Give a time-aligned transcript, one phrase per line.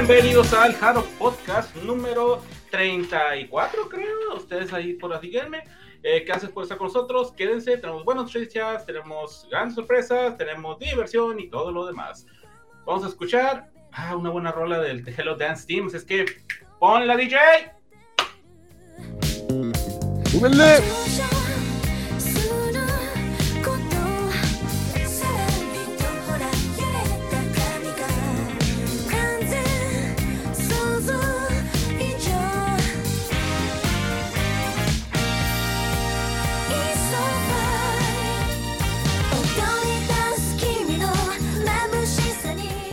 [0.00, 4.34] Bienvenidos al Jaro Podcast número 34, creo.
[4.34, 5.62] Ustedes ahí por díganme.
[6.02, 7.32] Eh, gracias por estar con nosotros.
[7.32, 12.26] Quédense, tenemos buenas noticias, tenemos grandes sorpresas, tenemos diversión y todo lo demás.
[12.86, 15.92] Vamos a escuchar ah, una buena rola del Hello Dance Teams.
[15.92, 16.24] Es que
[16.78, 17.36] pon la DJ.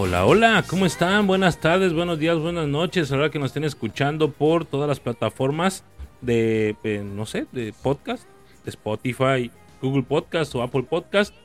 [0.07, 1.27] Hola, hola, ¿cómo están?
[1.27, 3.11] Buenas tardes, buenos días, buenas noches.
[3.11, 5.83] Ahora que nos estén escuchando por todas las plataformas
[6.21, 8.23] de, eh, no sé, de podcast,
[8.63, 9.51] de Spotify,
[9.81, 11.35] Google Podcast o Apple Podcast,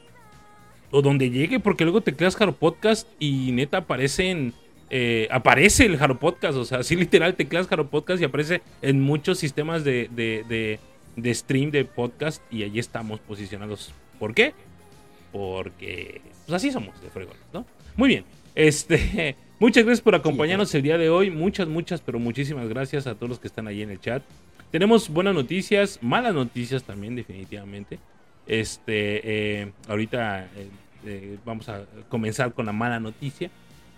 [0.93, 4.55] o donde llegue, porque luego te creas Jaro Podcast y neta aparecen,
[4.91, 8.63] eh, aparece el Jaro Podcast, o sea, así literal te creas Jaro Podcast y aparece
[8.81, 10.79] en muchos sistemas de, de,
[11.17, 13.93] de stream de podcast y allí estamos posicionados.
[14.21, 14.55] ¿Por qué?
[15.33, 17.67] Porque, pues así somos de fregones, ¿no?
[17.97, 18.42] Muy bien.
[18.55, 21.31] Este, muchas gracias por acompañarnos el día de hoy.
[21.31, 24.23] Muchas, muchas, pero muchísimas gracias a todos los que están ahí en el chat.
[24.71, 27.99] Tenemos buenas noticias, malas noticias también, definitivamente.
[28.47, 30.69] Este, eh, ahorita eh,
[31.05, 33.51] eh, vamos a comenzar con la mala noticia.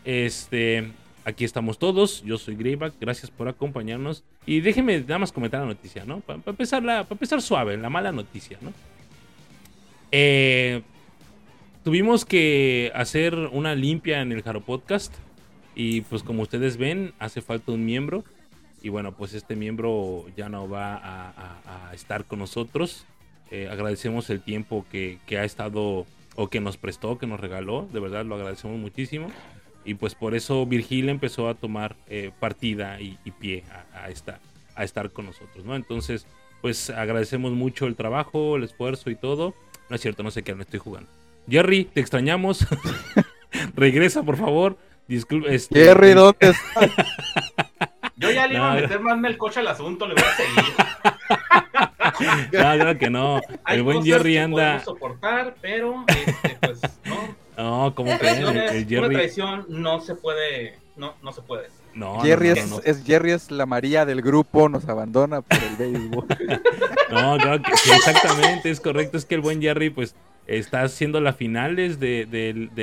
[0.05, 0.91] Este,
[1.25, 2.23] aquí estamos todos.
[2.25, 2.95] Yo soy Greyback.
[3.01, 4.25] Gracias por acompañarnos.
[4.47, 6.21] Y déjenme nada más comentar la noticia, ¿no?
[6.21, 8.73] Para empezar, para empezar suave, la mala noticia, ¿no?
[10.11, 10.83] Eh,
[11.85, 15.15] tuvimos que hacer una limpia en el Jaro Podcast.
[15.77, 18.25] Y pues como ustedes ven, hace falta un miembro.
[18.83, 23.07] Y bueno, pues este miembro ya no va a, estar con nosotros.
[23.51, 26.07] Eh, agradecemos el tiempo que, ha estado
[26.37, 27.89] o que nos prestó, que nos regaló.
[27.93, 29.29] De verdad lo agradecemos muchísimo.
[29.85, 34.41] Y pues por eso Virgil empezó a tomar eh, partida y, pie a, esta,
[34.75, 35.77] a estar con nosotros, ¿no?
[35.77, 36.27] Entonces,
[36.63, 39.55] pues agradecemos mucho el trabajo, el esfuerzo y todo.
[39.91, 41.11] No es cierto, no sé qué, no estoy jugando.
[41.49, 42.67] Jerry, te extrañamos.
[43.75, 44.77] Regresa, por favor.
[45.07, 45.55] Disculpe.
[45.55, 46.91] Este, Jerry, ¿dónde estás?
[48.17, 50.65] Yo ya le iba a meter más melcocha al asunto, le voy a seguir.
[52.45, 53.41] no, claro que no.
[53.67, 54.81] el buen Jerry anda.
[54.81, 57.35] soportar, pero este, pues no.
[57.57, 58.97] No, como que el Jerry.
[58.97, 61.69] Una traición no se puede, no, no se puede.
[61.95, 66.27] No, Jerry es, Jerry es la María del grupo, nos abandona por el béisbol.
[67.11, 69.17] no, claro que exactamente, es correcto.
[69.17, 70.17] Es que el buen Jerry, pues,
[70.47, 72.29] está haciendo las finales de,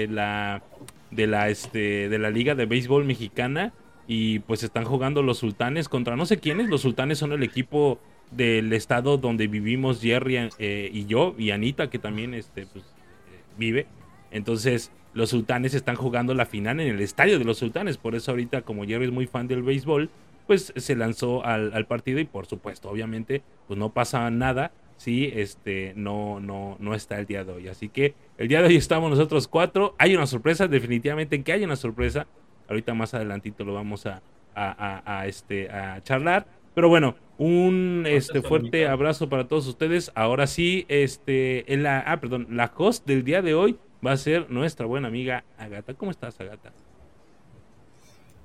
[0.10, 0.64] la
[1.12, 3.74] de la este de la liga de béisbol mexicana
[4.08, 8.00] y pues están jugando los sultanes contra no sé quiénes los sultanes son el equipo
[8.32, 13.44] del estado donde vivimos Jerry eh, y yo y Anita que también este pues, eh,
[13.58, 13.88] vive
[14.32, 18.32] entonces los sultanes están jugando la final en el estadio de los sultanes por eso
[18.32, 20.10] ahorita como Jerry es muy fan del béisbol
[20.48, 24.72] pues se lanzó al, al partido y por supuesto obviamente pues no pasa nada
[25.02, 27.68] sí, este, no, no, no está el día de hoy.
[27.68, 29.96] Así que el día de hoy estamos nosotros cuatro.
[29.98, 32.28] Hay una sorpresa, definitivamente que hay una sorpresa.
[32.70, 34.22] Ahorita más adelantito lo vamos a,
[34.54, 36.46] a, este, a charlar.
[36.76, 40.12] Pero bueno, un este, fuerte abrazo para todos ustedes.
[40.14, 44.18] Ahora sí, este, en la, ah, perdón, la host del día de hoy va a
[44.18, 45.94] ser nuestra buena amiga Agata.
[45.94, 46.72] ¿Cómo estás, Agata?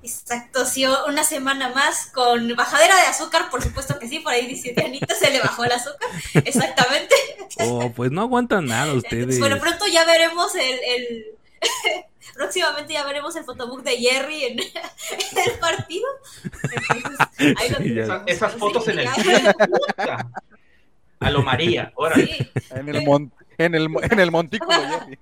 [0.03, 4.45] Exacto, sí, una semana más con bajadera de azúcar, por supuesto que sí, por ahí
[4.45, 6.09] dice Dianita, se le bajó el azúcar,
[6.45, 7.15] exactamente.
[7.59, 9.39] Oh, pues no aguantan nada ustedes.
[9.39, 11.25] Bueno, pronto ya veremos el,
[12.35, 14.59] próximamente ya veremos el fotobook de Jerry en,
[15.45, 16.07] el partido.
[18.27, 19.07] esas, fotos en el
[21.19, 22.15] a lo María, ahora.
[22.15, 25.19] En el en el en el montículo Jerry.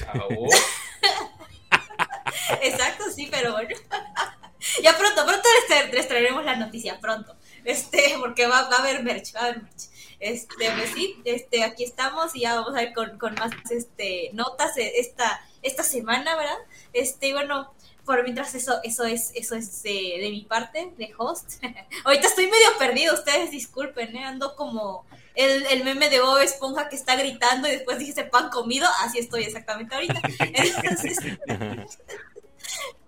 [2.62, 3.76] Exacto, sí, pero bueno.
[4.82, 5.48] ya pronto, pronto
[5.92, 7.36] les, traeremos la noticia, pronto.
[7.64, 9.90] Este, porque va, a haber merch, va a haber merch.
[10.18, 14.72] Este, pues sí, este, aquí estamos y ya vamos a ver con, más este, notas
[14.76, 16.58] esta, esta semana, ¿verdad?
[16.92, 17.72] Este, y bueno,
[18.04, 21.62] por mientras eso, eso es, eso es de, de mi parte, de host.
[22.04, 24.24] Ahorita estoy medio perdido, ustedes disculpen, ¿eh?
[24.24, 25.04] ando como
[25.34, 29.18] el, el, meme de Bob Esponja que está gritando y después dice pan comido, así
[29.18, 30.20] estoy exactamente ahorita.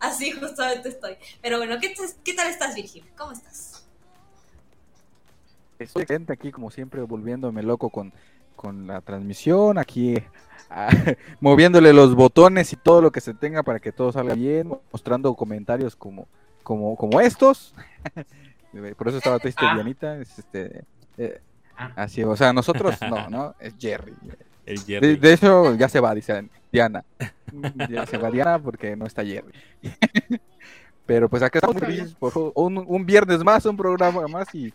[0.00, 1.16] así justamente estoy.
[1.42, 1.94] Pero bueno, ¿qué,
[2.24, 3.04] qué tal estás, Virgil?
[3.16, 3.86] ¿Cómo estás?
[5.78, 8.12] Estoy gente aquí, como siempre, volviéndome loco con,
[8.56, 10.16] con la transmisión, aquí
[10.70, 10.88] ah,
[11.40, 15.34] moviéndole los botones y todo lo que se tenga para que todo salga bien, mostrando
[15.34, 16.28] comentarios como,
[16.62, 17.74] como, como estos.
[18.96, 19.74] Por eso estaba triste, ah.
[19.74, 20.16] Dianita.
[20.18, 20.84] Este,
[21.16, 21.40] eh.
[21.76, 23.54] Así, o sea, nosotros no, ¿no?
[23.58, 24.14] Es Jerry.
[24.66, 27.04] De, hecho, ya se va, dice Diana.
[27.88, 29.52] Ya se va Diana porque no está Jerry.
[31.06, 31.76] Pero pues acá estamos
[32.18, 34.72] por un, un viernes más, un programa más y,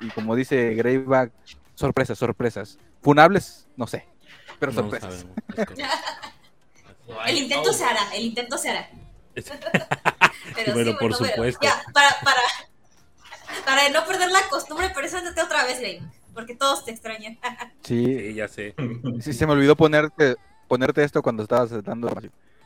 [0.00, 1.32] y como dice Greyback,
[1.74, 2.78] sorpresas, sorpresas.
[3.00, 4.06] Funables, no sé,
[4.58, 5.26] pero No sorpresas.
[7.26, 8.88] El intento se hará, el intento se hará.
[10.54, 11.60] Pero Bueno, sí, por bueno, supuesto.
[11.62, 12.40] ya, para, para,
[13.64, 16.02] para no perder la costumbre, preséntate otra vez, Grey,
[16.34, 17.38] porque todos te extrañan.
[17.82, 18.74] Sí, Sí, ya sé.
[19.20, 20.36] sí, se me olvidó ponerte,
[20.68, 22.12] ponerte esto cuando estabas dando.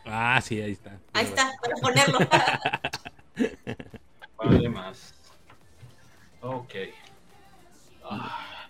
[0.05, 1.01] Ah, sí, ahí está.
[1.15, 2.19] Ahí está, para ponerlo.
[4.39, 5.15] Vale más.
[6.41, 6.75] Ok.
[8.05, 8.69] Ah,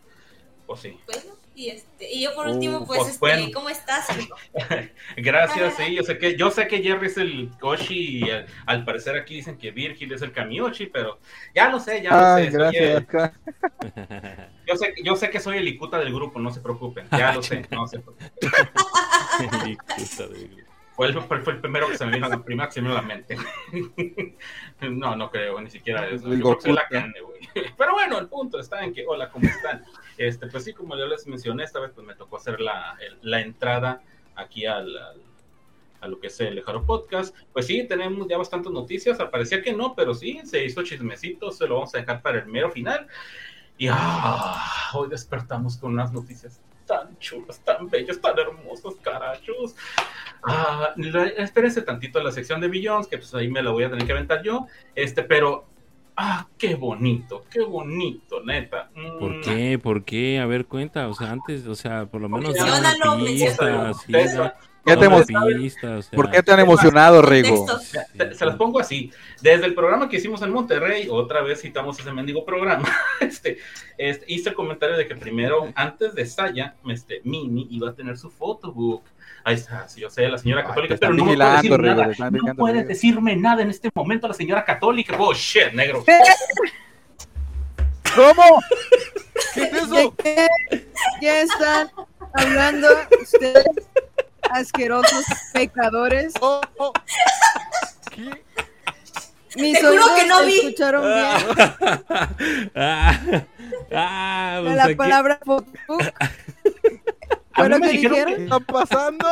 [0.67, 0.99] pues sí.
[1.07, 3.47] Bueno, y este, y yo por último, Uh, pues, pues, este, bueno.
[3.55, 4.07] ¿cómo estás?
[5.17, 8.85] Gracias, sí, yo sé que yo sé que Jerry es el Koshi y eh, al
[8.85, 11.19] parecer aquí dicen que Virgil es el Kamioshi, pero
[11.55, 12.51] ya lo sé, ya lo Ay, sé.
[12.51, 12.83] gracias.
[12.85, 13.07] el-
[14.67, 17.43] yo sé yo sé que soy el Ikuta del grupo, no se preocupen, ya lo
[17.43, 18.31] sé, no se preocupen.
[20.97, 22.89] Fue el, fue, fue el primero que se me vino, el primero que se me
[22.89, 23.37] vino a la mente.
[24.81, 26.33] no, no creo, ni siquiera eso.
[26.33, 27.39] Yo creo que soy la carne, güey.
[27.77, 29.85] Pero bueno, el punto está en que, hola, ¿cómo están?
[30.19, 33.41] Este, pues sí, como ya les mencioné, esta vez pues me tocó hacer la, la
[33.41, 34.01] entrada
[34.35, 35.23] aquí al, al-
[36.01, 37.35] a lo que es el Lejaro Podcast.
[37.53, 39.19] Pues sí, tenemos ya bastantes noticias.
[39.31, 41.51] Parecía que no, pero sí, se hizo chismecito.
[41.51, 43.07] Se lo vamos a dejar para el mero final.
[43.79, 49.75] Y ah, hoy despertamos con unas noticias tan chulas, tan bellas, tan hermosas, carachos.
[50.43, 50.95] Ah,
[51.39, 54.07] espérense tantito a la sección de Billions, que pues ahí me la voy a tener
[54.07, 54.67] que aventar yo.
[54.95, 55.65] Este, pero,
[56.17, 58.91] ah, qué bonito, qué bonito, neta.
[58.95, 59.79] Mm, ¿Por qué?
[59.79, 60.39] ¿Por qué?
[60.39, 61.09] A ver, cuenta.
[61.09, 64.13] O sea, antes, o sea, por lo menos una pista, sí,
[64.87, 65.09] da te
[65.59, 67.67] pista, o sea, ¿Por qué tan emocionado, Rigo?
[67.81, 69.11] Sí, Se, se las pongo así.
[69.43, 72.89] Desde el programa que hicimos en Monterrey, otra vez citamos ese mendigo programa,
[73.21, 73.59] este,
[73.99, 78.17] este, hice el comentario de que primero, antes de Saya, este, Mini iba a tener
[78.17, 79.03] su photobook.
[79.47, 81.85] Ahí está, sí, yo sé, la señora Ay, católica, pero no me puede decir Rigo,
[81.95, 82.07] nada.
[82.19, 82.89] No vigilando, puede Rigo.
[82.89, 85.15] decirme nada en este momento la señora católica.
[85.21, 86.05] Oh, shit, negro.
[88.17, 88.61] ¿Cómo?
[89.55, 89.95] ¿Qué es eso?
[89.95, 90.49] ¿De qué,
[91.21, 91.89] qué están
[92.33, 92.89] hablando
[93.23, 93.65] ustedes,
[94.51, 96.35] asquerosos pecadores?
[96.41, 96.93] Oh, oh.
[98.11, 98.43] ¿Qué?
[99.55, 100.59] Mis Te juro que no vi.
[100.59, 101.15] escucharon bien
[102.75, 103.21] ah,
[103.95, 105.39] ah, pues la aquí- palabra
[107.57, 108.37] ¿Fue mí lo me que dijeron dijeron?
[108.37, 109.27] ¿Qué está pasando?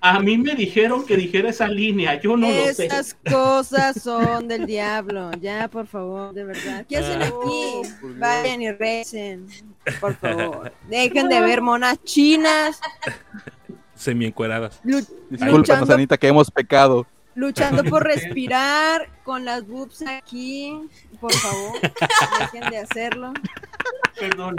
[0.00, 2.86] A mí me dijeron que dijera esa línea, yo no lo sé.
[2.86, 5.30] Esas cosas son del diablo.
[5.40, 6.84] Ya, por favor, de verdad.
[6.86, 7.26] ¿Qué hacen Ah.
[7.26, 7.34] aquí?
[7.38, 7.82] Oh.
[8.18, 9.46] Vayan y recen.
[10.00, 10.72] Por favor.
[10.90, 12.78] Dejen de ver monas chinas
[13.94, 14.80] semi-encueradas.
[14.84, 14.98] lu-
[15.30, 17.06] Discúlpanos, luchando, Anita, que hemos pecado.
[17.34, 20.78] luchando por respirar con las boobs aquí.
[21.18, 21.80] Por favor,
[22.52, 23.32] dejen de hacerlo.
[24.18, 24.56] Perdón.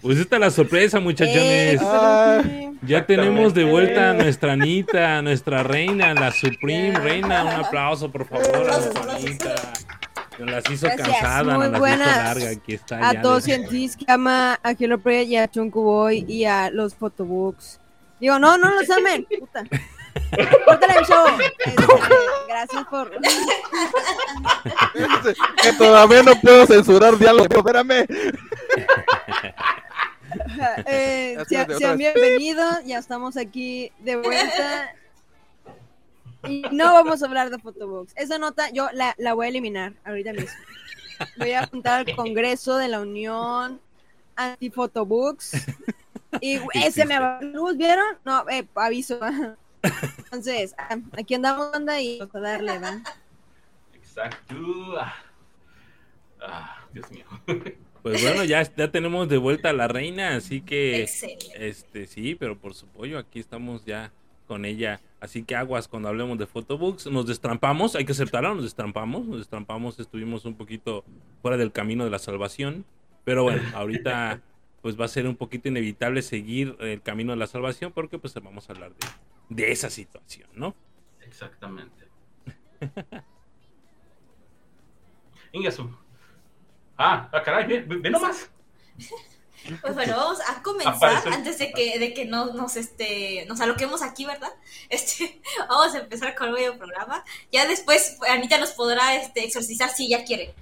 [0.00, 1.74] Pues esta es la sorpresa, muchachones.
[1.74, 2.42] Eh, Ah.
[2.82, 6.98] Ya tenemos de vuelta a nuestra Anita, a nuestra reina, la Supreme.
[6.98, 7.44] Reina.
[7.44, 9.54] Un aplauso, por favor, a nuestra Anita.
[10.38, 12.50] Nos las hizo Gracias, cansada, muy nos las hizo buenas larga.
[12.50, 13.08] Aquí está.
[13.08, 16.94] a todos científicos que ama a Hello Pre y a Chunku Boy y a los
[16.94, 17.78] photobooks.
[18.18, 19.64] Digo, no, no los amen, puta.
[20.64, 21.26] Córtale el show.
[21.58, 21.86] Este,
[22.48, 23.10] gracias por.
[25.62, 27.54] Que todavía no puedo censurar diálogo.
[27.54, 28.06] Espérame.
[30.86, 34.94] Eh, sean bienvenidos, ya estamos aquí de vuelta.
[36.44, 38.12] Y no vamos a hablar de photobooks.
[38.16, 40.58] Esa nota yo la, la voy a eliminar ahorita mismo.
[41.36, 43.80] Voy a apuntar al Congreso de la Unión
[44.36, 45.52] Anti-Photobooks.
[46.40, 48.16] Y ese me va luz, ¿vieron?
[48.24, 49.20] No, eh, aviso.
[50.18, 53.02] Entonces, ah, aquí andamos anda y vamos a darle, ¿va?
[53.94, 54.54] Exacto.
[54.98, 55.14] Ah,
[56.46, 57.24] Ah, Dios mío.
[58.02, 61.02] Pues bueno, ya, ya tenemos de vuelta a la reina, así que.
[61.02, 61.68] Excelente.
[61.68, 64.12] Este, sí, pero por su pollo, aquí estamos ya
[64.48, 65.00] con ella.
[65.20, 67.06] Así que aguas cuando hablemos de photobooks.
[67.06, 69.24] Nos destrampamos, hay que aceptarlo, nos destrampamos.
[69.26, 71.04] Nos destrampamos, estuvimos un poquito
[71.42, 72.84] fuera del camino de la salvación.
[73.22, 74.40] Pero bueno, ahorita
[74.82, 78.34] pues va a ser un poquito inevitable seguir el camino de la salvación porque pues
[78.34, 79.06] vamos a hablar de,
[79.48, 80.74] de esa situación, ¿no?
[81.20, 82.08] Exactamente.
[85.52, 85.90] Ingasu.
[86.96, 88.50] Ah, ah, caray, ve, ve, ve nomás.
[89.80, 94.02] Pues bueno, vamos a comenzar antes de que, de que no, nos este, nos aloquemos
[94.02, 94.50] aquí, ¿verdad?
[94.88, 97.22] Este, vamos a empezar con el medio programa.
[97.52, 100.52] Ya después Anita nos podrá este, exorcizar si ya quiere.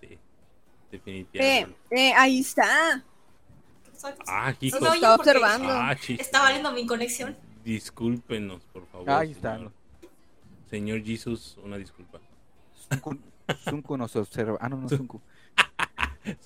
[0.00, 0.18] Sí, Eh,
[0.90, 1.78] definitivamente.
[1.90, 3.02] eh, ahí está.
[4.26, 4.78] Ah, hijo.
[4.80, 5.68] No porque observando.
[5.70, 7.36] Ah, Está valiendo mi conexión.
[7.64, 9.10] Discúlpenos, por favor.
[9.10, 9.58] Ahí está.
[10.70, 11.02] señor.
[11.04, 12.18] Jesus, una disculpa.
[12.88, 13.18] Zunku,
[13.68, 14.56] Zunku nos observa.
[14.60, 14.88] Ah, no, no,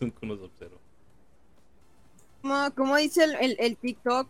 [0.00, 0.76] un que nos observa.
[2.40, 4.28] Como, como dice el, el, el TikTok,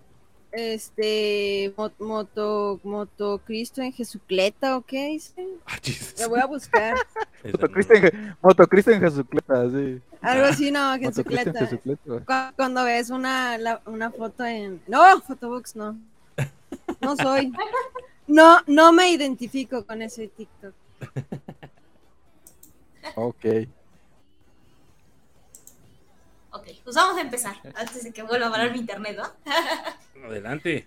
[0.53, 5.47] Este, mo- moto, moto Cristo en Jesucleta, ¿o qué dice?
[5.67, 5.79] Ah.
[6.21, 6.95] Lo voy a buscar.
[7.43, 7.73] Esa Moto no.
[7.73, 10.01] Cristo en, Moto Cristo en Jesucleta, sí.
[10.21, 11.59] Algo así, no, en Jesucleta.
[11.67, 12.21] Jesucleta.
[12.51, 14.81] Cu- Cuando ves una, la- una foto en...
[14.87, 15.97] No, Photobooks no.
[17.01, 17.53] No soy.
[18.27, 20.75] No, no me identifico con ese TikTok.
[23.17, 23.45] Ok.
[26.53, 30.25] Ok, pues vamos a empezar antes de que vuelva a parar mi internet, ¿no?
[30.27, 30.87] Adelante.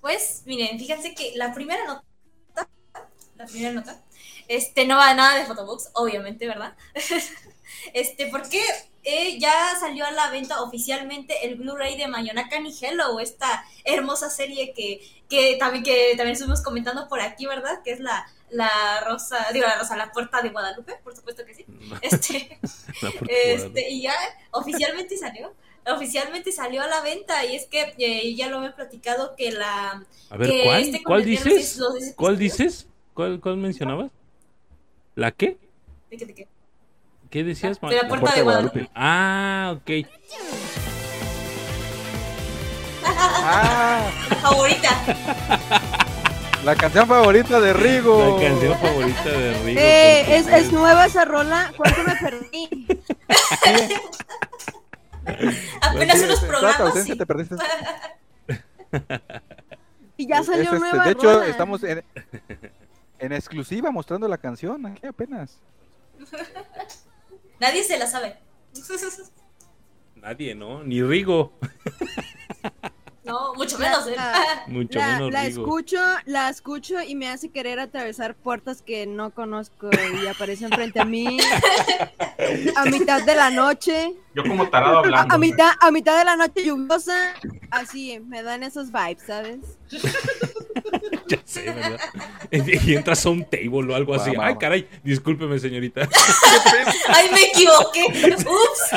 [0.00, 2.04] Pues, miren, fíjense que la primera nota,
[3.36, 4.02] la primera nota,
[4.48, 6.74] este, no va nada de Photobooks, obviamente, ¿verdad?
[7.92, 8.62] este, porque
[9.02, 14.30] eh, ya salió a la venta oficialmente el Blu-ray de Mayonaka ni Hello, esta hermosa
[14.30, 17.82] serie que, que también que también estuvimos comentando por aquí, ¿verdad?
[17.82, 21.54] Que es la, la rosa, digo la rosa, la puerta de Guadalupe, por supuesto que
[21.54, 21.66] sí.
[22.02, 22.58] Este,
[23.28, 24.14] este, y ya
[24.52, 25.54] oficialmente salió.
[25.86, 30.02] Oficialmente salió a la venta y es que eh, ya lo he platicado que la
[30.30, 30.82] A ver, que ¿cuál?
[30.82, 31.76] este ¿Cuál comercial dices?
[31.76, 32.86] los ¿Cuál dices?
[33.14, 34.10] ¿Cuál, cuál mencionabas?
[35.14, 35.56] ¿La qué?
[36.10, 36.48] ¿De qué, de qué?
[37.30, 37.80] ¿Qué decías?
[37.80, 38.90] De la puerta de Guadalupe.
[38.94, 39.90] Ah, ok.
[43.06, 44.10] Ah,
[44.42, 44.90] Favorita.
[46.64, 48.36] la canción favorita de Rigo.
[48.36, 49.80] La canción favorita de Rigo.
[49.80, 51.72] Eh, es, es nueva esa rola.
[51.76, 52.86] ¿Cuánto me perdí?
[55.80, 56.80] Apenas unos programas.
[56.80, 57.18] ausencia sí.
[57.18, 57.54] te perdiste.
[60.16, 61.46] Y ya salió es este, nueva De hecho, rola.
[61.48, 62.04] estamos en,
[63.24, 65.58] en exclusiva mostrando la canción, aquí apenas.
[67.60, 68.36] Nadie se la sabe.
[70.16, 70.82] Nadie, ¿no?
[70.84, 71.52] Ni Rigo.
[73.24, 74.06] No, mucho menos.
[74.06, 74.12] ¿eh?
[74.16, 74.34] La,
[74.66, 75.62] Mucho la- menos la Rigo.
[75.62, 79.88] escucho, la escucho y me hace querer atravesar puertas que no conozco
[80.22, 81.38] y aparecen frente a mí
[82.76, 85.34] a mitad de la noche, Yo como tarado a, hablando.
[85.34, 87.32] a mitad, a mitad de la noche lluviosa,
[87.70, 89.60] así me dan esos vibes, ¿sabes?
[91.28, 92.00] Ya sé, ¿verdad?
[92.50, 94.32] Y entras a un table o algo así.
[94.40, 96.02] Ay, caray, discúlpeme, señorita.
[97.08, 98.34] Ay, me equivoqué.
[98.36, 98.90] Ups.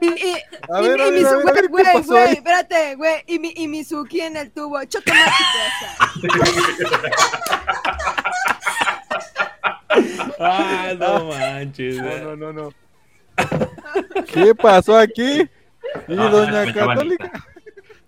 [0.00, 0.36] Y, y,
[0.70, 2.94] A y- ver, y a ver, Mizu- a ver, a ver, ¿qué güey, güey, espérate,
[2.94, 5.30] güey, y, mi, y Mizuki en el tubo, chocolate
[10.38, 11.96] Ah, no manches.
[11.96, 12.72] No, no, no, no.
[14.32, 15.40] ¿Qué pasó aquí?
[16.08, 17.46] ¿Y Ah, doña Católica?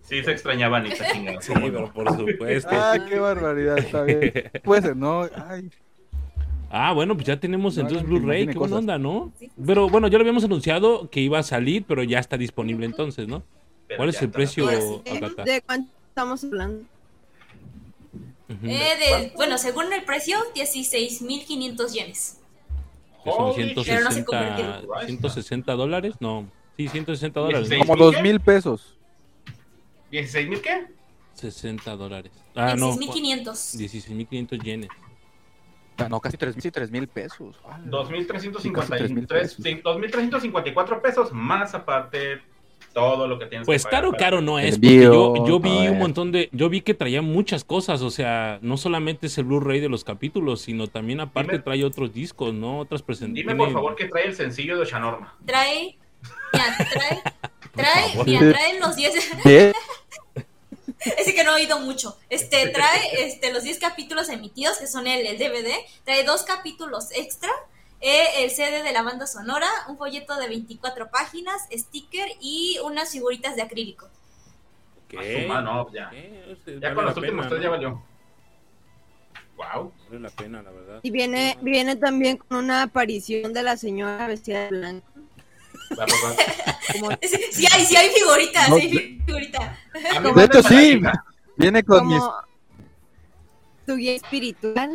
[0.09, 1.41] Sí, se extrañaba Anita, chingada.
[1.43, 2.71] Sí, pero por supuesto.
[2.73, 4.33] Ah, qué barbaridad, está bien.
[4.65, 5.29] Puede ser, no.
[5.49, 5.71] Ay,
[6.71, 8.47] Ah, bueno, pues ya tenemos No entonces Blu-ray.
[8.47, 9.33] Qué buena onda, ¿no?
[9.39, 9.51] Sí.
[9.67, 13.27] Pero bueno, ya lo habíamos anunciado que iba a salir, pero ya está disponible entonces,
[13.27, 13.43] ¿no?
[13.87, 15.11] Pero ¿Cuál es el precio, sí.
[15.17, 15.45] Agatha?
[15.45, 16.85] ¿De cuánto estamos hablando?
[18.65, 22.39] Eh, de- bueno, según el precio, 16.500 yenes.
[23.25, 23.75] Que son Holy shit.
[23.87, 25.07] Pero no se 160, convirtieron.
[25.07, 26.15] 160 dólares.
[26.21, 26.47] No,
[26.77, 27.63] sí, 160 dólares.
[27.63, 27.77] ¿no?
[27.77, 27.87] 16.
[27.89, 28.98] como dos mil pesos.
[30.13, 30.87] ¿16 mil qué?
[31.35, 32.33] 60 dólares.
[32.55, 32.93] Ah, no.
[32.97, 33.79] 16.500.
[33.79, 34.89] 16.500 yenes.
[35.99, 37.57] Ah, No, casi tres mil, sí, tres mil pesos.
[37.65, 39.57] Ah, 2.353 pesos.
[39.63, 42.41] sí, 2.354 pesos más aparte
[42.95, 45.47] todo lo que tienes Pues que pagar caro, para- caro no es, Envío, porque yo,
[45.47, 49.27] yo vi un montón de, yo vi que traía muchas cosas, o sea, no solamente
[49.27, 52.79] es el Blu-ray de los capítulos, sino también aparte Dime- trae otros discos, ¿no?
[52.79, 53.57] Otras Dime presentaciones.
[53.57, 55.37] por favor que trae el sencillo de Oshanorma.
[55.45, 55.99] Trae.
[56.53, 57.23] Mira, trae.
[57.75, 59.15] Trae, mira, trae los 10.
[59.43, 59.73] ¿Qué?
[61.17, 62.17] Ese que no he oído mucho.
[62.29, 65.73] Este, trae este, los 10 capítulos emitidos, que son el, el DVD.
[66.05, 67.51] Trae dos capítulos extra.
[68.01, 73.11] eh, el CD de la banda sonora, un folleto de 24 páginas, sticker y unas
[73.11, 74.09] figuritas de acrílico.
[75.09, 75.49] ¿Qué?
[75.51, 76.11] Ah, no, ya.
[76.11, 76.57] ¿Qué?
[76.81, 77.65] Ya Vale con la los últimos pena, tres ¿no?
[77.65, 78.03] ya valió.
[79.57, 79.93] Wow.
[80.09, 81.01] Vale la pena, la verdad.
[81.03, 85.07] Y viene, viene también con una aparición de la señora vestida de blanco.
[85.89, 87.11] Como,
[87.53, 89.79] Sí hay, sí hay figuritas, No, sí hay figuritas.
[90.35, 91.01] De hecho, sí.
[91.57, 92.19] Viene con mis.
[92.19, 92.49] como
[93.89, 94.91] tu guía espiritual.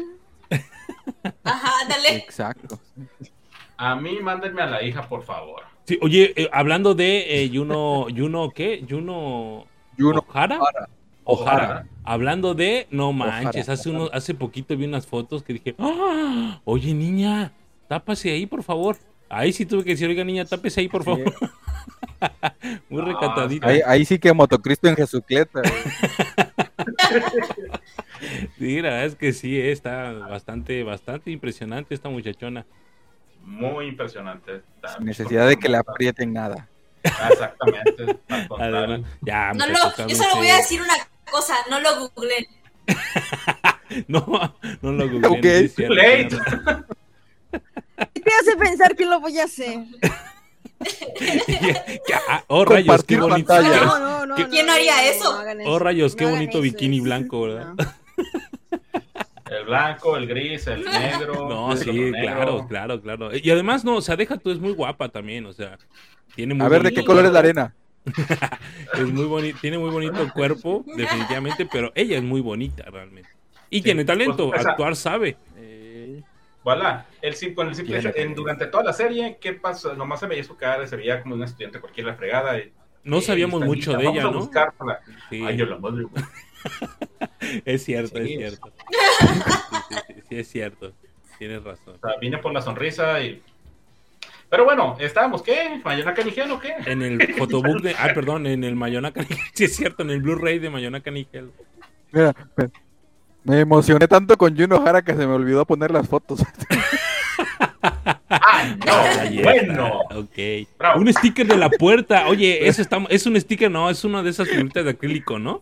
[1.44, 2.16] Ajá, dale.
[2.16, 2.80] Exacto.
[3.76, 5.64] A mí mándenme a la hija, por favor.
[5.86, 8.84] Sí, oye, eh, hablando de eh, Yuno, Yuno, ¿qué?
[8.86, 9.66] Yuno
[9.98, 10.60] Yuno Ojara.
[10.60, 10.90] Ojara.
[11.26, 11.64] Ojara.
[11.66, 11.88] Ojara.
[12.04, 16.62] Hablando de, no manches, Ojara, hace unos, hace poquito vi unas fotos que dije, ¡Ah!
[16.64, 17.52] oye niña,
[17.88, 18.98] tápase ahí, por favor.
[19.34, 21.34] Ahí sí tuve que decir, oiga niña, tápese ahí, por favor.
[22.90, 23.68] Muy Ah, recatadita.
[23.68, 25.62] Ahí, ahí sí que Motocristo en Jesucleta.
[28.58, 32.66] Sí, la verdad es que sí, eh, está bastante, bastante impresionante esta muchachona.
[33.42, 34.62] Muy impresionante.
[34.96, 36.70] Sin necesidad de que le aprieten nada.
[37.04, 38.18] Exactamente.
[38.58, 40.94] Además, ya, No lo, yo solo voy a decir una
[41.30, 42.46] cosa, no lo googleen.
[44.08, 44.26] No,
[44.82, 46.34] no lo googleen, Ok.
[48.14, 49.80] ¿Qué te hace pensar que lo voy a hacer?
[52.48, 53.62] Oh, rayos, qué bonito.
[53.62, 54.36] No, no, no.
[54.36, 55.44] ¿Qué- no, ¿Quién haría no, eso?
[55.66, 57.74] Oh, rayos, qué bonito eso, bikini blanco, ¿verdad?
[57.78, 58.04] no.
[59.50, 61.34] El blanco, el gris, el negro.
[61.50, 62.20] No, el sí, negro.
[62.20, 63.36] claro, claro, claro.
[63.36, 65.78] Y además, no, o sea, deja tú, es muy guapa también, o sea,
[66.36, 67.76] tiene muy A ver, ¿de qué color es la arena?
[68.94, 73.30] es muy bonito, tiene muy bonito cuerpo, definitivamente, pero ella es muy bonita realmente.
[73.70, 75.38] Y tiene talento, pues, actuar sabe.
[76.64, 77.06] Voilà.
[77.22, 79.94] El, sim- con el simple Tiene hecho, en- durante toda la serie, ¿qué pasa?
[79.94, 82.58] Nomás se veía su cara, se veía como un estudiante cualquiera fregada.
[82.58, 82.72] y-
[83.04, 84.40] No sabíamos mucho de vamos ella, a ¿no?
[84.40, 85.00] buscarla.
[85.30, 86.06] Sí, Ay, yo la madre,
[87.66, 88.34] es cierto, Sí.
[88.34, 88.72] es cierto.
[88.90, 88.96] Sí,
[89.28, 90.94] sí, sí, sí, es cierto.
[91.38, 91.96] Tienes razón.
[92.02, 93.42] O sea, vine por la sonrisa y.
[94.50, 95.82] Pero bueno, estábamos, ¿qué?
[95.84, 96.74] ¿Mayona Canigel o qué?
[96.86, 97.96] En el fotobook de.
[97.98, 99.38] Ah, perdón, en el Mayona Canigel.
[99.54, 101.52] Sí, es cierto, en el Blu-ray de Mayona Canigel.
[102.12, 102.34] Mira,
[103.44, 106.42] me- emocioné tanto con Juno Hara que se me olvidó poner las fotos.
[108.30, 109.44] ¡Ah, no!
[109.44, 110.00] Bueno.
[110.16, 110.68] Ok.
[110.78, 111.00] Bravo.
[111.02, 112.28] Un sticker de la puerta.
[112.28, 115.62] Oye, eso está, es un sticker, no, es una de esas figuritas de acrílico, ¿no?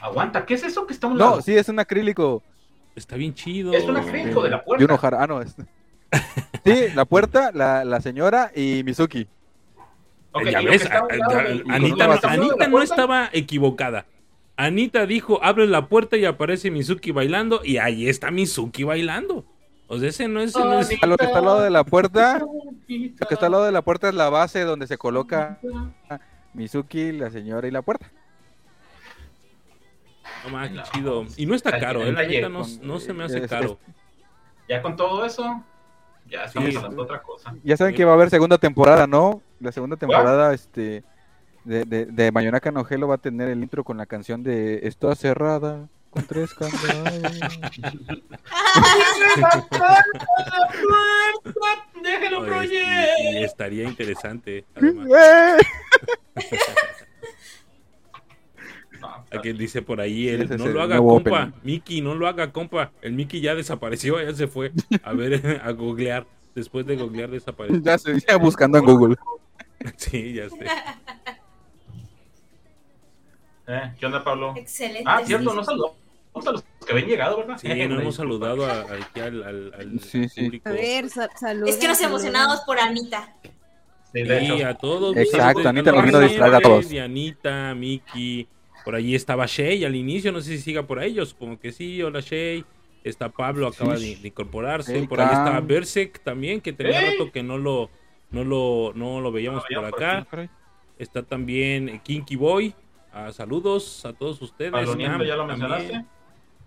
[0.00, 1.42] Aguanta, ¿qué es eso que está a un No, lado?
[1.42, 2.42] sí, es un acrílico.
[2.96, 3.72] Está bien chido.
[3.72, 4.84] Es un acrílico de la puerta.
[4.84, 5.42] Juno Hara, ah, no.
[5.42, 5.54] Es...
[6.64, 9.26] Sí, la puerta, la, la señora y Mizuki.
[10.32, 12.62] Ok, ya y ves, a a- lado a- Anita, no- base- ¿Está a un lado
[12.62, 14.04] Anita estaba equivocada.
[14.64, 19.44] Anita dijo, abre la puerta y aparece Mizuki bailando y ahí está Mizuki bailando.
[19.86, 20.50] O sea, ese no es...
[20.50, 23.46] ese no es- A lo que está al lado de la puerta, lo que está
[23.46, 25.58] al lado de la puerta es la base donde se coloca
[26.54, 28.10] Mizuki, la señora y la puerta.
[30.44, 31.24] No más, qué chido.
[31.36, 32.40] Y no está caro, en ¿eh?
[32.42, 33.78] La no, no se me hace es- caro.
[34.68, 35.64] Ya con todo eso,
[36.28, 36.76] ya estamos Sí.
[36.76, 37.54] hablando de otra cosa.
[37.64, 39.42] Ya saben que va a haber segunda temporada, ¿no?
[39.58, 41.02] La segunda temporada, este,
[41.64, 42.32] de, de, de
[42.90, 47.38] Hello va a tener el intro con la canción de Está cerrada con tres candados.
[52.02, 55.08] ¡Déjelo, y, y estaría interesante, además.
[55.08, 55.56] ¡Eh!
[59.00, 61.30] No, A quien dice por ahí, él, no lo haga, compa.
[61.44, 61.52] opening.
[61.62, 62.92] Mickey, no lo haga, compa.
[63.00, 64.72] El Mickey ya desapareció, ya se fue.
[65.02, 66.26] A ver, a googlear.
[66.54, 67.80] Después de googlear, desapareció.
[67.82, 69.16] Ya se ya buscando en Google.
[69.96, 70.66] Sí, ya sé.
[73.70, 73.92] ¿Eh?
[73.98, 74.54] ¿Qué onda, Pablo?
[74.56, 75.04] Excelente.
[75.06, 75.96] Ah, cierto, no saludamos
[76.46, 77.58] a los que habían llegado, ¿verdad?
[77.60, 80.44] Sí, no hemos saludado a- aquí al, al- al Sí, sí.
[80.44, 80.68] público.
[80.68, 81.70] A ver, sa- saludos.
[81.70, 83.34] Es que nos emocionamos por Anita.
[84.12, 85.16] Sí, a todos.
[85.16, 86.88] Exacto, Anita nos vino a a todos.
[86.88, 88.48] Dianita, Miki.
[88.84, 91.70] Por ahí estaba Shay al inicio, no sé si siga por ahí, yo supongo que
[91.70, 92.02] sí.
[92.02, 92.64] Hola Shay.
[93.04, 94.94] Está Pablo, acaba de, de incorporarse.
[94.98, 97.12] Hey, por ahí estaba Berserk también, que tenía Hey.
[97.18, 97.88] rato que no lo,
[98.30, 100.26] no lo, no lo veíamos No por acá.
[100.98, 102.74] Está también Kinky Boy.
[103.12, 104.70] Ah, saludos a todos ustedes.
[104.72, 106.04] Pablo Nieto, ¿ya lo mencionaste?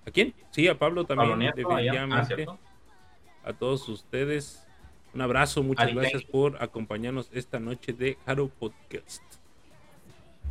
[0.06, 0.34] ¿A quién?
[0.52, 1.92] Sí, a Pablo también, Pablo Nieto, allá.
[2.04, 2.64] Ah, definitivamente.
[3.46, 4.66] a todos ustedes.
[5.14, 9.22] Un abrazo, muchas Ari, gracias por acompañarnos esta noche de Haro Podcast.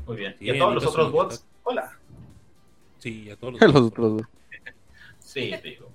[0.07, 0.37] Muy bien.
[0.39, 1.99] Sí, y a todos los otros bots, está- hola.
[2.99, 4.27] Sí, a todos Los los otros dos.
[5.19, 5.91] Sí, digo.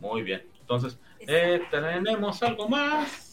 [0.00, 0.42] Muy bien.
[0.60, 3.25] Entonces, eh, ¿tenemos algo más?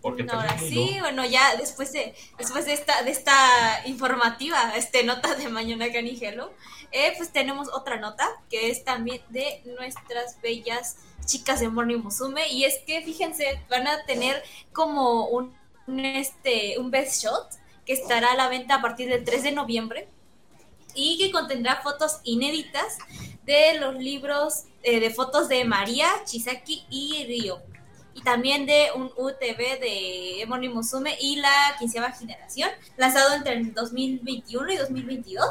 [0.00, 1.00] Porque No, ahora sí, hilo.
[1.00, 6.52] bueno, ya después de, después de esta, de esta informativa, este nota de Mañana Canigelo,
[6.92, 12.48] eh, pues tenemos otra nota que es también de nuestras bellas chicas de Morning Musume.
[12.48, 15.54] Y es que fíjense, van a tener como un,
[15.86, 17.48] un, este, un best shot
[17.84, 20.08] que estará a la venta a partir del 3 de noviembre
[20.94, 22.98] y que contendrá fotos inéditas
[23.44, 27.60] de los libros eh, de fotos de María, Chisaki y Ryo
[28.20, 33.72] y también de un UTV de Emoni Musume y la quinceava generación, lanzado entre el
[33.74, 35.46] 2021 y 2022.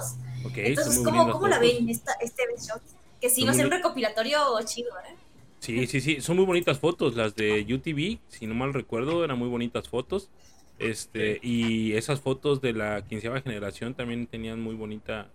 [0.46, 2.82] Ok, Entonces, ¿cómo, cómo la ven esta, este shot?
[3.20, 5.16] Que sí Son va a ser un recopilatorio chido, ¿eh?
[5.60, 7.16] Sí, sí, sí, son muy bonitas fotos.
[7.16, 10.30] Las de UTV, si no mal recuerdo, eran muy bonitas fotos.
[10.78, 15.30] Este, y esas fotos de la quinceava generación también tenían muy bonita,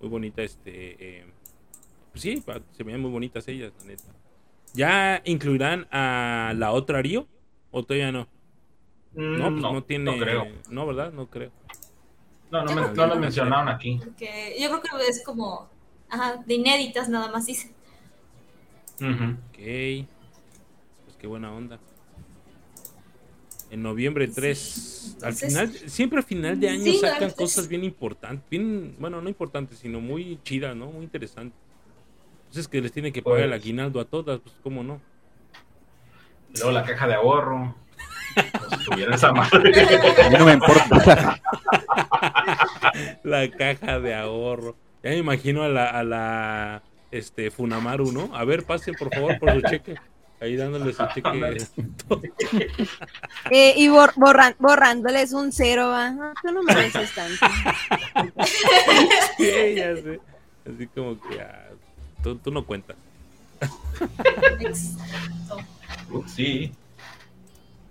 [0.00, 1.24] muy bonita, este, eh,
[2.10, 2.42] pues sí,
[2.76, 4.17] se veían muy bonitas ellas, la neta.
[4.78, 7.26] ¿Ya incluirán a la otra Rio?
[7.72, 8.28] ¿O todavía no?
[9.14, 10.04] Mm, No, pues no, tiene.
[10.16, 10.46] No creo.
[10.70, 11.12] No, ¿verdad?
[11.12, 11.50] No creo.
[12.52, 13.98] No, no, me- creo que no lo mencionaron aquí.
[14.02, 15.68] Porque yo creo que es como,
[16.08, 17.72] ajá, de inéditas nada más dice.
[19.00, 19.32] Ujú.
[19.48, 19.56] Ok.
[21.06, 21.80] Pues qué buena onda.
[23.72, 25.16] En noviembre 3.
[25.22, 28.48] Al Entonces- final, siempre al final de año Sí, sacan cosas bien importantes.
[28.48, 30.86] Bien, bueno, no importantes, sino muy chidas, ¿no?
[30.92, 31.58] Muy interesantes.
[32.48, 35.00] Entonces que les tiene que pagar el Pues- aguinaldo a todas, pues cómo no.
[36.54, 37.74] Luego la caja de ahorro.
[38.34, 39.72] Pues, tuviera esa madre.
[40.24, 41.40] A mí no me importa.
[43.22, 44.76] La caja de ahorro.
[45.02, 48.34] Ya me imagino a la, a la este Funamaru, ¿no?
[48.34, 49.94] A ver, pasen por favor por su cheque.
[50.40, 51.66] Ahí dándole su cheque.
[53.50, 56.10] Eh, y bor- borran- borrándoles un cero, va.
[56.10, 57.46] No, tú no mereces tanto.
[59.36, 60.20] Sí, ya sé.
[60.68, 61.67] Así como que ah,
[62.22, 62.96] tú, tú no cuentas.
[66.26, 66.72] Sí.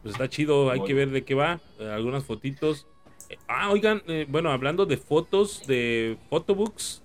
[0.04, 1.60] Pues está chido, hay que ver de qué va.
[1.80, 2.86] eh, algunas fotitos.
[3.30, 7.02] Eh, ah, oigan, eh, bueno, hablando de fotos, de photobooks.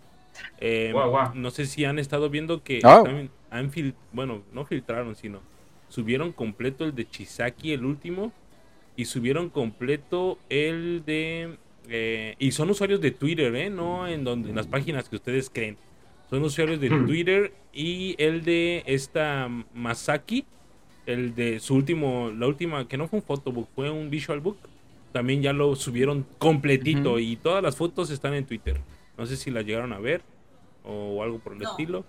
[0.60, 1.34] eh, Guau, guau.
[1.34, 2.98] No sé si han estado viendo que Oh.
[2.98, 5.40] están- han fil- bueno, no filtraron, sino
[5.88, 8.32] subieron completo el de Chisaki, el último,
[8.96, 11.56] y subieron completo el de
[11.88, 13.68] eh, y son usuarios de Twitter, ¿eh?
[13.68, 15.76] No en donde en las páginas que ustedes creen.
[16.32, 20.46] Son usuarios de Twitter y el de esta Masaki,
[21.04, 24.56] el de su último, la última, que no fue un photobook, fue un visual book.
[25.12, 28.80] También ya lo subieron completito y todas las fotos están en Twitter.
[29.18, 30.22] No sé si las llegaron a ver
[30.86, 31.70] o algo por el No.
[31.70, 32.02] estilo.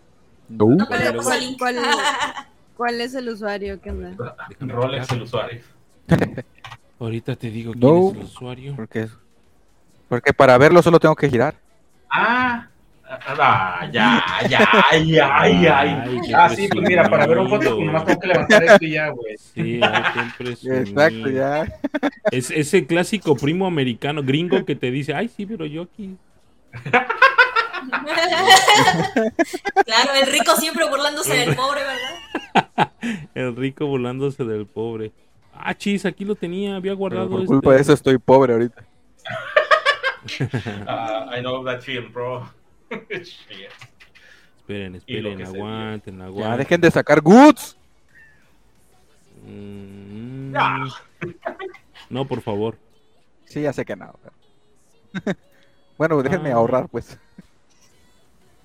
[0.47, 0.67] No.
[0.69, 1.21] No, pero.
[1.21, 1.75] ¿Cuál-
[2.77, 3.81] ¿Cuál es el usuario?
[3.81, 4.37] ¿Qué onda?
[4.57, 5.59] El usuario.
[6.97, 8.11] Ahorita te digo quién No.
[8.11, 8.75] es el usuario.
[8.77, 9.09] Porque,
[10.07, 11.55] porque para verlo solo tengo que girar.
[12.09, 12.69] Ah,
[13.21, 14.59] ah, ya, ya,
[15.03, 16.45] ya, Ay, ya.
[16.45, 18.91] Ah, sí, pues mira, para ver un foto, pues nomás tengo que levantar esto y
[18.91, 19.37] ya, güey.
[19.37, 20.77] Sí, hay que.
[20.79, 21.65] Exacto, ya.
[22.31, 26.15] Es ese clásico primo americano gringo que te dice, ay, sí, pero yo aquí.
[29.85, 32.91] Claro, el rico siempre burlándose del pobre, ¿verdad?
[33.35, 35.11] El rico burlándose del pobre.
[35.53, 37.29] Ah, chis, aquí lo tenía, había Pero guardado.
[37.29, 37.47] por este.
[37.47, 38.83] culpa de eso estoy pobre ahorita.
[40.87, 42.49] Ah, I know that feel, bro.
[43.09, 46.57] Esperen, esperen, se aguanten, Ya aguanten.
[46.57, 47.77] dejen de sacar goods.
[49.45, 50.85] Mm, Ah.
[52.09, 52.77] No, por favor.
[53.45, 54.13] Sí, ya sé que no.
[55.97, 56.55] bueno, déjenme Ah.
[56.55, 57.17] ahorrar, pues.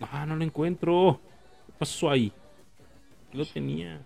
[0.00, 1.18] Ah, no lo encuentro.
[1.66, 2.32] ¿Qué pasó ahí?
[3.32, 4.00] Lo tenía.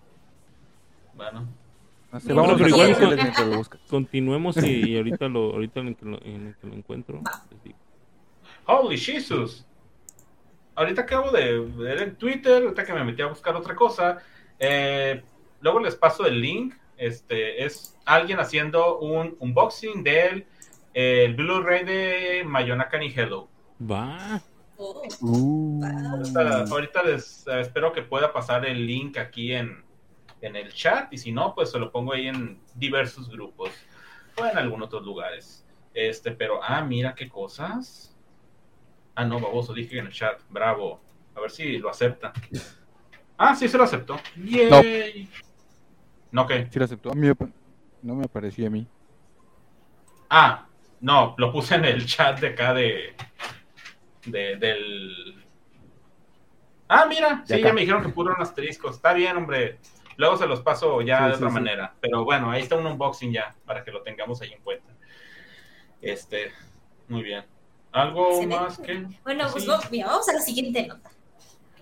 [1.15, 1.47] Bueno,
[2.25, 3.63] No vamos pero igual comerciales con- lo.
[3.89, 7.21] Continuemos y, y ahorita lo, ahorita en el que lo, en el que lo encuentro.
[7.51, 7.77] les digo.
[8.65, 9.65] Holy Jesus.
[10.75, 14.19] Ahorita acabo de ver en Twitter, ahorita que me metí a buscar otra cosa.
[14.59, 15.21] eh,
[15.61, 16.75] luego les paso el link.
[16.97, 20.45] Este es alguien haciendo un unboxing del
[20.93, 23.47] el Blu-ray de Mayonaka ni Hello.
[23.81, 24.41] Va.
[24.77, 29.83] Oh, Uh, Ahorita, ahorita les eh, espero que pueda pasar el link aquí en,
[30.41, 31.11] en el chat.
[31.13, 33.69] Y si no, pues se lo pongo ahí en diversos grupos
[34.37, 35.65] o en algunos otros lugares.
[35.93, 38.12] Este, pero, ah, mira qué cosas.
[39.15, 40.39] Ah, no, baboso, dije en el chat.
[40.49, 41.01] Bravo.
[41.35, 42.33] A ver si lo acepta.
[43.37, 44.19] Ah, sí, se lo aceptó.
[44.35, 45.29] Yay.
[46.31, 46.67] No, ¿qué?
[46.71, 47.11] sí lo aceptó.
[47.11, 47.27] A mí
[48.01, 48.87] no me apareció a mí.
[50.29, 50.67] Ah,
[51.01, 53.15] no, lo puse en el chat de acá de,
[54.25, 55.45] de del.
[56.87, 57.67] Ah, mira, De sí, acá.
[57.69, 58.89] ya me dijeron que puro un asterisco.
[58.89, 59.79] Está bien, hombre.
[60.17, 61.53] Luego se los paso ya Sí, de sí, otra sí.
[61.53, 61.95] manera.
[61.99, 64.93] Pero bueno, ahí está un unboxing ya, para que lo tengamos ahí en cuenta.
[66.01, 66.51] Este,
[67.07, 67.45] muy bien.
[67.93, 68.55] ¿Algo Excelente.
[68.55, 69.07] más que?
[69.23, 71.11] Bueno, pues vamos, mira, vamos a la siguiente nota.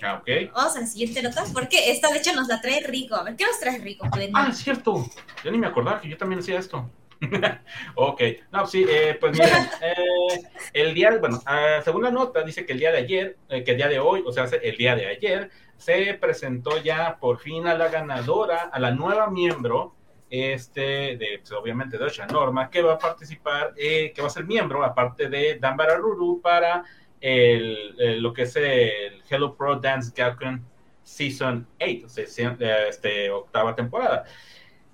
[0.04, 0.54] Ah, ok.
[0.54, 3.16] Vamos a la siguiente nota, porque esta de hecho nos la trae Rico.
[3.16, 4.08] A ver, ¿qué nos trae Rico?
[4.12, 4.32] Glenn?
[4.34, 5.06] Ah, es cierto.
[5.44, 6.90] Yo ni me acordaba que yo también hacía esto.
[7.96, 8.22] ok,
[8.52, 10.42] no, sí, eh, pues miren, eh,
[10.74, 13.72] el día, bueno, ah, según la nota, dice que el día de ayer, eh, que
[13.72, 17.68] el día de hoy, o sea, el día de ayer, se presentó ya por fin
[17.68, 19.96] a la ganadora, a la nueva miembro,
[20.32, 24.46] este, pues, obviamente de Ocha Norma, que va a participar, eh, que va a ser
[24.46, 26.84] miembro, aparte de Dan Bararuru, para
[27.22, 30.66] lo que es el Hello Pro Dance Gakuen
[31.04, 34.24] Season 8, o sea, se- eh, este, octava temporada.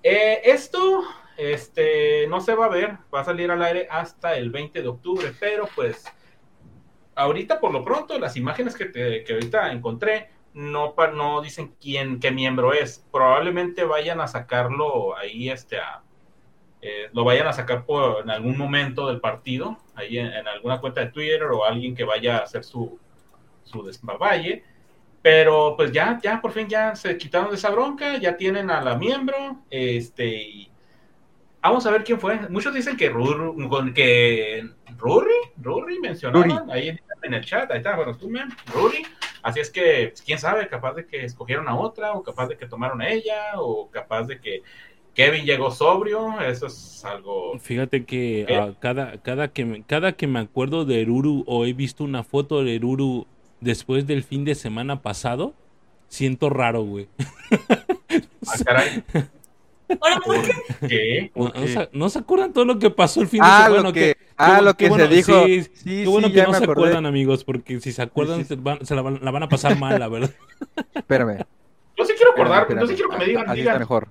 [0.02, 1.02] Eh, esto
[1.36, 4.88] este, no se va a ver, va a salir al aire hasta el 20 de
[4.88, 6.04] octubre, pero pues
[7.14, 12.20] ahorita por lo pronto las imágenes que, te- que ahorita encontré no, no dicen quién,
[12.20, 13.04] qué miembro es.
[13.12, 16.02] Probablemente vayan a sacarlo ahí, este, a-
[16.82, 20.80] eh, lo vayan a sacar por, en algún momento del partido, ahí en, en alguna
[20.80, 22.98] cuenta de Twitter o alguien que vaya a hacer su,
[23.64, 23.82] su.
[25.22, 28.80] Pero pues ya, ya por fin ya se quitaron de esa bronca, ya tienen a
[28.82, 29.36] la miembro,
[29.70, 30.70] este, y
[31.60, 32.48] vamos a ver quién fue.
[32.48, 33.08] Muchos dicen que
[33.94, 39.02] que Ruri, Ruri mencionaron ahí en, el chat, ahí está, bueno, tú, man, Ruri.
[39.42, 42.56] Así es que, pues, quién sabe, capaz de que escogieron a otra, o capaz de
[42.56, 44.62] que tomaron a ella, o capaz de que
[45.14, 47.58] Kevin llegó sobrio, eso es algo...
[47.58, 51.72] Fíjate que ah, cada, cada, que me, cada que me acuerdo de Eruru o he
[51.72, 53.26] visto una foto de Eruru
[53.60, 55.54] después del fin de semana pasado,
[56.08, 57.08] siento raro, güey.
[58.50, 59.04] Ah, caray,
[60.00, 60.52] Ahora, ¿por qué?
[60.88, 61.30] ¿qué?
[61.34, 61.56] ¿No, Ok.
[61.56, 63.82] no se, no se acuerdan todo lo que pasó el fin de Ah, semana?
[63.82, 65.44] lo ¿Qué- que, qué ah, lo qué que bueno- se dijo.
[65.46, 66.80] Sí, Sí, qué bueno sí, que ya no se acordé.
[66.82, 68.48] acuerdan, amigos, porque si se acuerdan Sí, sí.
[68.48, 70.30] Se, van- se la, van, la van a pasar mal, la verdad.
[70.94, 71.38] Espérame.
[71.96, 73.40] Yo sí quiero acordar, Espérame, yo sí quiero que me espérame.
[73.44, 73.78] digan, Así está digan.
[73.80, 74.08] mejor.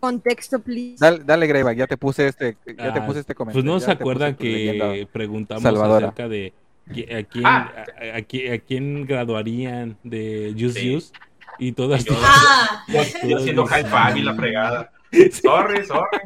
[0.00, 0.96] Contexto, please.
[0.98, 3.64] Dale, dale Greyback, ya te puse este, ya te Ah, puse este Pues comentario.
[3.70, 4.92] no ya se te puse acuerdan tu leyenda.
[4.94, 6.06] que preguntamos salvadora.
[6.08, 6.52] acerca de
[6.88, 7.72] a quién, Ah.
[8.00, 10.98] a, a a quién graduarían de Just Sí.
[11.60, 14.92] Y todas Yo- Ah, Yo, yo haciendo high y la fregada.
[15.42, 16.18] Sorry, sorry.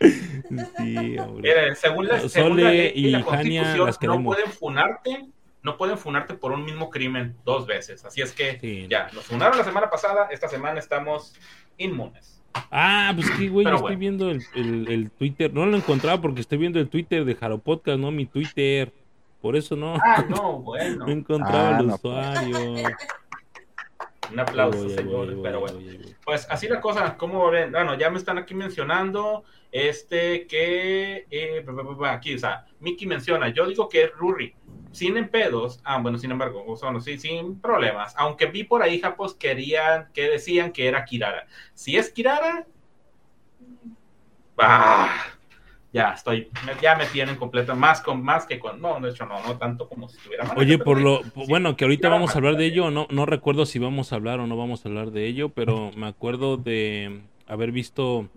[0.00, 1.16] Sí.
[1.36, 5.26] Mire, según la, Sole según la ley y y la constitución, las no pueden funarte,
[5.62, 8.04] no pueden funarte por un mismo crimen dos veces.
[8.04, 8.86] Así es que Sí.
[8.90, 11.34] ya, nos funaron la semana pasada, esta semana estamos
[11.78, 12.42] inmunes.
[12.70, 13.98] Ah, pues que güey, Pero yo estoy bueno.
[13.98, 15.52] viendo el, el- el Twitter.
[15.52, 18.92] No lo encontraba porque estoy viendo el Twitter de Jaro Podcast, no mi Twitter.
[19.40, 21.04] Por eso no, Ah, no, bueno.
[21.06, 22.14] no encontraba Ah, el no, pues.
[22.28, 22.74] usuario.
[24.32, 25.78] Un aplauso, voy, voy, ahí pero bueno.
[25.78, 26.16] voy.
[26.24, 27.70] Pues así la cosa, ¿cómo ven?
[27.70, 31.64] Bueno, ya me están aquí mencionando, este, que, eh,
[32.06, 34.54] aquí, o sea, Mickey menciona, yo digo que es Ruri,
[34.92, 38.64] sin en pedos, ah, bueno, sin embargo, o sea, no, sí, sin problemas, aunque vi
[38.64, 41.46] por ahí, japos querían, que decían que era Kirara.
[41.74, 42.66] Si es Kirara,
[44.58, 45.33] ah,
[45.94, 49.24] ya estoy, me- ya me tienen completa, más con, más que con, no, de hecho
[49.24, 50.58] no, no tanto como si estuviera mal.
[50.58, 53.64] Oye, por lo sí, bueno, que ahorita vamos a hablar de ello, no, no recuerdo
[53.64, 57.20] si vamos a hablar o no vamos a hablar de ello, pero me acuerdo de
[57.46, 58.28] haber visto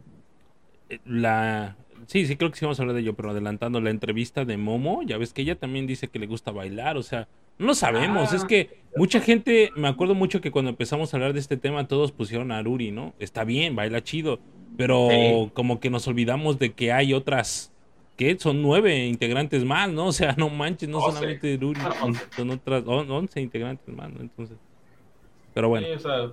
[0.90, 1.76] eh, la...
[2.06, 4.56] Sí, sí, creo que sí vamos a hablar de ello, pero adelantando la entrevista de
[4.56, 8.32] Momo, ya ves que ella también dice que le gusta bailar, o sea, no sabemos,
[8.32, 8.36] Ah.
[8.38, 11.88] es que mucha gente, me acuerdo mucho que cuando empezamos a hablar de este tema
[11.88, 13.14] todos pusieron a Aruri, ¿no?
[13.20, 14.40] Está bien, baila chido,
[14.76, 15.52] pero Sí.
[15.54, 17.72] como que nos olvidamos de que hay otras,
[18.18, 20.08] que son nueve integrantes más, ¿no?
[20.08, 21.18] O sea, no manches, no Doce.
[21.18, 22.24] solamente Aruri, Ah, once.
[22.36, 24.22] son otras on- 11 integrantes más, ¿no?
[24.22, 24.58] Entonces,
[25.54, 25.88] pero bueno.
[25.88, 26.32] Sí, o sea,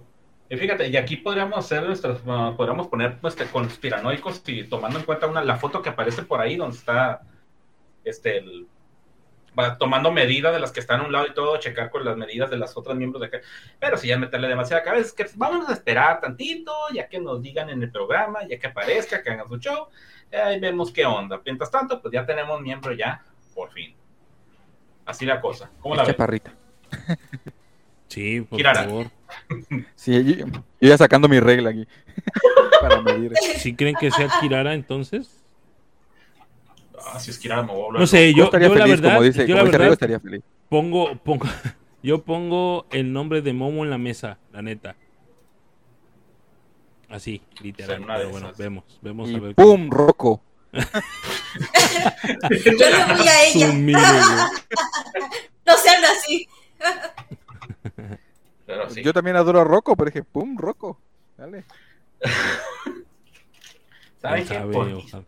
[0.50, 5.04] y fíjate, y aquí podríamos hacer nuestras, ah, podríamos poner este, conspiranoicos y tomando en
[5.04, 7.22] cuenta una, la foto que aparece por ahí donde está
[8.04, 8.66] este el,
[9.58, 12.16] va tomando medida de las que están a un lado y todo, checar con las
[12.16, 13.40] medidas de las otras miembros de acá.
[13.78, 17.42] Pero si ya meterle demasiada cabeza, es que vamos a esperar tantito, ya que nos
[17.42, 19.88] digan en el programa, ya que aparezca, que hagan su show,
[20.30, 21.40] eh, ahí vemos qué onda.
[21.44, 23.22] Mientras tanto, pues ya tenemos miembro ya,
[23.54, 23.94] por fin.
[25.06, 25.70] Así la cosa.
[25.80, 26.04] ¿Cómo la?
[26.04, 26.52] Chaparrita.
[28.06, 29.06] Sí, por favor.
[29.96, 31.88] Sí, yo, yo ya sacando mi regla aquí.
[32.80, 33.32] para medir.
[33.58, 35.43] ¿Sí creen que sea Kirara entonces?
[37.12, 38.84] Ah, si es que ir a me voy a No sé, yo, estaría yo la
[38.84, 40.42] feliz, verdad, como dice, yo como la dice Rigo, verdad estaría feliz.
[40.68, 41.46] pongo, pongo,
[42.02, 44.96] yo pongo el nombre de Momo en la mesa, la neta.
[47.08, 48.02] Así, literal.
[48.02, 49.54] Una de Pero bueno, vemos, vemos a Y ver.
[49.54, 49.90] ¡pum!
[49.90, 50.42] Rocco.
[50.72, 50.80] yo
[52.90, 53.66] le voy a ella.
[53.68, 55.22] Su mire, güey.
[55.66, 56.46] No sean así.
[58.66, 59.02] Pero sí.
[59.02, 60.56] Yo también adoro a Rocco, pero dije, ¡pum!
[60.58, 61.00] Rocco.
[61.38, 61.64] Dale.
[64.20, 64.54] ¿Saben ¿Quién qué?
[64.54, 64.72] sabe?
[64.72, 65.24] Por- Ojalá.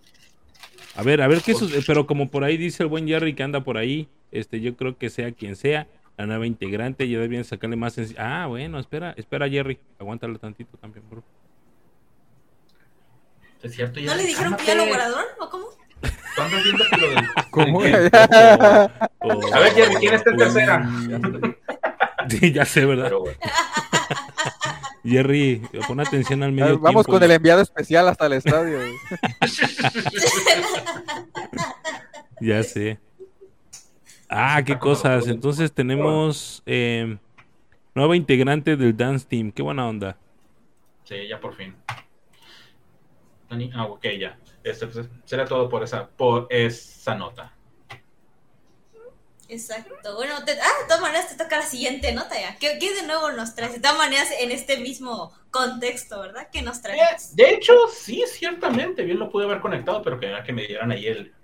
[0.96, 3.42] A ver, a ver qué sucede, pero como por ahí dice el buen Jerry que
[3.42, 7.44] anda por ahí, este, yo creo que sea quien sea, la nueva integrante, ya debían
[7.44, 11.22] sacarle más Ah, bueno, espera, espera Jerry, aguántalo tantito también, bro.
[13.62, 15.66] Es cierto, ¿No le dijeron que ya lo guardaron o cómo?
[16.36, 17.80] ¿Tú andas viendo que lo del- ¿Cómo?
[19.52, 20.90] A ver, Jerry, ¿quién está en tercera?
[22.28, 23.04] Sí, ya sé, ¿verdad?
[23.04, 23.38] Pero bueno.
[25.06, 27.12] Jerry, pon atención al medio ver, Vamos tiempo.
[27.12, 28.78] con el enviado especial hasta el estadio.
[32.40, 32.98] Ya sé.
[34.28, 35.26] Ah, qué cosas.
[35.26, 37.16] Entonces tenemos eh,
[37.94, 39.50] nueva integrante del Dance Team.
[39.52, 40.18] Qué buena onda.
[41.04, 41.74] Sí, ya por fin.
[43.74, 44.38] Ah, ok, ya.
[44.62, 47.55] Este, pues, será todo por esa, por esa nota.
[49.48, 50.14] Exacto.
[50.16, 50.54] Bueno, ah, de
[50.88, 52.56] todas maneras te toca la siguiente nota ya.
[52.58, 53.74] ¿Qué, de nuevo nos traes?
[53.74, 56.48] De todas maneras, en este mismo contexto, ¿verdad?
[56.52, 57.36] ¿Qué nos Eh, traes?
[57.36, 61.06] De hecho, sí, ciertamente, bien lo pude haber conectado, pero que, que me dieran ahí
[61.06, 61.34] el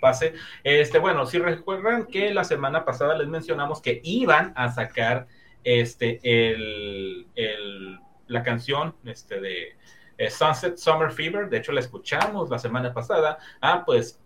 [0.00, 0.34] pase.
[0.64, 5.28] Este, bueno, si recuerdan que la semana pasada les mencionamos que iban a sacar
[5.64, 9.76] este el, el- la canción este de
[10.18, 13.38] eh, Sunset Summer Fever, de hecho la escuchamos la semana pasada.
[13.60, 14.20] Ah, pues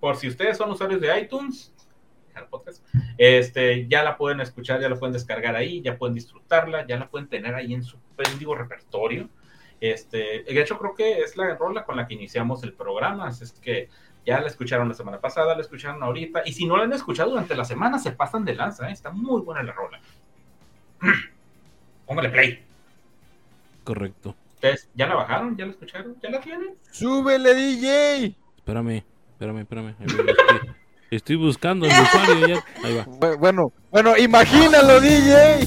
[0.00, 1.74] por si ustedes son usuarios de iTunes,
[2.38, 2.84] el podcast,
[3.16, 7.08] este, ya la pueden escuchar, ya la pueden descargar ahí, ya pueden disfrutarla, ya la
[7.08, 9.28] pueden tener ahí en su bendigo repertorio.
[9.80, 13.44] Este, de hecho, creo que es la rola con la que iniciamos el programa, así
[13.44, 13.88] es que
[14.26, 17.30] ya la escucharon la semana pasada, la escucharon ahorita, y si no la han escuchado
[17.30, 18.92] durante la semana, se pasan de lanza, ¿eh?
[18.92, 20.00] está muy buena la rola.
[22.06, 22.64] Póngale play.
[23.84, 24.34] Correcto.
[24.54, 25.56] ¿Ustedes ya la bajaron?
[25.56, 26.16] ¿Ya la escucharon?
[26.20, 26.74] ¿Ya la tienen?
[26.90, 28.34] ¡Súbele, DJ!
[28.56, 29.94] Espérame, espérame, espérame.
[31.10, 32.64] Estoy, buscando el usuario ya.
[32.84, 33.06] Ahí va.
[33.06, 35.66] Bu- Bueno, bueno, imagínalo, DJ.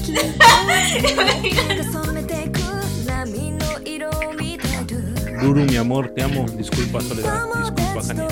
[5.40, 6.46] Ruru, mi amor, te amo.
[6.56, 7.44] Disculpa, Soledad.
[7.64, 8.28] Disculpa, Jania.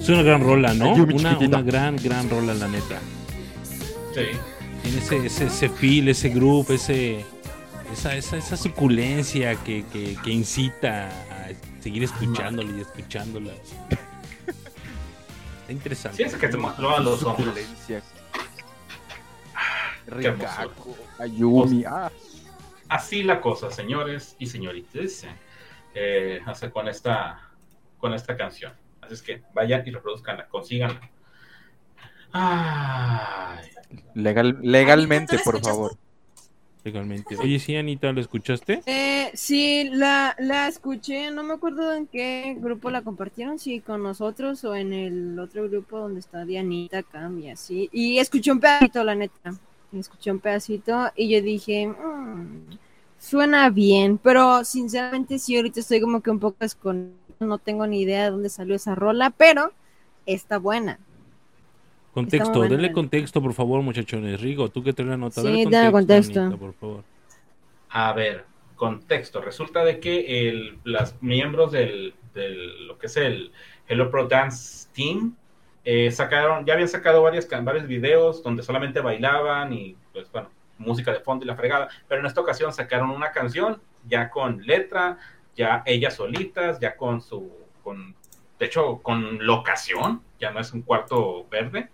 [0.00, 0.92] Es una gran rola, ¿no?
[0.94, 3.00] Una, una gran, gran rola, la neta.
[4.14, 4.20] Sí.
[4.82, 7.24] Tiene ese, ese, ese feel, ese groove, ese,
[7.92, 11.08] esa, esa, esa suculencia que, que, que incita
[11.80, 13.52] seguir escuchándola y escuchándola.
[15.60, 16.16] Está interesante.
[16.16, 17.68] Sí, ese que te mostró a los hombres.
[20.06, 21.84] Rikaku, Ayumi.
[21.84, 22.10] Ah,
[22.88, 25.26] Así la cosa, señores y señoritas.
[25.94, 27.40] Eh, hace con esta
[27.98, 28.72] con esta canción.
[29.00, 31.00] Así es que vayan y reproduzcanla, consíganla.
[32.32, 33.68] Ay,
[34.14, 35.96] legal, legalmente, ¿tú la por favor.
[36.86, 37.36] Legalmente.
[37.36, 38.80] Oye, sí, Anita, ¿lo escuchaste?
[38.86, 44.04] Eh, sí, la, la escuché, no me acuerdo en qué grupo la compartieron, si con
[44.04, 47.88] nosotros o en el otro grupo donde está Dianita Cambia, sí.
[47.92, 49.56] Y escuché un pedacito, la neta.
[49.92, 52.76] Escuché un pedacito y yo dije, "Mm,
[53.18, 58.02] suena bien, pero sinceramente sí, ahorita estoy como que un poco con no tengo ni
[58.02, 59.72] idea de dónde salió esa rola, pero
[60.26, 60.98] está buena.
[62.16, 64.40] Contexto, denle contexto, por favor, muchachones.
[64.40, 65.42] Rigo, tú que traes la nota.
[65.42, 66.40] Sí, dale dale contexto.
[66.40, 67.04] Anita, por favor.
[67.90, 69.42] A ver, contexto.
[69.42, 73.52] Resulta de que el, los miembros del, del- lo que es el
[73.86, 75.36] Hello Pro Dance Team
[75.84, 80.48] eh, sacaron, ya habían sacado varias, can- varios videos donde solamente bailaban y pues bueno,
[80.78, 84.62] música de fondo y la fregada, pero en esta ocasión sacaron una canción ya con
[84.66, 85.18] letra,
[85.54, 87.52] ya ellas solitas, ya con su,
[87.84, 88.14] con,
[88.58, 91.90] de hecho, con locación, ya no es un cuarto verde.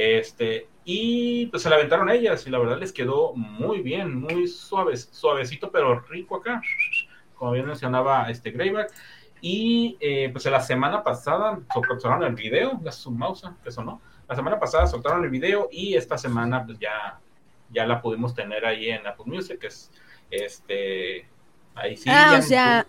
[0.00, 4.48] Este, y pues se la aventaron ellas y la verdad les quedó muy bien, muy
[4.48, 6.62] suave, suavecito, pero rico acá,
[7.34, 8.90] como bien mencionaba este Greyback.
[9.42, 14.00] Y eh, pues la semana pasada soltaron el video, la su mouse, eso no.
[14.26, 17.20] La semana pasada soltaron el video y esta semana pues ya,
[17.70, 19.90] ya la pudimos tener ahí en Apple Music, que es
[20.30, 21.26] este,
[21.74, 22.08] ahí sí.
[22.10, 22.86] ah, o sea,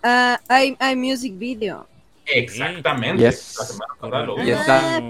[0.47, 1.89] hay, hay music video.
[2.26, 3.24] Exactamente.
[3.24, 3.56] Yes.
[3.60, 5.02] La semana pasada lo está- Ah,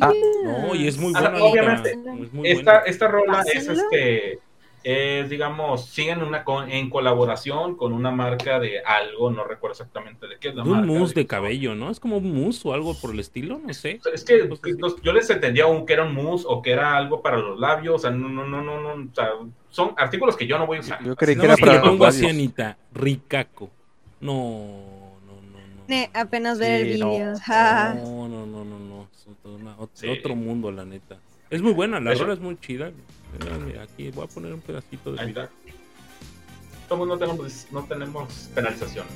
[0.00, 0.12] Ah,
[0.44, 1.44] No, y es muy Ah, buena.
[1.44, 1.90] Obviamente.
[2.22, 2.86] Es muy esta, buena.
[2.86, 4.38] esta rola es este
[4.84, 10.28] es digamos siguen una con- en colaboración con una marca de algo no recuerdo exactamente
[10.28, 11.90] de qué es la De un marca mousse de cabello, ¿no?
[11.90, 14.00] Es como un mousse o algo por el estilo, no sé.
[14.14, 16.96] es que Pues los- yo les entendía un que era un mousse o que era
[16.96, 19.30] algo para los labios o sea no no no no, no, o sea,
[19.68, 22.76] son artículos que yo no voy a usar Yo creí que era para los labios.
[22.94, 23.70] Ricaco.
[24.20, 24.74] No,
[26.14, 27.08] apenas ver el Sí, no.
[27.18, 29.08] No, no, no, no, no.
[29.14, 30.08] Es otro, una- otro- Sí.
[30.08, 31.16] otro mundo, la neta.
[31.50, 32.90] Es muy buena, la rola es muy chida.
[33.66, 35.50] Mira, aquí voy a poner un pedacito de ahí está
[36.88, 39.12] Somos- no tenemos no tenemos penalizaciones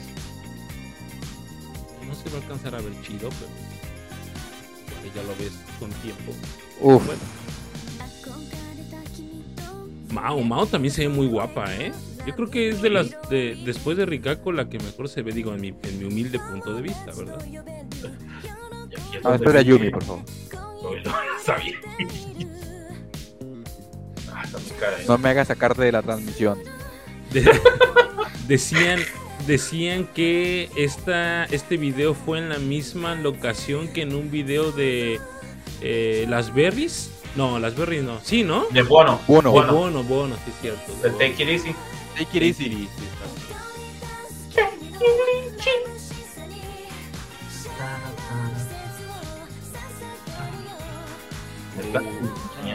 [2.06, 3.30] No se va a alcanzar a ver chido,
[4.86, 6.32] pero ya lo ves con tiempo.
[6.80, 7.20] Uf, Bueno.
[10.12, 11.90] Mao, Mao también se ve muy guapa, ¿eh?
[12.26, 15.32] Yo creo que es de las de después de Rikako la que mejor se ve,
[15.32, 17.44] digo, en mi, en mi humilde punto de vista, ¿verdad?
[19.24, 20.22] Ah, espera Yumi, por favor.
[24.34, 25.04] Ah, está muy cara, ¿eh?
[25.06, 26.58] No me hagas sacarte de la transmisión.
[27.32, 27.50] De-
[28.46, 29.00] decían
[29.46, 35.20] decían que esta este video fue en la misma locación que en un video de
[35.80, 37.10] eh, las berries.
[37.36, 38.20] No, las berries no.
[38.22, 38.66] Sí, ¿no?
[38.70, 39.18] De Bono.
[39.26, 39.52] Bono.
[39.52, 39.72] De Bono.
[39.72, 40.92] Bono, Bono, sí es cierto.
[41.02, 41.74] De Take It Easy.
[42.16, 42.88] Take it easy.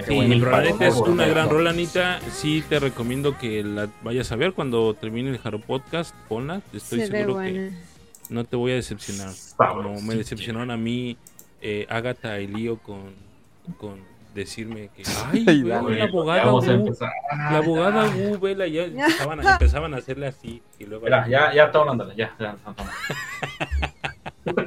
[0.08, 2.20] Sí, neta es una gran rola, Anita.
[2.32, 6.16] Sí, te recomiendo que la vayas a ver cuando termine el Jaro Podcast.
[6.28, 6.62] Ponla.
[6.74, 7.72] Estoy Se seguro que
[8.30, 9.34] no te voy a decepcionar.
[9.58, 11.18] Como me decepcionaron a mí
[11.62, 13.14] eh, Agatha y Lío con,
[13.78, 15.04] con decirme que.
[15.32, 15.98] ¡Ay, Ay, dale.
[15.98, 16.46] la abogada!
[16.46, 17.12] Vamos a Gu, empezar.
[17.32, 20.62] la abogada Gu, vela, ya empezaban a, empezaban a hacerle así.
[20.80, 21.04] Y luego.
[21.06, 22.86] Mira, ya, ya está hablando, ya, ya, ya, ya.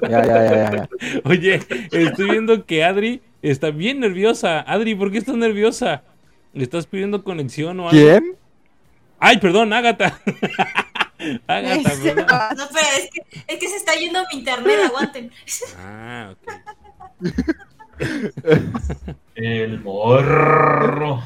[0.09, 0.88] Ya, ya, ya, ya, ya.
[1.24, 1.54] Oye,
[1.90, 4.61] estoy viendo que Adri está bien nerviosa.
[4.61, 6.02] Adri, ¿por qué estás nerviosa?
[6.52, 7.90] ¿Le estás pidiendo conexión o algo?
[7.92, 8.37] ¿Quién?
[9.18, 10.18] Ay, perdón, Ágata.
[11.47, 12.26] Ágata, perdón.
[12.57, 15.30] No, pero es que, es que se está yendo mi internet, aguanten.
[15.78, 16.53] Ah, ok.
[19.34, 21.22] El morro.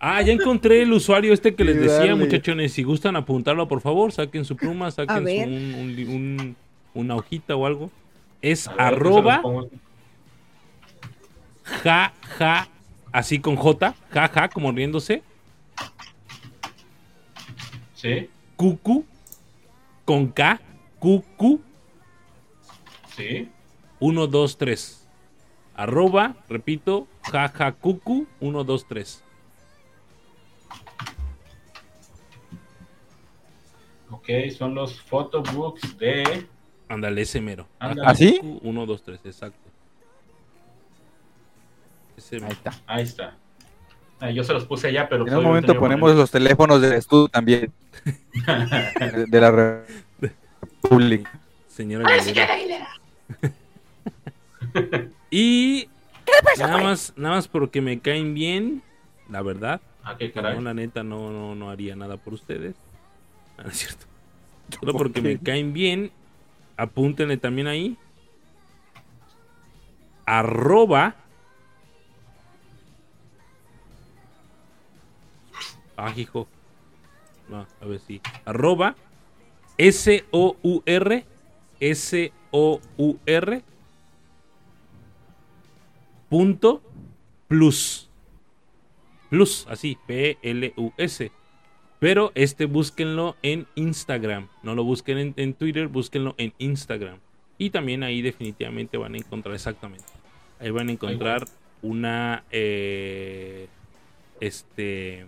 [0.00, 2.14] Ah, ya encontré el usuario este que les decía, dale.
[2.16, 2.72] muchachones.
[2.72, 6.56] Si gustan apuntarlo, por favor, saquen su pluma, saquen su- un, un li- un-
[6.94, 7.90] una hojita o algo.
[8.40, 9.42] Es A ver, ¿qué se arroba
[11.84, 12.68] ja ja,
[13.12, 15.22] así con J, ja ja, como riéndose,
[17.94, 19.04] Sí, cucu,
[20.04, 20.60] con K,
[20.98, 21.60] cucu,
[23.16, 23.48] sí.
[24.00, 25.01] 1, 2, 3.
[25.82, 29.24] Arroba, repito, jaja cucu 1, 2, 3.
[34.12, 36.46] Ok, son los photobooks de.
[36.88, 37.66] Ándale, ese mero.
[37.80, 38.08] Ándale.
[38.08, 38.38] ¿Ah, sí?
[38.62, 39.58] 1, 2, 3, exacto.
[42.16, 42.72] Ese Ahí está.
[42.86, 43.36] Ahí está.
[44.20, 45.26] Eh, yo se los puse allá, pero...
[45.26, 47.72] En un momento ponemos los teléfonos del estudio también.
[49.00, 49.82] de, de la
[50.20, 51.40] República.
[51.66, 52.88] Señora Aguilera.
[55.32, 55.88] y
[56.58, 58.82] nada más, nada más porque me caen bien,
[59.30, 59.80] la verdad.
[60.04, 60.54] Ah, qué caray.
[60.56, 62.76] No, la neta no, no, no haría nada por ustedes.
[63.58, 64.06] Ah, No es cierto.
[64.80, 66.10] Solo porque me caen bien,
[66.76, 67.98] apúntenle también ahí.
[70.24, 71.16] Arroba.
[75.96, 76.48] Ah, hijo.
[77.48, 78.20] No, a ver si.
[78.46, 78.96] Arroba.
[79.76, 81.26] S-O-U-R.
[81.80, 83.62] S-O-U-R.
[86.32, 86.80] Punto.
[87.46, 88.08] Plus.
[89.28, 89.98] Plus, así.
[90.06, 91.30] P-L-U-S.
[91.98, 94.48] Pero este búsquenlo en Instagram.
[94.62, 97.18] No lo busquen en, en, Twitter, búsquenlo en Instagram.
[97.58, 100.06] Y también ahí definitivamente van a encontrar exactamente.
[100.58, 101.44] Ahí van a encontrar
[101.82, 102.44] una...
[102.50, 103.66] Eh,
[104.40, 105.26] este...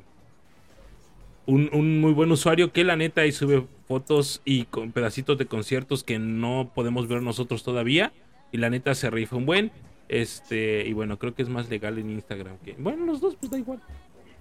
[1.44, 5.44] Un, un, muy buen usuario que la neta ahí sube fotos y con pedacitos de
[5.44, 8.14] conciertos que no podemos ver nosotros todavía.
[8.52, 9.70] Y la neta se rifa un buen.
[10.08, 12.74] Este, y bueno, creo que es más legal en Instagram que.
[12.78, 13.80] Bueno, los dos, pues da igual.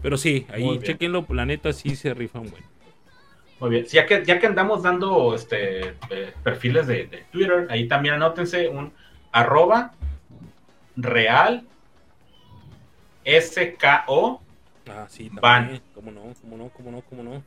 [0.02, 2.64] Pero sí, ahí chequenlo, la neta sí se rifa un buen.
[3.60, 7.88] Muy bien, ya que, ya que andamos dando este eh, perfiles de, de, Twitter, ahí
[7.88, 8.92] también anótense un
[9.32, 9.94] arroba
[10.98, 11.64] real
[13.26, 14.44] SKO
[14.90, 15.42] Ah, sí, también.
[15.42, 15.82] Van.
[15.96, 16.22] ¿Cómo no?
[16.42, 16.70] ¿Cómo no?
[16.70, 17.02] ¿Cómo no?
[17.02, 17.44] ¿Cómo no?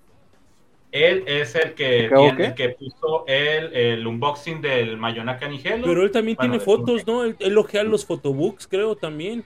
[0.92, 5.86] Él es el que, tiene, el que puso el, el, unboxing del Mayonaka Nigelo.
[5.86, 7.24] Pero él también bueno, tiene fotos, ¿no?
[7.24, 9.44] Él, él ojea los photobooks, creo, también.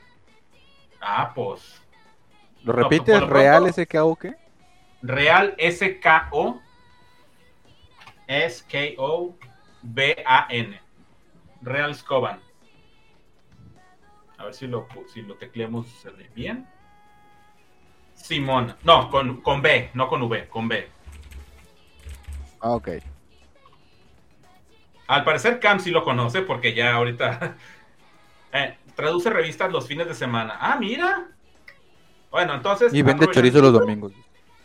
[1.01, 1.83] Ah, pues.
[2.63, 3.21] ¿Lo repites?
[3.21, 4.35] No, ¿Real SKO qué?
[5.03, 6.61] Real SKO
[8.31, 9.41] S-K-O-B-A-N.
[11.63, 12.41] Real Scoban.
[14.39, 15.89] A ver si lo, si lo tecleamos
[16.33, 16.69] bien.
[18.15, 18.77] Simón.
[18.85, 20.89] No, con, con B, no con V, con B.
[22.61, 22.89] Ah, ok.
[25.07, 27.57] Al parecer Cam sí lo conoce porque ya ahorita
[28.53, 30.57] eh, traduce revistas los fines de semana.
[30.61, 31.29] Ah, mira.
[32.31, 32.95] Bueno, entonces.
[32.95, 34.13] Y vende chorizo los domingos.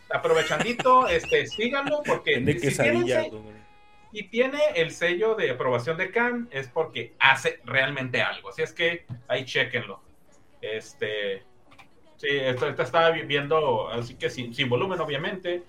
[0.08, 3.32] Aprovechandito, este, síganlo porque si tiene,
[4.12, 8.50] y tiene el sello de aprobación de Cam es porque hace realmente algo.
[8.50, 10.00] Así es que ahí chequenlo.
[10.60, 11.42] Este.
[12.18, 15.64] Sí, esta, esta estaba viendo, así que sin, sin volumen, obviamente.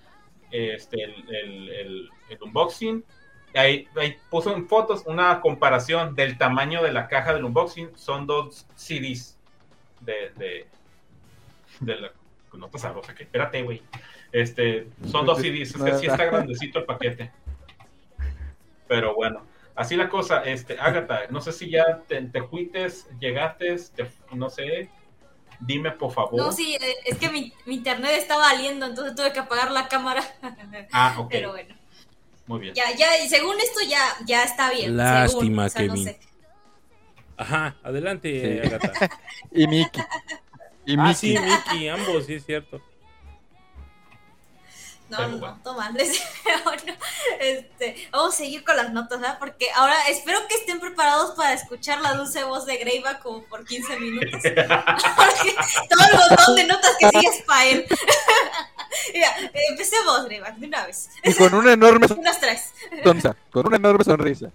[0.50, 3.04] Este, el, unboxing.
[3.54, 3.88] Ahí,
[4.30, 7.96] puso en fotos una comparación del tamaño de la caja del unboxing.
[7.96, 9.38] Son dos CDs
[10.00, 10.66] de, de,
[11.80, 12.12] de la
[12.52, 13.14] nota sabrosa.
[13.14, 13.82] Que espérate, güey.
[14.32, 15.74] Este, son dos CDs.
[15.74, 17.32] Es que sí está grandecito el paquete.
[18.86, 20.42] Pero bueno, así la cosa.
[20.44, 22.42] Este, Agatha, no sé si ya te, te
[23.20, 24.90] llegaste, te, no sé.
[25.60, 26.36] Dime, por favor.
[26.36, 30.22] No, sí, es que mi, mi, internet estaba valiendo, entonces tuve que apagar la cámara.
[30.92, 31.28] Ah, ok.
[31.30, 31.74] Pero bueno.
[32.46, 32.74] Muy bien.
[32.74, 34.96] Ya, ya, y según esto ya, ya está bien.
[34.96, 36.04] Lástima, según, o sea, Kevin.
[36.04, 36.20] No sé.
[37.36, 38.66] Ajá, adelante, sí.
[38.66, 39.10] Agatha.
[39.52, 40.00] y Miki.
[40.86, 42.80] Y ah, sí, Miki, ambos, sí es cierto.
[45.08, 46.20] No, no, no, toma, les
[46.64, 46.82] bueno,
[47.40, 49.38] este, vamos a seguir con las notas, ¿verdad?
[49.38, 53.64] Porque ahora espero que estén preparados para escuchar la dulce voz de Greiva como por
[53.64, 54.40] 15 minutos.
[54.42, 55.56] Porque
[55.88, 57.86] todo el montón de notas que sigue es para él.
[59.14, 59.34] Mira,
[59.70, 61.08] empecemos, Greiva, de una vez.
[61.24, 62.72] Y con una enorme Unas tres.
[63.02, 63.36] sonrisa.
[63.50, 64.50] Con una enorme sonrisa.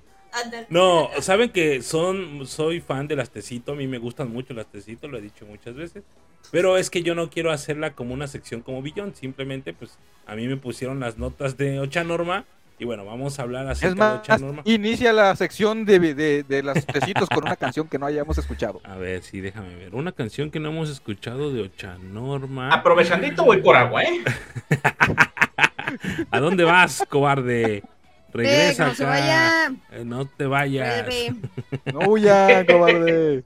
[0.70, 4.68] No, saben que son, soy fan de las tecito, a mí me gustan mucho las
[4.68, 6.04] tecito, lo he dicho muchas veces.
[6.52, 10.36] Pero es que yo no quiero hacerla como una sección como Billón, simplemente pues a
[10.36, 12.46] mí me pusieron las notas de Ocha Norma
[12.80, 14.62] y bueno, vamos a hablar acerca es más, de Ocha Norma.
[14.66, 18.82] Inicia la sección de, de, de las tecitos con una canción que no hayamos escuchado.
[18.84, 19.96] A ver, sí, déjame ver.
[19.96, 22.74] Una canción que no hemos escuchado de Ocha Norma.
[22.74, 24.24] Aprovechandito voy por agua, ¿eh?
[26.32, 27.84] ¿A dónde vas, cobarde?
[28.34, 29.06] Regresa eh, no, acá.
[29.06, 29.68] Vaya.
[29.92, 31.06] Eh, no te vayas.
[31.06, 31.36] Bebe.
[31.94, 33.44] No huya, cobarde.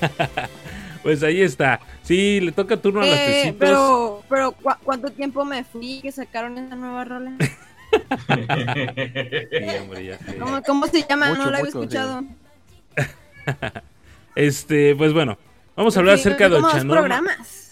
[1.02, 1.80] pues ahí está.
[2.02, 3.56] Sí, le toca turno a las Eh, tecitos.
[3.58, 7.32] pero, pero ¿cu ¿cuánto tiempo me fui que sacaron esa nueva rola?
[7.90, 10.36] Sí, hombre, ya sé.
[10.38, 11.30] ¿Cómo, cómo se llama?
[11.30, 12.22] Mucho, no la había escuchado.
[14.36, 15.36] Este, pues bueno,
[15.74, 16.92] vamos a hablar Sí, acerca de Ochanorma.
[16.94, 17.69] programas.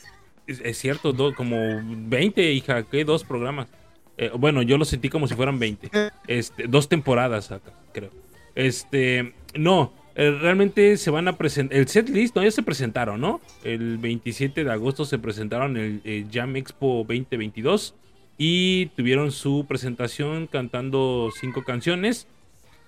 [0.49, 3.05] Es, cierto, do- como 20, hija, ¿qué?
[3.05, 3.69] Dos programas.
[4.17, 5.91] Eh, bueno, yo lo sentí como si fueran 20.
[6.27, 8.11] Este, dos temporadas acá, creo.
[8.55, 11.79] Este, no, eh, realmente se van a presentar.
[11.79, 13.41] El set list, no, ya se presentaron, ¿no?
[13.63, 17.95] El 27 de agosto se presentaron el, el Jam Expo 2022
[18.37, 22.27] y tuvieron su presentación cantando cinco canciones.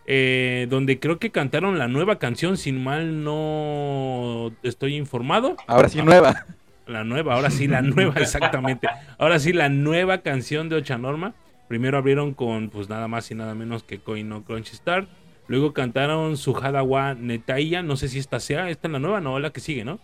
[0.06, 5.56] eh, donde creo que cantaron la nueva canción, sin mal no estoy informado.
[5.68, 6.46] Ahora sí nueva.
[6.90, 8.88] La nueva, ahora sí la nueva, exactamente.
[9.18, 11.34] Ahora sí la nueva canción de Ochanorma.
[11.68, 15.06] Primero abrieron con pues nada más y nada menos que Koi no Crunchy Star.
[15.46, 19.38] Luego cantaron Sujada wa Netaiya, no sé si esta sea, esta es la nueva, no,
[19.38, 19.98] la que sigue, ¿no?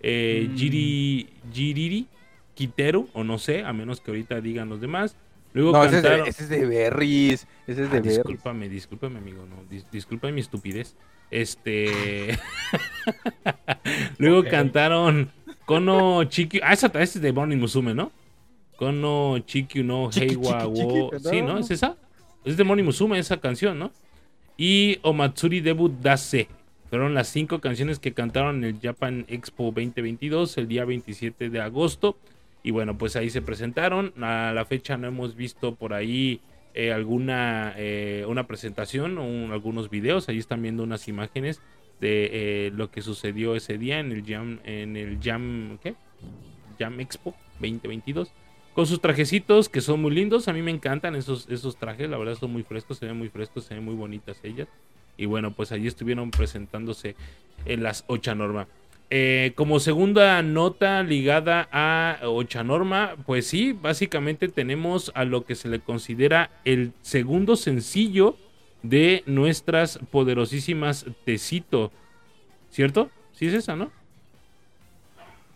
[0.00, 0.56] Eh, Mm.
[0.56, 2.06] Jiri, Jiriri,
[2.54, 5.16] Kiteru, o no sé, a menos que ahorita digan los demás.
[5.54, 6.28] Luego No, ese es, de, cantaron...
[6.28, 7.46] ese es de Berries.
[7.66, 8.16] Ese es Ah, de Berries.
[8.16, 9.46] discúlpame, discúlpame, amigo.
[9.46, 10.96] No, dis- discúlpame mi estupidez.
[11.30, 11.88] Este.
[14.18, 15.30] Luego cantaron
[15.66, 16.60] Kono Chikyu.
[16.62, 18.12] Ah, esa esa es de Bonnie Musume, ¿no?
[18.76, 21.10] Kono Chikyu no Heiwa wo.
[21.18, 21.58] Sí, no.
[21.58, 21.96] ¿Es esa?
[22.44, 23.92] Es de Bonnie Musume esa canción, ¿no?
[24.56, 26.48] Y Omatsuri Debut Dase.
[26.90, 31.60] Fueron las cinco canciones que cantaron en el Japan Expo 2022 el día 27 de
[31.60, 32.16] agosto.
[32.62, 34.12] Y bueno, pues ahí se presentaron.
[34.22, 36.40] A la fecha no hemos visto por ahí
[36.74, 40.28] eh, alguna eh, una presentación o un- algunos videos.
[40.28, 41.60] Ahí están viendo unas imágenes
[42.00, 45.94] de eh, lo que sucedió ese día en el Jam, en el Jam, ¿qué?
[46.78, 48.32] Jam Expo 2022.
[48.74, 50.48] Con sus trajecitos que son muy lindos.
[50.48, 52.10] A mí me encantan esos, esos trajes.
[52.10, 54.68] La verdad son muy frescos, se ven muy frescos, se ven muy bonitas ellas.
[55.16, 57.14] Y bueno, pues allí estuvieron presentándose
[57.66, 58.66] en las Ochanorma.
[59.10, 65.68] Eh, como segunda nota ligada a Ochanorma, pues sí, básicamente tenemos a lo que se
[65.68, 68.36] le considera el segundo sencillo
[68.84, 71.90] de nuestras poderosísimas Tecito.
[72.70, 73.10] ¿Cierto?
[73.32, 73.90] Sí es esa, ¿no?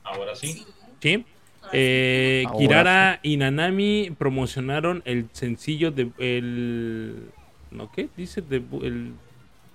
[0.03, 0.67] Ahora sí.
[1.01, 1.25] Sí.
[1.73, 7.31] Eh, Ahora Kirara y Nanami promocionaron el sencillo de el
[7.71, 8.09] ¿no qué?
[8.17, 9.13] Dice debu- el,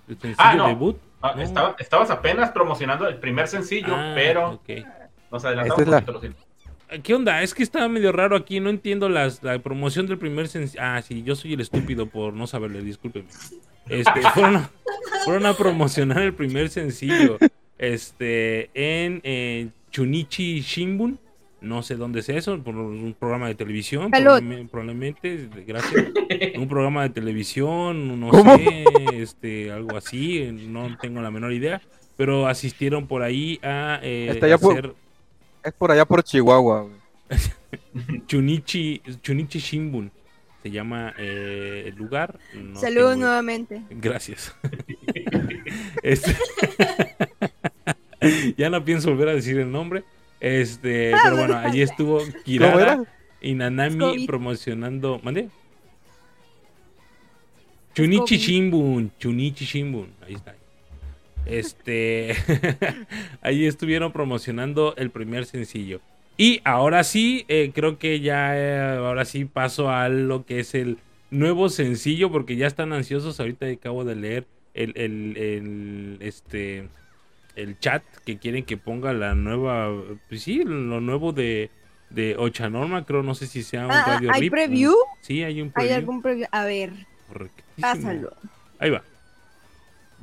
[0.08, 0.68] el sencillo Ah, no.
[0.68, 0.98] debut.
[1.22, 1.42] Ah, No.
[1.44, 4.70] estaba- estabas apenas promocionando el primer sencillo, Ah, pero ok.
[5.32, 6.44] nos Esta adelantamos es la- un poquito, lo siento.
[7.02, 7.42] ¿Qué onda?
[7.42, 10.82] Es que está medio raro aquí, no entiendo las, la promoción del primer sencillo.
[10.84, 13.28] Ah, sí, yo soy el estúpido por no saberle, discúlpeme.
[13.90, 14.70] Este, fueron, a,
[15.26, 17.38] fueron a promocionar el primer sencillo
[17.78, 21.20] este, en eh, Chunichi Shimbun.
[21.62, 24.12] No sé dónde es eso, por un programa de televisión.
[24.12, 26.08] Probablemente- Probablemente, gracias.
[26.58, 28.58] Un programa de televisión, no ¿Cómo?
[28.58, 28.84] sé,
[29.14, 31.82] este, algo así, no tengo la menor idea.
[32.18, 34.94] Pero asistieron por ahí a eh, Está ya por- hacer
[35.64, 36.82] Es por allá por Chihuahua.
[36.82, 36.94] güey.
[38.28, 40.12] Chunichi, Chunichi Shimbun.
[40.62, 42.40] Se llama eh, el lugar.
[42.54, 43.82] no Saludos tengo- nuevamente.
[43.90, 44.56] Gracias.
[46.04, 46.36] Este-
[48.58, 50.04] ya no pienso volver a decir el nombre.
[50.40, 53.04] Este, pero bueno, allí estuvo ¿Cómo Kirara
[53.42, 55.20] y Nanami promocionando.
[55.24, 55.50] ¿Mande?
[57.94, 58.38] Chunichi.
[58.38, 60.56] Shimbun, Chunichi Shimbun, ahí está.
[61.46, 62.36] Este,
[63.42, 66.02] ahí estuvieron promocionando el primer sencillo.
[66.38, 70.74] Y ahora sí, eh, creo que ya, eh, ahora sí paso a lo que es
[70.74, 70.98] el
[71.30, 73.40] nuevo sencillo, porque ya están ansiosos.
[73.40, 76.88] Ahorita acabo de leer el, el, el, este,
[77.56, 79.92] el chat que quieren que ponga la nueva,
[80.28, 81.70] pues sí, lo nuevo de,
[82.10, 84.94] de Ochanorma, creo, no sé si sea un Ah, ah, radio ¿Hay rip, preview?
[85.22, 85.96] Sí, hay un ¿Hay preview.
[85.96, 86.48] algún preview?
[86.52, 86.92] A ver,
[87.80, 88.34] pásalo.
[88.80, 89.04] Ahí va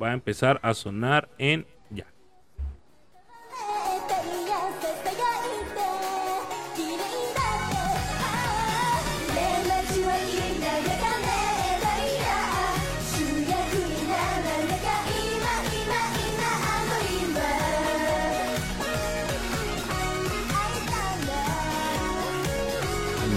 [0.01, 2.07] va a empezar a sonar en ya.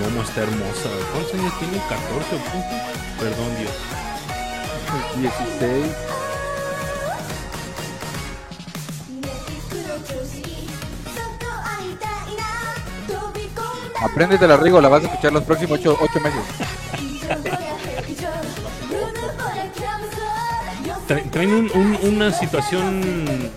[0.01, 0.91] Momo está hermosa.
[1.13, 1.79] ¿Cuántos años tiene?
[1.79, 1.95] ¿14
[2.35, 3.73] o Perdón, Dios.
[5.17, 6.24] 16.
[14.05, 16.41] Apréndete la Rigo, la vas a escuchar los próximos 8, meses.
[21.09, 23.03] Tra- traen un- un- una situación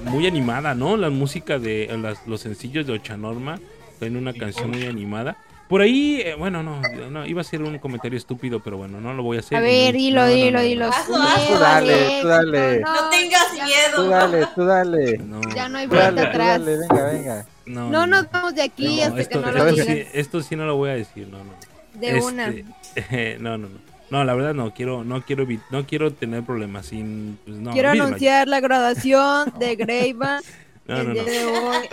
[0.06, 0.98] muy animada, ¿no?
[0.98, 3.60] La música de las- los sencillos de Ochanorma.
[4.00, 5.38] Traen una canción muy animada.
[5.68, 9.14] Por ahí, eh, bueno, no, no, iba a ser un comentario estúpido, pero bueno, no
[9.14, 9.58] lo voy a hacer.
[9.58, 10.64] A ver, No, dilo, no, dilo, no, no.
[10.64, 10.90] dilo.
[11.06, 11.14] Tú
[11.60, 12.80] dale, tú dale.
[12.80, 14.10] No tengas Tú miedo.
[14.10, 15.18] dale, tú dale.
[15.18, 16.60] No, Ya no hay Tú vuelta dale, tú atrás.
[16.66, 17.46] dale, venga, venga.
[17.66, 18.08] no, No no.
[18.08, 20.08] nos vamos de aquí No, hasta esto, que no lo esto sí, digas.
[20.14, 21.54] esto sí no lo voy a decir, no, no.
[22.00, 22.48] De Este, una.
[23.40, 23.88] no, no, no.
[24.10, 26.86] No, la verdad no quiero, no quiero, no quiero tener problemas.
[26.86, 30.40] Sin, pues, no, Quiero anunciar la graduación de Greiva
[30.88, 31.22] No, no, no.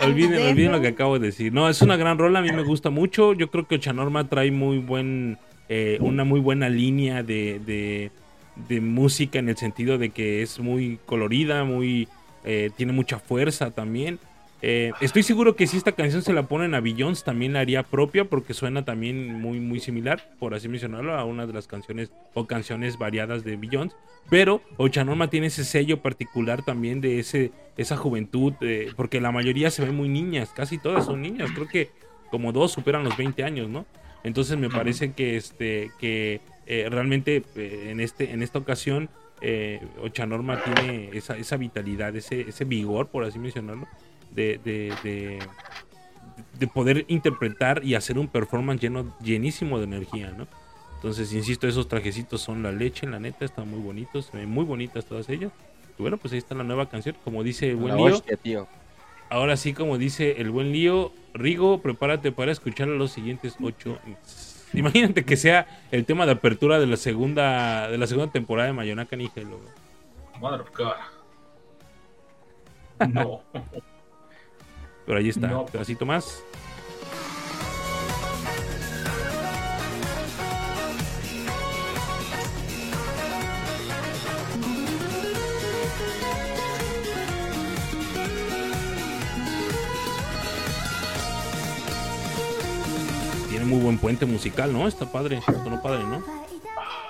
[0.05, 1.51] Olviden, lo que acabo de decir.
[1.51, 3.33] No, es una gran rola, a mí me gusta mucho.
[3.33, 5.37] Yo creo que Ochanorma trae muy buen,
[5.67, 8.11] eh, una muy buena línea de, de,
[8.69, 12.07] de música en el sentido de que es muy colorida, muy,
[12.45, 14.19] eh, tiene mucha fuerza también.
[14.61, 17.83] Eh, estoy seguro que si esta canción se la ponen a Billions también la haría
[17.83, 22.11] propia porque suena también muy muy similar, por así mencionarlo, a una de las canciones
[22.33, 23.95] o canciones variadas de Billions.
[24.29, 29.69] Pero Ochanorma tiene ese sello particular también de ese esa juventud, eh, porque la mayoría
[29.69, 31.91] se ven muy niñas, casi todas son niñas, creo que
[32.31, 33.85] como dos superan los 20 años, ¿no?
[34.23, 39.09] Entonces me parece que este que eh, realmente eh, en este en esta ocasión
[39.41, 43.87] eh, Ochanorma tiene esa, esa vitalidad, ese, ese vigor, por así mencionarlo,
[44.35, 45.39] de, de, de,
[46.59, 50.47] de poder interpretar y hacer un performance lleno, llenísimo de energía, ¿no?
[50.95, 54.65] Entonces, insisto, esos trajecitos son la leche, la neta, están muy bonitos, se ven muy
[54.65, 55.51] bonitas todas ellas.
[55.97, 58.15] Y bueno, pues ahí está la nueva canción, como dice el buen La Lío.
[58.15, 58.67] hostia, tío.
[59.29, 63.99] Ahora sí, como dice el buen Lío, Rigo, prepárate para escuchar los siguientes ocho.
[64.73, 68.73] Imagínate que sea el tema de apertura de la segunda de la segunda temporada de
[68.73, 69.59] Mayonaka ni Hello.
[70.39, 70.95] Mother of God.
[73.09, 73.43] No.
[75.05, 75.61] Pero ahí está, No.
[75.61, 76.43] un pedacito más.
[93.49, 94.87] Tiene muy buen puente musical, ¿no?
[94.87, 96.44] Está padre, sonó padre, ¿no?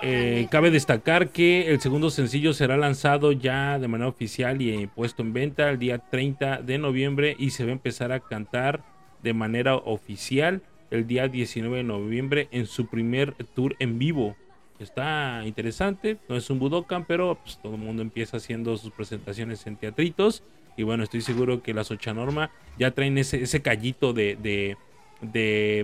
[0.02, 4.88] Eh, cabe destacar que el segundo sencillo será lanzado ya de manera oficial y eh,
[4.94, 8.84] puesto en venta el día 30 de noviembre y se va a empezar a cantar
[9.22, 14.36] de manera oficial el día 19 de noviembre en su primer tour en vivo.
[14.78, 19.66] Está interesante, no es un Budokan, pero pues, todo el mundo empieza haciendo sus presentaciones
[19.66, 20.42] en teatritos.
[20.76, 24.76] Y bueno, estoy seguro que las Ochanorma ya traen ese, ese callito de,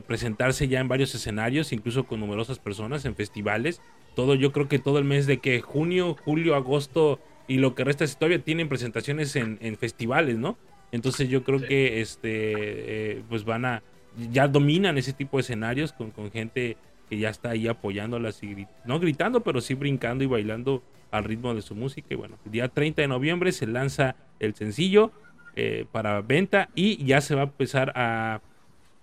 [0.07, 3.81] presentarse ya en varios escenarios, incluso con numerosas personas en festivales.
[4.15, 7.85] Todo, yo creo que todo el mes de que junio, julio, agosto y lo que
[7.85, 10.57] resta es todavía tienen presentaciones en, en festivales, ¿no?
[10.93, 11.67] Entonces yo creo Sí.
[11.67, 13.83] que este eh, pues van a
[14.31, 16.77] ya dominan ese tipo de escenarios con, con gente
[17.09, 21.55] que ya está ahí apoyándolas y no gritando, pero sí brincando y bailando al ritmo
[21.55, 22.09] de su música.
[22.11, 25.13] Y bueno, el día 30 de noviembre se lanza el sencillo
[25.57, 28.41] eh, para venta y ya se va a empezar a,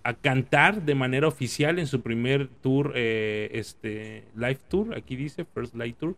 [0.03, 5.45] a cantar de manera oficial en su primer tour, eh, este live tour, aquí dice
[5.45, 6.15] First Live Tour,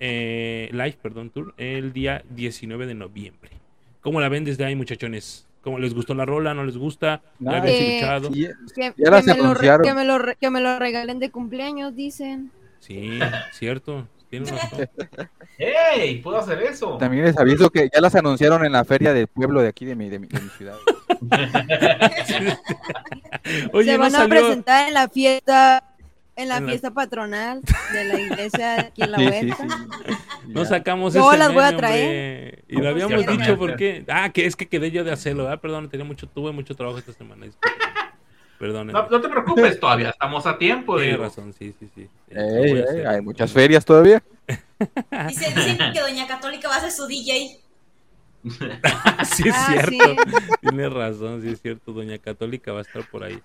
[0.00, 3.50] eh, live, perdón, tour, el día 19 de noviembre.
[4.00, 5.46] ¿Cómo la ven desde ahí, muchachones?
[5.60, 6.54] ¿Cómo les gustó la rola?
[6.54, 7.20] ¿No les gusta?
[7.40, 7.58] ¿Ya Nada.
[7.62, 8.32] habían Eh, escuchado?
[8.32, 9.82] Sí, Que, Ya las que me lo re- anunciaron.
[9.86, 12.50] que, me lo re- que me lo regalen de cumpleaños, dicen.
[12.80, 13.18] Sí,
[13.52, 14.06] cierto.
[15.58, 16.20] ¡Ey!
[16.22, 16.96] ¿Puedo hacer eso?
[16.98, 19.94] También les aviso que ya las anunciaron en la feria del pueblo de aquí de
[19.96, 20.76] mi, de mi, de mi ciudad.
[23.72, 24.28] Oye, Se no van a salió.
[24.28, 25.84] presentar en la fiesta,
[26.36, 27.60] en la En la- fiesta patronal
[27.92, 29.56] de la iglesia aquí en la Sí, sí, vuelta.
[30.06, 30.14] sí.
[30.48, 32.04] No sacamos Yo ese las voy a traer.
[32.04, 32.64] hombre.
[32.68, 33.44] Y lo habíamos Ciertamente.
[33.44, 34.04] dicho porque.
[34.08, 35.60] Ah, que es que quedé yo de hacerlo, ¿verdad?
[35.60, 37.46] Perdón, tenía mucho, tuve mucho trabajo esta semana.
[38.58, 38.88] Perdón.
[38.88, 40.96] No, no te preocupes, todavía estamos a tiempo.
[40.96, 41.24] Tienes digo.
[41.24, 42.08] razón, sí, sí, sí.
[42.30, 43.06] Ey, ey, hacer.
[43.06, 44.22] hay muchas ferias todavía.
[45.28, 47.60] Dice, dicen que Doña Católica va a ser su DJ.
[49.24, 49.90] sí, es Ah, cierto.
[49.90, 50.16] sí.
[50.60, 51.92] Tienes razón, sí, es cierto.
[51.92, 53.40] Doña Católica va a estar por ahí.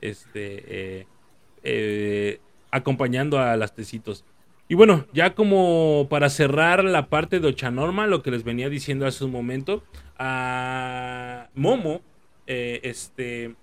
[0.00, 1.00] Este.
[1.00, 1.06] eh,
[1.62, 2.40] eh,
[2.70, 4.24] acompañando a las tecitos.
[4.68, 9.06] Y bueno, ya como para cerrar la parte de Ochanorma, lo que les venía diciendo
[9.06, 9.82] hace un momento,
[10.18, 12.00] a Momo,
[12.46, 13.56] eh, este,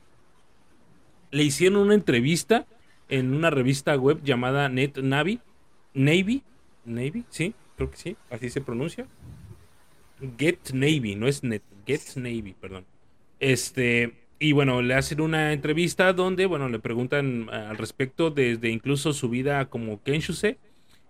[1.32, 2.66] le hicieron una entrevista
[3.10, 5.40] en una revista web llamada Net Navi,
[5.94, 6.44] Navy,
[6.84, 9.08] Navy, sí, creo que sí, así se pronuncia.
[10.38, 12.86] Get Navy, no es Net, Get Navy, perdón.
[13.40, 18.70] Este, y bueno, le hacen una entrevista donde, bueno, le preguntan ah, al respecto desde
[18.70, 20.58] incluso su vida como Kenshuse.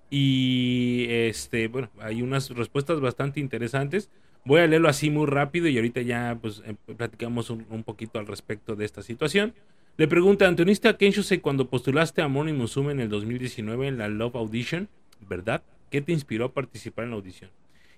[0.09, 4.09] Y este, bueno, hay unas respuestas bastante interesantes.
[4.45, 8.27] Voy a leerlo así muy rápido y ahorita ya pues em- platicamos un, poquito al
[8.27, 9.53] respecto de esta situación.
[9.97, 13.97] Le pregunta, ¿te uniste a Kenshuse cuando postulaste a Morning Musume en el 2019 en
[13.97, 14.87] la Love Audition?
[15.27, 15.63] ¿Verdad?
[15.89, 17.49] ¿Qué te inspiró a participar en la audición?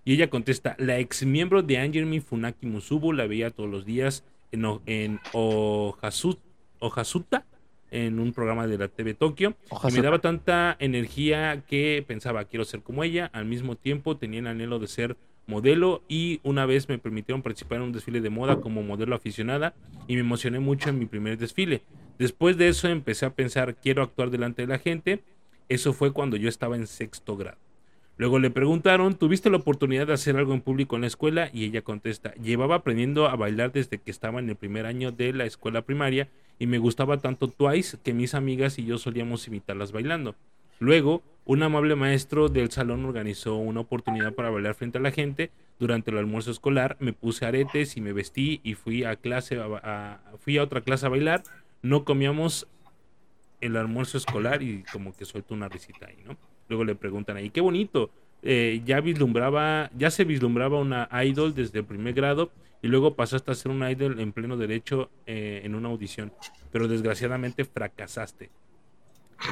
[0.10, 4.24] Y ella contesta, la ex miembro de Angermi Funaki Musubu la veía todos los días
[4.52, 6.40] en, en Ohasu-
[6.80, 7.46] Ohasuta,
[7.92, 9.56] en un programa de la TV Tokio.
[9.88, 13.30] Y me daba tanta energía que pensaba, quiero ser como ella.
[13.34, 17.78] Al mismo tiempo tenía el anhelo de ser modelo y una vez me permitieron participar
[17.78, 19.76] en un desfile de moda como modelo aficionada
[20.08, 21.84] y me emocioné mucho en mi primer desfile.
[22.18, 25.22] Después de eso empecé a pensar, quiero actuar delante de la gente.
[25.68, 27.60] Eso fue cuando yo estaba en sexto grado.
[28.20, 31.50] Luego le preguntaron, ¿tuviste la oportunidad de hacer algo en público en la escuela?
[31.54, 35.32] Y ella contesta, llevaba aprendiendo a bailar desde que estaba en el primer año de
[35.32, 36.28] la escuela primaria
[36.60, 40.36] y me gustaba tanto Twice que mis amigas y yo solíamos imitarlas bailando.
[40.80, 45.50] Luego, un amable maestro del salón organizó una oportunidad para bailar frente a la gente,
[45.80, 50.20] Durante el almuerzo escolar me puse aretes y me vestí y fui a clase a,
[50.40, 51.42] fui a otra clase a bailar.
[51.82, 52.68] No comíamos
[53.62, 56.36] el almuerzo escolar y como que suelto una risita ahí, ¿no?
[56.70, 58.10] Luego le preguntan ahí, qué bonito.
[58.42, 62.52] eh, ya vislumbraba, ya se vislumbraba una idol desde el primer grado
[62.82, 66.32] y luego pasaste a ser una idol en pleno derecho eh, en una audición,
[66.72, 68.50] pero desgraciadamente fracasaste.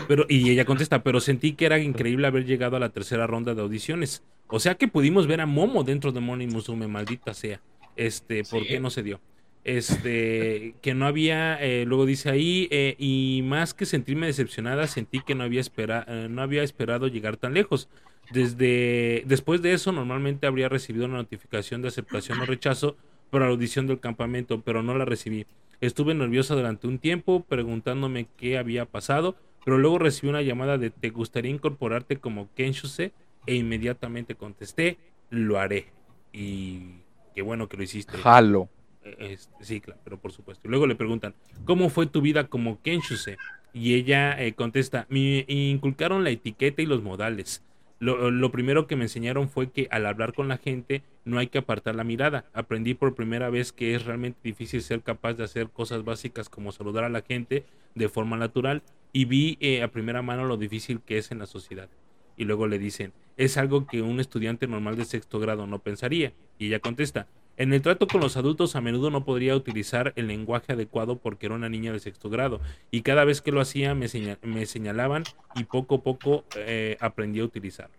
[0.08, 3.54] Pero, y ella contesta, pero sentí que era increíble haber llegado a la tercera ronda
[3.56, 4.24] de audiciones.
[4.48, 7.60] O sea que pudimos ver a Momo dentro de Moni Musume, maldita sea.
[7.98, 8.68] Este, ¿por Sí.
[8.70, 9.20] qué no se dio?
[9.68, 15.20] Este, que no había, eh, luego dice ahí, eh, y más que sentirme decepcionada, sentí
[15.20, 17.90] que no había, espera, eh, no había esperado llegar tan lejos.
[18.32, 22.96] Desde, después de eso, normalmente habría recibido una notificación de aceptación o rechazo
[23.30, 25.46] para la audición del campamento, pero no la recibí.
[25.82, 30.92] Estuve nerviosa durante un tiempo preguntándome qué había pasado, pero luego recibí una llamada de
[30.92, 33.12] ¿te gustaría incorporarte como Kenshuse?
[33.46, 34.98] E inmediatamente contesté,
[35.30, 35.88] lo haré.
[36.32, 37.02] Y
[37.36, 38.18] qué bueno que lo hiciste.
[38.18, 38.70] Jalo.
[39.08, 40.68] Eh, es- sí, claro, pero por supuesto.
[40.68, 41.34] Luego le preguntan,
[41.66, 43.38] ¿cómo fue tu vida como Kenshuse?
[43.74, 47.64] Y ella eh, contesta, me inculcaron la etiqueta y los modales.
[48.00, 51.48] Lo, lo primero que me enseñaron fue que al hablar con la gente no hay
[51.48, 52.46] que apartar la mirada.
[52.54, 56.72] Aprendí por primera vez que es realmente difícil ser capaz de hacer cosas básicas como
[56.72, 58.84] saludar a la gente de forma natural
[59.14, 61.90] y vi eh, a primera mano lo difícil que es en la sociedad.
[62.36, 66.34] Y luego le dicen, es algo que un estudiante normal de sexto grado no pensaría.
[66.60, 67.28] Y ella contesta,
[67.58, 71.48] en el trato con los adultos a menudo no podría utilizar el lenguaje adecuado porque
[71.48, 74.66] era una niña de sexto grado y cada vez que lo hacía me, seña- me
[74.66, 75.24] señalaban
[75.56, 77.90] y poco a poco eh, aprendí a utilizar.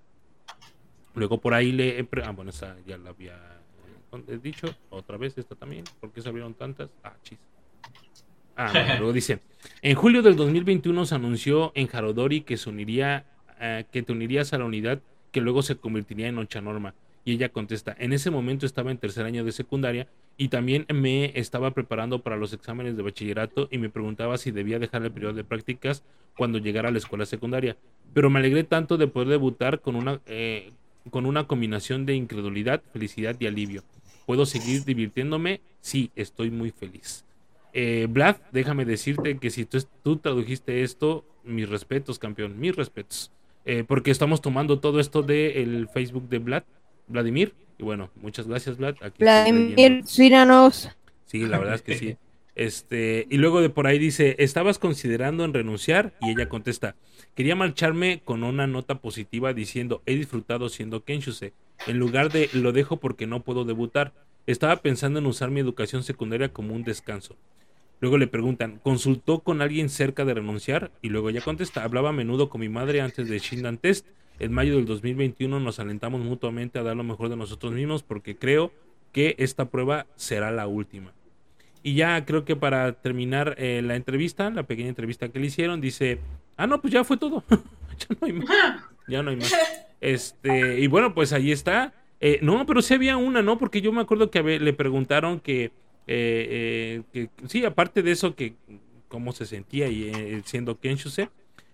[1.15, 1.99] Luego por ahí le...
[1.99, 3.35] he pre- Ah, bueno, esa ya la había
[4.29, 4.75] eh, dicho.
[4.91, 5.85] Otra vez esta también.
[6.01, 6.91] ¿Por qué se abrieron tantas?
[7.03, 7.39] Ah, chis.
[8.57, 9.41] Ah, bueno, luego dice,
[9.83, 13.25] en julio del 2021 se anunció en Jarodori que se uniría,
[13.61, 15.01] eh, que te unirías a la unidad
[15.33, 16.95] que luego se convertiría en Ocha Norma.
[17.29, 20.09] Y ella contesta, en ese momento estaba en tercer año de secundaria
[20.39, 24.79] y también me estaba preparando para los exámenes de bachillerato y me preguntaba si debía
[24.79, 26.03] dejar el periodo de prácticas
[26.39, 27.77] cuando llegara a la escuela secundaria.
[28.15, 30.73] Pero me alegré tanto de poder debutar con una, eh,
[31.11, 33.85] con una combinación de incredulidad, felicidad y alivio.
[34.25, 35.61] ¿Puedo seguir divirtiéndome?
[35.83, 37.27] Sí, estoy muy feliz.
[37.75, 43.33] Eh, Vlad, déjame decirte que si tú, tradujiste esto, mis respetos, campeón, mis respetos.
[43.67, 46.63] Eh, porque estamos tomando todo esto del Facebook de Vlad,
[47.09, 47.55] Vladimir.
[47.79, 48.97] Y bueno, muchas gracias, Vlad.
[49.01, 50.91] Aquí Vladimir, síranos.
[51.27, 52.17] Sí, la verdad es que sí.
[52.55, 56.15] Este, y luego de por ahí dice, ¿estabas considerando en renunciar?
[56.21, 56.97] Y ella contesta,
[57.37, 61.53] quería marcharme con una nota positiva diciendo, he disfrutado siendo Kenshuse,
[61.87, 64.13] en lugar de lo dejo porque no puedo debutar.
[64.47, 67.37] Estaba pensando en usar mi educación secundaria como un descanso.
[68.01, 70.91] Luego le preguntan, ¿consultó con alguien cerca de renunciar?
[71.01, 74.07] Y luego ella contesta, hablaba a menudo con mi madre antes de Shindan Test.
[74.39, 78.37] En mayo del 2021 nos alentamos mutuamente a dar lo mejor de nosotros mismos porque
[78.37, 78.73] creo
[79.13, 81.13] que esta prueba será la última.
[81.83, 85.81] Y ya creo que para terminar eh, la entrevista, la pequeña entrevista que le hicieron,
[85.81, 86.19] dice,
[86.57, 87.45] ah, no, pues ya fue todo.
[87.51, 88.49] ya no hay más.
[89.09, 89.55] Ya no hay más.
[90.01, 91.93] Este, y bueno, pues ahí está.
[92.21, 93.59] Eh, no, pero sí había una, ¿no?
[93.59, 95.73] Porque yo me acuerdo que le preguntaron que,
[96.07, 98.55] eh, eh, sí, aparte de eso, que
[99.09, 101.31] cómo se sentía y, siendo Kenshuse.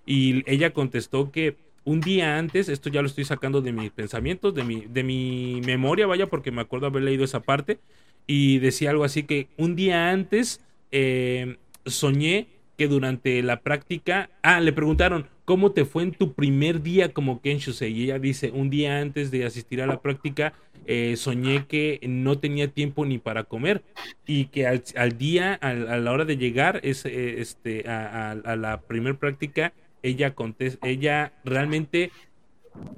[0.07, 4.55] Y ella contestó que un día antes, esto ya lo estoy sacando de mis pensamientos,
[4.55, 7.79] de mi, de mi memoria, vaya, porque me acuerdo haber leído esa parte,
[8.27, 10.61] y decía algo así que un día antes
[10.93, 11.57] eh,
[11.87, 17.13] soñé que durante la práctica, ah, le preguntaron, ¿cómo te fue en tu primer día
[17.13, 17.89] como Kenshuse?
[17.89, 20.55] Y ella dice, un día antes de asistir a la práctica,
[20.87, 23.85] eh, soñé que no tenía tiempo ni para comer
[24.27, 28.31] y que al, al día, al- a la hora de llegar es, eh, este, a,
[28.31, 29.73] a- a la primer práctica,
[30.05, 30.35] ella,
[30.83, 32.13] ella realmente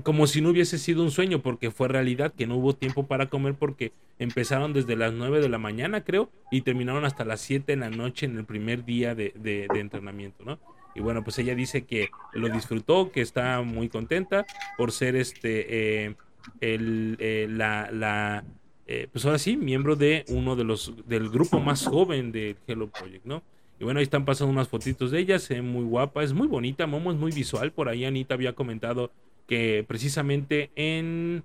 [0.03, 3.27] como si no hubiese sido un sueño, porque fue realidad que no hubo tiempo para
[3.29, 7.73] comer porque empezaron desde las 9 de la mañana, creo, y terminaron hasta las 7
[7.73, 10.59] de la noche en el primer día de, de- de entrenamiento, ¿no?
[10.95, 14.47] Y bueno, pues ella dice que lo disfrutó, que está muy contenta
[14.79, 16.15] por ser este, eh,
[16.63, 18.45] el, eh, la, la
[18.87, 22.87] eh, pues ahora sí, miembro de uno de los, del grupo más joven del Hello
[22.89, 23.43] Project, ¿no?
[23.79, 26.49] Y bueno, ahí están pasando unas fotitos de ella, se ve muy guapa, es muy
[26.49, 29.11] bonita, Momo es muy visual, por ahí Anita había comentado
[29.47, 31.45] que precisamente en,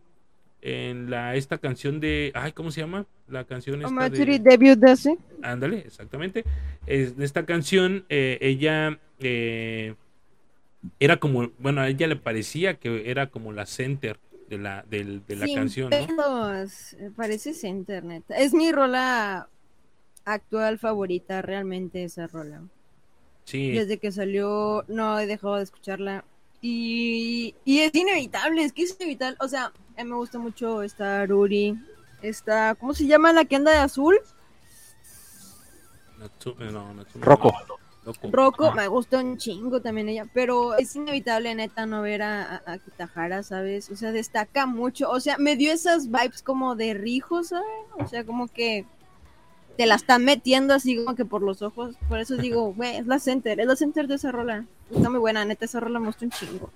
[0.62, 3.06] en la esta canción de, ay, ¿cómo se llama?
[3.28, 4.40] La canción esta de...
[4.40, 5.18] debut dase.
[5.42, 6.44] Ándale, exactamente.
[6.88, 9.96] Es, de esta canción, eh, ella eh,
[11.00, 14.20] era como, bueno, a ella le parecía que era como la center
[14.50, 16.08] de la, del- de la Sin canción, eh,
[17.16, 18.36] Parece center, neta.
[18.36, 19.48] Es mi rola
[20.26, 22.62] actual favorita, realmente esa rola.
[23.46, 26.24] Sí, Desde que salió, no he dejado de escucharla.
[26.62, 29.38] Y, y es inevitable, es que es inevitable.
[29.42, 31.78] O sea, a mí me gusta mucho esta Ruri.
[32.22, 34.20] Está, ¿cómo se llama la que anda de azul?
[36.18, 37.52] No, no, Rocco.
[38.32, 42.74] Rocco, me gusta un chingo también ella, pero es inevitable neta no ver a, a,
[42.74, 43.92] a Kitahara, ¿sabes?
[43.92, 47.66] O sea, destaca mucho, o sea, me dio esas vibes como de Rijo, ¿sabes?
[48.00, 48.88] O sea, como que
[49.78, 53.08] te la están metiendo así como que por los ojos, por eso digo, güey, es
[53.08, 56.26] la center, es la center de esa rola, está muy buena, neta, esa rola gusta
[56.26, 56.72] un chingo.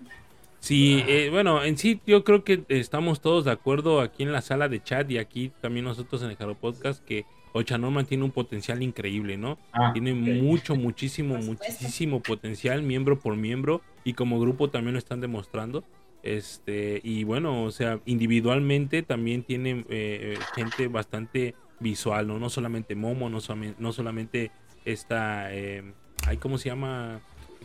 [0.60, 4.42] Sí, eh, bueno, en sí yo creo que estamos todos de acuerdo aquí en la
[4.42, 7.26] sala de chat y aquí también nosotros en el Jaro Podcast que
[7.58, 9.58] Ocha Norman tiene un potencial increíble, ¿no?
[9.72, 15.22] Ah, Tiene mucho, muchísimo, muchísimo potencial, miembro por miembro, y como grupo también lo están
[15.22, 15.86] demostrando.
[16.22, 21.56] Este, y bueno, o sea, individualmente también tiene eh, gente bastante
[21.86, 22.40] visual, ¿no?
[22.40, 24.52] No solamente Momo, no, solamente, no solamente
[24.84, 25.84] esta, eh,
[26.26, 27.22] ay, ¿cómo se llama?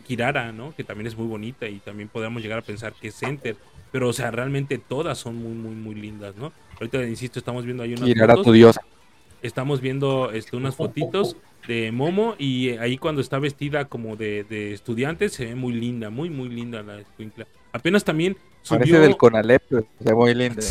[0.06, 0.74] Kirara, ¿no?
[0.74, 3.56] Que también es muy bonita y también podríamos llegar a pensar que es Center.
[3.90, 6.52] Pero, o sea, realmente todas son muy, muy, muy lindas, ¿no?
[6.74, 8.80] Ahorita, insisto, estamos viendo ahí unas Girará fotos tu diosa.
[9.42, 14.72] estamos viendo este, unas fotitos de Momo y ahí cuando está vestida como de, de
[14.72, 17.46] estudiante se ve muy linda, muy muy linda la escuincla.
[17.72, 18.36] Apenas también
[18.68, 20.62] Parece subió, del Conalep, se ve muy lindo.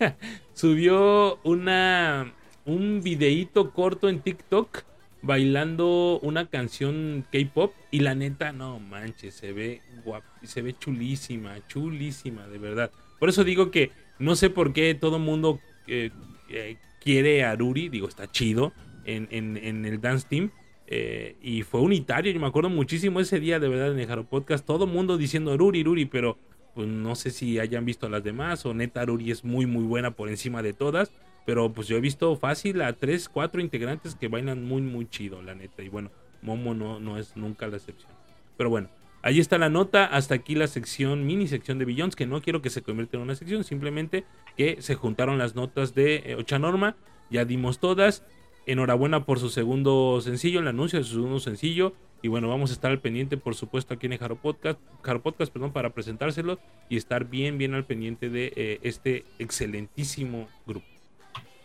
[0.54, 2.32] subió una
[2.64, 4.82] un videíto corto en TikTok
[5.22, 11.56] bailando una canción K-pop y la neta no manches, se ve guap, se ve chulísima,
[11.68, 12.90] chulísima, de verdad.
[13.18, 16.10] Por eso digo que no sé por qué todo mundo eh,
[16.48, 18.72] eh, quiere a Ruri, digo, está chido
[19.04, 20.50] en, en- en el Dance Team.
[20.92, 24.24] eh, y fue unitario, yo me acuerdo muchísimo ese día, de verdad, en el Jaro
[24.24, 26.36] Podcast, todo mundo diciendo Ruri, Ruri, pero
[26.74, 30.10] pues no sé si hayan visto las demás o neta Ruri es muy muy buena
[30.12, 31.12] por encima de todas,
[31.46, 35.42] pero pues yo he visto fácil a tres, cuatro integrantes que bailan muy muy chido,
[35.42, 36.10] la neta, y bueno,
[36.42, 38.10] Momo no, no es nunca la excepción.
[38.56, 38.88] Pero bueno,
[39.22, 42.62] ahí está la nota, hasta aquí la sección, mini sección de Billions, que no quiero
[42.62, 44.24] que se convierta en una sección, simplemente
[44.56, 46.96] que se juntaron las notas de eh, Ocha Norma,
[47.30, 48.24] ya dimos todas.
[48.66, 51.94] Enhorabuena por su segundo sencillo, el anuncio de su segundo sencillo.
[52.22, 54.78] Y bueno, vamos a estar al pendiente, por supuesto, aquí en el Jaro Podcast,
[55.22, 56.60] Podcast perdón, para presentárselo
[56.90, 60.89] y estar bien, bien al pendiente de eh, este excelentísimo grupo.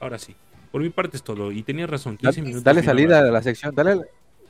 [0.05, 0.35] Ahora sí,
[0.71, 1.51] por mi parte es todo.
[1.51, 2.63] Y tenías razón, 15 minutos.
[2.63, 3.73] Dale salida a la sección.
[3.73, 3.95] Dale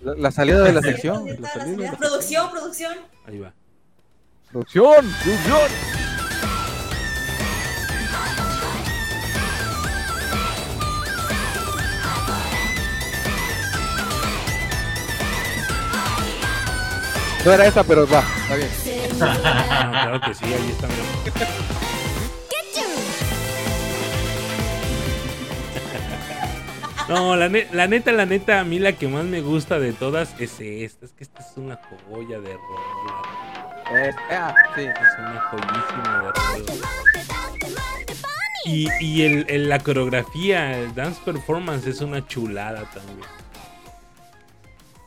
[0.01, 1.25] la, la salida de la sección.
[1.39, 1.97] La salida la.
[1.97, 2.93] Producción, producción.
[3.25, 3.53] Ahí va.
[4.51, 5.61] Producción, producción.
[17.45, 18.69] No era esa, pero va, está bien.
[19.21, 20.87] Ah, claro que sí, ahí está.
[20.87, 21.94] mira.
[27.07, 29.93] No, la, ne- la neta, la neta, a mí la que más me gusta de
[29.93, 31.05] todas es esta.
[31.05, 31.79] Es que esta es una
[32.09, 34.01] joya de rola.
[34.07, 34.81] Eh, ah, sí.
[34.81, 36.81] Es una joyísima de rola.
[38.65, 43.19] Y, y el, el- la coreografía, el dance performance es una chulada también.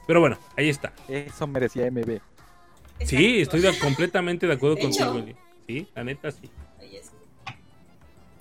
[0.07, 0.93] Pero bueno, ahí está.
[1.09, 2.21] Eso merecía MB.
[3.05, 5.25] Sí, estoy de- completamente de acuerdo De contigo.
[5.67, 6.49] Sí, la neta sí.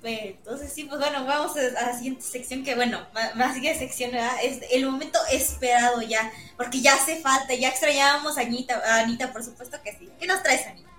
[0.08, 3.06] Entonces sí, pues bueno, vamos a la siguiente sección que bueno,
[3.36, 4.32] la siguiente sección ¿verdad?
[4.44, 9.32] es el momento esperado ya, porque ya hace falta, ya extrañábamos a Anita, a Anita,
[9.32, 10.10] por supuesto que sí.
[10.20, 10.90] ¿Qué nos traes, Anita?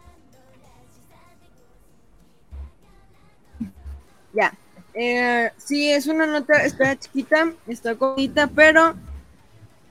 [4.35, 4.55] Ya.
[4.95, 8.95] Eh, sí, es una nota, está chiquita, está cortita, pero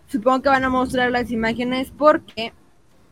[0.07, 2.53] supongo que van a mostrar las imágenes porque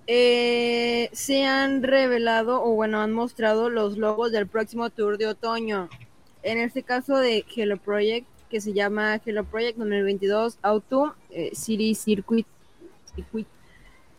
[0.08, 5.90] eh, se han revelado, o bueno, han mostrado los logos del próximo tour de otoño.
[6.44, 11.96] En este caso de Hello Project, que se llama Hello Project 2022 Autumn eh, City
[11.96, 12.46] Circuit.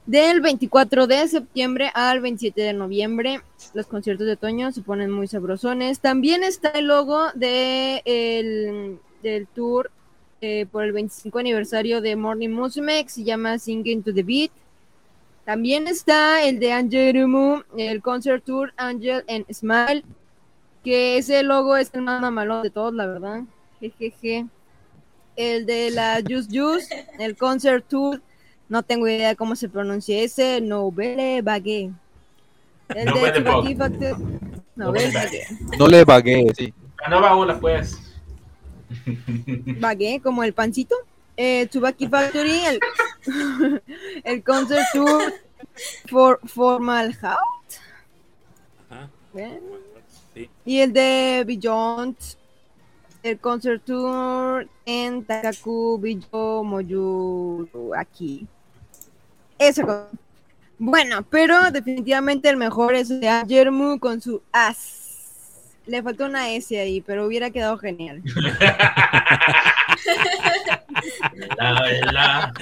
[0.06, 3.40] Del 24 de septiembre al 27 de noviembre,
[3.74, 5.98] los conciertos de otoño se ponen muy sabrosones.
[6.00, 9.90] También está el logo de el- del tour
[10.40, 14.52] eh, por el 25 aniversario de Morning Musume, se llama Singing to the Beat.
[15.46, 20.04] También está el de Angel el Concert Tour Angel and Smile,
[20.82, 23.42] que ese logo es el más mamalón de todos, la verdad.
[23.78, 24.46] Jejeje.
[25.36, 28.20] El de la Juice Juice, el Concert Tour,
[28.68, 31.92] no tengo idea de cómo se pronuncia ese, Novelle Bagué.
[32.88, 33.40] El de.
[34.74, 35.46] Novelle Bagué.
[35.78, 36.74] No le vagué, sí.
[37.02, 38.00] La nueva ola, pues.
[39.78, 40.96] Bagué, como el pancito.
[41.36, 42.80] Eh, Tsubaki Factory, el,
[44.24, 45.32] el Concert Tour
[46.08, 47.16] for Formal.
[47.20, 47.36] Ajá.
[49.36, 49.60] ¿eh?
[50.34, 50.50] Sí.
[50.64, 52.16] Y el de Beyond,
[53.22, 58.46] el Concert Tour en Takaku Bijo Moyu aquí.
[59.58, 60.08] Cosa.
[60.78, 65.04] Bueno, pero definitivamente el mejor es de Ajermu con su as.
[65.86, 68.22] Le faltó una S ahí, pero hubiera quedado genial.
[71.58, 72.52] La, la.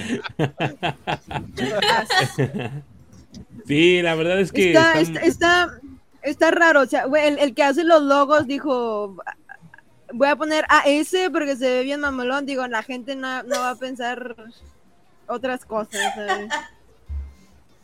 [3.65, 5.79] Sí, la verdad es que está, están- está, está,
[6.21, 6.81] está raro.
[6.81, 9.17] O sea, el, el que hace los logos dijo:
[10.13, 12.45] Voy a poner AS porque se ve bien mamelón.
[12.45, 14.35] Digo, la gente no, no va a pensar
[15.27, 16.13] otras cosas.
[16.15, 16.49] ¿sabes?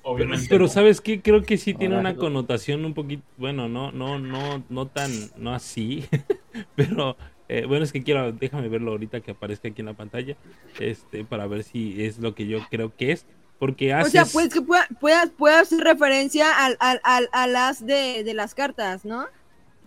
[0.03, 0.47] Obviamente.
[0.49, 0.69] Pero no.
[0.69, 4.87] sabes qué, creo que sí tiene una connotación un poquito, bueno, no, no, no, no
[4.87, 6.05] tan, no así,
[6.75, 7.15] pero
[7.51, 10.35] eh, bueno es que quiero, déjame verlo ahorita que aparezca aquí en la pantalla,
[10.79, 13.25] este, para ver si es lo que yo creo que es,
[13.59, 17.47] porque O haces, sea, pues que pueda, pueda, pueda hacer referencia al, al, al, a
[17.47, 19.27] las de, de las cartas, ¿no?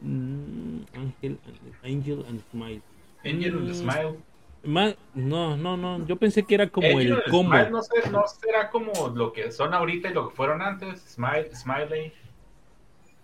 [0.00, 1.38] Mm, Ángel,
[1.82, 2.82] Angel and Smile.
[3.24, 4.18] Angel and Mm, Smile.
[4.64, 7.50] ma- no, no, no, yo pensé que era como Angel el combo.
[7.56, 11.00] Smile no, sé- no será como lo que son ahorita y lo que fueron antes.
[11.14, 12.12] Smile, Smiley,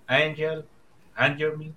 [0.07, 0.65] Angel,
[1.15, 1.75] Angel,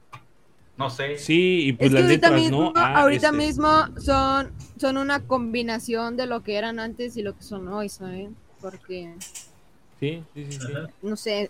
[0.78, 1.17] no sé.
[1.17, 2.74] Sí, y pues es las ahorita letras, mismo, ¿no?
[2.76, 3.69] Ah, ahorita este, mismo
[3.99, 8.36] son, son una combinación de lo que eran antes y lo que son hoy, ¿saben?
[8.61, 9.13] Porque,
[9.99, 10.59] Sí, sí, sí,
[11.01, 11.49] no sé.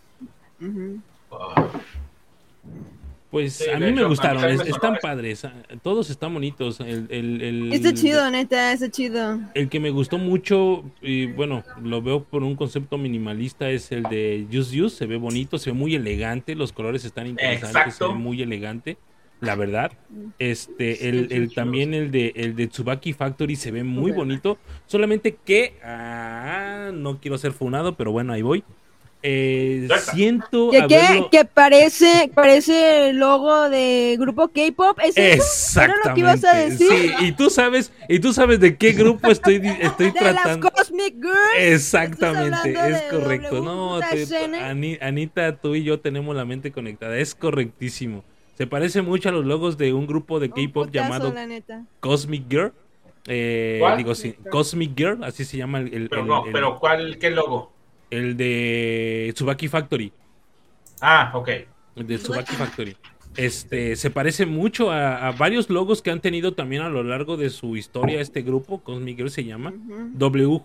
[3.31, 6.79] Pues Sí, a mí me gustaron, mí están padres, ah, todos están bonitos.
[6.81, 9.39] El, el, el- Está chido, neta, está chido.
[9.55, 14.03] El que me gustó mucho, y bueno, lo veo por un concepto minimalista, es el
[14.03, 14.95] de Use Use.
[14.97, 18.07] Se ve bonito, se ve muy elegante, los colores están interesantes, Exacto.
[18.09, 18.97] se ve muy elegante,
[19.43, 19.91] la verdad.
[20.39, 24.57] Este, el, también el de el de Tsubaki Factory se ve muy bonito.
[24.87, 28.63] Solamente que ah, no quiero ser funado, pero bueno, ahí voy.
[29.25, 34.99] Eh, siento Que, que, haberlo- que parece, parece el logo de grupo K-pop.
[35.01, 35.81] ¿Es eso?
[35.81, 36.83] ¿Era lo que ibas a Exactamente.
[36.93, 37.15] decir?
[37.19, 40.33] Sí, y tú sabes, y tú sabes de qué grupo estoy, di- estoy De las
[40.43, 40.69] tratando.
[40.69, 41.57] Cosmic Girls.
[41.57, 43.55] Exactamente, ¿Estás hablando es correcto.
[43.61, 47.17] W No, te- Anita, tú y yo tenemos la mente conectada.
[47.17, 48.25] Es correctísimo.
[48.55, 51.85] Se parece mucho a los logos de un grupo de K-pop llamado la neta.
[51.99, 52.71] Cosmic Girl.
[53.27, 53.97] Eh, ¿Cuál?
[53.97, 57.17] digo, sí, Cosmic Girl, así se llama el, el- pero el- no, el- pero ¿cuál,
[57.17, 57.71] qué logo?
[58.11, 60.11] el de Tsubaki Factory.
[61.01, 61.49] Ah, ok.
[61.95, 62.95] El de Tsubaki Factory.
[63.35, 67.35] Este, se parece mucho a, a varios logos que han tenido también a lo largo
[67.37, 69.71] de su historia este grupo, Cosmic Girl se llama.
[69.73, 70.11] Ujú.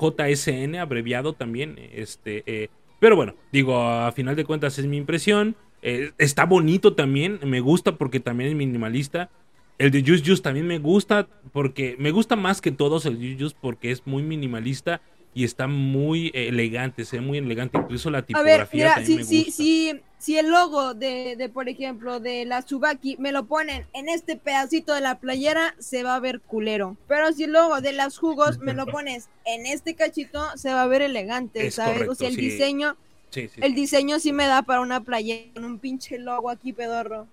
[0.04, 1.76] WJSN, abreviado también.
[1.92, 2.68] Este, eh,
[3.00, 5.56] pero bueno, digo, a final de cuentas es mi impresión.
[5.82, 9.30] Eh, está bonito también, me gusta porque también es minimalista.
[9.78, 13.36] El de Juice Juice también me gusta porque me gusta más que todos el Juice
[13.38, 15.00] Juice porque es muy minimalista
[15.34, 17.78] y está muy elegante, se ve muy elegante.
[17.78, 19.52] Incluso la A tipografía ver, mira, también si, me si, gusta.
[19.52, 24.08] si, si el logo de, de, por ejemplo, de la Tsubaki me lo ponen en
[24.08, 26.96] este pedacito de la playera, se va a ver culero.
[27.06, 30.82] Pero si el logo de las jugos me lo pones en este cachito, se va
[30.82, 32.08] a ver elegante, Es ¿sabes?
[32.08, 32.40] correcto, o sea, el sí.
[32.40, 32.96] diseño,
[33.30, 36.72] Sí, sí, el diseño sí me da para una playera con un pinche logo aquí
[36.72, 37.26] pedorro.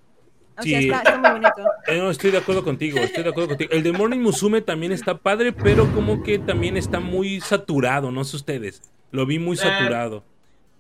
[0.57, 0.85] O sea, Sí.
[0.87, 1.63] está, está muy bonito.
[1.87, 3.71] Eh, no, estoy de acuerdo contigo, estoy de acuerdo contigo.
[3.73, 8.23] El de Morning Musume también está padre, pero como que también está muy saturado, no
[8.23, 8.81] sé ustedes.
[9.11, 10.23] Lo vi muy Eh, saturado.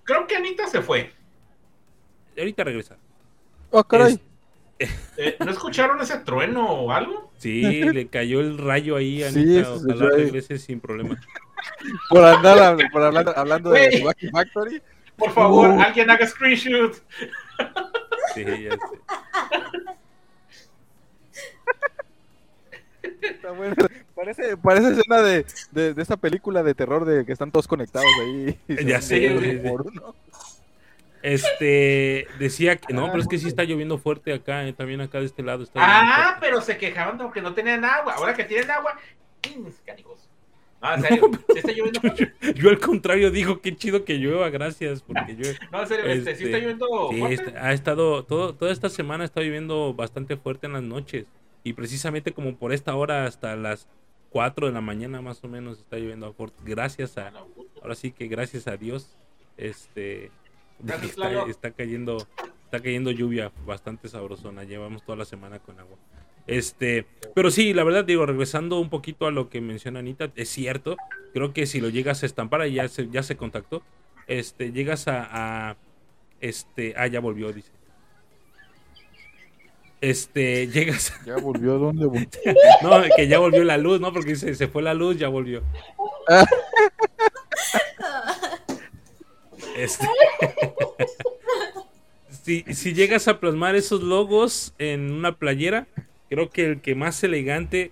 [0.03, 1.11] Creo que Anita se fue.
[2.37, 2.97] Ahorita regresa.
[3.71, 4.13] Oh, caray.
[4.13, 4.19] Es-
[5.17, 7.31] Eh, ¿No escucharon ese trueno o algo?
[7.37, 9.71] sí, le cayó el rayo ahí, Sí, Anita.
[9.71, 11.17] ojalá regrese sin problema.
[12.09, 13.89] Por andar por hablar, hablando de.
[13.89, 14.81] Tsubaki Factory.
[15.17, 15.81] Por favor, Uh.
[15.81, 16.95] alguien haga screenshot.
[18.33, 18.77] Sí, ya sé.
[23.21, 23.75] Está bueno.
[24.15, 28.07] Parece, parece escena de, de, de esa película de terror de que están todos conectados
[28.21, 28.59] ahí.
[28.85, 30.15] Ya sé, por uno.
[31.21, 35.19] Este, decía que, no, pero es que sí está lloviendo fuerte acá, eh, también acá
[35.19, 38.13] de este lado está lloviendo Ah, pero se quejaban de que no tenían agua.
[38.13, 38.95] Ahora que tienen agua,
[39.41, 40.24] ¡pins, canijos!
[40.89, 42.01] No, en serio, sí está lloviendo.
[42.55, 45.57] Yo al contrario digo, qué chido que llueva, gracias, porque llueve.
[45.71, 47.35] No, en serio, este, sí Este, está lloviendo Sí, fuerte.
[47.45, 51.25] está- ha estado, todo, toda esta semana está lloviendo bastante fuerte en las noches.
[51.63, 53.87] Y precisamente como por esta hora hasta las
[54.29, 56.57] 4 de la mañana más o menos está lloviendo fuerte.
[56.65, 57.31] Gracias a,
[57.81, 59.15] ahora sí que gracias a Dios,
[59.57, 60.29] este,
[60.79, 61.17] Gracias,
[61.49, 62.17] está cayendo,
[62.65, 64.63] está cayendo lluvia bastante sabrosona.
[64.65, 65.97] Llevamos toda la semana con agua.
[66.47, 70.49] Este, pero sí, la verdad digo, regresando un poquito a lo que menciona Anita, es
[70.49, 70.95] cierto,
[71.33, 73.81] creo que si lo llegas a estampar, ahí ya se, ya se contactó,
[74.27, 75.77] este, llegas a, a
[76.41, 77.71] este, ah, ya volvió, dice.
[80.01, 82.27] Este, llegas, Ya volvió, ¿dónde volvió?
[82.83, 84.13] no, que ya volvió la luz, ¿no?
[84.13, 85.63] Porque dice, se fue la luz, ya volvió.
[89.77, 90.07] Este,
[92.43, 95.85] si, si llegas a plasmar esos logos en una playera,
[96.29, 97.91] creo que el que más elegante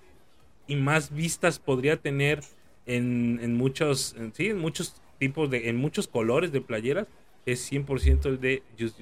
[0.66, 2.40] y más vistas podría tener
[2.86, 7.06] en, en muchos, en- sí, en muchos tipos de, en muchos colores de playeras,
[7.46, 9.00] es 100% el de Just.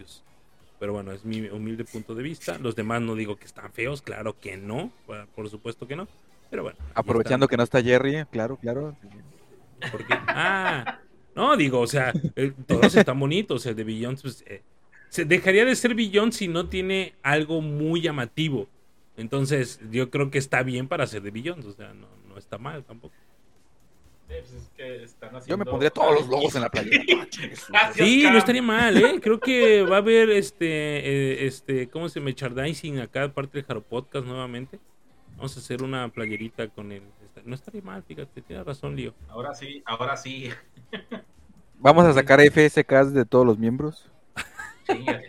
[0.78, 2.59] Pero bueno, es mi humilde punto de vista.
[2.59, 4.91] Los demás no digo que están feos, claro que no,
[5.35, 6.09] por supuesto que no.
[6.51, 6.78] Pero bueno.
[6.95, 8.97] Aprovechando que no está Jerry, claro, claro.
[9.01, 9.91] están.
[9.91, 10.14] ¿Por qué?
[10.28, 11.01] Ah,
[11.35, 13.64] no, digo, o sea, eh, todos están bonitos.
[13.66, 14.62] El de Beyoncé, pues, eh,
[15.09, 18.68] se dejaría de ser Beyoncé si no tiene algo muy llamativo.
[19.16, 22.58] Entonces, yo creo que está bien para ser de Beyoncé, o sea, no, no está
[22.58, 23.14] mal tampoco.
[24.28, 27.04] Sí, pues es que están Yo me pondría todos los logos en la playera.
[27.68, 29.20] Gracias, Sí, no estaría mal, ¿eh?
[29.20, 32.26] Creo que va a haber este, eh, este, ¿cómo se llama?
[32.26, 34.78] Merchandising acá, parte del Jaro Podcast nuevamente.
[35.36, 37.02] Vamos a hacer una playerita con el.
[37.44, 39.14] No estaría mal, fíjate, tienes razón, Lío.
[39.28, 40.50] Ahora sí, ahora sí.
[41.78, 44.08] Vamos a sacar FSKs de todos los miembros.
[44.86, 45.24] Chíngale.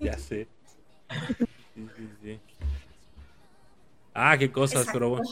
[0.00, 0.48] Ya sé.
[1.10, 1.53] Sí, sí, sí.
[4.14, 4.98] Ah, qué cosas, Exacto.
[4.98, 5.28] pero bueno.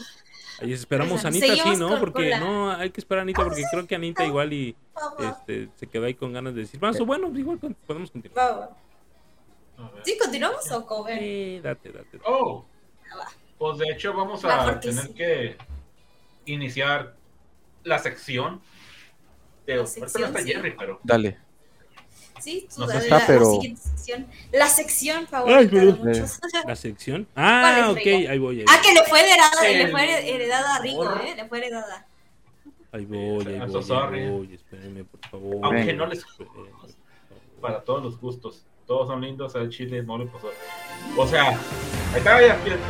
[0.61, 1.29] Ahí esperamos a.
[1.29, 1.99] Anita, sí, ¿no?
[1.99, 4.75] Porque la- no, hay que esperar a Anita, porque creo que Anita igual y
[5.19, 6.99] este, se quedó ahí con ganas de decir más.
[6.99, 7.57] O bueno, igual
[7.87, 8.69] podemos continuar.
[10.03, 11.07] ¿Sí, continuamos o cómo?
[11.07, 12.19] Sí, date, date.
[12.25, 12.63] Oh,
[13.57, 15.57] pues de hecho vamos Va a tener que
[16.45, 17.15] iniciar
[17.83, 18.61] la sección.
[19.65, 20.51] De, La sección, está sí.
[20.51, 21.37] Jerry, pero Dale.
[22.43, 24.27] Sí, tú No sé la, está, pero- la siguiente sección.
[24.51, 26.39] La sección favorita pero- de muchos.
[26.67, 27.27] La sección.
[27.33, 28.29] ¿Cuál Ah, es, ok, Rigo?
[28.31, 28.59] ahí voy.
[28.59, 31.03] Ahí Ah, que le fue heredada, El- le fue hered- heredada a Rico.
[31.21, 31.33] ¿eh?
[31.37, 32.05] Le fue heredada.
[32.91, 35.55] ahí voy, ahí voy, ahí voy, espérenme, por favor.
[35.63, 35.93] aunque Venga.
[35.93, 36.67] no les favor.
[37.61, 38.65] para todos los gustos.
[38.85, 40.51] Todos son lindos, el chile no le pasó.
[41.17, 41.57] O sea, ahí
[42.17, 42.81] está ya, fíjate.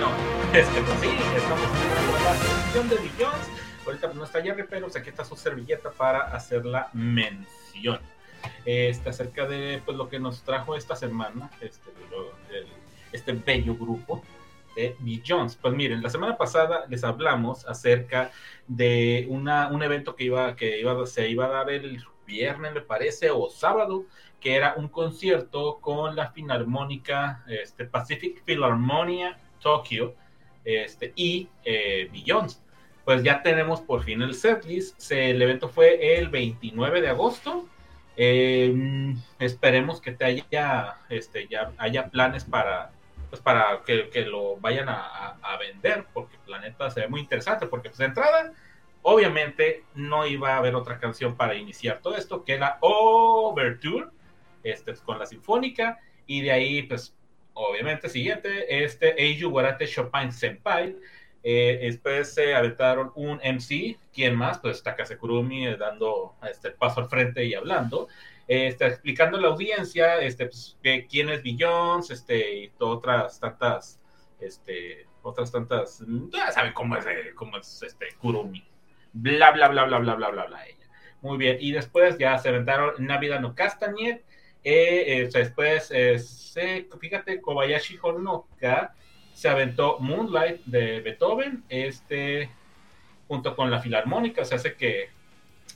[0.00, 0.08] No.
[0.54, 3.50] Este, pues sí, estamos en la sección de Billions.
[3.86, 8.00] Ahorita no está Jerry, pero pues, aquí está su servilleta para hacer la mención.
[8.64, 11.90] Este, acerca de pues, lo que nos trajo esta semana, este,
[12.50, 12.66] el-
[13.12, 14.22] este bello grupo
[14.76, 15.56] de Billions.
[15.56, 18.30] Pues miren, la semana pasada les hablamos acerca
[18.66, 22.82] de una, un evento que, iba, que iba, se iba a dar el viernes, me
[22.82, 24.04] parece, o sábado,
[24.40, 30.14] que era un concierto con la Filarmónica este, Pacific Philharmonia Tokyo
[30.64, 32.62] este, y eh, Billions.
[33.04, 34.98] Pues ya tenemos por fin el setlist.
[34.98, 37.66] Se- el evento fue el 29 de agosto.
[38.16, 42.90] Eh, mm, esperemos que te haya, este, ya haya planes para,
[43.30, 47.88] pues para que, lo vayan a, vender, porque la neta se ve muy interesante, porque
[47.88, 48.52] pues de entrada,
[49.02, 54.08] obviamente no iba a haber otra canción para iniciar todo esto, que era Overture,
[54.62, 57.16] este, pues, con la sinfónica, y de ahí, pues,
[57.58, 60.96] obviamente, siguiente, este Eiju Guarate Chopin Senpai.
[61.42, 64.58] Eh, después se eh, aventaron un MC, ¿quién más?
[64.58, 68.08] Pues Takase Kurumi eh, dando este paso al frente y hablando.
[68.48, 73.38] Eh, está explicando a la audiencia este, pues, que, quién es Billions este, y otras
[73.38, 74.00] tantas,
[74.40, 76.02] este, otras tantas,
[76.32, 78.66] ya saben cómo es, eh, cómo es este, Kurumi.
[79.12, 80.88] Bla, bla, bla, bla, bla, bla, bla, bla, ella.
[81.20, 84.24] Muy bien, y después ya se aventaron Navidad no Castañet,
[84.68, 88.94] eh, eh, después, eh, se- fíjate, Kobayashi Honoka
[89.32, 92.50] se aventó Moonlight de Beethoven, este,
[93.28, 95.10] junto con la Filarmónica, o hace que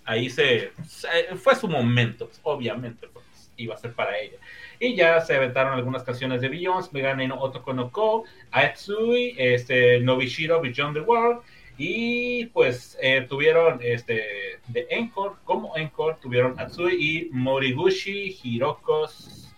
[0.05, 3.25] ahí se, se- fue su momento, pues, obviamente, pues,
[3.57, 4.39] iba a ser para ella.
[4.81, 10.01] Y ya se aventaron algunas canciones de Beyoncé, Megane no Otoko no Ko, Aetsui, este,
[10.01, 11.43] Nobishiro Beyond the World,
[11.79, 19.53] y pues eh, tuvieron este, de Encore, como Encore, tuvieron Atsui y Moriguchi Hirokos,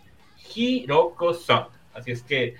[0.55, 1.69] Hiroko Song.
[1.93, 2.57] Así es que,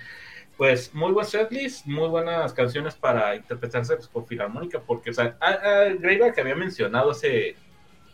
[0.57, 5.37] pues, muy buen setlist, muy buenas canciones para interpretarse pues, por Filarmónica, porque, o sea,
[5.39, 7.55] a, a Greyback que había mencionado ese.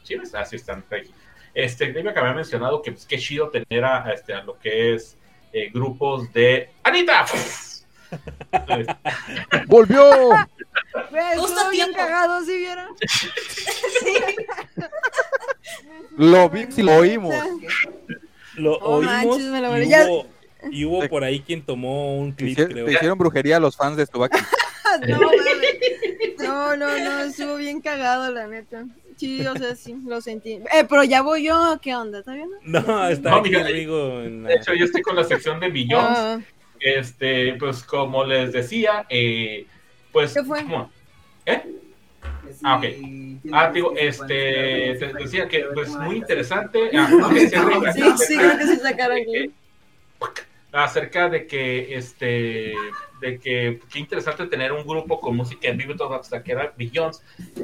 [0.03, 0.33] Sí, ¿ves?
[0.33, 1.11] así están, Regi.
[1.53, 4.95] Este, Greyback había mencionado que, pues, qué chido tener a, a este, a lo que
[4.95, 5.17] es
[5.53, 6.69] eh, grupos de.
[6.83, 7.25] ¡Anita!
[8.67, 8.93] Este,
[9.67, 10.03] ¡Volvió!
[11.37, 12.87] Justo estuvo bien cagado, ¿sí vieron?
[16.17, 17.33] Lo vi y lo oímos.
[18.55, 20.25] Lo Oh, oímos manches, me lo y, ya- hubo,
[20.71, 22.85] y hubo por ahí quien tomó un Te clip, hicieron, creo.
[22.85, 24.37] te hicieron brujería a los fans de Stubaki.
[25.07, 28.83] No, no, no, no, estuvo bien cagado, la neta.
[29.15, 30.53] Sí, o sea, sí, lo sentí.
[30.53, 32.19] Eh, pero ya voy yo, ¿qué onda?
[32.19, 32.49] ¿Está bien?
[32.63, 34.21] No, está No, aquí mira, amigo.
[34.21, 36.17] En la- de hecho, yo estoy con la sección de Billions.
[36.17, 36.39] Ah,
[36.79, 39.65] Este, pues como les decía, eh,
[40.11, 40.33] pues.
[40.33, 40.63] ¿Qué fue?
[40.63, 40.89] ¿cómo?
[41.45, 41.63] ¿Eh?
[42.63, 42.85] Ah, ok.
[43.51, 46.91] Ah, digo, este, te decía que pues muy interesante.
[46.97, 47.47] Ah, sí,
[48.17, 49.51] sí, creo que sí sacaron aquí.
[50.71, 52.73] acerca de que este
[53.19, 56.53] de que qué interesante tener un grupo con música en vivo y todo hasta que
[56.53, 57.21] era Billions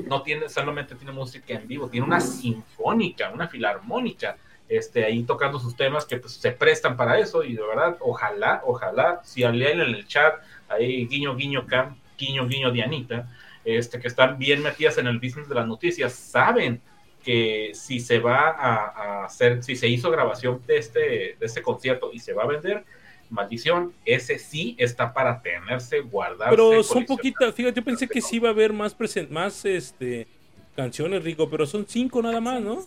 [0.07, 4.37] no tiene solamente tiene música en vivo tiene una sinfónica una filarmónica
[4.67, 8.61] este ahí tocando sus temas que pues, se prestan para eso y de verdad ojalá
[8.65, 10.35] ojalá si alguien en el chat
[10.67, 13.27] ahí guiño, guiño, Cam, guiño, guiño, Dianita,
[13.64, 16.81] este, que están bien metidas en el business de las noticias, saben
[17.23, 18.85] que si se va a,
[19.22, 22.48] a hacer, si se hizo grabación de este, de este concierto y se va a
[22.48, 22.85] vender,
[23.30, 26.56] maldición, ese sí está para tenerse, guardarse.
[26.56, 30.27] Pero son poquitas, fíjate, yo pensé que sí iba a haber más presen- más este
[30.76, 32.85] canciones, Rico, pero son cinco nada más, ¿no?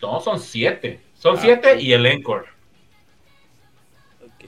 [0.00, 1.00] No, son siete.
[1.14, 2.46] Son Ah, siete y el encore.
[4.24, 4.44] Ok.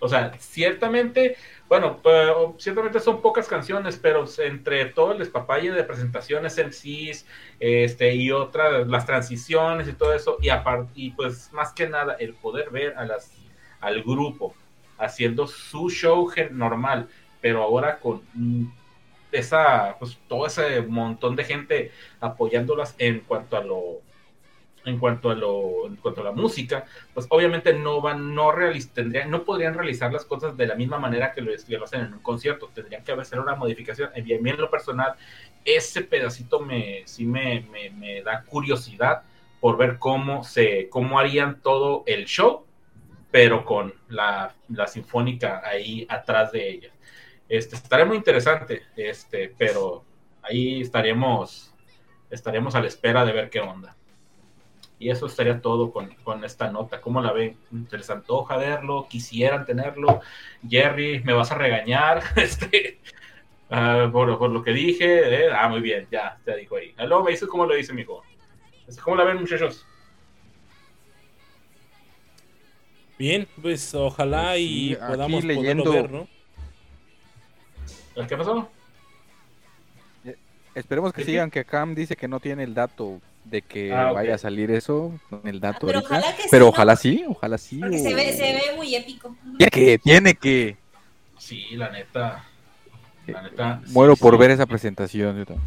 [0.00, 1.36] O sea, ciertamente,
[1.74, 7.26] bueno, pues, ciertamente son pocas canciones, pero entre todo el despapalle de presentaciones MCs,
[7.58, 12.14] este, y otras, las transiciones y todo eso, y aparte, y pues más que nada,
[12.20, 13.32] el poder ver a las,
[13.80, 14.54] al grupo
[14.98, 17.08] haciendo su show normal,
[17.40, 18.66] pero ahora con mm,
[19.32, 21.90] esa, pues todo ese montón de gente
[22.20, 24.00] apoyándolas en cuanto a lo
[24.84, 28.52] en cuanto a lo en cuanto a la música pues obviamente no van no
[28.92, 32.14] tendrían no podrían realizar las cosas de la misma manera que lo, lo hacen en
[32.14, 32.70] un concierto.
[32.74, 34.10] Tendrían que hacer una modificación.
[34.16, 35.14] Y a mí en lo personal
[35.64, 39.22] ese pedacito me sí me, me, me da curiosidad
[39.60, 42.66] por ver cómo se cómo harían todo el show
[43.30, 46.90] pero con la, la sinfónica ahí atrás de ella.
[47.48, 50.04] Este estaría muy interesante este pero
[50.42, 51.74] ahí estaremos
[52.30, 53.96] estaremos a la espera de ver qué onda
[55.04, 56.98] y eso estaría todo con, con esta nota.
[57.02, 57.58] ¿Cómo la ven?
[57.90, 59.06] ¿Se les antoja verlo?
[59.10, 60.22] ¿Quisieran tenerlo?
[60.66, 62.22] Jerry, ¿me vas a regañar?
[62.36, 63.00] Este,
[63.68, 65.44] ah, por, por lo que dije.
[65.44, 66.94] eh, Ah, muy bien, ya, te dijo ahí.
[66.96, 68.22] Ah, Luego me dices cómo lo dice, mijo.
[68.88, 69.84] Este, ¿Cómo la ven, muchachos?
[73.18, 76.28] Bien, pues ojalá y Sí, aquí podamos leyendo- poderlo ver,
[78.16, 78.26] ¿no?
[78.26, 78.70] ¿Qué pasó?
[80.74, 84.14] Esperemos que sigan que Cam dice que no tiene el dato de que Ah, ok.
[84.14, 86.16] vaya a salir eso, no tiene el dato Pero ahorita.
[86.18, 86.68] ojalá que sí, pero ¿no?
[86.70, 87.78] ojalá sí, ojalá sí.
[87.78, 89.36] Porque se o- ve, se ve muy épico.
[89.58, 90.76] Tiene que, tiene que.
[91.38, 92.44] Sí, la neta.
[93.26, 93.80] La neta.
[93.84, 94.40] sí, Muero por sí.
[94.40, 95.36] ver esa presentación.
[95.38, 95.66] yo también.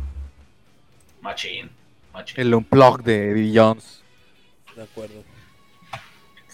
[1.22, 1.70] Machín.
[2.14, 2.40] Machín.
[2.40, 4.02] El unplug de Bill Jones.
[4.76, 5.24] De acuerdo.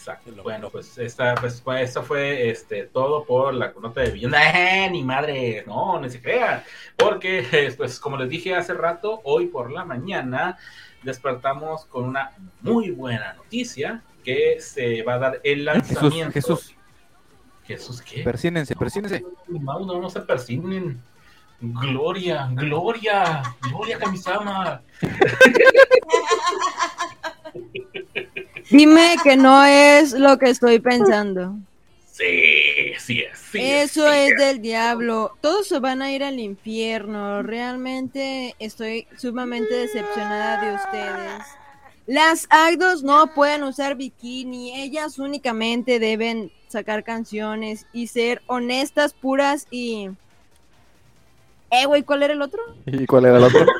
[0.03, 0.33] Exacto.
[0.43, 4.33] Bueno, pues esta, pues esto fue este todo por la nota de Billón.
[4.35, 5.63] ¡Eh, ni madre!
[5.65, 6.61] No, no se crean.
[6.97, 10.57] Porque, pues, como les dije hace rato, hoy por la mañana
[11.03, 16.33] despertamos con una muy buena noticia que se va a dar el Jesús, lanzamiento.
[16.33, 16.75] Jesús,
[17.63, 18.23] ¿Jesús qué?
[18.23, 19.23] persínense, persínense.
[19.47, 21.01] Mau, no, no se persignen.
[21.61, 24.81] Gloria, Gloria, Gloria Kamisama.
[28.73, 31.55] Dime que no es lo que estoy pensando.
[32.11, 33.37] Sí, sí es.
[33.37, 35.37] sí Eso sí es del diablo.
[35.41, 37.43] Todos se van a ir al infierno.
[37.43, 41.43] Realmente estoy sumamente decepcionada de ustedes.
[42.07, 44.81] Las idols no pueden usar bikini.
[44.81, 50.09] Ellas únicamente deben sacar canciones y ser honestas, puras y...
[51.69, 52.59] Eh, güey, ¿cuál era el otro?
[52.87, 53.67] ¿Y cuál era el otro?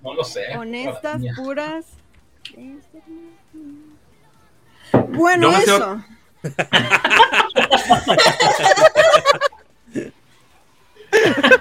[0.00, 0.56] No lo sé.
[0.56, 1.97] Honestas, puras.
[5.08, 6.02] Bueno, eso.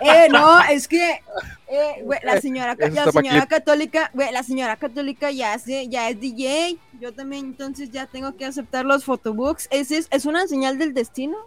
[0.01, 1.21] Eh, no, es que
[1.69, 6.77] eh, la señora, la señora católica, la señora católica ya hace, ya es DJ.
[6.99, 9.67] Yo también entonces ya tengo que aceptar los photobooks.
[9.71, 11.37] ¿Es, es, es una señal del destino?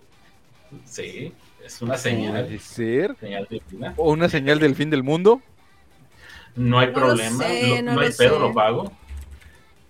[0.86, 1.32] Sí,
[1.64, 2.60] es una Puede señal.
[2.60, 3.16] ser.
[3.20, 3.92] Señal divina.
[3.96, 5.42] O una señal del fin del mundo.
[6.56, 8.40] No hay No lo problema, sé, lo- no no, hay lo pedo, sé.
[8.40, 8.92] lo pago.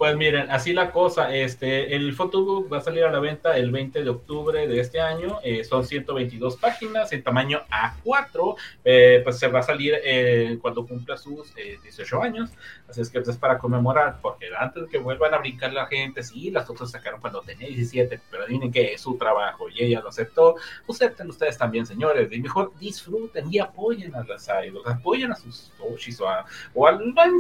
[0.00, 3.70] Pues miren, así la cosa, este, el photobook va a salir a la venta el
[3.70, 9.38] 20 de octubre de este año, eh, son 122 páginas en tamaño A4, eh, pues
[9.38, 12.50] se va a salir eh, cuando cumpla sus eh, 18 años,
[12.90, 16.22] así es que pues, es para conmemorar, porque antes que vuelvan a brincar la gente,
[16.22, 20.00] sí, las otras sacaron cuando tenía 17, pero adivinen que es su trabajo y ella
[20.00, 20.56] lo aceptó,
[20.88, 25.70] acepten ustedes también, señores, y mejor disfruten y apoyen a las idols, apoyen a sus
[25.78, 26.44] Toshis o a,
[26.74, 26.88] o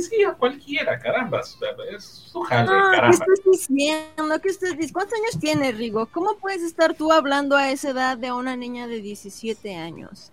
[0.00, 3.10] sí, a cualquiera, caramba, es su jale, Ah, ¿qué caramba.
[3.10, 4.40] estás diciendo?
[4.40, 4.92] ¿Qué estás diciendo?
[4.92, 6.06] ¿Cuántos años tienes, Rigo?
[6.06, 10.32] ¿Cómo puedes estar tú hablando a esa edad de una niña de 17 años?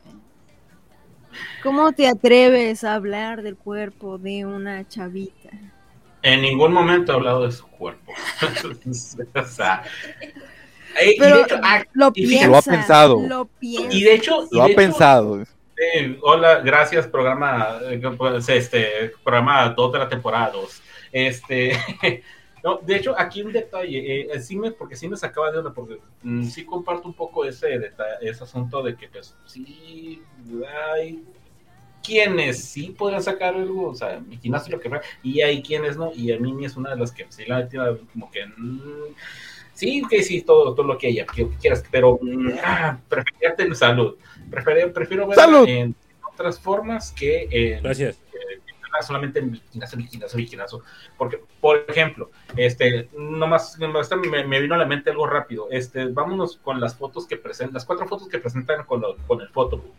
[1.64, 5.50] ¿Cómo te atreves a hablar del cuerpo de una chavita?
[6.22, 8.14] En ningún momento he hablado de su cuerpo.
[9.36, 9.84] o sea,
[11.00, 12.48] eh, y, de hecho, ah, lo y piensa.
[12.48, 13.28] Lo ha pensado.
[13.28, 13.96] Lo piensa.
[13.96, 15.44] y de hecho, Lo ha pensado.
[15.78, 20.82] eh, hola, gracias, programa, eh, pues, este, programa 2 de la temporada 2.
[21.12, 21.80] Este,
[22.68, 25.74] no, de hecho, aquí un detalle, eh, sí me, porque sí me sacaba de onda,
[25.74, 30.22] porque mm, sí comparto un poco ese, deta- ese asunto de que, pues, sí,
[30.94, 31.24] hay
[32.04, 35.96] quienes sí podrían sacar algo, o sea, mi gimnasio lo que fuera, y hay quienes
[35.96, 39.14] no, y a mí es una de las que sí la tiene como que mm,
[39.74, 42.98] Sí, que sí, todo, todo lo que haya, que quieras, pero mm, ah,
[43.56, 44.16] tener salud.
[44.50, 45.68] Prefiero, prefiero ¡Salud!
[45.70, 45.96] en
[46.34, 48.20] otras formas que en, Gracias.
[49.02, 50.84] Solamente en bikinazo, bikinazo, bikinazo.
[51.18, 55.68] Porque, por ejemplo, este, nomás, me, me vino a la mente algo rápido.
[55.72, 59.42] Este, vámonos con las fotos que presentan, las cuatro fotos que presentan con, lo- con
[59.42, 59.94] el photobook.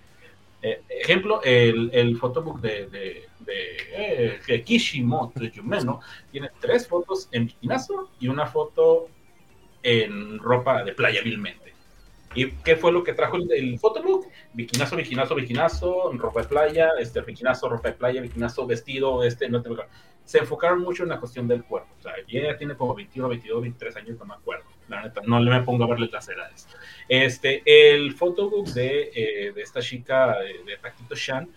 [0.60, 6.00] Eh, ejemplo, el, el photobook de, de, de, eh, Kishimoto Yumeno
[6.32, 9.08] tiene tres fotos en bikinazo y una foto
[9.82, 11.72] en ropa de playa vilmente.
[12.34, 14.26] ¿Y qué fue lo que trajo el, el photobook?
[14.52, 19.62] Bikinazo, bikinazo, bikinazo, ropa de playa, este, bikinazo, ropa de playa, bikinazo, vestido, este, no
[19.62, 19.70] te
[20.24, 21.88] Se enfocaron mucho en la cuestión del cuerpo.
[21.98, 24.64] O sea, ella tiene como 21, 22, 23 años, no me acuerdo.
[24.88, 26.68] La neta, no le me pongo a verle las edades.
[27.08, 31.48] Este, el photobook de, eh, de esta chica eh, de Taquito Shan,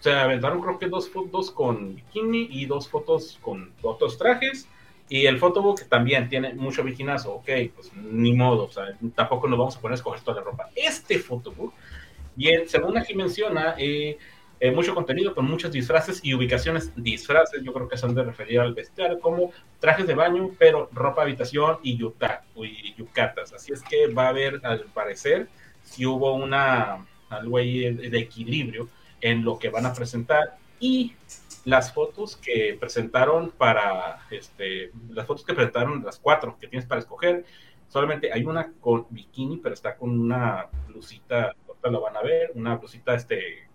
[0.00, 4.66] o sea, aventaron creo que dos fotos con bikini y dos fotos con otros trajes.
[5.10, 9.58] Y el photobook también tiene mucho bikinazo, ok, pues ni modo, o sea, tampoco nos
[9.58, 10.70] vamos a poner a escoger toda la ropa.
[10.76, 11.74] Este photobook,
[12.36, 14.16] bien, según aquí menciona, eh,
[14.60, 18.60] eh, mucho contenido con muchos disfraces y ubicaciones disfraces, yo creo que son de referir
[18.60, 19.50] al vestuario, como
[19.80, 23.52] trajes de baño, pero ropa habitación y, yuta, y yucatas.
[23.52, 25.48] Así es que va a haber, al parecer,
[25.82, 28.88] si hubo una, algo ahí de equilibrio
[29.20, 31.14] en lo que van a presentar y
[31.64, 37.00] las fotos que presentaron para este las fotos que presentaron las cuatro que tienes para
[37.00, 37.44] escoger
[37.88, 42.52] solamente hay una con bikini pero está con una blusita ahorita la van a ver
[42.54, 43.68] una blusita este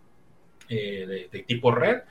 [0.70, 2.02] eh, de tipo red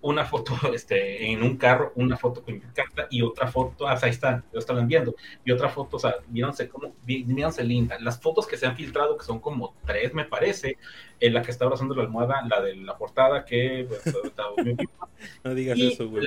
[0.00, 4.10] una foto este, en un carro, una foto con carta y otra foto, ah, ahí
[4.10, 5.14] están, lo están viendo,
[5.44, 7.98] y otra foto, o sea, mírense cómo, mírense linda.
[8.00, 10.78] Las fotos que se han filtrado, que son como tres, me parece,
[11.20, 14.02] en la que está abrazando la almohada, la de la portada, que pues,
[15.44, 16.24] No digas Y- eso, güey.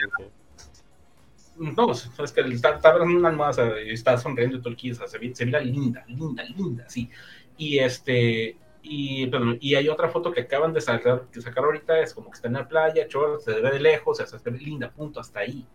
[1.57, 4.75] no, es que está, está abrazando una almohada, o sea, está sonriendo y todo el
[5.01, 7.09] o se, ve- se mira linda, linda, linda, sí.
[7.57, 9.29] Y este, y,
[9.59, 12.47] y hay otra foto que acaban de sacar, que sacar ahorita, es como que está
[12.47, 15.65] en la playa, short, se ve de lejos, o se ve linda, punto, hasta ahí.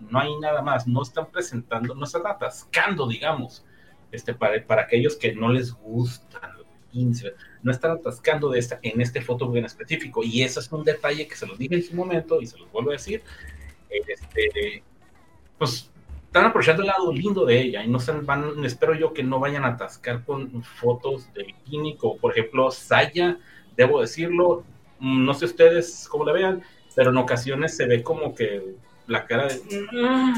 [0.00, 3.64] No hay nada más, no están presentando, no están atascando, digamos,
[4.12, 6.64] este, para, para aquellos que no les gustan
[7.62, 11.26] no están atascando de esta, en este foto en específico, y eso es un detalle
[11.26, 13.22] que se los dije en su momento, y se los vuelvo a decir,
[13.90, 14.82] este,
[15.58, 15.90] pues
[16.34, 19.38] están aprovechando el lado lindo de ella y no se van, espero yo que no
[19.38, 23.38] vayan a atascar con fotos de bikini, como por ejemplo Saya,
[23.76, 24.64] debo decirlo,
[24.98, 26.64] mm, no sé ustedes cómo la vean,
[26.96, 28.74] pero en ocasiones se ve como que
[29.06, 29.60] la cara de...
[29.92, 30.34] "Mm".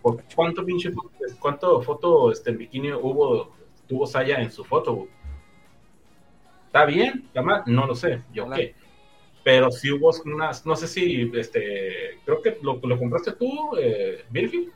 [0.00, 0.92] ¿Por cuánto pinche
[1.40, 3.52] cuánto foto este, en bikini hubo,
[3.88, 5.08] tuvo Saya en su foto?
[6.66, 7.24] ¿Está bien?
[7.26, 7.64] ¿Está mal?
[7.66, 8.54] No lo sé, yo Hola.
[8.54, 8.76] qué.
[9.42, 14.24] Pero si hubo unas, no sé si, este, creo que lo, lo compraste tú, eh,
[14.30, 14.70] Virgil.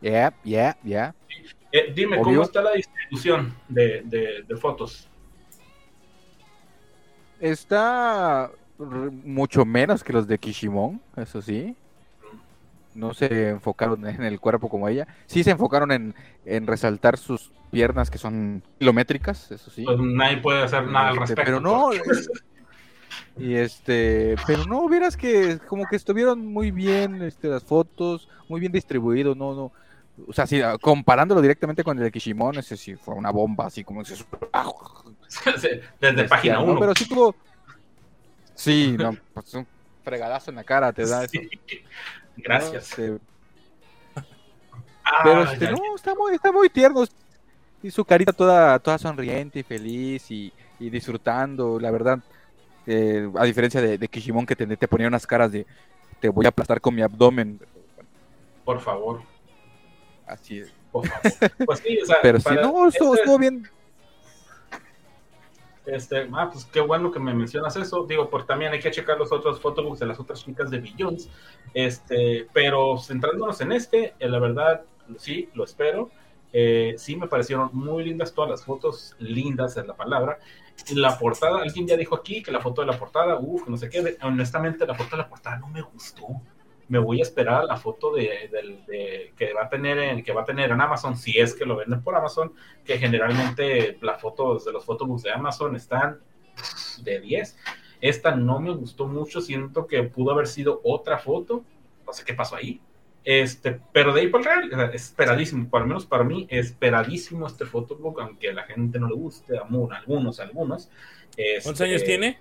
[0.00, 1.14] Yeah, yeah, yeah.
[1.72, 2.24] Eh, dime, Obvio.
[2.24, 5.08] ¿cómo está la distribución de, de, de fotos?
[7.40, 11.76] Está mucho menos que los de Kishimon, eso sí.
[12.94, 15.06] No se enfocaron en el cuerpo como ella.
[15.26, 16.14] Sí se enfocaron en,
[16.46, 19.84] en resaltar sus piernas que son kilométricas, eso sí.
[19.84, 21.44] Pues nadie puede hacer nada al Este, respecto.
[21.44, 21.90] pero no,
[23.38, 28.60] Y este, pero no, vieras que como que estuvieron muy bien este, las fotos, muy
[28.60, 29.72] bien distribuido, no, no.
[30.26, 33.84] O sea, si comparándolo directamente con el de Kishimon, ese sí fue una bomba, así
[33.84, 34.16] como ese
[36.00, 36.64] Desde página ¿no?
[36.64, 36.80] 1.
[36.80, 37.34] Pero sí tuvo.
[38.54, 39.66] Sí, no, pues un
[40.02, 41.38] fregadazo en la cara te da eso.
[42.36, 42.90] Gracias.
[42.98, 43.18] Este,
[45.04, 47.04] Ah, pero este, no, está muy, está muy tierno.
[47.82, 52.18] Y su carita toda, toda sonriente y feliz y, y disfrutando, la verdad.
[52.86, 55.66] eh, a diferencia de, de Kishimon que te, te ponía unas caras de
[56.20, 57.60] te voy a aplastar con mi abdomen.
[58.64, 59.22] Por favor,
[60.26, 60.72] Así es.
[60.92, 61.50] por favor.
[61.66, 63.68] Pues sí, o sea, Pero para- no, estuvo, este- bien.
[65.86, 68.04] Este, ah, pues qué bueno que me mencionas eso.
[68.06, 71.28] Digo, porque también hay que checar los otros photobooks de las otras chicas de Billions.
[71.74, 74.82] Este, pero centrándonos en este, eh, la verdad,
[75.16, 76.10] sí, lo espero.
[76.52, 80.38] Eh, sí, me parecieron muy lindas todas las fotos, lindas es la palabra.
[80.94, 83.88] La portada, alguien ya dijo aquí que la foto de la portada, uff, no sé
[83.88, 84.16] qué.
[84.22, 86.26] Honestamente, la foto de la portada no me gustó.
[86.88, 90.22] Me voy a esperar a la foto de, del- de- que va a tener en,
[90.22, 92.52] que va a tener en Amazon, si es que lo venden por Amazon,
[92.84, 96.20] que generalmente las fotos de los photobooks de Amazon están
[97.02, 97.56] de 10.
[98.00, 101.64] Esta no me gustó mucho, siento que pudo haber sido otra foto,
[102.06, 102.80] no sé qué pasó ahí.
[103.24, 107.64] Este, pero de ahí por el real, esperadísimo, por lo menos para mí, esperadísimo este
[107.66, 110.88] photobook, aunque a la gente no le guste, a mu- algunos, algunos.
[111.34, 112.38] ¿Cuántos Este, años tiene?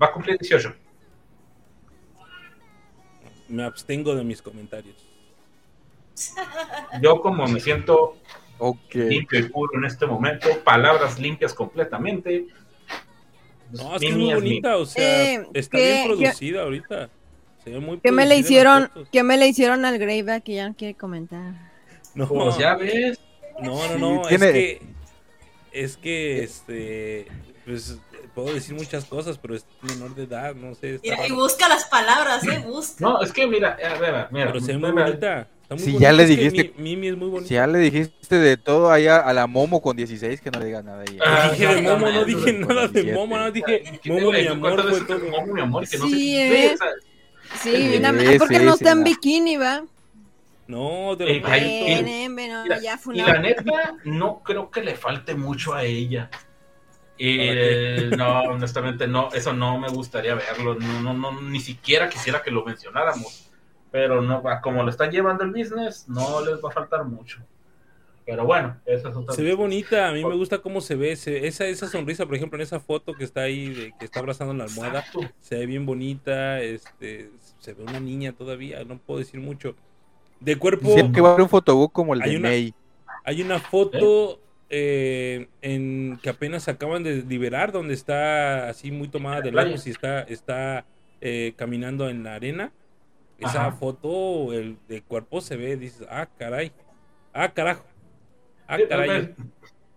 [0.00, 0.72] Va a cumplir 18.
[3.48, 4.96] Me abstengo de mis comentarios.
[7.00, 8.16] Yo como me siento
[8.92, 12.46] limpio y puro en este momento, palabras limpias completamente.
[13.72, 17.10] No, es que es muy bonita, o sea, Eh, está ¿qué- bien producida ahorita.
[17.64, 18.90] Se ve muy ¿Qué me le hicieron?
[19.10, 21.54] ¿Qué me le hicieron al Greyback que ya no quiere comentar?
[22.14, 23.18] No, Pues ya ves,
[23.62, 24.82] no, no, Sí, no, tiene- es que,
[25.72, 27.26] es que, este,
[27.64, 27.98] pues,
[28.34, 31.68] puedo decir muchas cosas, pero es menor de edad, no sé, está Mira, y busca
[31.68, 32.62] las palabras, ¿eh?
[32.66, 32.96] Busca.
[33.04, 35.48] no, es que mira, a ver, mira, pero se ve muy mira, bonita.
[35.62, 37.48] Está muy Si bonita, ya le es que dijiste- Mi- Mimi es muy bonita.
[37.48, 40.66] Si ya le dijiste de todo allá a la Momo con 16, que no le
[40.66, 41.04] digas nada.
[41.24, 44.32] Ah, dije de no, Momo, no dije nada de Momo, no dije ¿qué te Momo,
[44.32, 45.30] mi amor, ¿Cuántas fue veces todo.
[45.30, 46.76] Momo, mi amor, que no Sí, sé ¿eh?
[47.62, 48.00] Sí,
[48.38, 49.84] porque no está en bikini, ¿va?
[50.66, 51.36] No, te lo Eh,
[52.00, 55.84] y- no, mira, ya fue Y la neta, no creo que le falte mucho a
[55.84, 56.30] ella.
[57.18, 60.74] Y, ¿Para eh, no, honestamente, no, eso no me gustaría verlo.
[60.76, 63.50] No, no, no, ni siquiera quisiera que lo mencionáramos.
[63.90, 67.40] Pero no, como lo están llevando el business, no les va a faltar mucho.
[68.24, 71.16] Pero bueno, esa es otra Se ve bonita, a mí me gusta cómo se ve,
[71.16, 74.20] se- esa, esa sonrisa, por ejemplo, en esa foto que está ahí, de, que está
[74.20, 75.20] abrazando la almohada, Exacto.
[75.40, 79.74] se ve bien bonita, este, se ve una niña todavía, no puedo decir mucho.
[80.38, 82.74] De cuerpo, Dicen que va a haber un fotobook como el Hay de una- May.
[83.24, 84.38] hay una foto eh,
[84.74, 90.22] en que apenas acaban de liberar, donde está así muy tomada de lejos y está,
[90.22, 90.86] está
[91.20, 92.72] eh, caminando en la arena.
[93.38, 93.72] Esa Ajá.
[93.72, 96.72] foto, el de cuerpo se ve, dices, ah, caray,
[97.34, 97.84] ah, carajo,
[98.66, 99.34] ah, caray.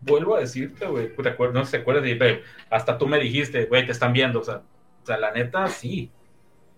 [0.01, 4.13] Vuelvo a decirte, güey, no te acuerdas, pero hasta tú me dijiste, güey, te están
[4.13, 4.63] viendo, o sea,
[5.03, 6.11] o sea, la neta, sí.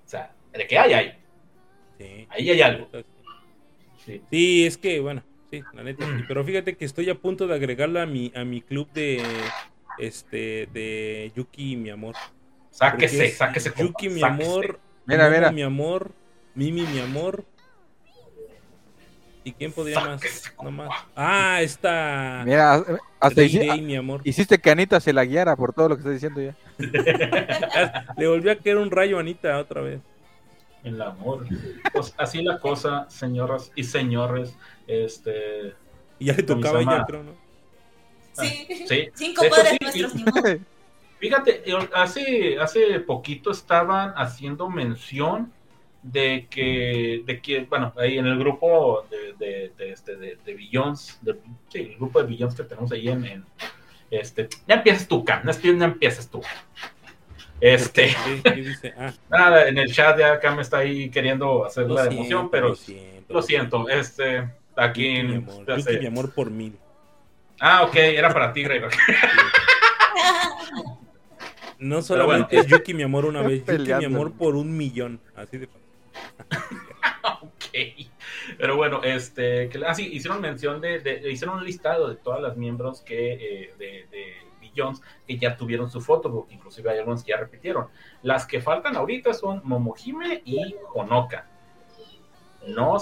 [0.05, 1.13] O sea, de que hay, hay.
[1.97, 2.27] Sí.
[2.29, 2.89] Ahí hay algo.
[4.05, 4.21] Sí.
[4.29, 5.23] Sí, es que, bueno,
[5.61, 6.11] sí, la neta, sí.
[6.11, 6.25] Mm.
[6.27, 9.21] Pero fíjate que estoy a punto de agregarla a mi, a mi club de,
[9.99, 12.15] este, de Yuki, mi amor.
[12.71, 14.49] Sáquese, es sáquese, Yuki, mi sáquese.
[14.49, 14.79] amor.
[15.05, 15.51] Mira, mira.
[15.51, 16.11] mi amor.
[16.55, 17.45] Mimi, mi amor.
[19.43, 20.21] ¿Y quién podría más?
[20.61, 20.89] No más.
[21.15, 22.43] Ah, esta.
[22.45, 22.83] Mira,
[23.19, 24.19] hasta hici- Day, mi amor.
[24.25, 26.55] hiciste que Anita se la guiara por todo lo que estás diciendo ya.
[28.17, 30.01] Le volvió a caer un rayo a Anita otra vez.
[30.83, 31.45] El amor.
[31.93, 34.53] Pues así la cosa, señoras y señores.
[34.87, 35.73] Este.
[36.19, 37.05] Y ya le tocaba a ella, Kamisama.
[37.05, 37.35] creo, ¿no?
[38.33, 38.67] Sí.
[38.87, 39.09] Sí.
[39.15, 40.59] Cinco padres sí, nuestros, ni modo.
[41.19, 45.51] Fíjate, eh, hace, hace poquito estaban haciendo mención
[46.03, 50.53] de que, de que, bueno, ahí en el grupo de, de, de, este, de, de
[50.53, 51.39] Billions, de-
[51.69, 53.45] sí, el grupo de Billions que tenemos ahí en, en,
[54.11, 56.41] este, ya empiezas tú, Cam, ya empiezas tú.
[57.59, 58.93] Este, ¿Qué, qué dice?
[58.95, 62.49] Ah, nada, en el chat ya Cam está ahí queriendo hacer lo la siento, emoción,
[62.51, 63.33] pero lo siento.
[63.33, 64.47] lo siento, este,
[64.77, 65.65] Yuki, mi amor.
[65.65, 66.77] ya Yuki, mi amor por mil.
[67.59, 68.81] Ah, ok, era para ti, Grey.
[71.79, 72.61] No solamente bueno.
[72.63, 73.63] es Yuki, mi amor, una vez.
[73.65, 75.19] Yuki, mi amor, por un millón.
[75.35, 75.69] Así de
[77.41, 78.09] Ok.
[78.57, 82.41] Pero bueno, este, que, ah, sí, hicieron mención de, de- hicieron un listado de todas
[82.41, 84.33] las miembros que, eh, de, de
[85.27, 87.87] que ya tuvieron su foto, inclusive hay algunos que ya repitieron.
[88.21, 91.47] Las que faltan ahorita son Momohime y Honoka.
[92.67, 92.97] No,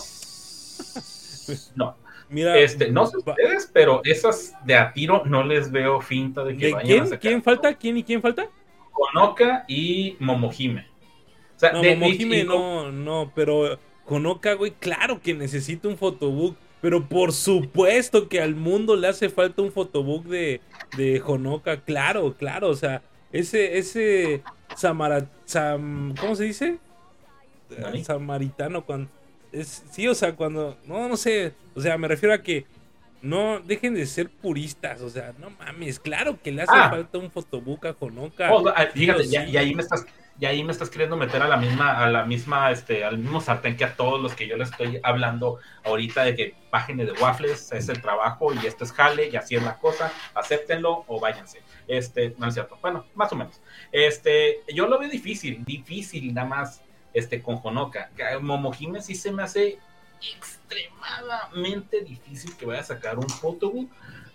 [1.76, 1.96] no,
[2.30, 6.58] Mira, este, no sé ustedes, pero esas de a tiro no les veo finta de
[6.58, 7.06] que ¿de vayan a quién?
[7.06, 7.20] sacar.
[7.20, 7.74] ¿Quién falta?
[7.76, 8.48] ¿Quién y quién falta?
[8.94, 10.88] Honoka y Momohime.
[11.56, 15.98] O sea, No, de- Momohime y- no, no, pero Konoka, güey, claro que necesita un
[15.98, 20.62] fotobook, pero por supuesto que al mundo le hace falta un fotobook de,
[20.98, 23.02] de Honoka, claro, claro, o sea,
[23.32, 24.42] ese, ese
[24.76, 26.78] Samara, Sam- ¿cómo se dice?
[27.80, 28.04] ¿Nani?
[28.04, 29.10] Samaritano, cuando,
[29.62, 32.66] es, sí, o sea, cuando, no, no sé, o sea, me refiero a que
[33.22, 36.90] no dejen de ser puristas, o sea, no mames, claro que le hace Ah.
[36.90, 38.54] falta un fotobook a Honoka.
[38.54, 38.64] Oh,
[38.94, 39.52] fíjate, Sí, ya- sí.
[39.52, 40.06] y ahí me estás,
[40.40, 43.40] y ahí me estás queriendo meter a la misma, a la misma, este, al mismo
[43.42, 47.14] sartén que a todos los que yo les estoy hablando ahorita de que página de
[47.14, 51.20] waffles es el trabajo y esto es jale y así es la cosa, acéptenlo o
[51.20, 51.62] váyanse.
[51.88, 53.60] Este, no es cierto, bueno, más o menos.
[53.92, 56.82] Este, yo lo veo difícil, difícil nada más,
[57.16, 58.12] este, con Honoka.
[58.42, 59.80] Momohime sí se me hace
[60.22, 63.90] extremadamente difícil que vaya a sacar un photobook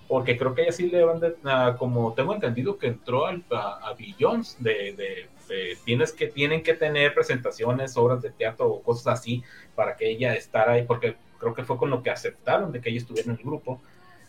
[0.09, 1.37] porque creo que ella sí le van de,
[1.79, 6.63] como tengo entendido que entró al, a, a Billions de, de- de- tienes que tienen
[6.63, 9.43] que tener presentaciones obras de teatro o cosas así
[9.75, 12.89] para que ella estar ahí porque creo que fue con lo que aceptaron de que
[12.91, 13.81] ella estuviera en el grupo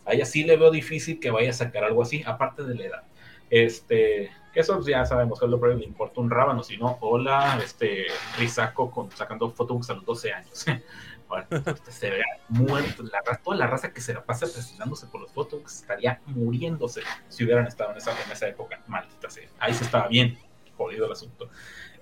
[0.05, 2.85] a ella sí le veo difícil que vaya a sacar algo así aparte de la
[2.85, 3.03] edad
[3.51, 7.59] este eso ya sabemos que es lo que le importa un rábano si no hola
[7.63, 8.07] este
[8.39, 10.65] Risaco con sacando photobooks a los 12 años
[11.31, 13.03] Bueno, este, se vea muerto.
[13.03, 17.45] La, toda la raza que se la pasa presionándose por los fotos estaría muriéndose si
[17.45, 18.83] hubieran estado en esa, en esa época.
[18.87, 19.47] Maldita sea.
[19.57, 20.37] Ahí se estaba bien.
[20.75, 21.49] jodido el asunto.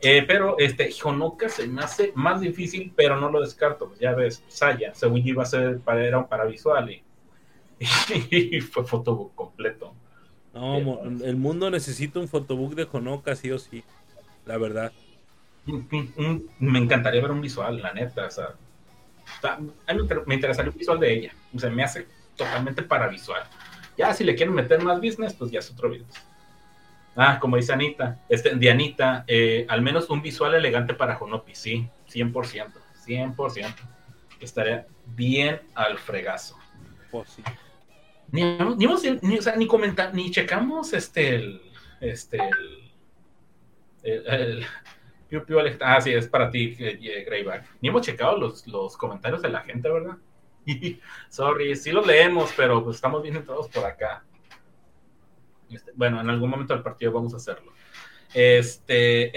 [0.02, 3.94] Eh, pero este Honoka se me hace más difícil, pero no lo descarto.
[4.00, 7.04] Ya ves, Saya, según iba a ser para, era un paravisual y,
[8.32, 9.94] y fue fotobook completo.
[10.54, 13.84] No, el mundo necesita un fotobook de Honoka, sí o sí.
[14.46, 14.92] La verdad.
[15.68, 18.26] Un- un- un- me encantaría ver un visual, la neta.
[18.26, 18.56] O sea,
[19.88, 21.34] me inter- me interesaría un visual de ella.
[21.56, 23.44] O sea, me hace totalmente para visual.
[23.98, 26.08] Ya, si le quieren meter más business, pues ya es otro video.
[27.16, 31.88] Ah, como dice Anita, este, Dianita, eh, al menos un visual elegante para Honopi, sí,
[32.08, 33.84] 100%, 100%.
[34.40, 36.56] Estaría bien al fregazo.
[37.12, 37.44] Pues sí.
[38.32, 38.44] Ni,
[38.78, 41.62] ni, hemos- ni, ni comenta- ni checamos este el,
[42.02, 42.92] este el,
[44.04, 44.66] el, el-
[45.32, 47.66] Alex- ah sí es para ti eh, eh, Greyback.
[47.82, 50.18] Ni hemos checado los, los comentarios de la gente verdad
[51.30, 54.24] sorry sí los leemos pero pues estamos bien todos por acá.
[55.70, 57.72] Este, bueno en algún momento del partido vamos a hacerlo.
[58.34, 59.32] Este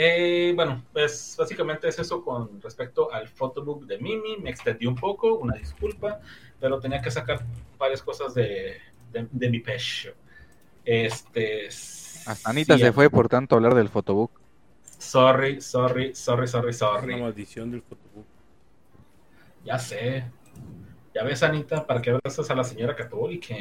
[0.49, 4.37] eh, bueno pues básicamente es eso con respecto al photobook de Mimi.
[4.39, 6.21] Me extendí un poco una disculpa
[6.63, 7.45] pero tenía que sacar
[7.77, 8.79] varias cosas de,
[9.13, 10.15] de, de mi pecho.
[10.85, 11.67] Este.
[12.25, 14.31] Hasta Anita sí, se fue por tanto hablar del fotobook.
[14.99, 17.17] Sorry, sorry, sorry, sorry, Es una sorry.
[17.21, 18.27] maldición del fotobook.
[19.65, 20.33] Ya sé.
[21.15, 23.55] Ya ves, Anita, para que abrazas a la señora católica.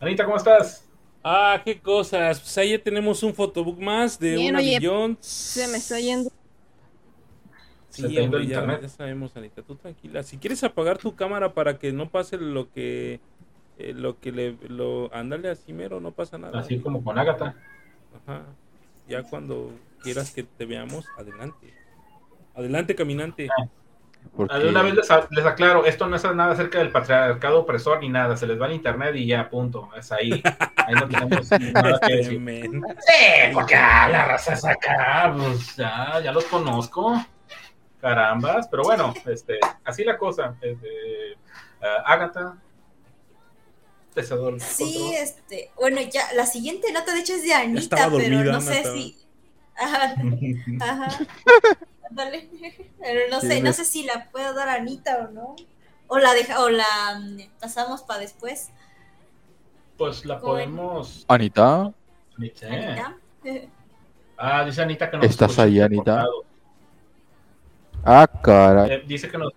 [0.00, 0.84] Anita, ¿cómo estás?
[1.24, 2.40] Ah, qué cosas.
[2.40, 5.16] Pues ahí ya tenemos un fotobook más de Bien, una oye, billón.
[5.20, 6.30] Se me está yendo.
[8.06, 8.82] Sí, Se hombre, el ya, internet.
[8.82, 9.62] ya sabemos, Anita.
[9.62, 10.22] Tú tranquila.
[10.22, 13.20] Si quieres apagar tu cámara para que no pase lo que.
[13.78, 14.56] eh, lo que le.
[14.68, 16.58] Lo, ándale así mero, no pasa nada.
[16.58, 17.54] Así como con Ágata.
[18.26, 18.42] Ajá.
[19.08, 19.70] Ya cuando
[20.02, 21.72] quieras que te veamos, adelante.
[22.54, 23.48] Adelante, caminante.
[24.36, 24.54] Porque...
[24.54, 28.00] Ah, De una vez les, les aclaro, esto no es nada acerca del patriarcado opresor
[28.00, 28.36] ni nada.
[28.36, 29.88] Se les va al internet y ya, punto.
[29.96, 30.42] Es ahí.
[30.76, 32.40] Ahí no tenemos nada que decir.
[32.98, 37.14] Sí, porque ah, la raza es acá, pues ya, ya los conozco.
[38.00, 40.56] Carambas, pero bueno, este, así la cosa.
[40.60, 41.36] Este,
[42.04, 42.56] Ágata,
[44.14, 47.80] te cedo el Sí, este, bueno, ya, la siguiente nota de hecho es de Anita,
[47.80, 49.18] estaba pero dormida, no sé si.
[49.76, 50.14] Ajá,
[50.80, 51.26] ajá.
[52.10, 52.48] Ándale.
[53.00, 55.56] Pero no sé, no sé si la puedo dar a Anita o no.
[56.08, 58.70] O la deja, o la mm, pasamos para después.
[59.96, 61.24] Pues la podemos.
[61.28, 61.92] Anita,
[62.38, 62.52] Sí.
[62.66, 63.16] Anita.
[64.36, 66.24] Ah, dice Anita que nos ¿Estás ahí, Anita?
[68.08, 68.90] Ah, caray.
[68.92, 69.52] Eh, dice que nos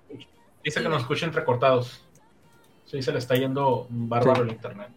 [0.64, 2.02] dice que nos escucha entrecortados.
[2.86, 4.42] Sí, se le está yendo bárbaro Sí.
[4.42, 4.90] el internet.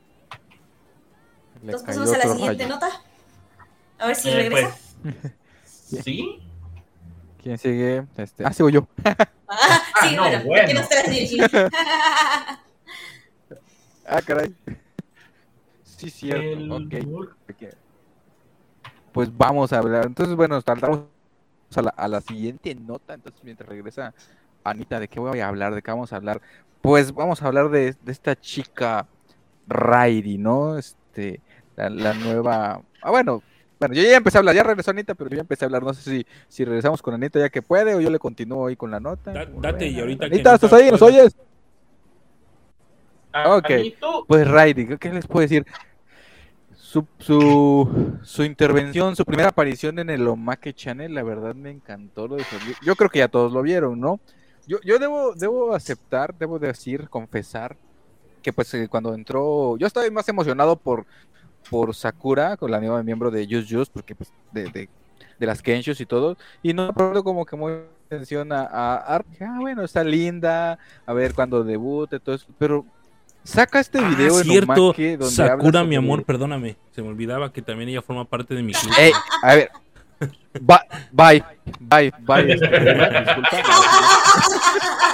[1.62, 2.89] Entonces pasamos a la siguiente nota.
[3.98, 4.76] A ver si Eh, regresa.
[5.02, 6.40] pues, sí,
[7.43, 8.05] ¿Quién sigue?
[8.16, 8.44] Este...
[8.44, 8.86] Ah, sigo yo.
[9.56, 10.66] Ah, sí, no, bueno, bueno.
[10.66, 11.47] que nos traes dirigir.
[14.06, 14.52] Ah, caray.
[15.85, 16.43] Sí, cierto.
[16.43, 17.74] el- Ok.
[19.12, 20.06] Pues vamos a hablar.
[20.06, 21.01] Entonces, bueno, saltamos
[21.77, 23.15] a la, a la siguiente nota.
[23.15, 24.15] Entonces, mientras regresa
[24.65, 25.74] Anita, ¿de qué voy a hablar?
[25.74, 26.41] ¿De qué vamos a hablar?
[26.81, 29.07] Pues vamos a hablar de, de esta chica
[29.66, 30.77] Rairi, ¿no?
[30.78, 31.41] Este,
[31.77, 32.82] la, la nueva.
[33.03, 33.43] Ah, bueno,
[33.81, 35.82] bueno, yo ya empecé a hablar, ya regresó Anita, pero yo ya empecé a hablar.
[35.82, 38.77] No sé si, si regresamos con Anita ya que puede o yo le continúo ahí
[38.77, 39.32] con la nota.
[39.32, 40.91] Da- date, y ahorita que Anita, no ¿estás está- ahí?
[40.91, 41.36] ¿Nos oyes?
[43.32, 43.70] Ah, Ok.
[44.28, 45.66] Pues Raidi, ¿qué- ¿qué les puedo decir?
[46.94, 52.28] Su, su, su intervención, su primera aparición en el Omake Channel, la verdad me encantó.
[52.28, 54.20] Lo de Solí- Yo creo que ya todos lo vieron, ¿no?
[54.68, 57.76] Yo, yo debo, debo aceptar, debo decir, confesar,
[58.42, 61.04] que pues eh, cuando entró, yo estaba más emocionado por,
[61.68, 64.88] por Sakura, con la nueva miembro de Just Just, porque pues de, de,
[65.40, 67.72] de las Kenshus y todo, y no pronto como que muy
[68.06, 72.86] atención a, a, ah, bueno, está linda, a ver cuándo debute, todo eso, pero
[73.44, 74.92] saca este Ah, video en cierto.
[74.96, 76.76] Donde Sakura, mi amor, perdóname.
[76.92, 78.92] Se me olvidaba que también ella forma parte de mi club.
[78.98, 79.12] Ey,
[79.42, 79.70] a ver.
[80.61, 81.43] Bye,
[81.81, 82.45] bye, bye.
[82.47, 83.55] disculpa.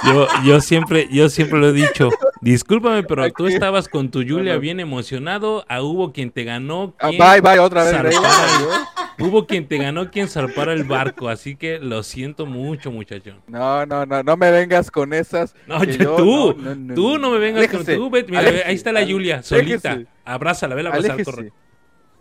[0.07, 2.09] Yo, yo siempre, yo siempre lo he dicho.
[2.41, 5.65] Discúlpame, pero tú estabas con tu Julia bien emocionado.
[5.69, 6.95] Ah, hubo quien te ganó.
[6.99, 7.93] Ah, quien Bye, bye, otra vez.
[7.93, 11.29] Zarpara Hubo quien te ganó, quien zarpara el barco.
[11.29, 13.35] Así que lo siento mucho, muchacho.
[13.47, 15.55] No, no, no, no me vengas con esas.
[15.67, 18.11] No, yo- yo- tú, no, no, no, tú no me vengas Aléjese, con tú.
[18.11, 19.91] Vete, mira, aléjese, ahí está la Julia, solita.
[19.91, 20.11] aléjese.
[20.25, 21.31] Abrázala, vela abrazar, Aléjese.
[21.31, 21.53] corre.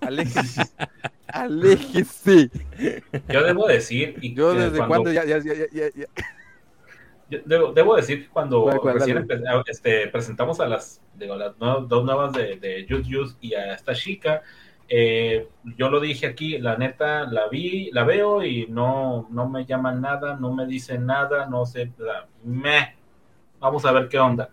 [0.01, 0.61] Aléjese.
[1.27, 2.49] Aléjese.
[3.29, 6.05] yo debo decir, y Yo desde cuando- cuando ya, ya, ya, ya,
[7.29, 11.35] Yo debo, debo decir que cuando ¿Cuál, cuál, recién empe- este, presentamos a las, digo,
[11.35, 14.41] las nue- dos nuevas de, de Just y a esta chica,
[14.87, 15.47] eh,
[15.77, 20.01] yo lo dije aquí, la neta, la vi, la veo y no, no me llaman
[20.01, 22.95] nada, no me dicen nada, no sé, la- meh.
[23.59, 24.49] vamos a ver qué onda.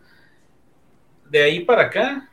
[1.31, 2.29] De ahí para acá,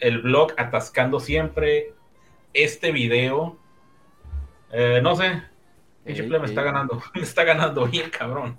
[0.00, 1.94] el blog atascando siempre,
[2.52, 3.58] este video,
[4.76, 5.42] Eh, no sé.
[6.04, 6.50] Ey, plebe me ey.
[6.50, 7.00] está ganando.
[7.14, 8.58] Me está ganando bien, cabrón.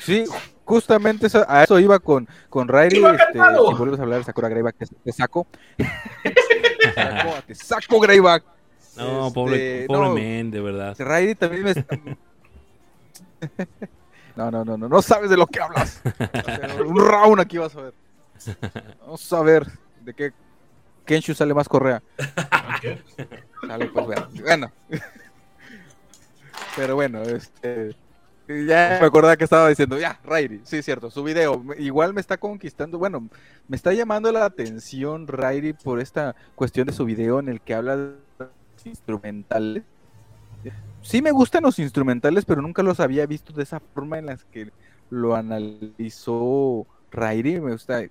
[0.00, 0.24] Sí,
[0.64, 2.98] justamente eso- a eso iba con, con Rairi.
[2.98, 5.46] Iba Este, si vuelves a hablar de Sakura Greyback, te, te saco.
[5.78, 8.44] te saco, te saco Greyback.
[8.96, 10.94] No, Este, pobre, pobre no, men, de verdad.
[10.98, 11.96] Rairi también me está-
[14.36, 16.00] No, no, no, no, no sabes de lo que hablas.
[16.04, 17.94] O sea, un round aquí vas a ver.
[19.00, 19.66] Vamos a ver
[20.04, 20.32] de qué
[21.04, 22.02] Kenshu sale más correa.
[23.66, 24.28] Sale, pues bueno.
[24.42, 24.72] Bueno.
[26.76, 27.94] Pero bueno, este.
[28.48, 32.20] Ya me acordaba que estaba diciendo, ya, Rairi, sí, es cierto, su video igual me
[32.20, 33.28] está conquistando, bueno,
[33.68, 37.74] me está llamando la atención Rairi por esta cuestión de su video en el que
[37.74, 38.50] habla de los
[38.86, 39.84] instrumentales.
[41.02, 44.44] Sí me gustan los instrumentales, pero nunca los había visto de esa forma en las
[44.44, 44.70] que
[45.08, 47.60] lo analizó Rairi.
[47.60, 48.02] Me gusta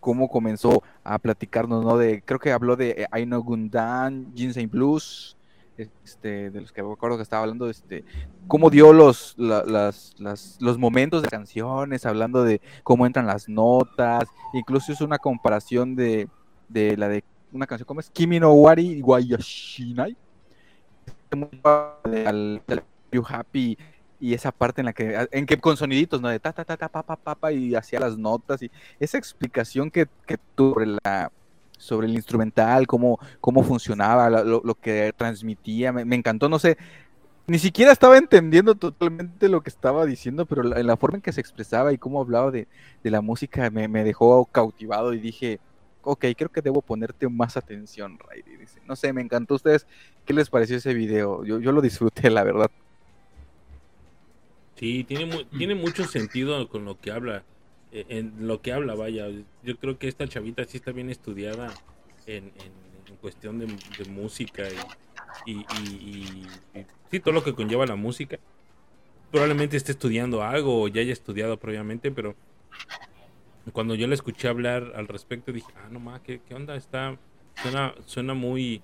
[0.00, 1.96] cómo comenzó a platicarnos, ¿no?
[1.96, 5.36] De, creo que habló de eh, Aino Gundan, Jinsei Blues,
[6.04, 8.04] este, de los que me acuerdo que estaba hablando, este,
[8.48, 13.48] cómo dio los, la- las, las- los momentos de canciones, hablando de cómo entran las
[13.48, 16.28] notas, incluso hizo una comparación de,
[16.68, 18.10] de la de una canción, ¿cómo es?
[18.10, 20.16] Kimi no Wari Wayashinai,
[22.04, 22.62] de- al-
[23.12, 23.76] You Happy
[24.20, 26.76] y esa parte en la que en que con soniditos no de ta ta ta
[26.76, 30.86] ta pa pa pa, pa, y hacía las notas y esa explicación que, que sobre
[30.86, 31.32] la
[31.78, 36.76] sobre el instrumental cómo cómo funcionaba lo, lo que transmitía me, me encantó no sé
[37.46, 41.32] ni siquiera estaba entendiendo totalmente lo que estaba diciendo pero la, la forma en que
[41.32, 42.68] se expresaba y cómo hablaba de,
[43.02, 45.60] de la música me, me dejó cautivado y dije
[46.02, 48.56] ok, creo que debo ponerte más atención, Rairi.
[48.56, 49.86] Dice, no sé, me encantó a ustedes.
[50.24, 51.44] ¿Qué les pareció ese video?
[51.44, 52.70] Yo, yo lo disfruté, la verdad.
[54.80, 57.44] Sí, tiene, mu- tiene mucho sentido con lo que habla.
[57.92, 59.28] eh, En lo que habla, vaya.
[59.62, 61.76] Yo creo que esta chavita sí está bien estudiada
[62.26, 63.66] en, en- cuestión de,
[64.06, 64.62] música
[65.44, 66.48] y- y- y
[67.10, 68.38] sí, todo lo que conlleva la música.
[69.30, 72.34] Probablemente esté estudiando algo o ya haya estudiado previamente, pero
[73.74, 76.74] cuando yo la escuché hablar al respecto dije, ah, no más, ¿qué, qué onda?
[76.76, 77.18] Está,
[77.62, 78.80] suena, suena muy,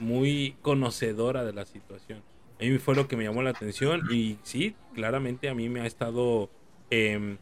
[0.00, 2.31] muy conocedora de la situación.
[2.62, 5.80] A mí fue lo que me llamó la atención y sí, claramente a mí me
[5.80, 6.48] ha estado...
[6.90, 7.36] em,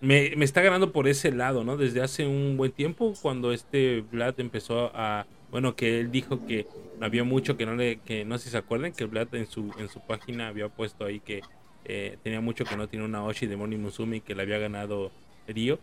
[0.00, 1.76] me, me está ganando por ese lado, ¿no?
[1.76, 5.26] Desde hace un buen tiempo, cuando este Vlad empezó a...
[5.52, 6.66] Bueno, que él dijo que
[7.00, 8.00] había mucho que no le...
[8.00, 11.04] que no sé si se acuerdan, que Vlad en su, en su página había puesto
[11.04, 11.42] ahí que
[11.84, 15.12] eh, tenía mucho que no tiene una Oshi de Moni Musumi que le había ganado
[15.46, 15.78] Río.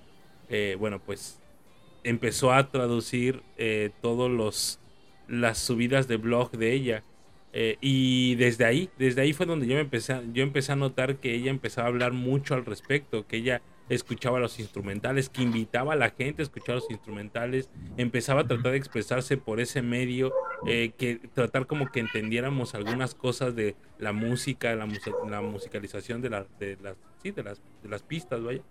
[0.49, 1.39] Eh, bueno, pues
[2.03, 4.79] empezó a traducir eh, todos los
[5.27, 7.03] las subidas de blog de ella
[7.55, 11.17] Eh, y desde ahí desde ahí fue donde yo me empecé yo empecé a notar
[11.17, 15.93] que ella empezaba a hablar mucho al respecto que ella escuchaba los instrumentales que invitaba
[15.93, 20.33] a la gente a escuchar los instrumentales empezaba a tratar de expresarse por ese medio
[20.65, 26.21] eh, que tratar como que entendiéramos algunas cosas de la música la, musa- la musicalización
[26.23, 28.61] de, la- de las sí, de las de las pistas vaya.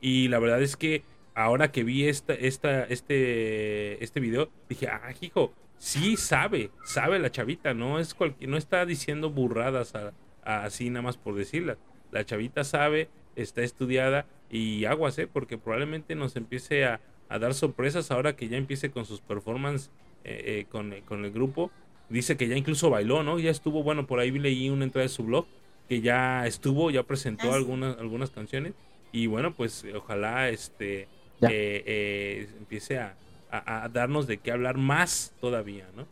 [0.00, 1.02] Y la verdad es que
[1.34, 7.30] ahora que vi esta, esta, este, este video, dije, ah, hijo, sí sabe, sabe la
[7.32, 10.12] chavita, no es no está diciendo burradas a-
[10.44, 11.78] a- así nada más por decirlas.
[12.12, 15.26] La chavita sabe, está estudiada y aguas, ¿eh?
[15.26, 19.90] porque probablemente nos empiece a, a dar sorpresas ahora que ya empiece con sus performances
[20.24, 21.70] eh, eh, con, con el grupo.
[22.10, 23.38] Dice que ya incluso bailó, ¿no?
[23.38, 25.46] Ya estuvo, bueno, por ahí leí una entrada de su blog,
[25.88, 27.56] que ya estuvo, ya presentó Ah, sí.
[27.56, 28.74] algunas, algunas canciones.
[29.12, 33.14] Y bueno, pues ojalá este eh, eh, empiece a,
[33.50, 36.06] a- a darnos de qué hablar más todavía, ¿no?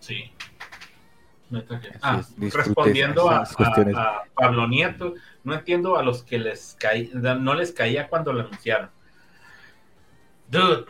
[0.00, 0.30] Sí.
[2.02, 2.22] Ah,
[2.52, 3.44] respondiendo a,
[4.34, 5.14] Pablo Nieto,
[5.44, 8.90] no entiendo a los que les caí, no les caía cuando lo anunciaron.
[10.50, 10.84] Dude,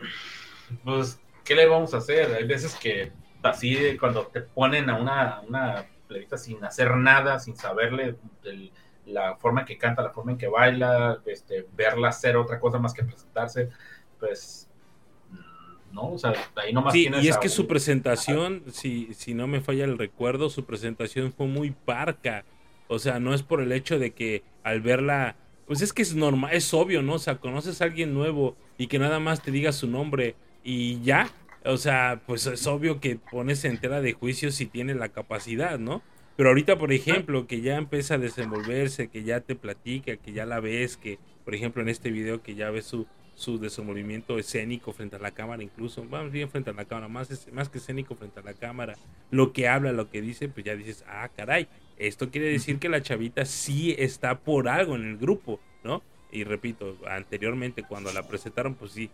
[0.83, 2.33] pues, ¿qué le vamos a hacer?
[2.33, 3.11] Hay veces que
[3.41, 8.71] así cuando te ponen a una, una plebita sin hacer nada, sin saberle el-
[9.09, 12.79] la forma en que canta, la forma en que baila, este, verla hacer otra cosa
[12.79, 13.69] más que presentarse,
[14.19, 14.69] pues,
[15.31, 19.33] mm, no, o sea, ahí nomás Sí, tienes y es que su presentación, si, si
[19.33, 22.45] no me falla el recuerdo, su presentación fue muy parca.
[22.87, 25.35] O sea, no es por el hecho de que al verla,
[25.67, 27.13] pues es que es normal, es obvio, ¿no?
[27.13, 30.99] O sea, conoces a alguien nuevo y que nada más te diga su nombre y
[31.01, 31.29] ya.
[31.65, 35.77] O sea, pues es obvio que pones en tela de juicio si tiene la capacidad,
[35.77, 36.01] ¿no?
[36.39, 40.45] Pero ahorita, por ejemplo, que ya empieza a desenvolverse, que ya te platica, que ya
[40.45, 44.93] la ves, que, por ejemplo, en este video que ya ves su, su desenvolvimiento escénico
[44.93, 47.79] frente a la cámara, incluso, vamos bien frente a la cámara, más, es- más que
[47.79, 48.97] escénico frente a la cámara,
[49.31, 51.67] lo que habla, lo que dice, pues ya dices, ah, caray,
[51.97, 56.03] esto quiere decir que la chavita sí está por algo en el grupo, ¿no?
[56.31, 59.11] Y repito, anteriormente cuando la presentaron, pues sí,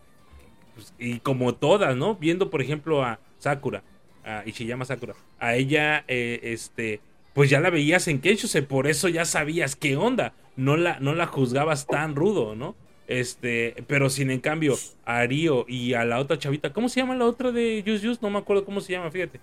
[0.75, 2.15] pues, y como todas, ¿no?
[2.17, 3.83] Viendo, por ejemplo, a Sakura.
[4.27, 6.99] a Ishiyama Sakura, a ella, eh, este,
[7.35, 11.13] pues ya la veías en Kenshuse, por eso ya sabías qué onda, no la, no
[11.13, 12.75] la juzgabas tan rudo, ¿no?
[13.07, 14.75] Este, pero sin en cambio,
[15.05, 18.21] a Rio y a la otra chavita, ¿cómo se llama la otra de Yus Yus?
[18.21, 19.39] No me acuerdo cómo se llama, fíjate.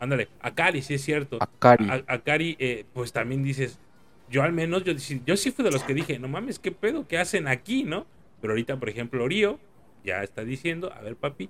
[0.00, 1.38] Ándale, Akari, sí es cierto.
[1.40, 1.88] Akari.
[1.88, 3.78] A- Akari, eh, pues también dices,
[4.28, 6.72] yo al menos, yo, sí- yo sí fui de los que dije, no mames, ¿qué
[6.72, 7.06] pedo?
[7.06, 8.04] ¿Qué hacen aquí, no?
[8.40, 9.58] Pero ahorita, por ejemplo, Río
[10.04, 11.48] ya está diciendo, a ver, papi,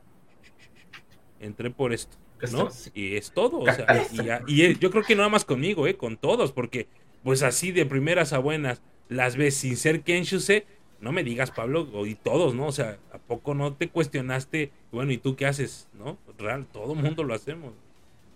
[1.41, 2.69] entré por esto, ¿Qué ¿no?
[2.95, 5.97] Y es todo, o sea, y, yo creo que no nada más conmigo, ¿eh?
[5.97, 6.87] Con todos, porque
[7.23, 10.65] pues así de primeras a buenas las ves sin ser Kenshuse,
[11.01, 12.67] no me digas, Pablo, y todos, ¿no?
[12.67, 16.19] O sea, ¿a poco no te cuestionaste, bueno, ¿y tú qué haces, no?
[16.39, 17.73] Real, todo mundo lo hacemos.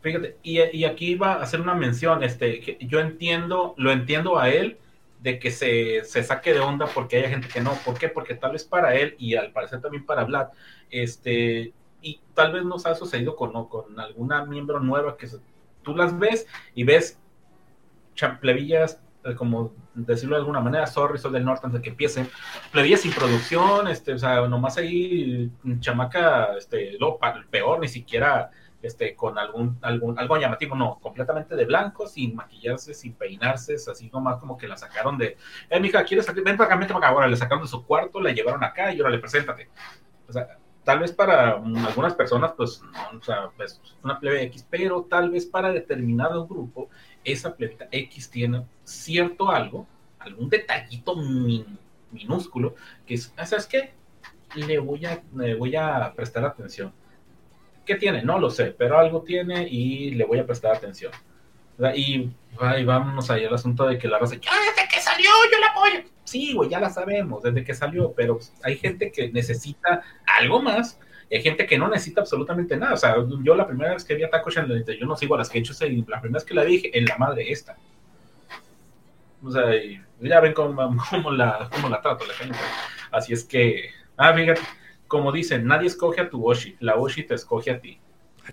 [0.03, 4.39] Fíjate, y, y aquí iba a hacer una mención, este, que yo entiendo, lo entiendo
[4.39, 4.79] a él
[5.23, 7.75] de que se, se saque de onda porque hay gente que no.
[7.85, 8.09] ¿Por qué?
[8.09, 10.49] Porque tal vez para él y al parecer también para Vlad,
[10.91, 11.73] este,
[12.03, 15.29] y tal vez nos ha sucedido con, con alguna miembro nueva que
[15.83, 17.19] tú las ves y ves
[18.15, 21.91] cha- plebillas, eh, como decirlo de alguna manera, sorry, soy del norte antes de que
[21.91, 22.29] empiecen,
[22.73, 25.51] plebillas sin producción, este, o sea, nomás ahí
[25.81, 27.19] chamaca, este, lo
[27.51, 28.51] peor, ni siquiera
[28.83, 34.09] este, con algún, algún, algo llamativo, no, completamente de blanco, sin maquillarse, sin peinarse, así
[34.11, 35.37] nomás como que la sacaron de,
[35.69, 36.43] eh, mija, ¿quieres salir?
[36.43, 38.93] Ven para acá, vente para acá, ahora le sacaron de su cuarto, la llevaron acá
[38.93, 39.69] y ahora le preséntate.
[40.27, 43.51] O sea, tal vez para algunas personas, pues, no, o sea,
[44.03, 46.89] una plebe X, pero tal vez para determinado grupo,
[47.25, 49.87] esa plebita X tiene cierto algo,
[50.19, 51.79] algún detallito min-
[52.11, 52.75] minúsculo,
[53.07, 53.93] que es, ah, ¿sabes qué?
[54.55, 56.93] Le voy a, le voy a prestar atención.
[57.85, 58.23] ¿Qué tiene?
[58.23, 61.13] No lo sé, pero algo tiene y le voy a prestar atención.
[61.95, 62.31] Y,
[62.61, 65.69] ay, vámonos ahí al asunto de que la raza, "Ah, desde que salió yo la
[65.69, 66.11] apoyo.
[66.25, 70.03] Sí, güey, ya la sabemos, desde que salió, pero hay gente que necesita
[70.39, 70.99] algo más
[71.29, 72.95] y hay gente que no necesita absolutamente nada.
[72.95, 75.39] O sea, yo la primera vez que vi a Taco Chan, yo no sigo a
[75.39, 77.77] las que he hecho, y la primera vez que la dije, en la madre esta.
[79.43, 82.59] O sea, y ya ven cómo, cómo la, cómo la trato la gente.
[83.11, 84.61] Así es que, ah, fíjate,
[85.09, 87.99] como dicen, nadie escoge a tu Oshi, la Oshi te escoge a ti.
[88.47, 88.53] Ah.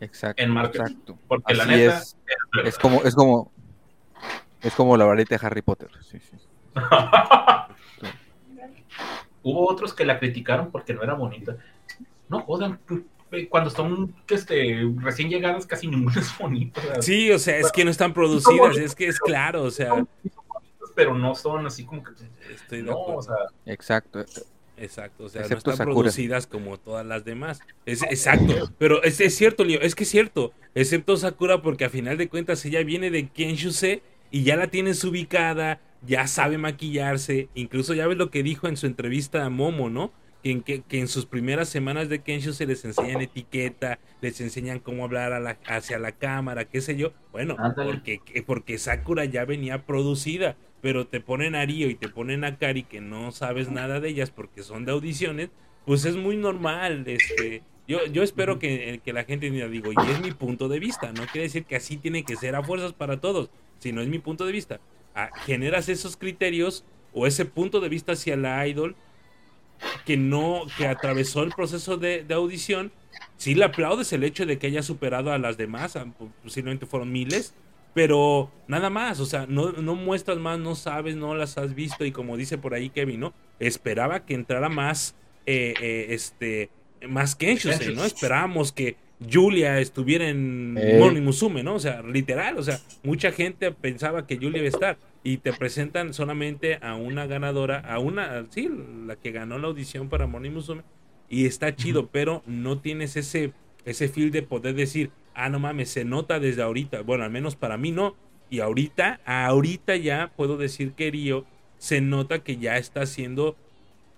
[0.00, 0.42] Exacto.
[0.42, 0.84] En marketing.
[0.84, 1.18] exacto.
[1.26, 2.16] Porque la Así neta, es.
[2.64, 3.52] Es como, es como,
[4.62, 5.90] es como la varita de Harry Potter.
[6.02, 6.36] Sí, sí.
[9.42, 11.56] Hubo otros que la criticaron porque no era bonita.
[12.28, 12.80] No jodan,
[13.48, 16.80] cuando son este, recién llegadas casi ninguna es bonita.
[17.02, 20.08] Sí, o sea, es que no están producidas, es que es claro, o sea, son
[20.48, 22.12] bonitas, pero no son así como que...
[22.52, 23.18] estoy de No, acuerdo.
[23.18, 24.24] o sea, Exacto.
[24.80, 25.94] Exacto, o sea, Excepto no están Sakura.
[26.02, 27.60] producidas como todas las demás.
[27.84, 31.90] Es exacto, pero es, es cierto, Leo, es que es cierto, excepto Sakura porque a
[31.90, 37.48] final de cuentas ella viene de Kenshuse y ya la tienes ubicada, ya sabe maquillarse,
[37.54, 40.12] incluso ya ves lo que dijo en su entrevista a Momo, ¿no?
[40.44, 44.78] Que en, que, que en sus primeras semanas de Kenshuse les enseñan etiqueta, les enseñan
[44.78, 47.12] cómo hablar a la- hacia la cámara, qué sé yo.
[47.32, 52.44] Bueno, porque, porque Sakura ya venía producida, pero te ponen a Rio y te ponen
[52.44, 55.50] a Kari que no sabes nada de ellas porque son de audiciones,
[55.84, 57.04] pues es muy normal.
[57.06, 60.78] Este, yo, yo espero que, que la gente entienda, digo, y es mi punto de
[60.80, 64.08] vista, no quiere decir que así tiene que ser a fuerzas para todos, sino es
[64.08, 64.80] mi punto de vista.
[65.14, 68.96] Ah, generas esos criterios o ese punto de vista hacia la idol
[70.04, 72.92] que no, que atravesó el proceso de, de audición,
[73.36, 76.06] sí le aplaudes el hecho de que haya superado a las demás, a-
[76.42, 77.54] posiblemente fueron miles,
[77.98, 82.04] pero nada más, o sea, no, no muestras más, no sabes, no las has visto
[82.04, 83.34] y como dice por ahí Kevin, ¿no?
[83.58, 85.16] Esperaba que entrara más,
[85.46, 86.70] eh, eh, este,
[87.08, 88.04] más Kenshuse, ¿no?
[88.04, 88.94] Esperábamos que
[89.28, 90.96] Julia estuviera en Eh.
[91.00, 91.74] Morning Musume, ¿no?
[91.74, 95.52] O sea, literal, o sea, mucha gente pensaba que Julia iba a estar y te
[95.52, 98.70] presentan solamente a una ganadora, a una, sí,
[99.08, 100.82] la que ganó la audición para Morning Musume
[101.28, 103.52] y está chido, pero no tienes ese
[103.84, 107.02] ese feel de poder decir, ah, no mames, se nota desde ahorita.
[107.02, 108.16] Bueno, al menos para mí no.
[108.50, 111.44] Y ahorita, ahorita ya puedo decir que Río
[111.78, 113.56] se nota que ya está haciendo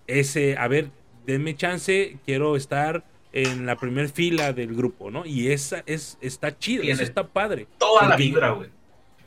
[0.06, 0.90] ese, a ver,
[1.26, 5.26] denme chance, quiero estar en la primer fila del grupo, ¿no?
[5.26, 7.66] Y esa es, está chido, eso está padre.
[7.78, 8.70] toda la vibra, güey.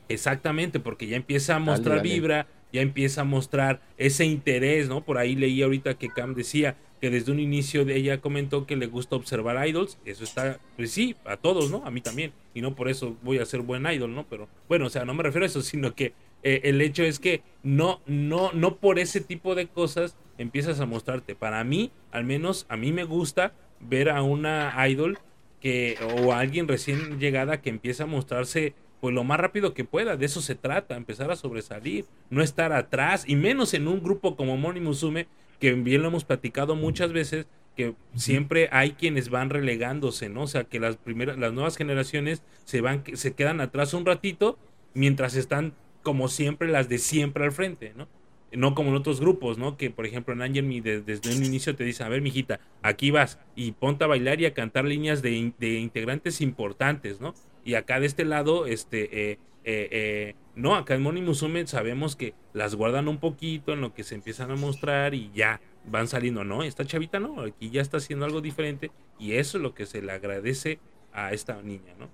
[0.08, 2.10] Exactamente, porque ya empieza a mostrar dale.
[2.10, 5.02] vibra, ya empieza a mostrar ese interés, ¿no?
[5.02, 8.76] Por ahí leí ahorita que Cam decía que desde un inicio de ella comentó que
[8.76, 11.84] le gusta observar idols, eso está, pues sí, a todos, ¿no?
[11.84, 14.26] A mí también, y no por eso voy a ser buen idol, ¿no?
[14.26, 17.18] Pero bueno, o sea, no me refiero a eso, sino que eh, el hecho es
[17.18, 21.34] que no, no, no por ese tipo de cosas empiezas a mostrarte.
[21.34, 25.18] Para mí, al menos a mí me gusta ver a una idol
[25.60, 28.72] que o a alguien recién llegada que empieza a mostrarse
[29.02, 32.72] pues lo más rápido que pueda, de eso se trata, empezar a sobresalir, no estar
[32.72, 35.26] atrás y menos en un grupo como Moni Musume
[35.60, 40.42] que bien lo hemos platicado muchas veces que siempre hay quienes van relegándose, ¿no?
[40.42, 44.58] O sea, que las primeras, las nuevas generaciones se van, se quedan atrás un ratito,
[44.94, 48.08] mientras están como siempre las de siempre al frente, ¿no?
[48.52, 49.76] No como en otros grupos, ¿no?
[49.76, 52.60] Que por ejemplo en Angel Me de- desde un inicio te dicen, a ver, mijita,
[52.82, 57.34] aquí vas y ponte a bailar y a cantar líneas de, de integrantes importantes, ¿no?
[57.64, 62.16] Y acá de este lado, este, eh, eh, eh, no, acá en Moni Musume sabemos
[62.16, 66.06] que las guardan un poquito en lo que se empiezan a mostrar y ya van
[66.06, 66.62] saliendo, ¿no?
[66.62, 70.02] Esta chavita no, aquí ya está haciendo algo diferente y eso es lo que se
[70.02, 70.78] le agradece
[71.12, 72.10] a esta niña, ¿no?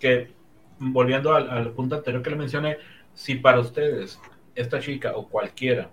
[0.00, 0.30] Que
[0.78, 2.78] volviendo al, punto anterior que le mencioné,
[3.14, 4.20] si para ustedes,
[4.54, 5.90] esta chica o cualquiera,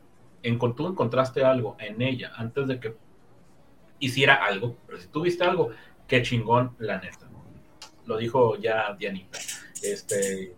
[0.75, 2.95] tú encontraste algo en ella antes de que
[3.99, 5.69] hiciera algo, pero si tú viste algo,
[6.07, 7.28] qué chingón, la neta.
[8.09, 9.37] Lo dijo ya Dianita.
[9.83, 10.55] Este,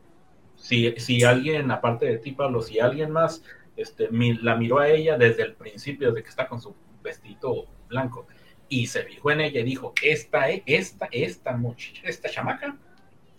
[0.56, 3.44] si, si alguien, aparte de ti, Pablo, si alguien más
[3.76, 6.74] este, mi- la miró a ella desde el principio, desde que está con su
[7.04, 8.26] vestido blanco,
[8.70, 12.78] y se fijó en ella y dijo, esta, eh, esta, esta muchacha, esta chamaca,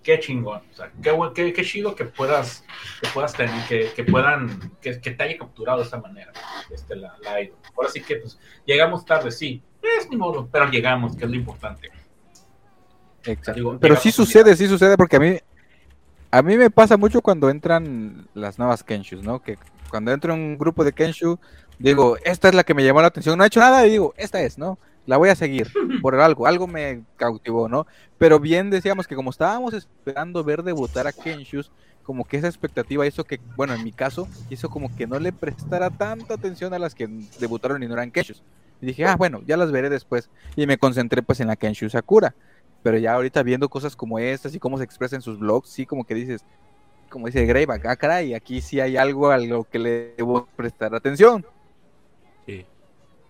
[0.03, 2.65] qué chingón, o sea, qué, qué, qué chido que puedas,
[3.01, 6.33] que puedas tener, que, que puedan, que, que te haya capturado de esa manera,
[6.71, 7.57] este, la, la idol.
[7.75, 9.63] Ahora sí que, pues, llegamos tarde, sí,
[9.99, 11.89] es ni modo, pero llegamos, que es lo importante.
[13.25, 13.55] Exacto.
[13.55, 15.39] Digo, Pero sí sucede, sí sucede, porque a mí,
[16.31, 19.43] a mí me pasa mucho cuando entran las nuevas Kenshus, ¿no?
[19.43, 19.59] Que
[19.91, 21.39] cuando entra un grupo de Kenshu,
[21.79, 24.15] digo, esta es la que me llamó la atención, no he hecho nada y digo,
[24.17, 24.79] esta es, ¿no?
[25.07, 25.71] La voy a seguir
[26.01, 27.87] por algo, algo me cautivó, ¿no?
[28.19, 31.71] Pero bien decíamos que como estábamos esperando ver debutar a Kenshus,
[32.03, 35.33] como que esa expectativa hizo que, bueno, en mi caso, hizo como que no le
[35.33, 37.09] prestara tanta atención a las que
[37.39, 38.43] debutaron y no eran Kenshus.
[38.81, 40.29] Y dije, ah, bueno, ya las veré después.
[40.57, 42.35] Y me concentré pues en la Kenshu Sakura.
[42.83, 45.87] Pero ya ahorita viendo cosas como estas y cómo se expresa en sus blogs, sí
[45.87, 46.45] como que dices,
[47.09, 50.95] como dice Greyback, ah, caray, aquí sí hay algo a lo que le debo prestar
[50.95, 51.47] atención.
[52.47, 52.67] Sí.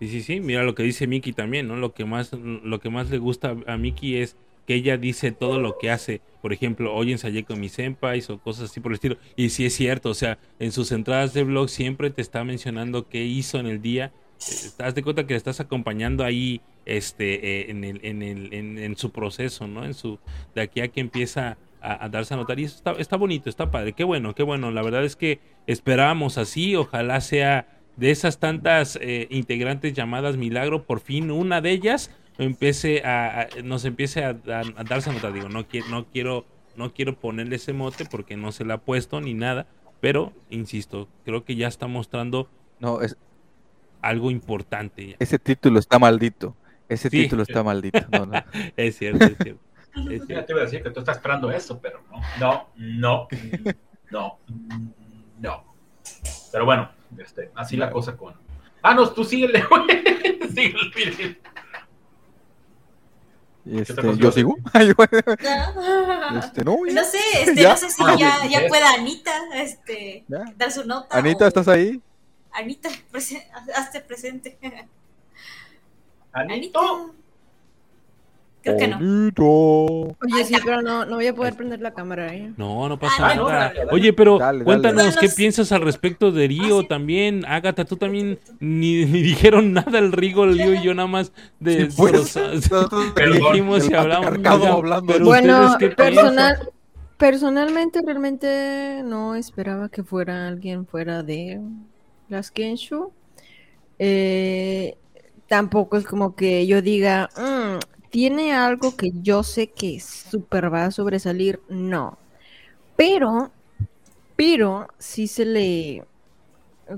[0.00, 1.76] Sí, sí, mira lo que dice Miki también, ¿no?
[1.76, 5.60] Lo que más, lo que más le gusta a Miki es que ella dice todo
[5.60, 6.22] lo que hace.
[6.40, 9.18] Por ejemplo, hoy ensayé con mis senpais o cosas así por el estilo.
[9.36, 13.08] Y sí es cierto, o sea, en sus entradas de blog siempre te está mencionando
[13.08, 14.12] qué hizo en el día.
[14.40, 18.22] Eh, Te das de cuenta que le estás acompañando ahí este, eh, en, el, en,
[18.22, 19.84] el, en, en su proceso, ¿no?
[19.84, 20.18] En su,
[20.54, 22.59] de aquí a que empieza a, a darse a notar.
[22.60, 23.92] Y eso está, está bonito, está padre.
[23.92, 24.70] Qué bueno, qué bueno.
[24.70, 26.76] La verdad es que esperábamos así.
[26.76, 33.02] Ojalá sea de esas tantas eh, integrantes llamadas Milagro, por fin una de ellas empiece
[33.04, 35.32] a, a- nos empiece a, darse a notar.
[35.32, 36.46] Digo, no, quiero no quiero
[36.76, 39.66] no quiero ponerle ese mote porque no se la ha puesto ni nada,
[40.00, 42.48] pero insisto, creo que ya está mostrando
[42.80, 43.14] No, es,
[44.00, 45.09] algo importante.
[45.09, 45.16] ya.
[45.18, 46.56] ese título está maldito.
[46.93, 47.23] Ese Sí.
[47.23, 48.01] título está maldito.
[48.10, 48.32] No, no.
[48.77, 49.62] Es cierto, es cierto.
[50.10, 50.44] es Ya cierto.
[50.47, 53.28] te iba a decir que tú estás esperando eso, pero no, no, no,
[54.10, 54.39] no,
[55.40, 55.74] no.
[56.51, 58.35] Pero bueno, este, así la cosa con.
[58.82, 59.85] Ah, no, tú síguele, güey.
[60.55, 61.39] Síguele,
[63.64, 64.16] este?
[64.19, 64.56] ¿Yo sigo?
[64.74, 67.70] Este, no, No sé, este, ¿Ya?
[67.70, 70.44] no sé si Ah, ya, ya pueda Anita este, ¿Ya?
[70.56, 71.16] dar su nota.
[71.16, 72.01] Anita, o- ¿estás ahí?
[72.51, 72.89] Anita,
[73.77, 74.59] hazte presente.
[76.32, 77.14] Anito.
[78.62, 78.96] Creo que no.
[78.96, 79.44] Anito.
[79.44, 82.52] Oye, sí, pero no, no voy a poder prender la cámara, ¿eh?
[82.56, 83.60] No, no pasa Ah, no, nada.
[83.68, 83.90] dale, dale.
[83.92, 84.64] Oye, pero Dale, dale.
[84.64, 86.88] cuéntanos qué piensas al respecto de Río Ah, sí.
[86.88, 87.44] también.
[87.44, 91.32] Ágata, tú también ni, ni dijeron nada el Rigo, el Río y yo nada más
[91.59, 92.34] de Sí, pues,
[93.52, 94.26] dijimos y hablamos.
[94.46, 95.06] hablando.
[95.09, 96.70] pero Bueno, personal,
[97.18, 101.60] personalmente realmente no esperaba que fuera alguien fuera de
[102.28, 103.10] las Kenshu.
[103.98, 104.96] Eh,
[105.52, 110.86] tampoco es como que yo diga, "Mm, tiene algo que yo sé que súper va
[110.86, 111.60] a sobresalir.
[111.68, 112.16] No.
[112.96, 113.50] Pero,
[114.34, 116.06] pero sí se le,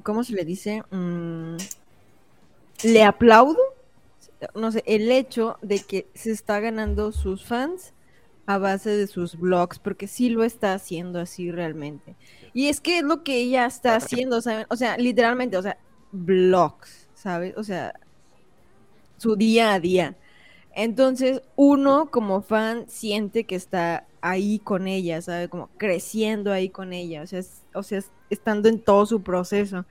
[0.04, 0.84] ¿cómo se le dice?
[0.92, 1.56] Mm,
[2.84, 3.58] le aplaudo
[4.54, 7.92] no sé, el hecho de que se está ganando sus fans
[8.46, 12.14] a base de sus blogs, porque sí lo está haciendo así realmente.
[12.52, 14.66] Y es que es lo que ella está haciendo, ¿saben?
[14.70, 15.76] O sea, literalmente, o sea,
[16.12, 17.54] blogs, ¿sabes?
[17.56, 17.94] O sea,
[19.18, 20.16] su día a día.
[20.74, 25.48] Entonces, uno como fan siente que está ahí con ella, ¿sabe?
[25.48, 27.40] Como creciendo ahí con ella, o sea,
[27.74, 29.84] o sea, es- estando en todo su proceso.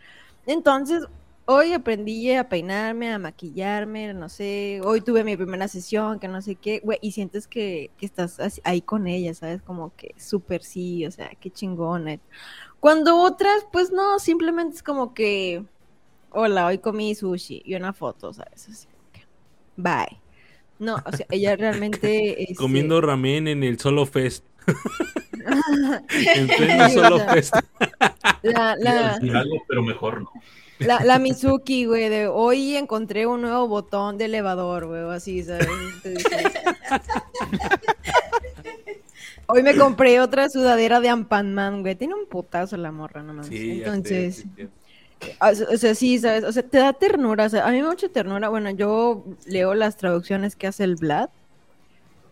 [0.46, 1.04] Entonces,
[1.46, 6.42] hoy aprendí a peinarme, a maquillarme, no sé, hoy tuve mi primera sesión, que no
[6.42, 9.62] sé qué, güey, y sientes que, que estás ahí con ella, ¿sabes?
[9.62, 12.20] Como que súper sí, o sea, qué chingona.
[12.80, 15.66] Cuando otras, pues no, simplemente es como que,
[16.32, 18.70] hola, hoy comí sushi y una foto, ¿sabes?
[18.70, 18.88] Así
[19.76, 20.20] bye.
[20.80, 22.42] No, o sea, ella realmente...
[22.44, 24.46] este, Comiendo ramen en el Solo Fest.
[26.36, 27.56] en pleno Solo Fest.
[28.42, 30.32] la, la, algo, pero mejor no.
[30.80, 35.44] La, la Mizuki, güey, de hoy encontré un nuevo botón de elevador, güey, o así,
[35.44, 35.68] ¿sabes?
[39.48, 41.96] Hoy me compré otra sudadera de Ampanman, güey.
[41.96, 43.48] Tiene un putazo la morra, nomás.
[43.48, 44.68] Sí, ya sé, Entonces, sí, sí.
[45.40, 46.44] Ah, O sea, sí, ¿sabes?
[46.44, 47.46] O sea, te da ternura.
[47.46, 48.50] O sea, a mí me da mucha ternura.
[48.50, 51.30] Bueno, yo leo las traducciones que hace el Vlad.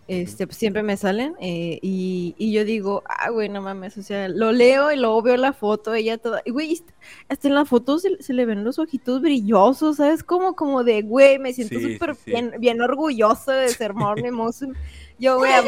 [0.07, 1.35] Este, pues, siempre me salen.
[1.39, 3.97] eh, y, y yo digo, ah, güey, no mames.
[3.97, 6.41] O sea, lo leo y luego veo la foto, ella toda.
[6.43, 6.81] Y, güey,
[7.29, 10.23] hasta en la foto se, se le ven los ojitos brillosos, ¿sabes?
[10.23, 12.31] Como, como de, güey, me siento súper sí, sí.
[12.31, 14.75] bien, bien orgulloso de ser Morning Musume.
[15.19, 15.61] Yo, güey, a,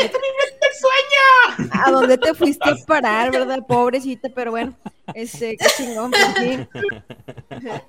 [1.71, 3.59] ¿a dónde te fuiste a parar, verdad?
[3.67, 4.75] Pobrecita, pero bueno,
[5.13, 6.67] este, qué chingón, pues.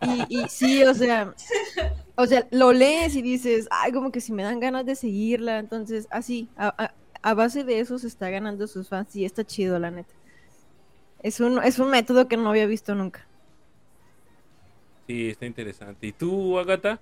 [0.03, 1.35] Y, y sí, o sea,
[2.17, 5.59] o sea, lo lees y dices, ay, como que si me dan ganas de seguirla,
[5.59, 9.45] entonces, así, a, a- a base de eso se está ganando sus fans y está
[9.45, 10.15] chido, la neta.
[11.23, 13.27] Es un, es un método que no había visto nunca.
[15.07, 16.07] Sí, está interesante.
[16.07, 17.01] ¿Y tú, Agata?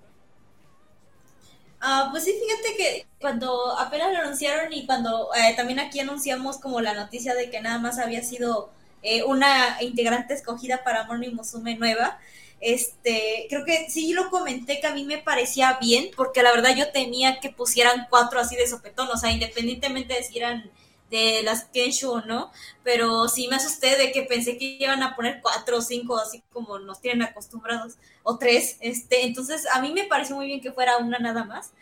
[1.85, 6.59] Ah, pues sí, fíjate que cuando apenas lo anunciaron y cuando eh, también aquí anunciamos
[6.59, 8.71] como la noticia de que nada más había sido
[9.03, 12.21] eh, una integrante escogida para Morning Musume nueva,
[12.61, 16.77] este, creo que sí lo comenté que a mí me parecía bien, porque la verdad
[16.77, 20.71] yo temía que pusieran cuatro así de sopetón, o sea, independientemente de si eran
[21.13, 22.51] de las Kenshu o no,
[22.83, 26.43] pero sí me asusté de que pensé que iban a poner cuatro o cinco, así
[26.53, 27.95] como nos tienen acostumbrados,
[28.25, 31.73] o tres, este, entonces a mí me pareció muy bien que fuera una nada más,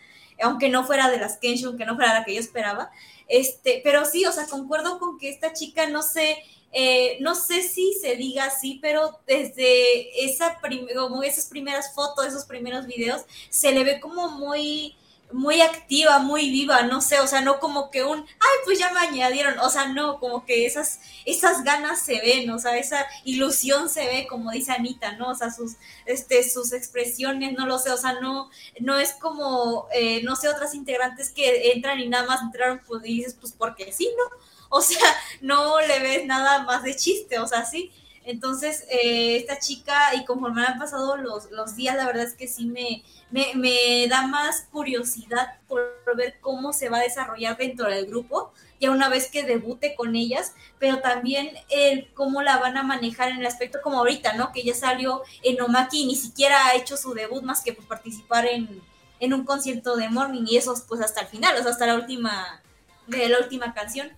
[0.43, 2.91] aunque no fuera de las Kenshu, aunque no fuera la que yo esperaba,
[3.29, 6.39] este, pero sí, o sea, concuerdo con que esta chica, no sé,
[6.73, 12.27] eh, no sé si se diga así, pero desde esa prim- como esas primeras fotos,
[12.27, 14.97] esos primeros videos, se le ve como muy,
[15.33, 18.93] muy activa, muy viva, no sé, o sea, no como que un, ay, pues ya
[18.93, 23.07] me añadieron, o sea, no, como que esas, esas ganas se ven, o sea, esa
[23.25, 25.31] ilusión se ve, como dice Anita, ¿no?
[25.31, 25.77] O sea, sus,
[26.07, 28.51] este, sus expresiones, no lo sé, o sea, no,
[28.81, 33.03] no es como, eh, no sé, otras integrantes que entran y nada más entraron, pues,
[33.05, 34.25] y dices, pues, porque sí, ¿no?
[34.71, 34.99] O sea,
[35.41, 37.93] no le ves nada más de chiste, o sea, sí.
[38.25, 42.47] Entonces, eh, esta chica, y conforme han pasado los, los días, la verdad es que
[42.47, 45.81] sí me, me, me da más curiosidad por
[46.17, 50.17] ver cómo se va a desarrollar dentro del grupo, ya una vez que debute con
[50.17, 54.53] ellas, pero también el cómo la van a manejar en el aspecto como ahorita, ¿no?
[54.53, 57.87] Que ya salió en Omaki y ni siquiera ha hecho su debut más que pues,
[57.87, 58.83] participar en,
[59.19, 61.95] en un concierto de Morning y eso pues hasta el final, o sea, hasta la
[61.95, 62.63] última,
[63.07, 64.11] de la última canción.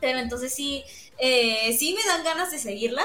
[0.00, 0.84] Pero entonces sí,
[1.18, 3.02] eh, sí me dan ganas de seguirla,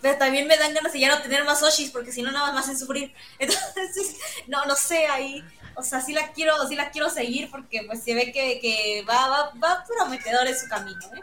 [0.00, 2.46] pero también me dan ganas de ya no tener más Oshis, porque si no nada
[2.46, 3.12] más me hacen sufrir.
[3.38, 4.16] Entonces,
[4.46, 5.42] no, no sé, ahí,
[5.76, 9.04] o sea, sí la quiero, sí la quiero seguir porque pues se ve que, que
[9.08, 11.20] va, va, va prometedor en su camino, ¿eh?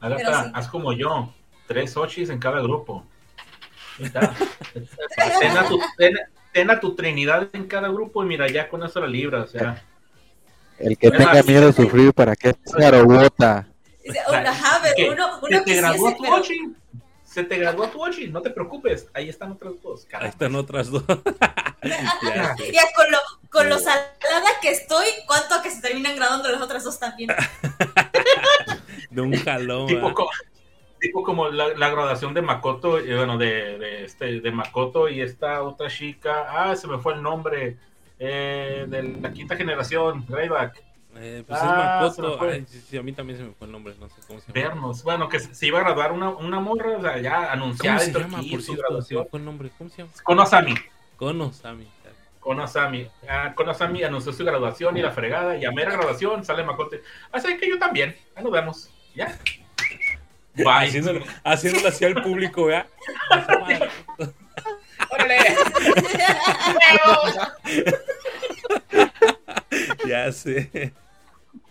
[0.00, 0.50] Agata, sí.
[0.54, 1.32] haz como yo,
[1.66, 3.04] tres ochis en cada grupo.
[3.98, 4.34] Está.
[5.40, 6.18] Ten a, tu, ten-
[6.52, 9.46] ten a tu trinidad en cada grupo y mira, ya con eso la libra, o
[9.46, 9.82] sea.
[10.78, 13.66] El que tenga miedo de sufrir, ¿para qué sea robota?
[14.08, 16.58] Dice, Ajá, pero que uno, se uno te que graduó tu ochi.
[17.24, 19.06] Se te graduó tu ochi, no te preocupes.
[19.12, 20.06] Ahí están otras dos.
[20.12, 21.04] Ahí están otras dos.
[21.82, 23.18] ya con lo,
[23.50, 27.30] con lo salada que estoy, ¿cuánto que se terminan graduando las otras dos también?
[29.10, 29.86] De un jalón.
[29.86, 30.14] tipo, ¿ah?
[30.14, 30.30] co-
[31.00, 35.20] tipo como la, la graduación de Makoto, eh, bueno, de, de, este, de Makoto y
[35.20, 37.76] esta otra chica, ah, se me fue el nombre,
[38.18, 40.82] eh, de la quinta generación, Greyback,
[41.20, 42.38] Eh, pues Ah, es se me Makoto.
[42.38, 42.52] fue.
[42.52, 44.52] Ay, sí, sí, a mí también se me fue el nombre, no sé cómo se
[44.52, 44.68] llama.
[44.68, 47.48] Vernos, bueno, que se, se iba a graduar una, una morra, o sea, ya ¿Cómo
[47.50, 48.76] anunciada se llama, aquí, por su cierto?
[48.76, 49.26] Se me graduación.
[49.30, 49.70] fue el nombre.
[49.76, 50.12] ¿Cómo se llama?
[50.22, 50.74] Konosami,
[51.16, 51.88] Konosami.
[52.40, 56.96] Konosami, ah, Konosami anunció su graduación y la fregada, y a mera graduación sale Makoto,
[57.32, 59.36] así que yo también, ya nos vemos, ya.
[60.54, 60.86] Bye.
[60.88, 62.86] Haciéndolo, haciéndolo así al público, ¿verdad?
[65.10, 65.38] ¡Órale!
[70.08, 70.92] ya sé.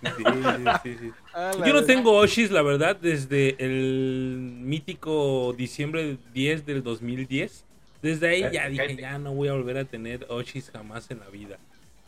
[0.02, 1.12] Sí, sí, sí, sí.
[1.66, 7.66] Yo no tengo Oshis, la verdad, desde el mítico diciembre 10 del 2010.
[8.02, 11.28] Desde ahí ya dije, ya no voy a volver a tener Oshis jamás en la
[11.30, 11.58] vida.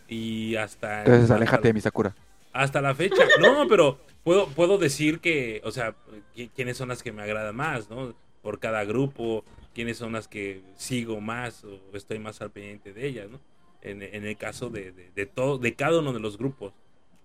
[0.07, 0.99] Y hasta...
[0.99, 2.15] Entonces, hasta- aléjate de mi Sakura.
[2.53, 3.23] Hasta la fecha.
[3.41, 5.95] No, pero puedo, puedo decir que, o sea,
[6.35, 8.13] qui- quiénes son las que me agradan más, ¿no?
[8.41, 9.43] Por cada grupo,
[9.73, 13.39] quiénes son las que sigo más o estoy más al pendiente de ellas, ¿no?
[13.81, 16.73] En, en el caso de, de, de todo, de cada uno de los grupos.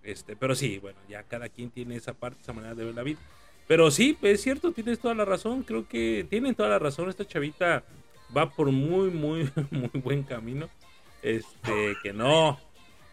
[0.05, 3.03] Este, pero sí, bueno, ya cada quien tiene esa parte, esa manera de ver la
[3.03, 3.19] vida.
[3.67, 5.63] Pero sí, es cierto, tienes toda la razón.
[5.63, 7.09] Creo que tienen toda la razón.
[7.09, 7.83] Esta chavita
[8.35, 10.69] va por muy, muy, muy buen camino.
[11.23, 12.59] Este, que no.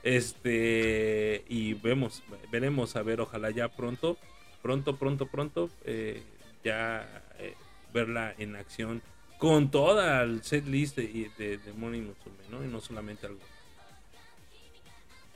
[0.02, 4.18] Este, y vemos, veremos a ver, ojalá ya pronto,
[4.60, 6.22] pronto, pronto, pronto, eh,
[6.64, 7.54] ya eh,
[7.94, 9.00] verla en acción
[9.38, 12.64] con toda el set list de, de, de Morning Musume, ¿no?
[12.64, 13.40] Y no solamente algo.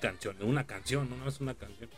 [0.01, 1.89] Canción, una canción, no, no es una canción.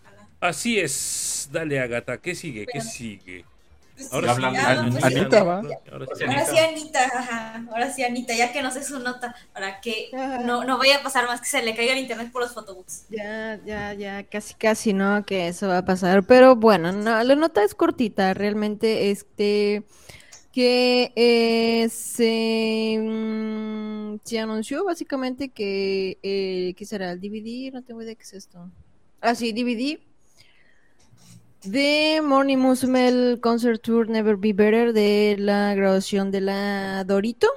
[0.00, 0.28] Ojalá.
[0.40, 1.48] Así es.
[1.50, 2.66] Dale, Agata, ¿qué sigue?
[2.66, 3.44] ¿Qué sigue?
[4.00, 5.62] Pues Ahora sí, pues, Anita va.
[5.92, 6.06] Ahora
[6.46, 7.64] sí, Anita, ajá.
[7.70, 10.08] Ahora sí, Anita, ya que no sé su nota, para que
[10.44, 13.06] no, no vaya a pasar más que se le caiga el internet por los photobooks.
[13.10, 15.24] Ya, ya, ya, casi, casi, ¿no?
[15.26, 16.24] Que eso va a pasar.
[16.24, 19.82] Pero bueno, no, la nota es cortita, realmente, este,
[20.52, 27.12] que eh, se, mm, se anunció básicamente que, eh, ¿qué será?
[27.12, 27.72] ¿El DVD?
[27.72, 28.70] No tengo idea qué es esto.
[29.20, 30.00] Ah, sí, DVD
[31.64, 37.48] de Morning Musume Concert Tour Never Be Better de la grabación de la Dorito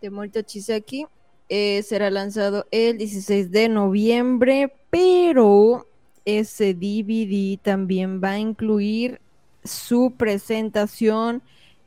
[0.00, 1.06] de Morita Chisaki
[1.48, 5.86] eh, será lanzado el 16 de noviembre, pero
[6.24, 9.20] ese DVD también va a incluir
[9.62, 11.42] su presentación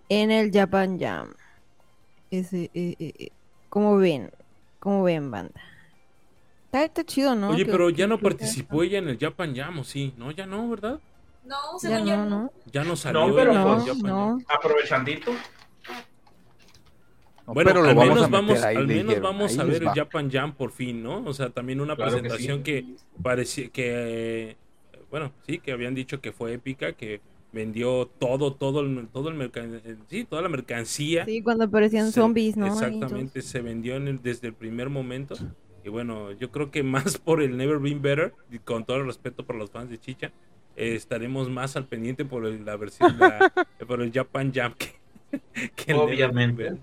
[0.09, 1.33] en el Japan Jam.
[2.31, 3.29] Ese, eh, eh, eh,
[3.69, 4.31] ¿Cómo ven?
[4.79, 5.53] ¿Cómo ven, banda?
[6.65, 7.49] Está, está chido, ¿no?
[7.49, 10.13] Oye, Que- pero que ya no participó ella en el Japan Jam, ¿o sí?
[10.17, 10.99] No, ya no, ¿verdad?
[11.45, 12.29] No, Ya no, no.
[12.29, 12.51] ¿no?
[12.71, 13.33] Ya no salió.
[13.33, 14.01] pero el pues, No, Japan Jam.
[14.03, 14.39] no.
[14.49, 15.31] Aprovechandito.
[17.45, 19.89] No, Bueno, pero al vamos menos vamos, ahí, al menos vamos a ver el.
[19.89, 21.23] Japan Jam por fin, ¿no?
[21.23, 22.63] O sea, también una Claro que presentación sí.
[22.63, 22.85] que,
[23.23, 24.57] parecía que,
[25.09, 27.21] bueno, sí, que habían dicho que fue épica, que
[27.51, 31.25] vendió todo, todo el, todo el mercan- eh, sí, toda la mercancía.
[31.25, 32.67] Sí, cuando aparecían Se- zombies, ¿no?
[32.67, 35.35] Exactamente, se vendió en el- desde el primer momento.
[35.83, 39.05] Y bueno, yo creo que más por el Never Been Better, y con todo el
[39.05, 40.31] respeto por los fans de Chicha,
[40.75, 43.51] eh, estaremos más al pendiente por el- la versión, la-
[43.87, 44.95] por el Japan Jam que,
[45.75, 46.11] que el Never Been
[46.53, 46.77] Obviamente.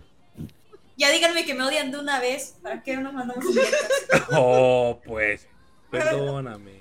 [0.96, 3.44] Ya díganme que me odian de una vez, ¿para qué nos mandamos?
[4.30, 5.48] Oh, pues,
[5.90, 6.80] perdóname.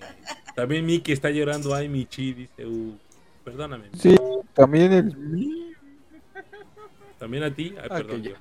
[0.56, 2.96] También Miki está llorando, ay, Michi, dice, uh,
[3.44, 3.90] perdóname.
[3.98, 4.16] Sí,
[4.54, 5.74] también el...
[7.20, 8.24] También a ti, ay, Ah, perdón.
[8.24, 8.34] yo.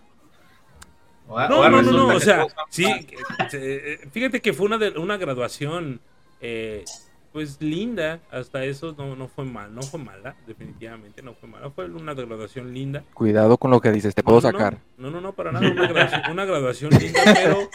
[1.28, 2.84] No, no, no, no, o sea, sí,
[3.52, 6.00] eh, fíjate que fue una, de, una graduación,
[6.40, 6.84] eh,
[7.32, 11.70] pues linda, hasta eso no, no fue mal, no fue mala, definitivamente no fue mala,
[11.70, 13.04] fue una graduación linda.
[13.14, 14.78] Cuidado con lo que dices, te puedo No, no, sacar.
[14.98, 17.70] No, no, no, para nada, una graduación, una graduación linda, pero,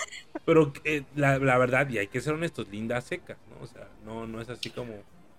[0.45, 3.64] pero eh, la, la verdad, y hay que ser honestos, linda seca, ¿no?
[3.64, 4.94] O sea, no, no es así como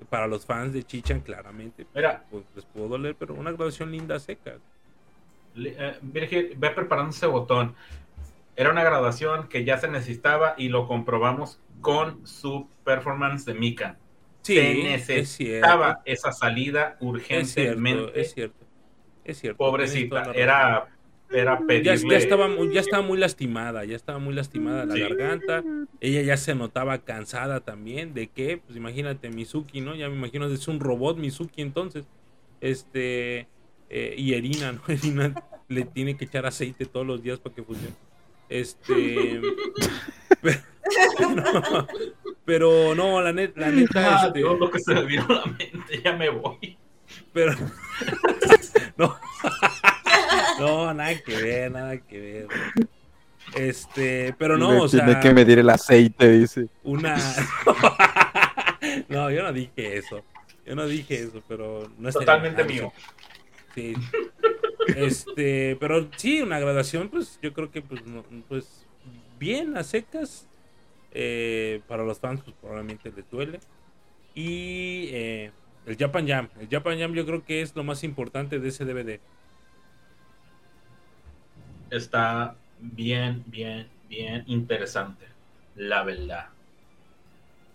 [0.09, 4.19] para los fans de Chichan, claramente, Mira, pues les puedo doler, pero una graduación linda
[4.19, 4.55] seca.
[5.57, 7.75] eh, Virgil, ve preparando ese botón.
[8.57, 13.97] Era una graduación que ya se necesitaba y lo comprobamos con su performance de Mika.
[14.43, 14.61] Sí, se
[15.21, 15.67] es cierto.
[15.67, 18.21] necesitaba esa salida Es cierto, urgentemente.
[18.21, 18.65] es cierto.
[19.25, 19.59] Es cierto.
[19.59, 20.89] Pobrecita, era,
[21.31, 22.11] era Ya, pedirle.
[22.11, 25.01] ya estaba muy, ya estaba muy lastimada, ya estaba muy lastimada la Sí.
[25.01, 25.63] garganta.
[26.01, 28.15] Ella ya se notaba cansada también.
[28.15, 28.59] ¿De qué?
[28.65, 29.95] Pues imagínate, Mizuki, ¿no?
[29.95, 32.07] Ya me imagino es un robot Mizuki entonces.
[32.61, 33.47] Este.
[33.91, 34.81] eh, y Erina, ¿no?
[34.89, 35.35] Erina
[35.69, 37.95] le tiene que echar aceite todos los días para que funcione.
[38.49, 39.41] Este.
[40.41, 40.61] pero,
[41.35, 41.87] no,
[42.47, 45.33] pero no, la, net- la neta, Ah, este, Dios, lo que se me vino a
[45.35, 46.79] la mente, ya me voy.
[47.35, 47.53] pero
[48.97, 49.17] no,
[50.59, 52.47] no, nada que ver, nada que ver.
[53.55, 56.69] Este, pero no, o tiene sea, que medir el aceite, dice.
[56.85, 57.17] una.
[59.09, 60.23] no, yo no dije eso.
[60.67, 62.93] Yo no dije eso, pero no estaría Totalmente mío.
[63.75, 63.95] Sí.
[64.97, 68.87] Este, pero sí, una graduación, pues yo creo que, pues, no- pues
[69.39, 70.47] bien a secas.
[71.13, 73.61] Eh, para los fans, pues probablemente les duele.
[74.35, 75.51] Y eh,
[75.87, 76.49] el Japan Jam.
[76.61, 79.21] El Japan Jam yo creo que es lo más importante de ese DVD.
[81.91, 85.27] Está bien, bien, bien interesante.
[85.77, 86.47] La verdad.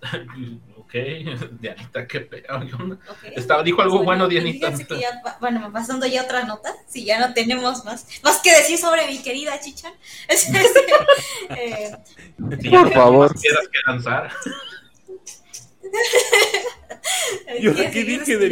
[0.78, 0.94] ok,
[1.62, 2.64] Dianita, qué pedo.
[2.64, 3.24] Yo no- Ok.
[3.36, 4.68] Estaba, dijo algo bueno, y Dianita.
[4.72, 8.52] fíjense que ya bueno, pasando ya otra nota, si ya no tenemos más, más que
[8.52, 9.94] decir sobre mi querida Chichan.
[10.28, 10.50] Es-
[11.50, 11.96] eh,
[12.62, 13.34] Si Por favor.
[13.40, 14.30] quieras que lanzar.
[17.62, 18.50] Yo seguir dije de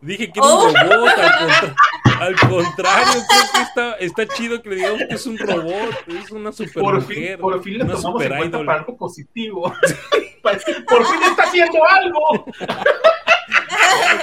[0.00, 0.68] dije que era Oh.
[0.68, 1.76] un robot, al, contra-
[2.20, 6.30] al contrario, creo que está, está chido que le digamos que es un robot, es
[6.30, 8.96] una super Por mujer, fin, por fin le una tomamos super en cuenta para algo
[8.96, 9.62] positivo.
[10.42, 12.44] por fin está haciendo algo.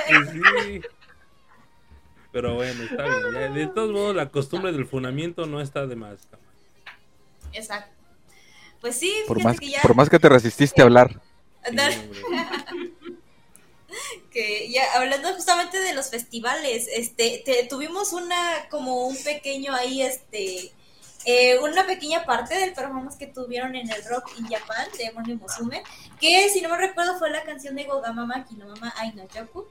[0.07, 0.81] Que sí.
[2.31, 3.33] Pero bueno, está bien.
[3.33, 6.27] ya, de todos modos, la costumbre del funamiento no está de más.
[7.51, 7.91] Exacto.
[8.81, 11.21] Pues sí, Por más, que ya, por más que te resististe a hablar.
[11.69, 11.77] Sí.
[14.33, 20.01] que ya hablando justamente de los festivales, este, te- tuvimos una como un pequeño ahí,
[20.01, 20.71] este,
[21.25, 25.35] eh, una pequeña parte del performance que tuvieron en el Rock in Japan de Moni
[25.35, 25.83] Musume,
[26.19, 29.65] que si no me recuerdo fue la canción de Gogamama Kinomama Ai no Yoku.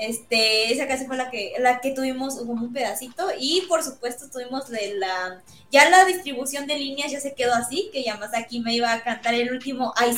[0.00, 3.28] Este, esa canción fue la que, la que tuvimos como un pedacito.
[3.38, 5.42] Y por supuesto tuvimos de la.
[5.70, 9.34] Ya la distribución de líneas ya se quedó así, que Yamazaki me iba a cantar
[9.34, 9.92] el último.
[9.96, 10.12] Ay,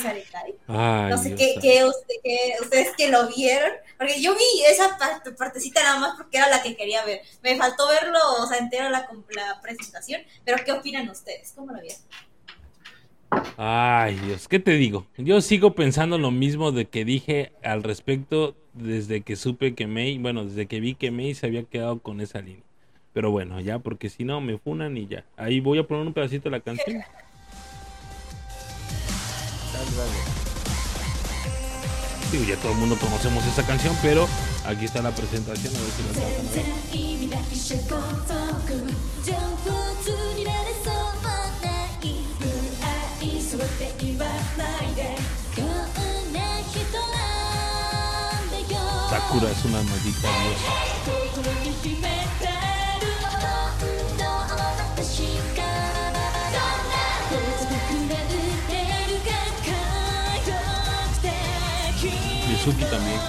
[1.09, 5.31] No sé qué, qué usted- qué- ustedes que lo vieron, porque yo vi esa parte-
[5.33, 7.21] partecita nada más porque era la que quería ver.
[7.43, 11.53] Me faltó verlo, o sea, entero la, la presentación, pero ¿qué opinan ustedes?
[11.55, 11.99] ¿Cómo lo vieron?
[13.57, 15.07] Ay, Dios, ¿qué te digo?
[15.17, 20.17] Yo sigo pensando lo mismo de que dije al respecto desde que supe que May,
[20.17, 22.63] bueno, desde que vi que May se había quedado con esa línea.
[23.13, 25.23] Pero bueno, ya, porque si no me funan y ya.
[25.37, 27.03] Ahí voy a poner un pedacito de la canción.
[32.31, 34.27] Digo, ya todo el mundo conocemos esa canción, pero
[34.65, 36.09] aquí está la presentación, a ver si la
[49.23, 50.73] Sakura es una maldita diosa.
[62.51, 63.19] Yuzuki también.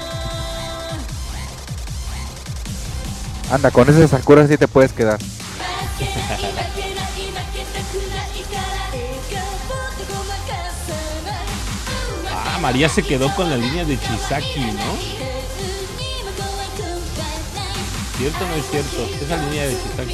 [3.51, 5.19] Anda, con ese Sakura sí te puedes quedar.
[12.31, 15.24] ah, María se quedó con la línea de Chisaki, ¿no?
[18.17, 19.09] ¿Cierto o no es cierto?
[19.21, 20.05] Esa línea de si no.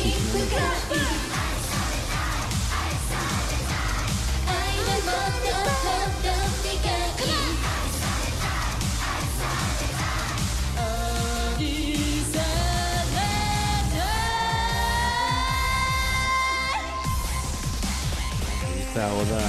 [18.65, 19.41] Ahí está Oda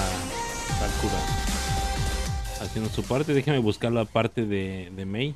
[0.77, 1.41] Sakura
[2.61, 3.33] haciendo su parte.
[3.33, 5.35] Déjenme buscar la parte de, de Mei.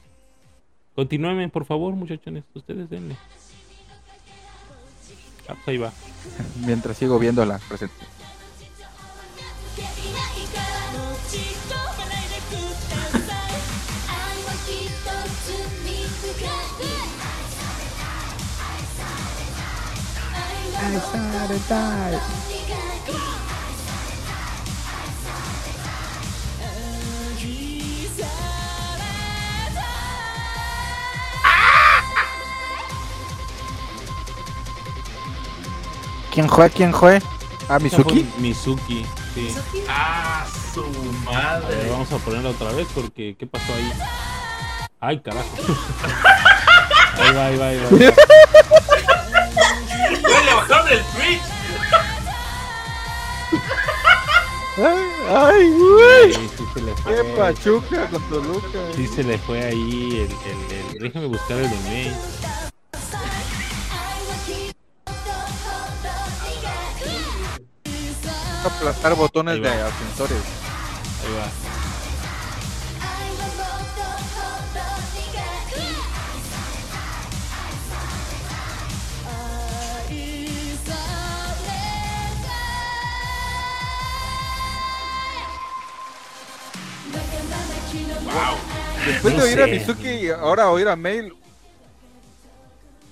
[0.95, 2.45] Continúenme, por favor, muchachones.
[2.53, 3.17] Ustedes denle.
[5.47, 5.91] Ah, pues ahí va.
[6.65, 7.59] Mientras sigo viendo la.
[20.88, 22.55] I started die.
[36.36, 36.70] ¿Quién fue?
[36.70, 37.22] ¿Quién fue?
[37.70, 38.26] Ah, Mizuki.
[38.38, 39.56] Mizuki, sí.
[39.90, 41.90] ¡Ah, su A ver, madre!
[41.90, 43.91] vamos a ponerla otra vez porque ¿qué pasó ahí?
[44.99, 45.48] Ay, carajo.
[47.18, 47.88] Ahí va, ahí va, ahí va.
[50.22, 51.41] ¡Güey, le bajaron el Twitch!
[54.78, 56.34] Ay, ay, güey.
[56.34, 58.80] Sí, sí se le Qué pachuca con Toluca.
[58.98, 62.12] Sí se le fue ahí el, el, el- Déjame buscar el de
[68.65, 70.41] Aplastar botones de ascensores.
[71.23, 71.65] Ahí va.
[89.05, 89.67] Después No de oír a.
[89.67, 91.33] Mizuki y ahora oír a Mail.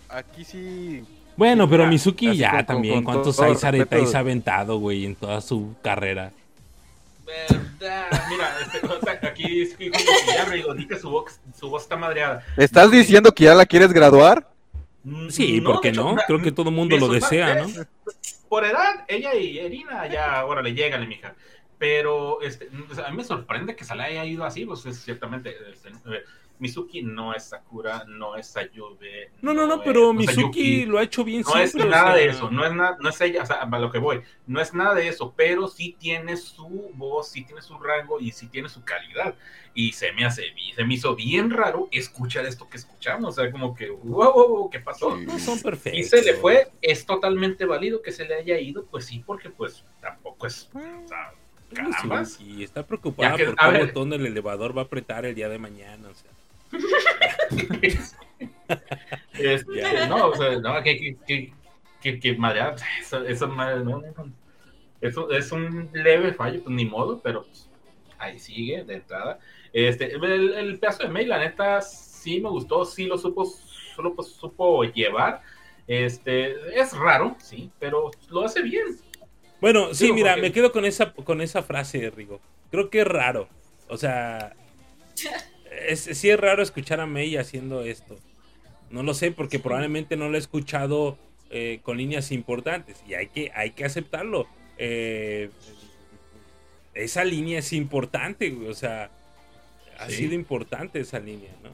[0.09, 1.05] Aquí sí.
[1.35, 2.95] Bueno, pero Mizuki así ya con- también.
[3.03, 6.31] con ¿Cuántos Aizaretais ha aventado, güey, en toda su carrera?
[7.25, 8.05] Verdad.
[8.29, 12.43] Mira, este, o sea, aquí es que ya su voz, su voz está madreada.
[12.57, 14.47] ¿Estás diciendo que ya la quieres graduar?
[15.03, 16.15] Mm, Sí, ¿por qué hecho, no?
[16.27, 17.67] Creo que todo el mundo lo desea, ¿no?
[18.49, 21.33] Por edad, ella y Erina ya, órale, llégale, mija.
[21.79, 22.69] Pero este,
[23.03, 25.55] a mí me sorprende que se le haya ido así, pues es ciertamente.
[25.71, 26.23] este, eh,
[26.63, 29.31] Mizuki no es Sakura, no es Ayube.
[29.41, 32.15] No, no, no, es- pero es Mizuki lo ha hecho bien No es o nada
[32.15, 34.61] de eso, no es nada, no es ella, o sea, a lo que voy, no
[34.61, 38.47] es nada de eso, pero sí tiene su voz, sí tiene su rango y sí
[38.47, 39.35] tiene su calidad.
[39.75, 40.43] Y se me hace,
[40.75, 44.47] se me hizo bien raro escuchar esto que escuchamos, o sea, como que, wow, wow,
[44.47, 45.17] wow, ¿qué pasó?
[45.17, 45.99] No son perfectos.
[45.99, 49.49] Y se le fue, es totalmente válido que se le haya ido, pues sí, porque
[49.49, 51.33] pues tampoco es, o sea,
[51.73, 52.39] carambas.
[52.39, 53.87] Y está preocupada que- por qué ver.
[53.87, 56.07] botón del elevador va a apretar el día de mañana.
[56.07, 56.29] O sea.
[59.33, 61.53] Este, no, o sea, no, que, que, que,
[62.01, 64.31] que, que madreada, eso, eso, madre, no, no.
[65.01, 67.69] Eso es un leve fallo, pues ni modo, pero pues,
[68.17, 69.39] ahí sigue de entrada.
[69.73, 73.45] Este, el, el pedazo de mail, la neta, sí me gustó, sí lo supo,
[73.95, 75.41] solo pues, supo llevar.
[75.87, 78.85] Este, es raro, sí, pero lo hace bien.
[79.59, 82.39] Bueno, sí, Digo, mira, porque- me quedo con esa, con esa frase, Rigo.
[82.71, 83.49] Creo que es raro.
[83.89, 84.53] O sea,
[85.87, 88.17] es, sí es raro escuchar a Mei haciendo esto.
[88.89, 91.17] No lo sé porque probablemente no lo he escuchado
[91.49, 94.47] eh, con líneas importantes y hay que, hay que aceptarlo.
[94.77, 95.49] Eh,
[96.93, 99.09] esa línea es importante, güey, o sea,
[99.99, 100.15] ha Sí.
[100.17, 101.69] sido importante esa línea, ¿no?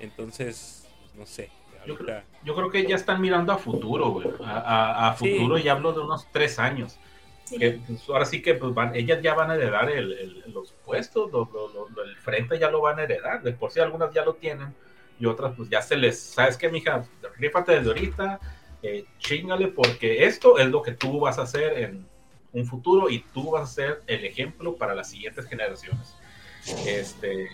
[0.00, 1.50] Entonces, no sé.
[1.86, 4.28] Yo creo, yo creo que ya están mirando a futuro, güey.
[4.44, 5.30] A, a- a Sí.
[5.36, 6.96] futuro y hablo de unos tres años.
[7.44, 7.58] Sí.
[7.58, 10.72] Que, pues, ahora sí que pues, van, ellas ya van a heredar el- el- los
[10.84, 13.42] puestos, lo- lo- lo- lo- el frente ya lo van a heredar.
[13.42, 14.74] De por sí algunas ya lo tienen
[15.20, 17.04] y otras pues ya se les, ¿sabes qué, mija?
[17.38, 18.40] Rífate desde ahorita,
[18.82, 22.06] eh, chingale porque esto es lo que tú vas a hacer en
[22.52, 26.14] un futuro y tú vas a ser el ejemplo para las siguientes generaciones.
[26.86, 27.48] Este,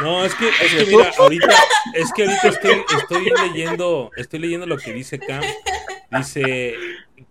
[0.00, 1.48] No, es que, es que mira, ahorita,
[1.94, 5.42] es que ahorita estoy, estoy leyendo, estoy leyendo lo que dice Cam.
[6.10, 6.74] Dice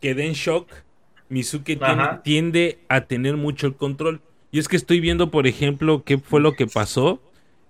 [0.04, 0.68] que Den Shock,
[1.30, 1.80] Mizuki
[2.24, 4.20] tiende a tener mucho el control.
[4.52, 7.22] Y es que estoy viendo, por ejemplo, qué fue lo que pasó.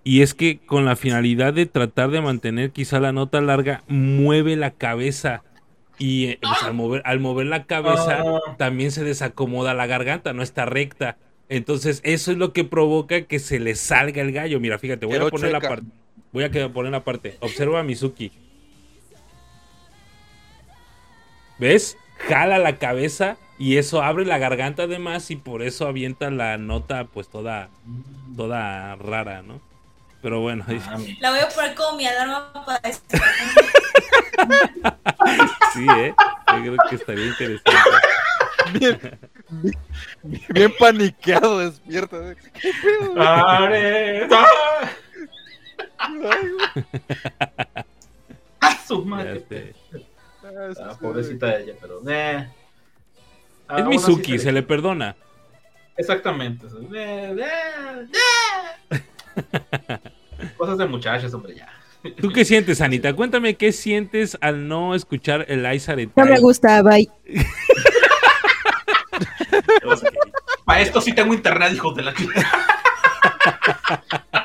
[0.02, 4.56] Y es que con la finalidad de tratar de mantener quizá la nota larga, mueve
[4.56, 5.44] la cabeza.
[5.96, 8.56] Y eh, pues, al, mover, al mover la cabeza, Ah.
[8.58, 11.16] también se desacomoda la garganta, no está recta.
[11.48, 14.58] Entonces, eso es lo que provoca que se le salga el gallo.
[14.58, 15.68] Mira, fíjate, voy a poner la chueca.
[15.68, 15.86] parte.
[16.32, 17.36] Voy a poner la parte.
[17.38, 18.32] Observa a Mizuki.
[21.60, 21.96] ¿Ves?
[22.28, 27.04] Jala la cabeza y eso abre la garganta además y por eso avienta la nota
[27.04, 27.68] pues toda
[28.36, 29.60] toda rara, ¿no?
[30.22, 33.18] Pero bueno, ah, mi- La voy a poner como mi alarma para esto.
[35.74, 36.14] sí, ¿eh?
[36.48, 37.70] Yo creo que estaría interesante.
[38.72, 38.98] Bien,
[39.50, 39.78] bien,
[40.48, 42.16] bien paniqueado, despierta.
[42.32, 42.36] ¿eh?
[42.60, 43.20] ¿Qué pedo?
[43.22, 44.90] ¡Are- ¡Ah!
[48.60, 49.74] ¡Ah, su madre!
[50.44, 52.00] Ah, sí, Ah, sí, pobrecita de ella, pero.
[52.08, 52.48] eh.
[53.68, 55.16] Es Aún Mizuki, se le perdona.
[55.96, 56.66] Exactamente.
[56.94, 58.06] Eh, eh,
[58.90, 60.50] eh.
[60.56, 61.68] Cosas de muchachos, hombre, ya.
[62.20, 63.14] ¿Tú qué sientes, Anita?
[63.14, 67.08] Cuéntame qué sientes al no escuchar el de No me gusta, bye.
[70.66, 72.42] Para esto sí tengo internet, hijos de la chica.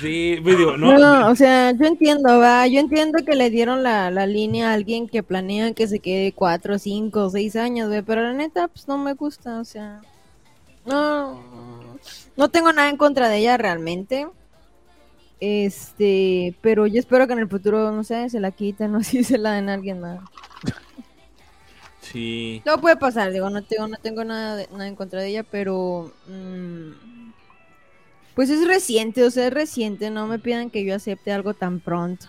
[0.00, 4.10] Sí, digo, No, no, o sea, yo entiendo, va, yo entiendo que le dieron la,
[4.10, 8.22] la línea a alguien que planea que se quede cuatro, cinco, seis años, güey, pero
[8.22, 10.06] la neta, pues no me gusta, o sea,
[10.84, 11.98] no,
[12.36, 14.28] no tengo nada en contra de ella realmente,
[15.40, 19.24] este, pero yo espero que en el futuro, no sé, se la quiten o si
[19.24, 20.20] se la den a alguien más.
[22.00, 22.62] sí.
[22.64, 25.42] Todo puede pasar, digo, no tengo, no tengo nada, de- nada en contra de ella,
[25.44, 27.17] pero mm,
[28.38, 31.80] pues es reciente, o sea, es reciente, no me pidan que yo acepte algo tan
[31.80, 32.26] pronto.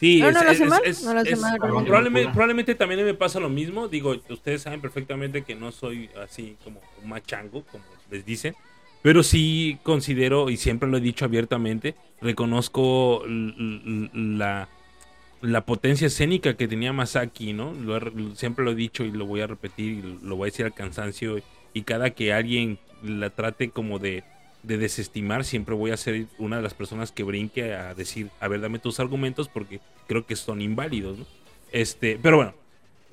[0.00, 3.04] Sí, No, es- no lo es- mal, es- no lo es- mal, probablemente, probablemente también
[3.04, 3.86] me pasa lo mismo.
[3.86, 8.56] Digo, ustedes saben perfectamente que no soy así como un machango, como les dicen.
[9.00, 14.68] Pero sí considero, y siempre lo he dicho abiertamente, reconozco la,
[15.40, 17.72] la potencia escénica que tenía Masaki, ¿no?
[17.74, 20.50] Lo he- siempre lo he dicho y lo voy a repetir y lo voy a
[20.50, 21.38] decir al cansancio.
[21.72, 24.24] Y cada que alguien la trate como de,
[24.62, 28.48] de desestimar, siempre voy a ser una de las personas que brinque a decir, a
[28.48, 31.18] ver, dame tus argumentos porque creo que son inválidos.
[31.72, 32.54] Este, pero bueno,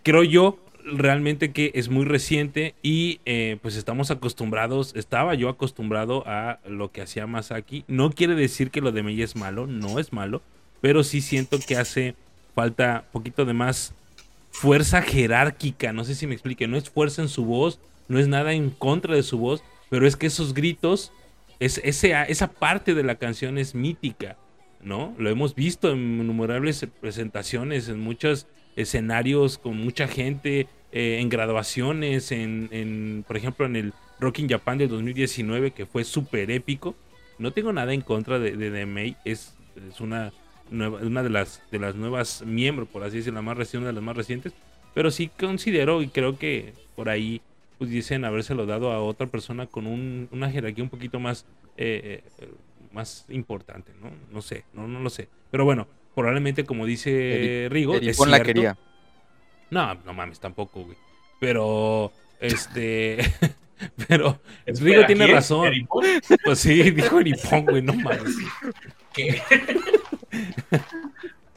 [0.04, 6.24] creo yo realmente que es muy reciente y eh, pues estamos acostumbrados, estaba yo acostumbrado
[6.26, 7.84] a lo que hacía Masaki.
[7.88, 10.42] No quiere decir que lo de Mei es malo, no es malo,
[10.82, 12.16] pero sí siento que hace
[12.56, 13.94] falta poquito de más
[14.50, 18.28] fuerza jerárquica, no sé si me explique, no es fuerza en su voz, no es
[18.28, 21.12] nada en contra de su voz, pero es que esos gritos,
[21.60, 24.38] es, ese, esa parte de la canción es mítica,
[24.82, 25.16] ¿no?
[25.18, 32.32] Lo hemos visto en innumerables presentaciones, en muchos escenarios con mucha gente, eh, en graduaciones,
[32.32, 36.96] en, en, por ejemplo, en el Rock in Japan del 2019, que fue súper épico.
[37.40, 39.56] No tengo nada en contra de, de, es,
[39.90, 40.32] es una,
[40.72, 43.94] una de, las, de las nuevas miembros, por así decirlo, la más reciente, una de
[43.94, 44.54] las más recientes,
[44.94, 47.42] pero sí considero y creo que por ahí
[47.78, 51.46] pudiesen habérselo dado a otra persona con un, una jerarquía un poquito más,
[51.78, 52.50] eh, eh,
[52.92, 54.12] más importante, ¿no?
[54.32, 55.30] No sé, no, no lo sé.
[55.52, 58.78] Pero bueno, probablemente como dice Eri- Rigo, es Eripón la quería.
[59.70, 60.98] No, no mames, tampoco, güey.
[61.40, 63.18] Pero, este,
[64.08, 65.36] pero Espera, Rigo tiene ¿quién?
[65.36, 65.68] razón.
[65.68, 66.06] ¿Eripón?
[66.44, 68.36] Pues sí, dijo Eripón, güey, no mames.
[69.14, 69.42] ¿Qué?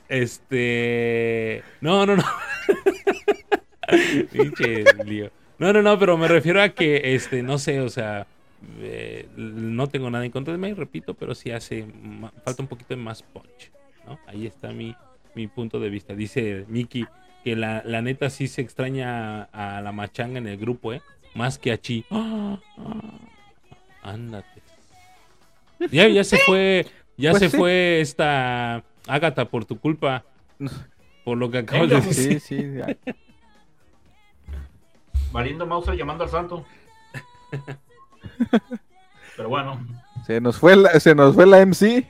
[0.08, 2.24] Este, no, no, no.
[4.32, 5.30] Pinche lío.
[5.60, 8.26] No, no, no, pero me refiero a que, este, no sé, o sea,
[8.80, 11.84] eh, no tengo nada en contra de May, repito, pero sí hace,
[12.44, 13.70] falta un poquito de más punch,
[14.06, 14.18] ¿no?
[14.26, 14.96] Ahí está mi,
[15.34, 16.14] mi punto de vista.
[16.14, 17.04] Dice Miki
[17.44, 21.02] que la, la neta sí se extraña a, a la machanga en el grupo, ¿eh?
[21.34, 22.06] Más que a Chi.
[22.10, 22.58] ¡Ah!
[24.02, 24.62] Ándate.
[25.90, 26.86] Ya, ya se fue,
[27.18, 27.56] ya Pues se sí.
[27.56, 30.24] fue esta Ágata por tu culpa.
[31.24, 32.40] Por lo que acabas de decir.
[32.40, 32.72] Sí, sí.
[32.78, 32.96] ya.
[35.32, 36.64] Marindo Mauser llamando al santo.
[39.36, 39.80] Pero bueno,
[40.26, 42.06] Se nos fue la, se nos fue la MC.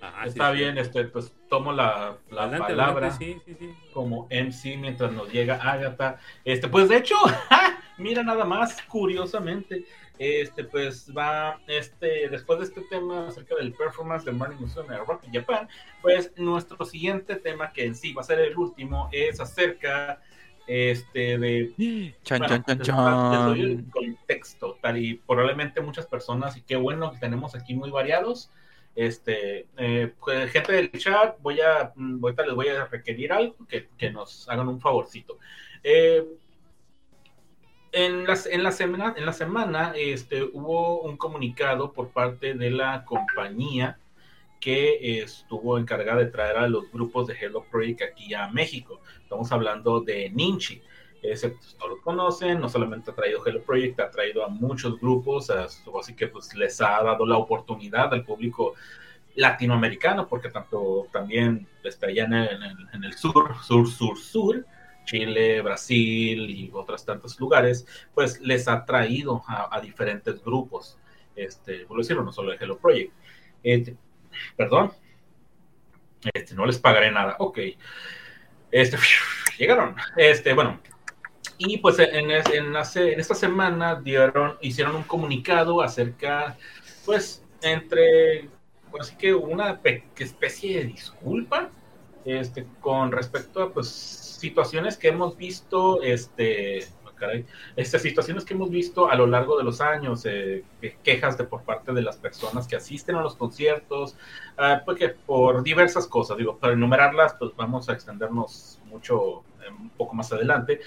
[0.00, 0.58] Ah, sí, está sí.
[0.58, 3.74] bien, este, pues tomo la, la Adelante, palabra adelante, sí, sí, sí.
[3.92, 6.18] como MC mientras nos llega Agatha.
[6.44, 7.16] Este, pues de hecho,
[7.98, 9.86] mira nada más, curiosamente,
[10.18, 14.98] este, pues va, este, después de este tema acerca del performance de Morning Musume de
[14.98, 15.68] Rock Japan,
[16.02, 20.20] pues nuestro siguiente tema, que en sí va a ser el último, es acerca,
[20.68, 26.62] este, de Chan, Bueno, chan, chan, doy el contexto, tal y probablemente muchas personas, y
[26.62, 28.50] qué bueno que tenemos aquí muy variados.
[28.94, 33.56] Este, eh, pues, gente del chat, voy a, mm, ahorita les voy a requerir algo
[33.66, 35.38] que, que nos hagan un favorcito.
[35.82, 36.24] Eh,
[37.92, 42.70] en, las, en, la semana, en la semana este, hubo un comunicado por parte de
[42.70, 43.98] la compañía
[44.60, 49.00] que estuvo encargada de traer a los grupos de Hello Project aquí a México.
[49.22, 50.82] Estamos hablando de Ninchi.
[51.22, 55.00] Ese pues, no lo conocen, no solamente ha traído Hello Project, ha traído a muchos
[55.00, 58.74] grupos, así que pues les ha dado la oportunidad al público
[59.34, 64.66] latinoamericano, porque tanto también está allá en el, sur, sur, sur, sur,
[65.04, 70.98] Chile, Brasil y otros tantos lugares, pues les ha traído a, diferentes grupos,
[71.34, 73.12] este, por decirlo, no solo de Hello Project.
[73.62, 73.96] Este,
[74.56, 74.92] perdón,
[76.34, 77.58] este, no les pagaré nada, ok.
[78.70, 78.96] Este,
[79.58, 80.80] llegaron, este, bueno,
[81.58, 86.56] y pues en, en, hace- en esta semana dieron, hicieron un comunicado acerca,
[87.04, 88.50] pues, entre,
[88.90, 91.70] pues así que una pe- especie de disculpa,
[92.24, 96.86] este, con respecto a, pues, situaciones que hemos visto, este,
[97.18, 97.46] caray,
[97.76, 101.44] estas situaciones que hemos visto a lo largo de los años, eh, que- quejas de
[101.44, 104.16] por parte de las personas que asisten a los conciertos,
[104.56, 109.90] ah, porque por diversas cosas, digo, para enumerarlas, pues vamos a extendernos mucho, eh, un
[109.90, 110.80] poco más adelante.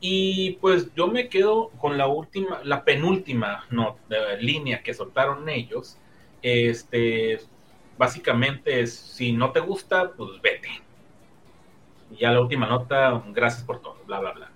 [0.00, 5.48] Y pues yo me quedo con la última, la penúltima no, eh, línea que soltaron
[5.48, 5.98] ellos.
[6.42, 7.40] Este,
[7.96, 10.68] básicamente es, si no te gusta, pues vete.
[12.10, 14.52] Y ya la última nota, gracias por todo, bla, bla, bla.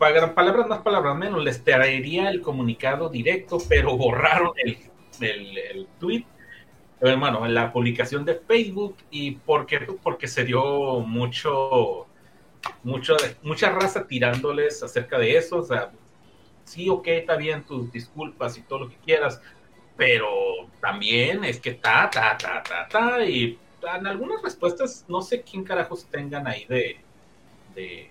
[0.00, 4.78] Pa- palabras más, palabras menos, les traería el comunicado directo, pero borraron el,
[5.20, 6.24] el, el tweet,
[7.00, 8.96] bueno, en la publicación de Facebook.
[9.10, 9.80] ¿Y por qué?
[10.02, 12.08] Porque se dio mucho
[12.82, 15.58] mucho, mucha raza tirándoles acerca de eso.
[15.58, 15.92] O sea,
[16.64, 19.42] sí, ok, está bien tus disculpas y todo lo que quieras,
[19.96, 20.28] pero
[20.80, 23.24] también es que ta, ta, ta, ta, ta.
[23.26, 23.58] Y
[23.96, 27.00] en algunas respuestas, no sé quién carajos tengan ahí de,
[27.74, 28.10] de-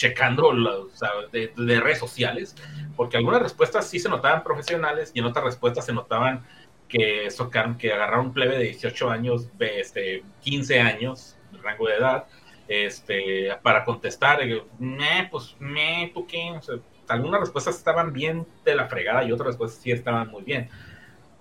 [0.00, 2.56] checando la- o sea, de, de redes sociales,
[2.96, 6.42] porque algunas respuestas sí se notaban profesionales y en otras respuestas se notaban
[6.88, 12.24] que, socaron, que agarraron plebe de 18 años, de este, 15 años, rango de edad,
[12.66, 16.50] este, para contestar, y yo, "Meh, pues, me, ¿tú qué?
[16.58, 16.76] O sea,
[17.08, 20.70] algunas respuestas estaban bien de la fregada y otras respuestas sí estaban muy bien.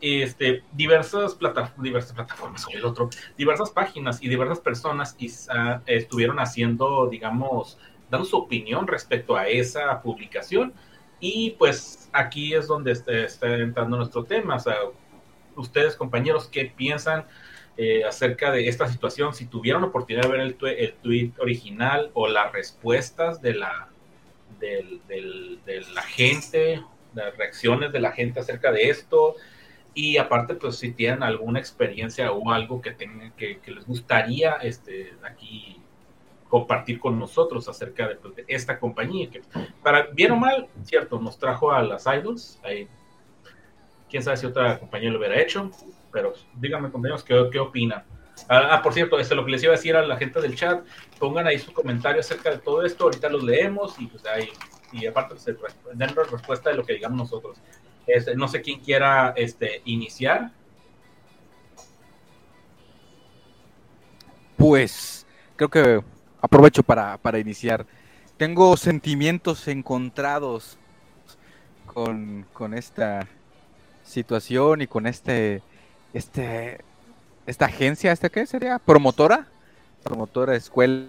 [0.01, 5.81] Este, diversas, plata- diversas plataformas, o el otro, diversas páginas y diversas personas y, ah,
[5.85, 7.77] estuvieron haciendo, digamos,
[8.09, 10.73] dando su opinión respecto a esa publicación.
[11.19, 14.55] Y pues aquí es donde está, está entrando nuestro tema.
[14.55, 14.75] O sea,
[15.55, 17.25] ustedes, compañeros, ¿qué piensan
[17.77, 19.33] eh, acerca de esta situación?
[19.33, 23.89] Si tuvieron oportunidad de ver el, el tweet original o las respuestas de la,
[24.59, 26.81] del- del- de la gente,
[27.13, 29.35] las reacciones de la gente acerca de esto.
[29.93, 34.53] Y aparte, pues si tienen alguna experiencia o algo que tengan que, que les gustaría
[34.61, 35.78] este, aquí
[36.49, 39.41] compartir con nosotros acerca de, pues, de esta compañía que
[39.81, 42.59] para bien o mal, cierto, nos trajo a las idols.
[42.63, 42.87] Ahí,
[44.09, 45.71] quién sabe si otra compañía lo hubiera hecho,
[46.11, 48.03] pero díganme compañeros qué, qué opinan.
[48.47, 50.55] Ah, ah, por cierto, este, lo que les iba a decir a la gente del
[50.55, 50.83] chat,
[51.19, 54.49] pongan ahí su comentario acerca de todo esto, ahorita los leemos y pues ahí,
[54.91, 57.57] y aparte pues, den respuesta de lo que digamos nosotros.
[58.07, 60.51] Este, no sé quién quiera este, iniciar.
[64.57, 66.03] Pues creo que
[66.41, 67.85] aprovecho para, para iniciar.
[68.37, 70.77] Tengo sentimientos encontrados
[71.85, 73.27] con, con esta
[74.03, 75.61] situación y con este,
[76.13, 76.79] este,
[77.45, 78.79] esta agencia, ¿esta qué sería?
[78.79, 79.47] ¿Promotora?
[80.03, 81.07] Promotora, escuela,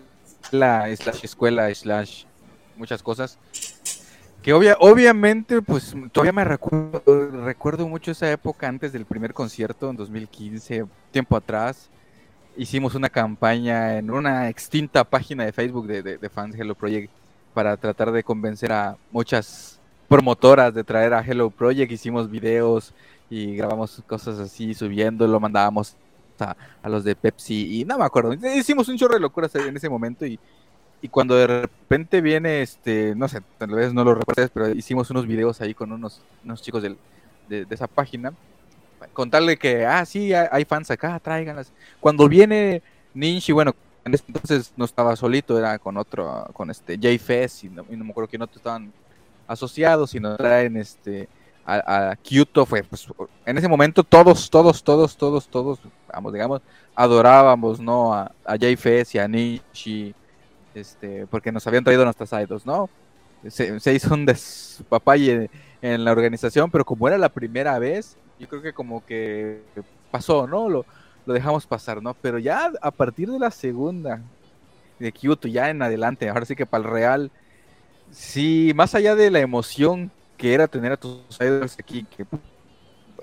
[0.51, 2.25] slash escuela, slash
[2.77, 3.39] muchas cosas.
[4.43, 7.03] Que obvia, obviamente, pues todavía me recuerdo,
[7.45, 11.91] recuerdo mucho esa época antes del primer concierto en 2015, tiempo atrás
[12.57, 17.11] hicimos una campaña en una extinta página de Facebook de, de- de fans Hello Project
[17.55, 19.79] para tratar de convencer a muchas
[20.09, 21.91] promotoras de traer a Hello Project.
[21.93, 22.93] Hicimos videos
[23.29, 25.97] y grabamos cosas así, subiendo, lo mandábamos
[26.39, 28.33] a, a los de Pepsi y no me acuerdo.
[28.35, 30.39] Hicimos un chorro de locuras en ese momento y,
[31.03, 35.11] y cuando de repente viene, este, no sé, tal vez no lo recuerdes, pero hicimos
[35.11, 36.97] unos videos ahí con unos, unos chicos de,
[37.49, 38.33] de esa página,
[39.13, 41.73] contarle que, ah, sí, hay, fans acá, tráiganlas.
[42.01, 42.83] Cuando viene
[43.15, 43.75] Ninji, bueno,
[44.05, 47.97] en ese entonces no estaba solito, era con otro, con este J-Fest y no, y
[47.97, 48.93] no me acuerdo quién otro estaban
[49.47, 51.29] asociados, sino traen este
[51.65, 53.07] a, a Kyoto, fue, pues,
[53.45, 55.79] en ese momento todos, todos, todos, todos, todos,
[56.13, 56.63] vamos, digamos,
[56.95, 58.15] adorábamos, ¿no?
[58.15, 60.15] A, a J-Fest y a Ninji,
[60.75, 62.89] este, porque nos habían traído nuestras idols, ¿no?
[63.49, 65.51] Se, se hizo un despapalle
[65.83, 69.61] en la organización, pero como era la primera vez, yo creo que como que
[70.11, 70.69] pasó, ¿no?
[70.69, 70.87] Lo,
[71.27, 72.15] lo dejamos pasar, ¿no?
[72.15, 74.23] Pero ya a partir de la segunda
[74.99, 77.31] de Kyoto, ya en adelante, ahora sí que para el Real,
[78.11, 82.27] sí, más allá de la emoción que era tener a tus idols aquí, que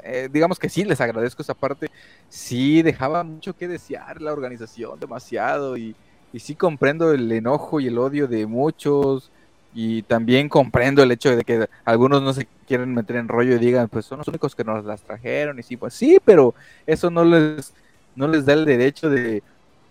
[0.03, 1.89] eh, digamos que sí, les agradezco esa parte,
[2.29, 5.95] sí dejaba mucho que desear la organización, demasiado, y,
[6.31, 9.31] y sí comprendo el enojo y el odio de muchos,
[9.79, 13.59] y también comprendo el hecho de que algunos no se quieren meter en rollo y
[13.59, 16.55] digan, pues son los únicos que nos las trajeron, y sí, pues sí, pero
[16.87, 17.75] eso no les,
[18.15, 19.43] no les da el derecho de,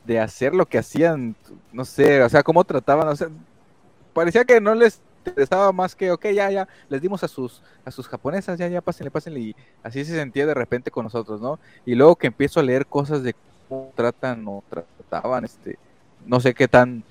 [0.04, 1.36] de hacer lo que hacían,
[1.72, 3.28] no sé, o sea, cómo trataban, o sea,
[4.12, 7.92] parecía que no les interesaba más que, ok, ya, ya, les dimos a sus, a
[7.92, 11.60] sus japonesas, ya, ya, pásenle, pásenle, y así se sentía de repente con nosotros, ¿no?
[11.84, 13.36] Y luego que empiezo a leer cosas de
[13.68, 15.78] cómo tratan o trataban, este,
[16.26, 17.04] no sé qué tan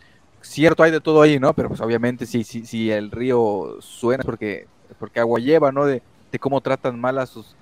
[0.47, 1.53] cierto hay de todo ahí, ¿no?
[1.53, 4.67] Pero pues obviamente si, si, si el río suena es porque,
[4.99, 5.85] porque agua lleva, ¿no?
[5.85, 6.01] De,
[6.31, 7.55] de cómo tratan mal a sus,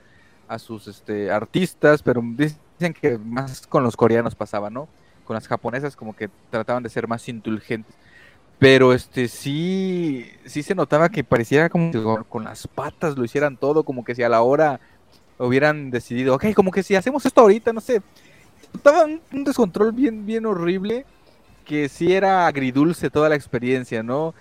[0.47, 4.87] a sus este, artistas, pero dicen que más con los coreanos pasaba, ¿no?
[5.25, 7.95] Con las japonesas como que trataban de ser más indulgentes.
[8.59, 13.57] Pero este sí, sí se notaba que pareciera como que con, las patas lo hicieran
[13.57, 14.79] todo, como que si a la hora
[15.37, 18.01] hubieran decidido, ok, como que si hacemos esto ahorita, no sé,
[18.73, 21.05] notaba un, un descontrol bien, bien horrible,
[21.63, 24.33] que sí era agridulce toda la experiencia, ¿no?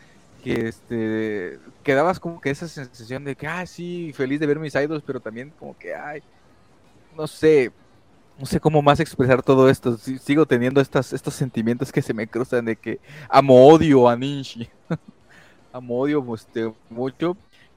[0.43, 4.75] Que este, quedabas como que esa sensación de que, ah, sí, feliz de ver mis
[4.75, 6.23] idols, pero también como que, ay,
[7.17, 7.73] no sé,
[8.39, 9.97] no sé cómo más expresar todo esto.
[9.97, 14.69] Sigo teniendo estas, estos sentimientos que se me cruzan de que amo odio a Ninji.
[15.73, 17.37] amo odio este, mucho.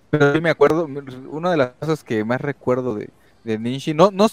[0.09, 0.87] Pero sí me acuerdo,
[1.29, 3.09] una de las cosas que más recuerdo de,
[3.43, 4.27] de Ninji, no, no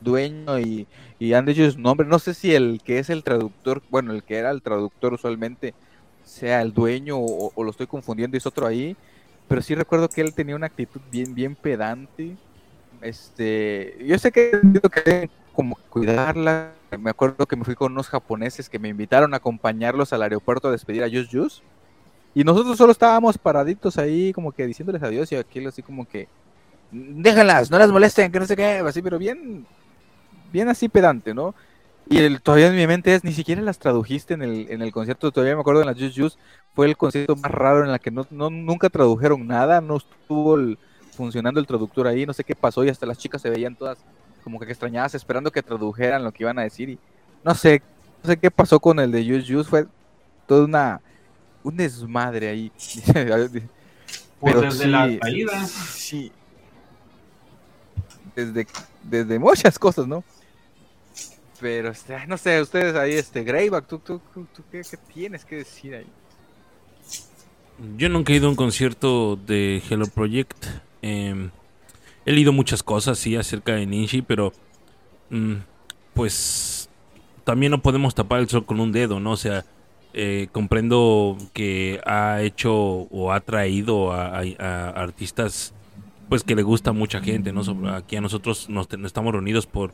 [0.00, 0.86] dueño y,
[1.18, 4.22] y han dicho su nombre, no sé si el que es el traductor, bueno, el
[4.22, 5.74] que era el traductor usualmente
[6.24, 8.96] sea el dueño o, lo estoy confundiendo y es otro ahí,
[9.48, 12.36] pero sí recuerdo que él tenía una actitud bien, bien pedante
[13.00, 14.50] este, yo sé que
[15.04, 16.72] que como cuidarla.
[16.98, 20.68] Me acuerdo que me fui con unos japoneses que me invitaron a acompañarlos al aeropuerto
[20.68, 21.62] a despedir a Just Just.
[22.34, 25.32] Y nosotros solo estábamos paraditos ahí, como que diciéndoles adiós.
[25.32, 26.28] Y aquel así como que,
[26.90, 29.66] déjenlas, no las molesten, que no sé qué, así, pero bien,
[30.52, 31.54] bien así pedante, ¿no?
[32.08, 34.92] Y el, todavía en mi mente es, ni siquiera las tradujiste en el, en el
[34.92, 36.38] concierto, todavía me acuerdo en las Just Just,
[36.74, 40.56] fue el concierto más raro en la que no, no nunca tradujeron nada, no estuvo
[40.56, 40.78] el,
[41.16, 43.98] funcionando el traductor ahí, no sé qué pasó y hasta las chicas se veían todas
[44.44, 46.98] como que extrañadas esperando que tradujeran lo que iban a decir y
[47.42, 47.82] no sé,
[48.22, 49.86] no sé qué pasó con el de Just Just, fue
[50.46, 51.00] toda una
[51.66, 52.72] un desmadre ahí.
[54.38, 55.64] Pues Pero desde sí, la caída.
[55.66, 56.32] Sí.
[58.36, 58.66] Desde,
[59.02, 60.22] desde muchas cosas, ¿no?
[61.58, 64.82] Pero este, no sé, ustedes ahí, este, Greyback, ¿tú, tú, tú, qué,
[65.12, 66.06] tienes que decir ahí?
[67.96, 70.66] Yo nunca he ido a un concierto de Hello Project.
[71.00, 71.48] Eh,
[72.26, 74.52] he leído muchas cosas, sí, acerca de Ninji, pero
[75.30, 75.54] mm,
[76.12, 76.90] pues
[77.44, 79.32] también no podemos tapar el sol con un dedo, ¿no?
[79.32, 79.64] O sea,
[80.12, 84.40] eh, comprendo que ha hecho o ha traído a
[84.90, 85.72] artistas
[86.28, 87.62] pues que le gusta a mucha gente, ¿no?
[87.64, 89.92] Sobre- aquí a nosotros nos, estamos reunidos por,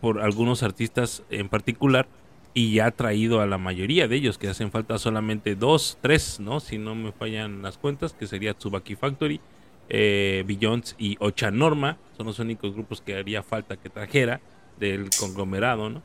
[0.00, 2.08] por algunos artistas en particular
[2.54, 6.40] y ya ha traído a la mayoría de ellos, que hacen falta solamente dos, tres,
[6.40, 6.60] ¿no?
[6.60, 9.40] Si no me fallan las cuentas, que sería Tsubaki Factory,
[9.88, 14.40] eh, Beyonds y Ocha Norma, son los únicos grupos que haría falta que trajera
[14.78, 16.02] del conglomerado, ¿no?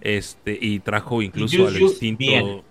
[0.00, 2.18] Este, y trajo incluso al extinto.
[2.18, 2.62] bien.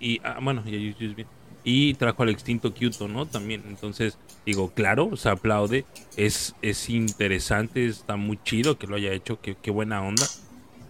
[0.00, 1.28] Y, ah, bueno, Yus bien.
[1.64, 3.26] Y trajo al extinto Kyoto, ¿no?
[3.26, 3.62] También.
[3.68, 5.84] Entonces, digo, claro, se aplaude.
[6.16, 9.40] Es, es interesante, está muy chido que lo haya hecho.
[9.40, 10.26] Qué, qué buena onda.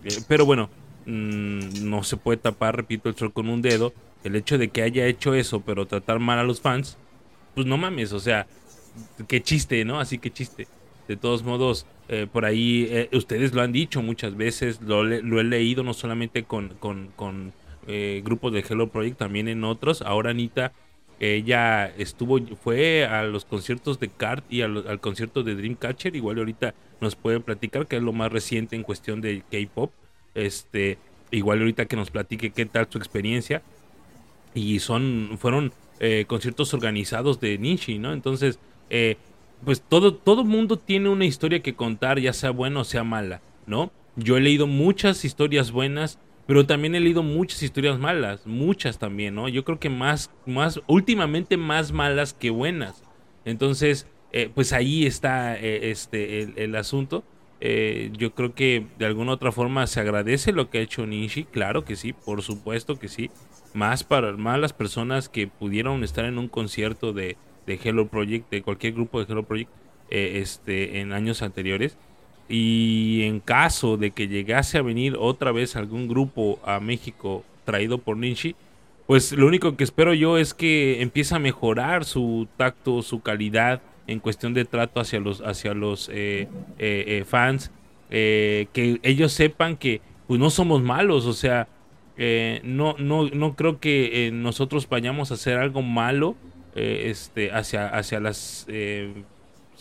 [0.05, 0.71] Eh, pero bueno,
[1.07, 3.93] mm, no se puede tapar, repito, el sol con un dedo.
[4.25, 6.97] El hecho de que haya hecho eso, pero tratar mal a los fans,
[7.55, 8.47] pues no mames, o sea,
[9.29, 10.01] qué chiste, ¿no?
[10.01, 10.69] Así que chiste.
[11.09, 15.41] De todos modos, eh, por ahí eh, ustedes lo han dicho muchas veces, lo, lo
[15.41, 17.53] he leído no solamente con, con, con,
[17.87, 20.03] eh, grupos de Hello Project, también en otros.
[20.03, 20.73] Ahora Anita
[21.21, 26.17] Ella estuvo, fue a los conciertos de Cart y al concierto de Dreamcatcher.
[26.17, 29.93] Igual ahorita nos puede platicar, que es lo más reciente en cuestión de K-pop.
[30.35, 30.99] Este,
[31.31, 33.63] igual ahorita que nos platique qué tal su experiencia.
[34.55, 38.13] Y son, fueron eh, conciertos organizados de Ninshi, ¿no?
[38.13, 38.59] Entonces,
[38.91, 39.17] eh,
[39.65, 43.41] pues todo, todo mundo tiene una historia que contar, ya sea buena o sea mala,
[43.67, 43.93] ¿no?
[44.17, 49.35] Yo he leído muchas historias buenas, pero también he leído muchas historias malas, muchas también,
[49.35, 49.49] ¿no?
[49.49, 53.03] Yo creo que más, más, últimamente más malas que buenas.
[53.45, 57.25] Entonces, eh, pues ahí está eh, este, el, asunto.
[57.61, 61.45] Eh, yo creo que de alguna otra forma se agradece lo que ha hecho Nishi,
[61.45, 63.31] claro que sí, por supuesto que sí.
[63.75, 67.37] Más para más las personas que pudieron estar en un concierto de,
[67.67, 69.71] de Hello Project, de cualquier grupo de Hello Project,
[70.11, 71.97] eh, este, en años anteriores.
[72.49, 77.99] Y en caso de que llegase a venir otra vez algún grupo a México traído
[77.99, 78.55] por Ninshi,
[79.07, 83.83] pues lo único que espero yo es que empiece a mejorar su tacto, su calidad
[84.07, 86.49] en cuestión de trato hacia los, hacia los eh,
[86.79, 87.71] eh, eh, fans,
[88.11, 91.69] eh, que ellos sepan que pues no somos malos, o sea,
[92.63, 96.37] no, no, no creo que nosotros vayamos a hacer algo malo
[96.75, 98.67] este, hacia, hacia las,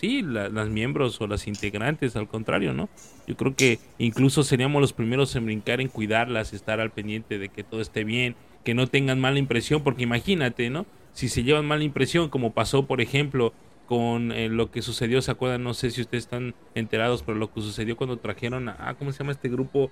[0.02, 2.90] sí, la- las miembros o las integrantes, al contrario, ¿no?
[3.28, 7.50] Yo creo que incluso seríamos los primeros en brincar, en cuidarlas, estar al pendiente de
[7.50, 10.88] que todo esté bien, que no tengan mala impresión, porque imagínate, ¿no?
[11.14, 13.54] Si se llevan mala impresión, como pasó, por ejemplo,
[13.86, 15.64] con eh, lo que sucedió, ¿se acuerdan?
[15.64, 19.12] No sé si ustedes están enterados, pero lo que sucedió cuando trajeron a, ah, ¿cómo
[19.12, 19.92] se llama este grupo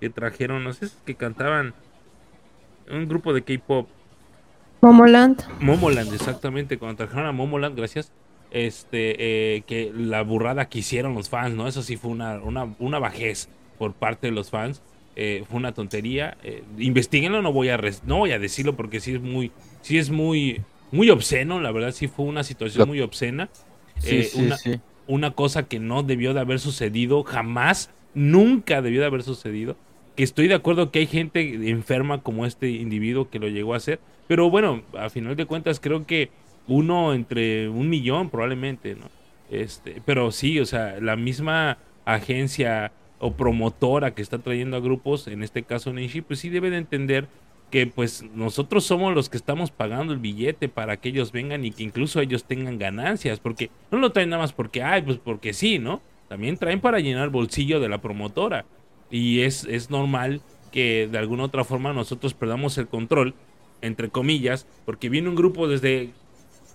[0.00, 0.64] que trajeron?
[0.64, 1.74] No sé, que cantaban
[2.90, 3.88] un grupo de K-pop.
[4.80, 5.42] Momoland.
[5.60, 8.10] Momoland, exactamente, cuando trajeron a Momoland, gracias.
[8.54, 11.68] Este, eh, que la burrada que hicieron los fans, ¿no?
[11.68, 14.82] Eso sí fue una, una, una bajez por parte de los fans.
[15.16, 16.38] eh, fue una tontería.
[16.42, 20.10] Eh, investiguenlo, no voy a no voy a decirlo porque sí es muy, sí es
[20.10, 23.50] muy, muy obsceno, la verdad sí fue una situación muy obscena.
[23.98, 24.80] Sí, sí, una, sí.
[25.06, 29.78] una cosa que no debió de haber sucedido jamás, nunca debió de haber sucedido.
[30.16, 33.78] Que estoy de acuerdo que hay gente enferma como este individuo que lo llegó a
[33.78, 36.30] hacer, pero bueno, a final de cuentas creo que
[36.66, 39.06] uno entre un millón probablemente, ¿no?
[39.50, 45.28] Este, pero sí, o sea, la misma agencia o promotora que está trayendo a grupos,
[45.28, 47.28] en este caso Nishi, pues sí debe de entender
[47.70, 51.72] que pues nosotros somos los que estamos pagando el billete para que ellos vengan y
[51.72, 55.52] que incluso ellos tengan ganancias, porque no lo traen nada más porque, ay, pues porque
[55.52, 56.00] sí, ¿no?
[56.28, 58.64] También traen para llenar bolsillo de la promotora.
[59.10, 60.40] Y es, es normal
[60.72, 63.34] que de alguna otra forma nosotros perdamos el control,
[63.82, 66.10] entre comillas, porque viene un grupo desde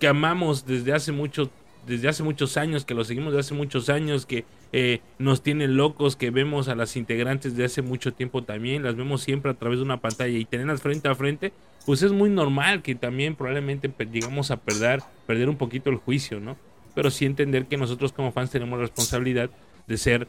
[0.00, 1.50] que amamos desde hace mucho,
[1.86, 5.76] desde hace muchos años, que lo seguimos desde hace muchos años, que eh, nos tienen
[5.76, 9.54] locos, que vemos a las integrantes de hace mucho tiempo también, las vemos siempre a
[9.54, 11.52] través de una pantalla y tenerlas frente a frente,
[11.86, 15.96] pues es muy normal que también probablemente pe- llegamos a perder, perder un poquito el
[15.96, 16.56] juicio, ¿no?
[16.94, 19.50] Pero sí entender que nosotros como fans tenemos la responsabilidad
[19.86, 20.28] de ser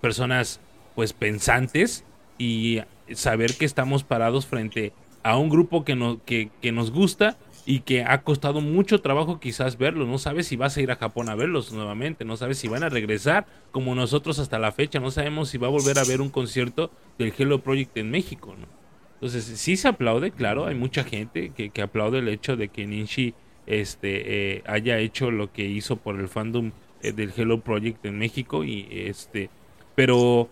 [0.00, 0.60] personas
[0.94, 2.04] pues pensantes
[2.38, 2.80] y
[3.12, 7.36] saber que estamos parados frente a un grupo que, no, que, que nos gusta
[7.66, 10.06] y que ha costado mucho trabajo quizás verlos.
[10.06, 12.82] No sabes si vas a ir a Japón a verlos nuevamente, no sabes si van
[12.82, 16.20] a regresar como nosotros hasta la fecha, no sabemos si va a volver a ver
[16.20, 18.66] un concierto del Hello Project en México, ¿no?
[19.14, 22.86] Entonces sí se aplaude, claro, hay mucha gente que, que aplaude el hecho de que
[22.86, 23.34] Ninshi
[23.66, 28.18] este, eh, haya hecho lo que hizo por el fandom eh, del Hello Project en
[28.18, 29.48] México y este,
[29.94, 30.50] pero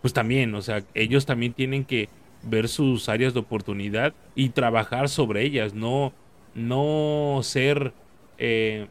[0.00, 2.08] pues también, o sea, ellos también tienen que
[2.42, 6.12] ver sus áreas de oportunidad y trabajar sobre ellas, no,
[6.54, 7.94] no ser,
[8.38, 8.88] eh,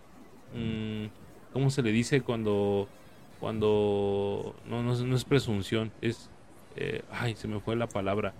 [0.53, 1.05] mm,
[1.51, 2.93] ¿cómo se le dice cuando,
[3.39, 6.31] cuando, no, no, es- no es presunción, es,
[6.75, 8.35] eh, ay, se me fue la palabra,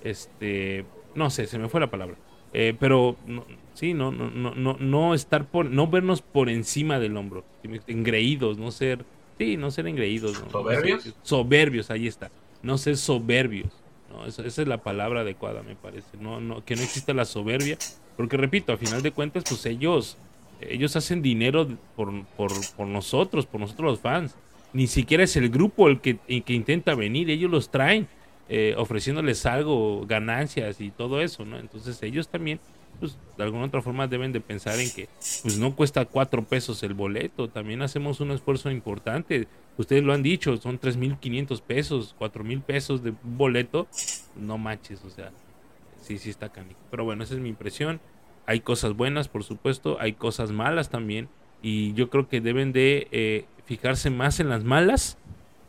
[0.00, 2.18] este, no sé, se me fue la palabra,
[2.52, 6.98] eh, pero no, sí, no, no, no, no, no estar por, no vernos por encima
[6.98, 7.46] del hombro,
[7.86, 9.06] engreídos, no ser,
[9.38, 10.50] sí, no ser engreídos, ¿no?
[10.50, 11.06] ¿Soberbios?
[11.06, 15.76] No soberbios, ahí está, no ser soberbios, no, esa, esa es la palabra adecuada, me
[15.76, 17.78] parece, no, no, que no exista la soberbia,
[18.16, 20.16] porque repito, a final de cuentas, pues ellos,
[20.60, 24.34] ellos hacen dinero por, por, por nosotros, por nosotros los fans,
[24.72, 28.08] ni siquiera es el grupo el que, que intenta venir, ellos los traen
[28.48, 31.58] eh, ofreciéndoles algo, ganancias y todo eso, ¿no?
[31.58, 32.60] Entonces ellos también,
[33.00, 35.08] pues de alguna otra forma deben de pensar en que
[35.42, 39.46] pues no cuesta cuatro pesos el boleto, también hacemos un esfuerzo importante,
[39.78, 43.86] ustedes lo han dicho, son 3.500 pesos, 4.000 pesos de boleto,
[44.36, 45.30] no manches, o sea,
[46.02, 46.78] sí, sí está canijo.
[46.90, 48.00] Pero bueno, esa es mi impresión,
[48.46, 51.28] hay cosas buenas, por supuesto, hay cosas malas también,
[51.62, 55.16] y yo creo que deben de eh, fijarse más en las malas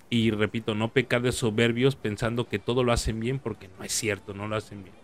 [0.10, 3.94] y repito, no pecar de soberbios pensando que todo lo hacen bien porque no es
[3.94, 4.95] cierto, no lo hacen bien.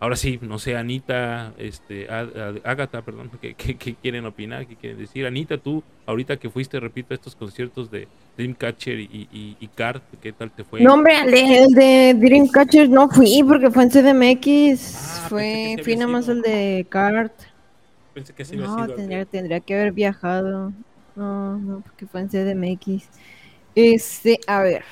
[0.00, 4.66] Ahora sí, no sé, Anita, este, Agatha, perdón, ¿qué, qué, qué quieren opinar?
[4.66, 5.26] ¿Qué quieren decir?
[5.26, 10.00] Anita, tú, ahorita que fuiste, repito, a estos conciertos de Dreamcatcher y, y, y Card,
[10.20, 10.80] ¿qué tal te fue?
[10.80, 14.94] No, hombre, el de, Dreamcatcher no fui porque fue en CDMX.
[14.94, 17.32] Ah, fue, fui nada más el de Cart.
[18.14, 20.72] Pensé que había No, de- tendría, tendría que haber viajado.
[21.16, 23.08] No, no, porque fue en CDMX.
[23.74, 24.84] Este, a ver.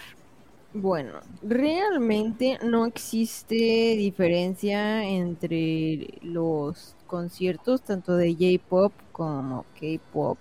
[0.79, 3.55] Bueno, realmente no existe
[3.97, 10.39] diferencia entre los conciertos, tanto de J-pop como K-pop.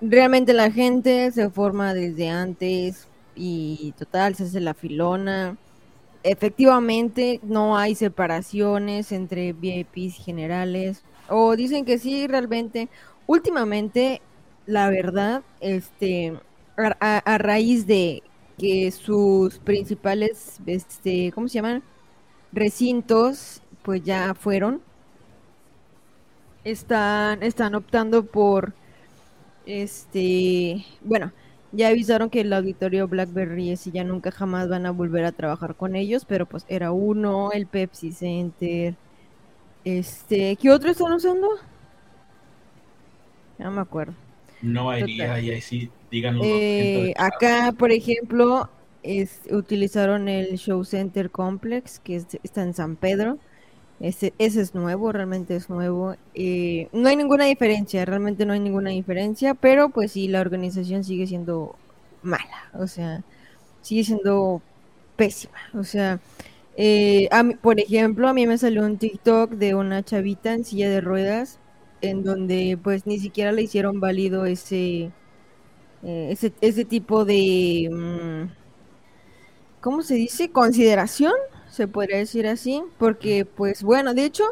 [0.00, 5.58] Realmente la gente se forma desde antes y total, se hace la filona.
[6.22, 11.04] Efectivamente, no hay separaciones entre VIPs generales.
[11.26, 12.90] O dicen que sí, realmente.
[13.26, 14.22] Últimamente,
[14.66, 16.40] la verdad, este,
[16.76, 18.22] a- a raíz de
[18.58, 21.82] que sus principales, este, ¿cómo se llaman?
[22.52, 24.82] Recintos, pues ya fueron.
[26.64, 28.72] Están, están optando por,
[29.66, 31.32] este, bueno,
[31.72, 35.76] ya avisaron que el auditorio Blackberry y ya nunca jamás van a volver a trabajar
[35.76, 38.96] con ellos, pero pues era uno, el Pepsi Center.
[39.84, 41.48] Este, ¿qué otro están usando?
[43.58, 44.21] No me acuerdo.
[44.62, 46.42] No día y ahí sí, díganlo.
[46.44, 48.70] Eh, acá, por ejemplo,
[49.02, 53.38] es, utilizaron el Show Center Complex, que es- está en San Pedro.
[54.00, 56.16] Ese, ese es nuevo, realmente es nuevo.
[56.34, 61.04] Eh, no hay ninguna diferencia, realmente no hay ninguna diferencia, pero pues sí, la organización
[61.04, 61.80] sigue siendo
[62.22, 63.24] mala, o sea,
[63.82, 64.62] sigue siendo
[65.16, 65.58] pésima.
[65.74, 66.20] O sea,
[66.76, 70.64] eh, a mí- por ejemplo, a mí me salió un TikTok de una chavita en
[70.64, 71.60] silla de ruedas,
[72.02, 75.12] en donde pues ni siquiera le hicieron válido ese
[76.02, 78.50] eh, ese, ese tipo de, mm,
[79.80, 80.50] ¿cómo se dice?
[80.50, 81.32] Consideración,
[81.70, 84.44] se podría decir así, porque pues bueno, de hecho,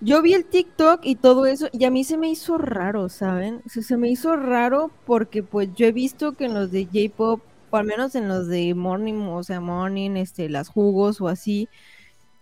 [0.00, 3.62] yo vi el TikTok y todo eso y a mí se me hizo raro, ¿saben?
[3.66, 7.40] O se me hizo raro porque pues yo he visto que en los de J-Pop,
[7.70, 11.68] o al menos en los de Morning, o sea, Morning, este, las jugos o así,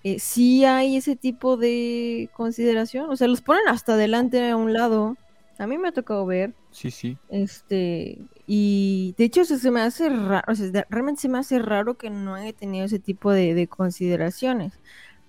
[0.05, 4.73] eh, sí hay ese tipo de consideración, o sea, los ponen hasta adelante a un
[4.73, 5.16] lado.
[5.58, 6.52] A mí me ha tocado ver.
[6.70, 7.16] Sí, sí.
[7.31, 11.58] Este, y de hecho eso se me hace raro, o sea, realmente se me hace
[11.58, 14.78] raro que no haya tenido ese tipo de, de consideraciones.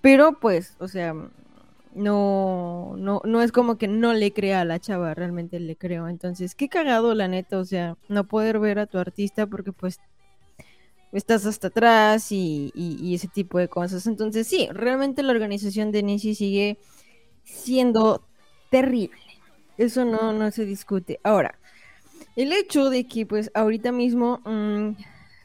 [0.02, 1.14] Pero pues, o sea,
[1.94, 6.08] no, no, no es como que no le crea a la chava, realmente le creo.
[6.08, 10.00] Entonces, qué cagado, la neta, o sea, no poder ver a tu artista porque pues
[11.16, 12.72] estás hasta atrás y,
[13.14, 14.06] ese tipo de cosas.
[14.06, 16.78] Entonces, sí, realmente la organización de Nishi sigue
[17.44, 18.22] siendo
[18.70, 19.18] terrible.
[19.78, 21.20] Eso no, no se discute.
[21.22, 21.58] Ahora,
[22.34, 24.96] el hecho de que pues ahorita mismo mm,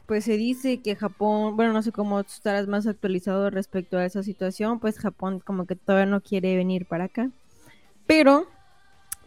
[0.06, 4.22] pues se dice que Japón, bueno, no sé cómo estarás más actualizado respecto a esa
[4.22, 7.30] situación, pues Japón como que todavía no quiere venir para acá.
[8.06, 8.46] Pero,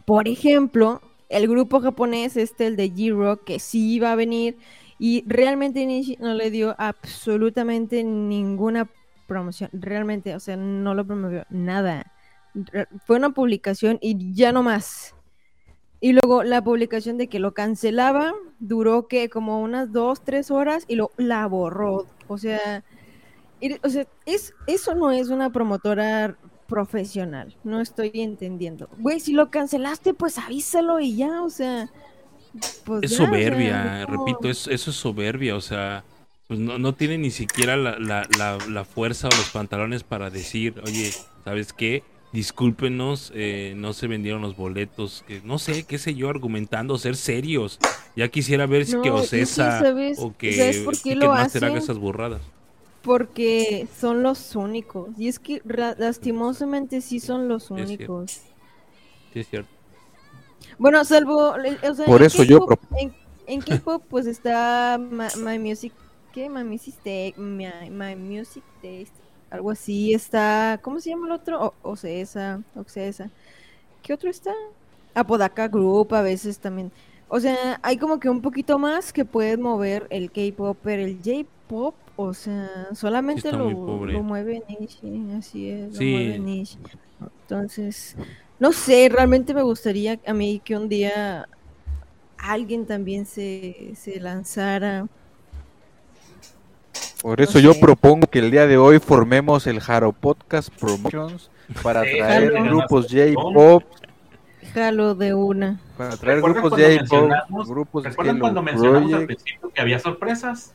[0.04, 4.56] por ejemplo, el grupo japonés, este, el de G-Rock, que sí iba a venir
[4.98, 8.88] y realmente Nishi no le dio absolutamente ninguna
[9.26, 12.12] promoción, realmente, o sea, no lo promovió nada.
[13.04, 15.14] Fue una publicación y ya no más.
[16.00, 20.84] Y luego la publicación de que lo cancelaba duró que como unas dos, tres horas
[20.88, 22.06] y lo la borró.
[22.28, 22.84] O sea,
[23.82, 27.56] o sea, es, eso no es una promotora profesional.
[27.64, 28.88] No estoy entendiendo.
[28.98, 31.90] Güey, si lo cancelaste, pues avísalo y ya, o sea.
[32.84, 36.04] Pues Es soberbia, repito, es, eso es soberbia, o sea,
[36.48, 40.30] pues no, no tiene ni siquiera la, la, la, la fuerza o los pantalones para
[40.30, 42.04] decir, oye, ¿sabes qué?
[42.32, 47.16] Discúlpenos, eh, no se vendieron los boletos, que no sé, qué sé yo, argumentando, ser
[47.16, 47.78] serios.
[48.16, 51.98] Ya quisiera ver si No, que Ocesa ¿sabes- o que sabes por qué lo esas
[51.98, 52.40] burradas.
[53.02, 55.10] Porque son los únicos.
[55.18, 57.84] Y es que lastimosamente sí son los cierto.
[57.84, 58.32] únicos.
[59.32, 59.75] Sí, es cierto.
[60.78, 61.56] Bueno, salvo.
[61.58, 62.66] le- o sea, Por en eso yo
[62.98, 63.14] En,
[63.46, 65.92] en K-pop, pues está My, Music.
[66.32, 66.48] ¿Qué?
[66.48, 67.34] My Music Taste.
[67.38, 69.12] My, My Music Taste.
[69.50, 70.12] Algo así.
[70.12, 70.78] Está.
[70.82, 71.74] ¿Cómo se llama el otro?
[71.82, 72.60] O, Ocesa.
[72.74, 73.30] Ocesa.
[74.02, 74.52] ¿Qué otro está?
[75.14, 76.92] Apodaca Group a veces también.
[77.28, 81.16] O sea, hay como que un poquito más que puede mover el K-pop, pero el
[81.24, 86.10] J-pop, o sea, solamente lo, mueve Nishi, así es, lo Sí.
[86.12, 86.78] mueve Nishi.
[87.42, 88.14] Entonces,
[88.58, 91.48] no sé, realmente me gustaría a mí que un día
[92.38, 95.06] alguien también se, se lanzara.
[97.22, 97.80] Por No eso yo sé.
[97.80, 101.50] propongo que el día de hoy formemos el Jaro Podcast Promotions
[101.82, 102.64] para Sí, traer jalo.
[102.70, 103.82] grupos J-Pop,
[104.74, 105.80] Jalo de una.
[105.96, 110.72] para traer ¿Recuerdan grupos J-Pop, grupos ¿Recuerdan cuando mencionamos al principio que había sorpresas?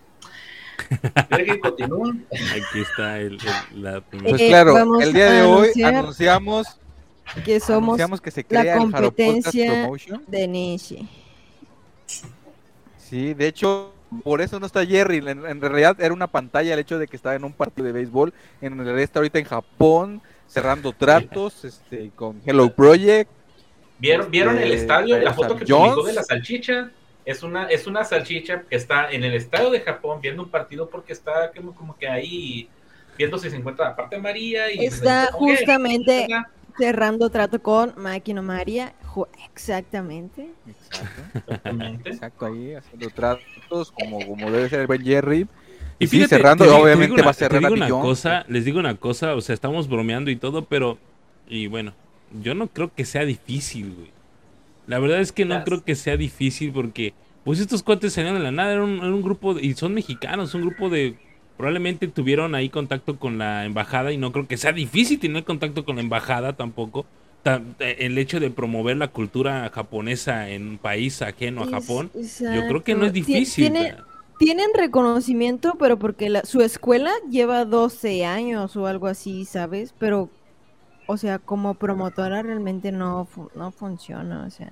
[1.30, 2.10] ¿Quieren que continúe?
[2.32, 3.34] Aquí está el,
[3.72, 4.30] el- la primera.
[4.32, 6.80] Pues Eh, claro, el día de hoy anunciar anunciamos,
[7.46, 9.90] que somos que se la crea Podcast competencia
[10.28, 11.08] de Nishi.
[12.98, 13.94] Sí, de hecho,
[14.24, 15.18] por eso no está Jerry.
[15.18, 17.94] En, en realidad era una pantalla el hecho de que estaba en un partido de
[17.94, 18.34] béisbol.
[18.62, 23.30] En realidad está ahorita en Japón, cerrando tratos este, con Hello Project.
[24.00, 25.20] ¿Vieron, ¿vieron el Este, estadio?
[25.20, 25.92] La foto que Jones.
[25.94, 26.92] publicó de la salchicha.
[27.24, 30.90] Es una, es una salchicha que está en el estadio de Japón viendo un partido
[30.90, 32.68] porque está como, como que ahí
[33.16, 36.28] viendo si se encuentra la parte María y Está justamente.
[36.78, 38.94] Cerrando trato con Makino María.
[39.54, 40.50] Exactamente.
[40.68, 42.10] Exacto, Exactamente.
[42.10, 45.48] exacto, ahí haciendo tratos como, como debe ser el buen Jerry.
[46.00, 47.88] Y sí, fíjate, cerrando, te digo- te obviamente va a una- cerrar te digo a
[47.88, 50.98] una cosa, les digo una cosa, o sea, estamos bromeando y todo, pero
[51.48, 51.94] y bueno,
[52.42, 54.10] yo no creo que sea difícil, güey.
[54.88, 58.38] La verdad es que no Las- creo que sea difícil porque pues estos cuates salieron
[58.40, 61.18] de la nada, era un, era un grupo de- y son mexicanos, un grupo de
[61.62, 65.86] probablemente tuvieron ahí contacto con la embajada y no creo que sea difícil tener contacto
[65.86, 67.06] con la embajada tampoco.
[67.44, 72.10] Ta- eh, El hecho de promover la cultura japonesa en un país ajeno a Japón,
[72.16, 73.72] yo creo que no es difícil.
[73.72, 73.96] tiene-
[74.40, 79.94] tienen reconocimiento, pero porque la- su escuela lleva 12 años o algo así, ¿sabes?
[80.00, 80.30] Pero,
[81.06, 84.72] o sea, como promotora realmente no, no funciona, o sea.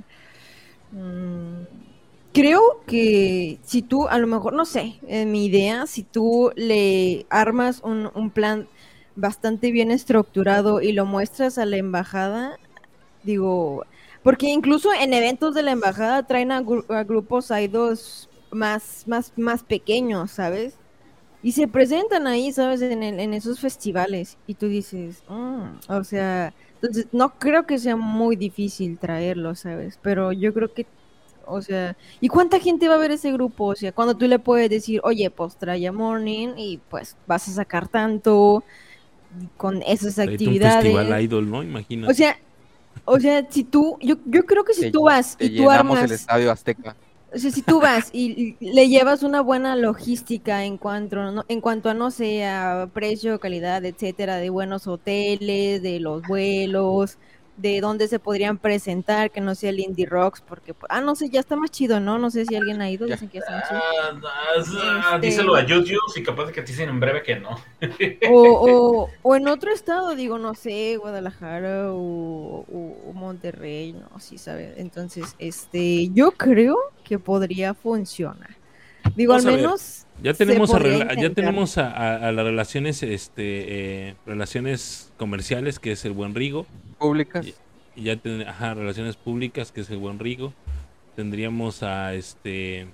[0.91, 1.88] mm,
[2.33, 7.25] creo que si tú, a lo mejor, no sé, en mi idea, si tú le
[7.29, 8.69] armas un, un plan
[9.15, 12.59] bastante bien estructurado y lo muestras a la embajada,
[13.23, 13.85] digo,
[14.23, 19.33] porque incluso en eventos de la embajada traen a, gru- a grupos idols más, más,
[19.37, 20.81] más pequeños, ¿sabes?
[21.41, 22.81] Y se presentan ahí, ¿sabes?
[22.81, 24.37] En, el- en esos festivales.
[24.45, 29.97] Y tú dices, "Mm", o sea, entonces no creo que sea muy difícil traerlo, ¿sabes?
[30.01, 30.89] Pero yo creo que,
[31.49, 33.65] o sea, ¿y cuánta gente va a ver ese grupo?
[33.67, 37.47] O sea, cuando tú le puedes decir, oye, pues trae a Morning y pues vas
[37.47, 38.63] a sacar tanto
[39.57, 40.85] con esas Tráete actividades.
[40.85, 41.63] Un festival idol, ¿no?
[41.63, 42.11] Imagínate.
[42.11, 42.37] O sea,
[43.05, 45.69] o sea, si tú, yo, yo creo que si Te- tú vas te y tú
[45.69, 46.95] armas, el Estadio Azteca.
[47.33, 51.45] o sea, si tú vas y y le llevas una buena logística en cuanto, no-
[51.47, 57.19] en cuanto a, no sé, a precio, calidad, etcétera, de buenos hoteles, de los vuelos,
[57.61, 61.29] de dónde se podrían presentar, que no sea el Indie Rocks, porque, ah, no sé,
[61.29, 62.17] ya está más chido, ¿no?
[62.17, 63.81] No sé si alguien ha ido, dicen que está más chido.
[64.25, 67.49] Ah, Este- Díselo a YouTube y capaz de que te dicen en breve que no.
[68.29, 68.41] O,
[69.03, 72.65] o, o en otro estado, digo, no sé, Guadalajara o,
[73.13, 74.73] Monterrey, no, sí, ¿sabes?
[74.77, 78.55] Entonces, este, yo creo que podría funcionar.
[79.15, 80.79] Digo, Vamos al menos Ya tenemos, a,
[81.15, 86.35] ya tenemos a, a- a las relaciones, este, eh, relaciones comerciales, que es el buen
[86.35, 86.65] Rigo.
[86.97, 87.45] Públicas.
[87.45, 87.55] Y-
[88.03, 90.53] ya ten- ajá, relaciones públicas, que es el buen Rigo.
[91.15, 92.87] Tendríamos a este,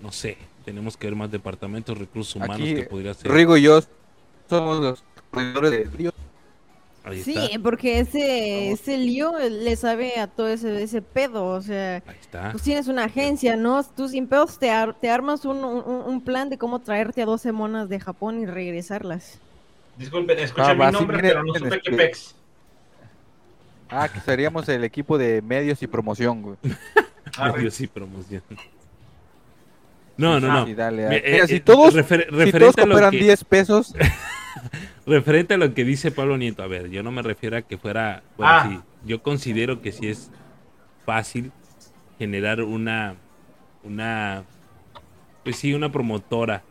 [0.00, 3.30] no sé, tenemos que ver más departamentos, recursos humanos Aquí, que podría ser.
[3.32, 3.80] Rigo y yo
[4.48, 5.04] somos los
[5.70, 6.12] de Río.
[7.08, 7.58] Ahí Sí, está.
[7.62, 12.50] porque ese, ese lío le sabe a todo ese, ese pedo, o sea, Ahí está.
[12.50, 13.84] pues tienes una agencia, ¿no?
[13.84, 17.26] Tú sin pedos te, ar- te armas un, un, un plan de cómo traerte a
[17.26, 19.38] 12 monas de Japón y regresarlas.
[19.96, 22.34] Disculpen, escuché Ah, mi nombre, pero no supe qué este- pex.
[23.88, 26.56] Ah, que seríamos el equipo de medios y promoción, güey.
[27.56, 28.42] Medios sí, promoción.
[30.16, 30.74] No, no, no.
[30.74, 33.94] Dale, mira, eh, si eh, todos, refer- si todos cooperan que, 10 pesos,
[35.06, 37.76] referente a lo que dice Pablo Nieto, a ver, yo no me refiero a que
[37.78, 38.66] fuera, bueno, Ah.
[38.68, 40.30] sí, yo considero que sí es
[41.04, 41.52] fácil
[42.18, 43.16] generar una,
[43.84, 44.44] una,
[45.44, 46.62] pues sí, una promotora,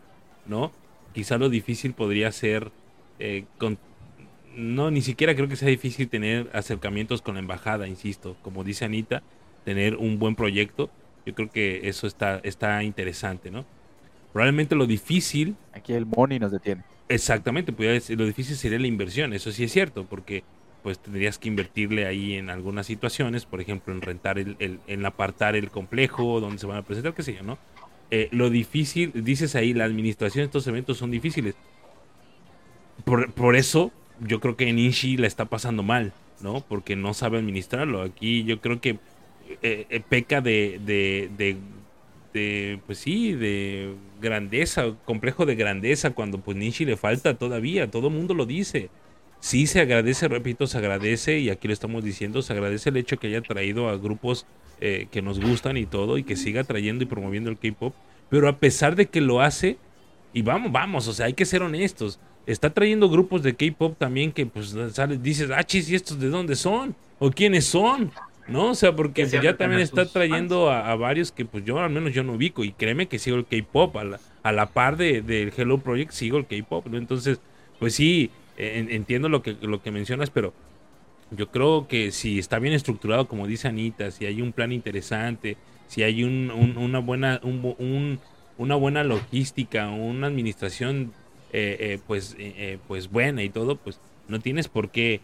[0.46, 0.72] ¿no?
[1.14, 2.72] Quizá lo difícil podría ser,
[3.20, 3.78] eh, con,
[4.56, 8.86] no, ni siquiera creo que sea difícil tener acercamientos con la embajada, insisto, como dice
[8.86, 9.22] Anita,
[9.64, 10.90] tener un buen proyecto,
[11.26, 13.66] yo creo que eso está, está interesante, ¿no?
[14.34, 16.84] Probablemente lo difícil aquí el Money nos detiene.
[17.08, 20.48] Exactamente, decir, lo difícil sería la inversión, eso sí es cierto, porque
[20.82, 25.06] pues tendrías que invertirle ahí en algunas situaciones, por ejemplo, en rentar el, el- en
[25.06, 27.60] apartar el complejo donde se van a presentar, qué sé yo, ¿no?
[28.10, 31.56] Eh, lo difícil, dices ahí, la administración de estos eventos son difíciles.
[33.04, 36.66] Por, por eso yo creo que Nishi la está pasando mal, ¿no?
[36.68, 38.02] Porque no sabe administrarlo.
[38.02, 39.02] Aquí yo creo que
[39.62, 41.58] eh, eh, peca de, de,
[42.34, 48.14] de, pues sí, de grandeza, complejo de grandeza, cuando pues le falta todavía, todo el
[48.14, 48.90] mundo lo dice.
[49.40, 53.18] Sí se agradece, repito, se agradece, y aquí lo estamos diciendo, se agradece el hecho
[53.18, 54.46] que haya traído a grupos
[54.82, 57.94] eh, que nos gustan y todo, y que siga trayendo y promoviendo el K-Pop,
[58.30, 59.78] pero a pesar de que lo hace,
[60.34, 64.32] y vamos, vamos, o sea, hay que ser honestos, está trayendo grupos de K-Pop también
[64.32, 66.96] que pues sales, dices, ah, chis, ¿y estos de dónde son?
[67.20, 68.12] ¿O quiénes son?
[68.48, 68.72] ¿No?
[68.72, 71.90] O sea, porque pues, ya también está trayendo a, a varios que pues yo al
[71.90, 74.98] menos yo no ubico y créeme que sigo el K-Pop a la, a la par
[74.98, 76.98] de, del Hello Project sigo el K-pop, ¿no?
[76.98, 77.40] Entonces,
[77.80, 80.54] pues sí, en- entiendo lo que, lo que mencionas, pero
[81.32, 85.58] yo creo que si está bien estructurado, como dice Anita, si hay un plan interesante,
[85.88, 88.20] si hay un- un- una buena, un bu- un-
[88.60, 91.12] una buena logística, una administración
[91.52, 95.22] eh, eh, pues, eh, eh, pues buena y todo, pues no tienes por qué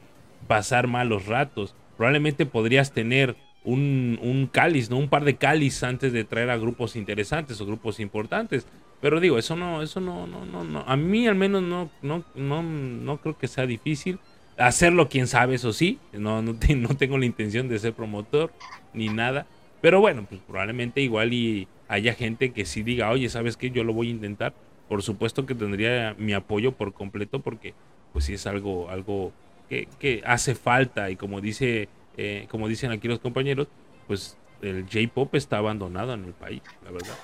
[0.47, 1.75] pasar malos ratos.
[2.01, 4.97] Probablemente podrías tener un, un cáliz, ¿no?
[4.97, 8.65] Un par de cáliz antes de traer a grupos interesantes o grupos importantes.
[9.01, 10.79] Pero digo, eso no, eso no, no, no, no.
[10.87, 14.17] A mí al menos no, no, no, no creo que sea difícil.
[14.57, 15.99] Hacerlo, quién sabe, eso sí.
[16.11, 18.51] No, no, no tengo la intención de ser promotor
[18.95, 19.45] ni nada.
[19.79, 23.69] Pero bueno, pues probablemente igual y haya gente que sí diga, oye, ¿sabes qué?
[23.69, 24.55] Yo lo voy a intentar.
[24.89, 27.75] Por supuesto que tendría mi apoyo por completo porque
[28.11, 29.33] pues sí es algo, algo
[29.71, 33.67] que, hace falta y como dice, eh, como dicen aquí los compañeros,
[34.07, 37.15] pues el J-pop está abandonado en el país, la verdad.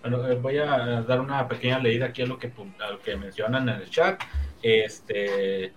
[0.00, 3.16] Bueno, eh, voy a dar una pequeña leída aquí a lo que, a lo que
[3.16, 4.22] mencionan en el chat.
[4.62, 5.74] Este,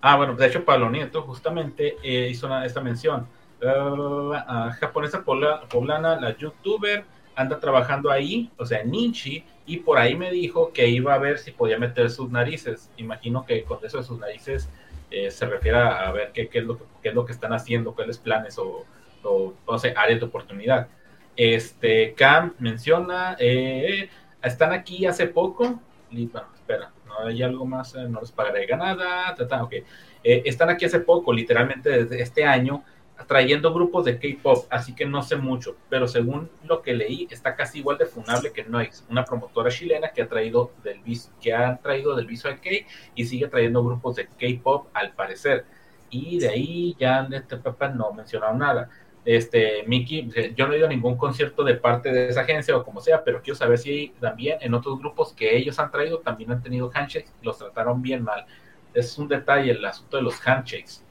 [0.00, 3.28] ah, bueno, de hecho, Pablo Nieto justamente eh, hizo una- esta mención.
[3.64, 7.04] Ah, japonesa poblana, la youtuber,
[7.36, 11.38] anda trabajando ahí, o sea, Ninchi, y por ahí me dijo que iba a ver
[11.38, 12.90] si podía meter sus narices.
[12.98, 14.68] Imagino que con eso de sus narices
[15.10, 17.54] eh, se refiere a, ver qué, qué es lo que, qué es lo que están
[17.54, 18.84] haciendo, cuáles planes o,
[19.24, 20.88] no sé, áreas de oportunidad.
[21.36, 24.10] Este, Cam menciona, eh,
[24.42, 29.34] están aquí hace poco, bueno, espera, no hay algo más, eh, no les pagaré nada,
[29.34, 29.72] ta, ta, ok.
[29.72, 32.84] Eh, están aquí hace poco, literalmente desde este año,
[33.26, 37.54] trayendo grupos de K-pop, así que no sé mucho, pero según lo que leí, está
[37.56, 41.52] casi igual de funable que Noix, una promotora chilena que ha traído del vis- que
[41.54, 42.70] ha traído del Visual K
[43.14, 45.64] y sigue trayendo grupos de K-pop al parecer.
[46.10, 48.90] Y de ahí ya este papá no mencionaron nada
[49.24, 52.76] este, Mickey, eh, yo no he ido a ningún concierto de parte de esa agencia
[52.76, 56.18] o como sea, pero quiero saber si también en otros grupos que ellos han traído
[56.18, 58.46] también han tenido handshakes los trataron bien mal.
[58.94, 61.02] Es un detalle el asunto de los handshakes.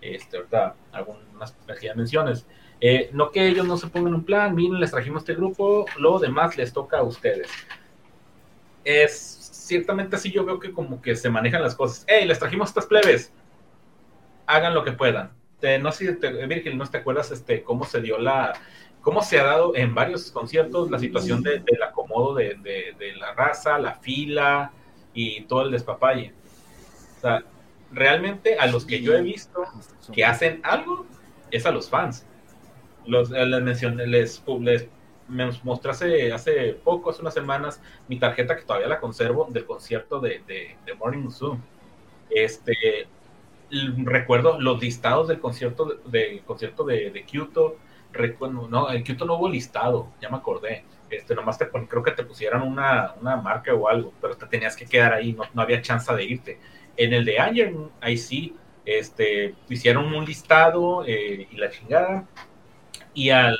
[0.00, 2.46] Este, ahorita algunas pequeñas menciones.
[2.80, 6.18] Eh, no que ellos no se pongan un plan, miren, les trajimos este grupo, lo
[6.18, 7.50] demás les toca a ustedes.
[8.84, 9.12] Es
[9.52, 12.04] ciertamente así, yo veo que como que se manejan las cosas.
[12.08, 13.32] Hey, les trajimos estas plebes,
[14.46, 15.30] hagan lo que puedan
[15.60, 18.54] te- no sé si te, Virgil, no te acuerdas este, cómo se dio la,
[19.02, 23.14] cómo se ha dado en varios conciertos la situación de- del acomodo de, de- de
[23.16, 24.72] la raza, la fila
[25.12, 26.32] y todo el despapalle.
[27.18, 27.44] O sea,
[27.92, 29.64] realmente a los que yo he visto
[30.12, 31.06] que hacen algo
[31.50, 32.26] es a los fans.
[33.06, 34.88] Los, eh, les mencioné, les, les
[35.28, 39.64] me mostré hace, hace poco, hace unas semanas, mi tarjeta que todavía la conservo del
[39.64, 41.60] concierto de, de, de Morning Musume.
[42.28, 43.06] Este,
[44.04, 47.76] recuerdo los listados del concierto de, del concierto de, de Kyoto.
[48.12, 50.84] Recuerdo, no, en Kyoto no hubo listado, ya me acordé.
[51.08, 54.76] Este, nomás te creo que te pusieran una, una marca o algo, pero te tenías
[54.76, 56.60] que quedar ahí, no, no había chance de irte.
[56.96, 58.54] En el de Anger, ahí sí,
[58.84, 62.26] este, hicieron un listado eh, y la chingada,
[63.14, 63.56] y al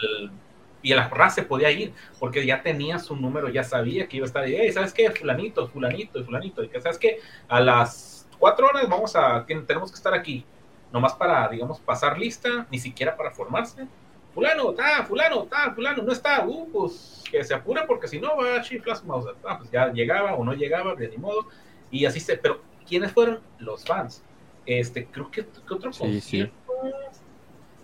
[0.83, 4.17] y a la raza se podía ir, porque ya tenía su número, ya sabía que
[4.17, 5.11] iba a estar ahí, "Hey, ¿sabes qué?
[5.11, 7.19] Fulanito, fulanito fulanito, y que sabes qué,
[7.49, 10.43] a las cuatro horas vamos a, ten- tenemos que estar aquí,
[10.91, 13.87] nomás para, digamos, pasar lista, ni siquiera para formarse.
[14.33, 18.37] Fulano, está, fulano, está, fulano, no está, uh, pues que se apure porque si no
[18.39, 19.35] va a chiflas Mauser.
[19.45, 21.47] Ah, pues ya llegaba o no llegaba, de ni modo,
[21.91, 23.39] y así se, pero ¿quiénes fueron?
[23.61, 24.23] Los fans.
[24.67, 26.39] Este, creo que, que otro Sí, sí.
[26.41, 26.55] concierto?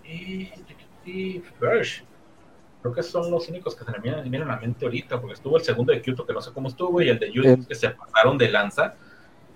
[0.03, 0.51] Eh,
[1.05, 2.03] y Verge.
[2.81, 5.57] Creo que son los únicos que se me vienen, a la mente ahorita, porque estuvo
[5.57, 7.89] el segundo de Kyoto que no sé cómo estuvo y el de En- que se
[7.89, 8.95] pasaron de lanza.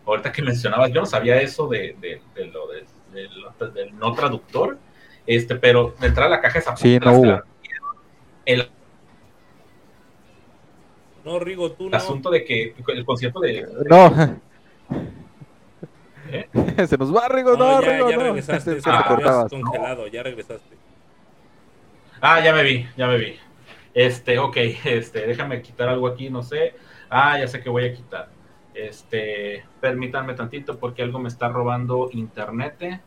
[0.05, 4.13] Ahorita que mencionabas, yo no sabía eso de, de, de lo de, de del no
[4.13, 4.77] traductor,
[5.27, 7.41] este, pero de entrar a la caja esa Sí, no hubo.
[8.45, 8.69] el
[11.23, 11.95] No, Rigo, tú no.
[11.97, 14.39] asunto de que el concierto de No.
[16.31, 16.49] ¿Eh?
[16.87, 18.23] Se nos va, Rigo, No, no, ya, Rigo, ya no.
[18.23, 18.75] regresaste.
[18.75, 19.41] Se, se se Ah, te cortaba.
[19.41, 20.75] habías congelado, ya regresaste.
[22.21, 23.35] Ah, ya me vi, ya me vi.
[23.93, 26.75] Este, ok, este, déjame quitar algo aquí, no sé.
[27.09, 28.29] Ah, ya sé que voy a quitar.
[28.73, 33.01] Este, permítanme tantito porque algo me está robando internet.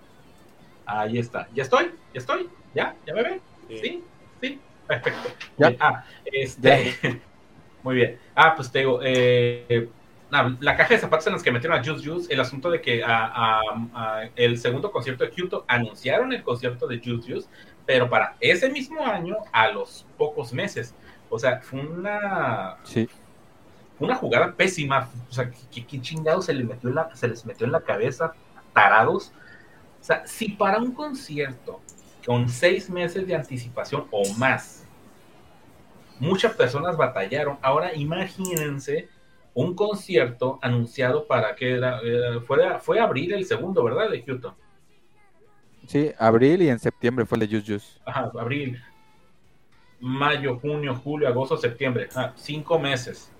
[0.86, 1.48] Ahí está.
[1.54, 1.86] ¿Ya estoy?
[2.12, 2.48] ¿Ya estoy?
[2.74, 2.94] ¿Ya?
[3.06, 3.40] ¿Ya me ven?
[3.68, 3.78] Sí.
[3.78, 4.04] Sí,
[4.42, 5.28] sí, perfecto.
[5.56, 5.74] Ya.
[5.80, 6.94] Ah, este,
[7.82, 8.18] muy bien.
[8.34, 9.88] Ah, pues te digo, eh,
[10.60, 13.02] la caja de zapatos en las que metieron a Juice Juice, el asunto de que
[13.04, 13.60] a- a-
[13.94, 17.48] a el segundo concierto de Kyoto anunciaron el concierto de Juice Juice,
[17.86, 20.94] pero para ese mismo año, a los pocos meses.
[21.30, 23.08] O sea, fue una, Sí.
[23.98, 25.08] fue una jugada pésima.
[25.28, 27.80] O sea, ¿qué, qué chingados se les, metió en la, se les metió en la
[27.80, 28.32] cabeza?
[28.72, 29.32] Tarados.
[30.00, 31.80] O sea, si para un concierto
[32.26, 34.80] con seis meses de anticipación o más
[36.20, 37.58] muchas personas batallaron.
[37.60, 39.08] Ahora imagínense
[39.54, 44.10] un concierto anunciado para que era, era- fue, fue abril el segundo, ¿verdad?
[44.10, 44.56] De Kyoto.
[45.86, 47.98] Sí, abril y en septiembre fue el de Just Just.
[48.06, 48.80] Ajá, abril,
[50.00, 52.08] mayo, junio, julio, agosto, septiembre.
[52.14, 53.30] Ah, cinco meses.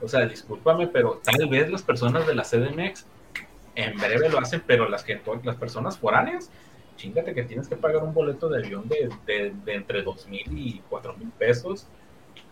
[0.00, 3.06] O sea, discúlpame, pero tal vez las personas de la CDMX
[3.74, 6.50] en breve lo hacen, pero las que las personas foráneas,
[6.96, 10.46] chingate que tienes que pagar un boleto de avión de, de- de entre dos mil
[10.56, 11.86] y cuatro mil pesos.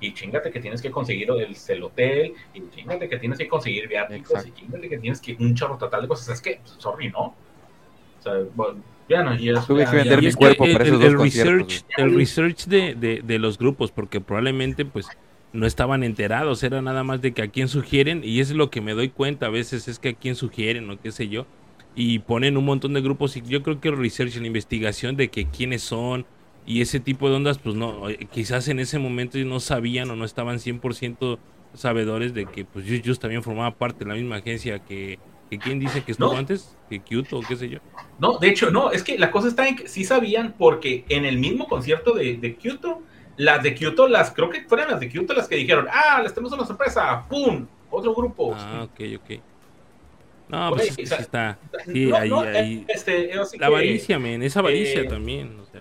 [0.03, 3.89] Y chingate que tienes que conseguir el, el hotel, y chingate que tienes que conseguir
[3.89, 4.49] viáticos, Exacto.
[4.49, 6.29] y chingate que tienes que un chorro total de cosas.
[6.35, 7.21] Es que, sorry, ¿no?
[8.19, 11.85] O sea, bueno, ya no, ya, Tuve ya- que vender mi el, esos dos research,
[11.97, 15.07] el research de, de- de los grupos, porque probablemente pues
[15.53, 18.81] no estaban enterados, era nada más de que a quién sugieren, y es lo que
[18.81, 21.47] me doy cuenta a veces, es que a quién sugieren o qué sé yo,
[21.95, 25.29] y ponen un montón de grupos, y yo creo que el research, la investigación de
[25.29, 26.25] que quiénes son,
[26.67, 30.17] y ese tipo de ondas, pues no, eh, quizás en ese momento no sabían o
[30.17, 31.39] no estaban 100%
[31.75, 35.19] sabedores de que pues Just Just también formaba parte de la misma agencia que,
[35.51, 36.39] que quién dice que estuvo No.
[36.39, 37.79] antes, que Kyoto o qué sé yo.
[38.19, 41.25] No, de hecho, no, es que la cosa está en que sí sabían porque en
[41.25, 43.01] el mismo concierto de, de Kyoto,
[43.37, 46.33] las de Kyoto, las creo que fueron las de Kyoto las que dijeron, ah, les
[46.35, 47.67] tenemos una sorpresa, ¡pum!
[47.91, 48.55] Otro grupo.
[48.57, 49.41] Ah, ok, ok.
[50.49, 51.59] No, pues ahí, es sí está.
[51.87, 52.85] Sí, No, ahí, no, ahí.
[52.89, 55.59] este, La que, avaricia, men, esa avaricia eh, también.
[55.59, 55.81] O sea,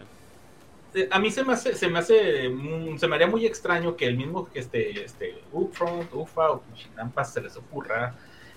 [1.10, 4.06] A mí se me hace, se me hace, mm, se me haría muy extraño que
[4.06, 8.14] el mismo, este, este, Upfront, UFA o Chinampas se les ocurra,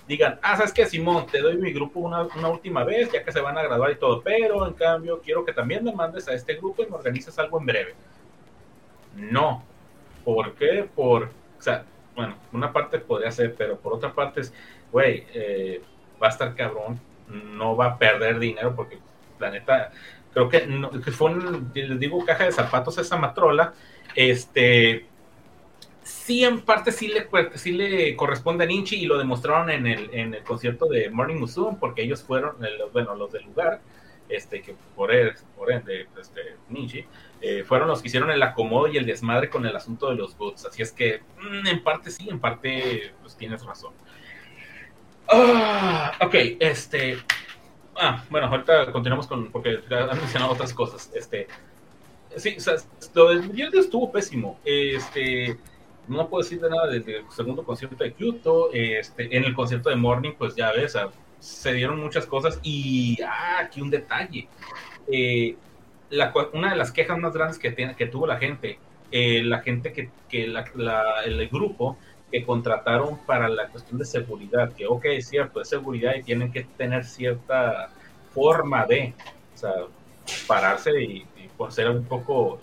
[0.07, 1.27] digan, ah, ¿sabes qué, Simón?
[1.27, 3.95] Te doy mi grupo una, una última vez, ya que se van a graduar y
[3.95, 7.37] todo, pero en cambio quiero que también me mandes a este grupo y me organices
[7.39, 7.95] algo en breve.
[9.15, 9.63] No.
[10.23, 10.87] ¿Por qué?
[10.93, 14.53] Por, o sea, bueno, una parte podría ser, pero por otra parte es,
[14.91, 15.81] güey, eh,
[16.21, 18.99] va a estar cabrón, no va a perder dinero porque
[19.39, 19.91] la neta,
[20.35, 23.73] creo que, no- que fue un, les digo, caja de zapatos esa matrola,
[24.15, 25.07] este,
[26.03, 30.09] sí en parte sí le, sí le corresponde a Ninchi y lo demostraron en el,
[30.13, 32.57] en el concierto de Morning Musume porque ellos fueron,
[32.93, 33.81] bueno, los del lugar,
[34.29, 37.05] este, que por, él, por ende, este, Ninchi,
[37.41, 40.37] eh, fueron los que hicieron el acomodo y el desmadre con el asunto de los
[40.37, 40.65] boots.
[40.65, 43.93] Así es que, mm, en parte sí, en parte, pues tienes razón.
[45.27, 47.17] Ah, ok, este.
[47.97, 49.51] Ah, bueno, ahorita continuamos con.
[49.51, 51.11] Porque han mencionado otras cosas.
[51.13, 51.47] Este.
[52.35, 52.75] Sí, o sea,
[53.13, 54.59] lo del Mierda estuvo pésimo.
[54.65, 55.57] Este.
[56.07, 58.69] No puedo decir de nada desde el segundo concierto de Kyoto.
[58.73, 60.97] Este, en el concierto de Morning, pues ya ves,
[61.39, 62.59] se dieron muchas cosas.
[62.63, 63.17] Y.
[63.23, 64.47] Ah, aquí un detalle.
[65.11, 65.55] Eh,
[66.09, 68.79] la una de las quejas más grandes que, que tuvo la gente,
[69.11, 71.97] eh, la gente que, que el grupo
[72.35, 76.51] que contrataron para la cuestión de seguridad, que ok, es cierto, es seguridad y tienen
[76.51, 77.89] que tener cierta
[78.33, 79.13] forma de,
[79.53, 79.71] o sea,
[80.45, 82.59] pararse y, y por ser un poco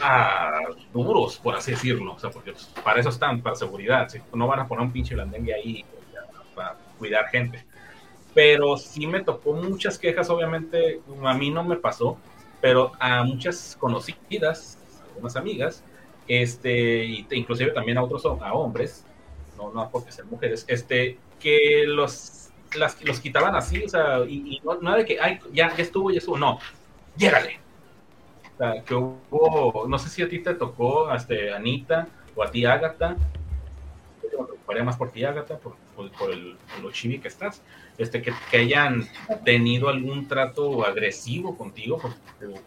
[0.00, 0.62] ah,
[0.94, 4.18] duros, por así decirlo, o sea, porque pues, para eso están, para seguridad, ¿sí?
[4.32, 7.66] no van a poner un pinche blandengue ahí pues, para cuidar gente.
[8.32, 12.16] Pero sí me tocó muchas quejas, obviamente, a mí no me pasó,
[12.62, 14.78] pero a muchas conocidas,
[15.10, 15.84] algunas amigas,
[16.28, 19.04] este, y inclusive también a otros a hombres,
[19.56, 24.56] no, no porque sean mujeres, este, que los, las, los quitaban así, o sea, y,
[24.56, 26.58] y no, no de que, ay, ya, ya estuvo, ya estuvo, no,
[27.16, 27.60] llégale.
[28.54, 32.50] O sea, que hubo, no sé si a ti te tocó, este, Anita, o a
[32.50, 37.28] ti, lo preocuparía más por ti, Ágata, por, por, por el, por lo chibi que
[37.28, 37.62] estás,
[37.98, 39.08] este, que, que hayan
[39.44, 42.18] tenido algún trato agresivo contigo, porque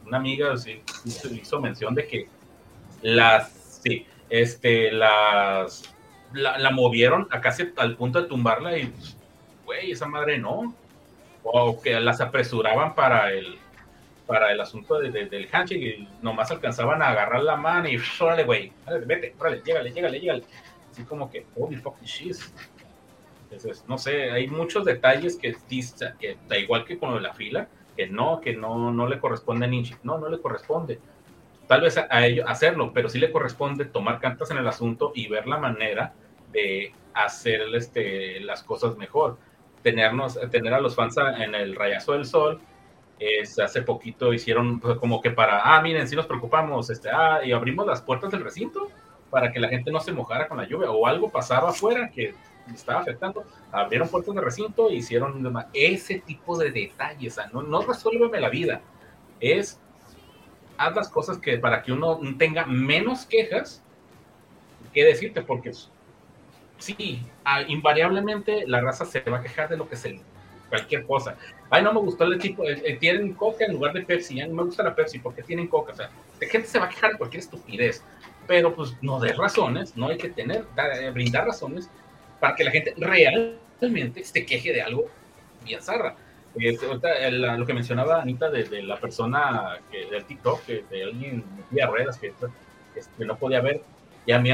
[0.05, 2.27] una amiga sí, hizo mención de que
[3.01, 3.51] las,
[3.83, 5.93] sí, este, las,
[6.33, 8.91] la, movieron a casi al punto de tumbarla y,
[9.65, 10.73] güey, esa madre no,
[11.43, 13.57] o que las apresuraban para el,
[14.27, 17.97] para el asunto de- de- del handshake y nomás alcanzaban a agarrar la mano y,
[18.19, 18.71] órale, güey,
[19.05, 20.43] vete, órale, llégale, llégale, llégale,
[20.91, 22.37] así como que, holy fucking shit.
[23.43, 25.55] Entonces, no sé, hay muchos detalles que,
[26.19, 29.19] que da igual que con lo de la fila, que no, que no, no le
[29.19, 29.95] corresponde a Ninchi.
[30.03, 30.99] No, no le corresponde.
[31.69, 35.11] Tal vez a, a ellos hacerlo, pero sí le corresponde tomar cartas en el asunto
[35.13, 36.15] y ver la manera
[36.51, 39.37] de hacer este, las cosas mejor.
[39.83, 42.59] Tenernos, tener a los fans en el rayazo del sol.
[43.19, 47.41] Es, hace poquito hicieron pues, como que para, ah, miren, sí nos preocupamos, este, ah,
[47.45, 48.89] y abrimos las puertas del recinto
[49.29, 52.33] para que la gente no se mojara con la lluvia o algo pasaba afuera que
[52.73, 58.39] estaba afectando, abrieron puertas de recinto e hicieron ese tipo de detalles, no, no resuélveme
[58.39, 58.81] la vida,
[59.39, 59.79] es
[60.79, 63.83] haz las cosas que para que uno tenga menos quejas
[64.93, 65.71] que decirte, porque
[66.77, 70.19] sí, ah, invariablemente la raza se va a quejar de lo que se
[70.69, 71.35] cualquier cosa.
[71.71, 74.47] Ay, no me gustó el tipo, eh, eh, tienen coca en lugar de Pepsi, ya
[74.47, 75.93] no me gusta la Pepsi, porque tienen coca?
[75.93, 76.09] O sea,
[76.39, 78.03] la gente se va a quejar de cualquier estupidez.
[78.47, 81.87] pero pues no de razones, no hay que tener, dar- eh, brindar razones
[82.39, 85.05] para que la gente realmente se queje de algo
[85.63, 86.15] bien zarra.
[86.67, 91.03] Ahorita, el- lo que mencionaba Anita de, de la persona que, del TikTok, que de
[91.03, 92.33] alguien de ruedas que
[92.95, 93.81] este, no podía ver,
[94.25, 94.49] y, a mí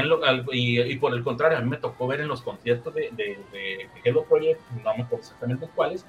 [0.52, 3.38] y, y por el contrario, a mí me tocó ver en los conciertos de, de,
[3.52, 6.06] de Hello Project, no me acuerdo exactamente cuáles,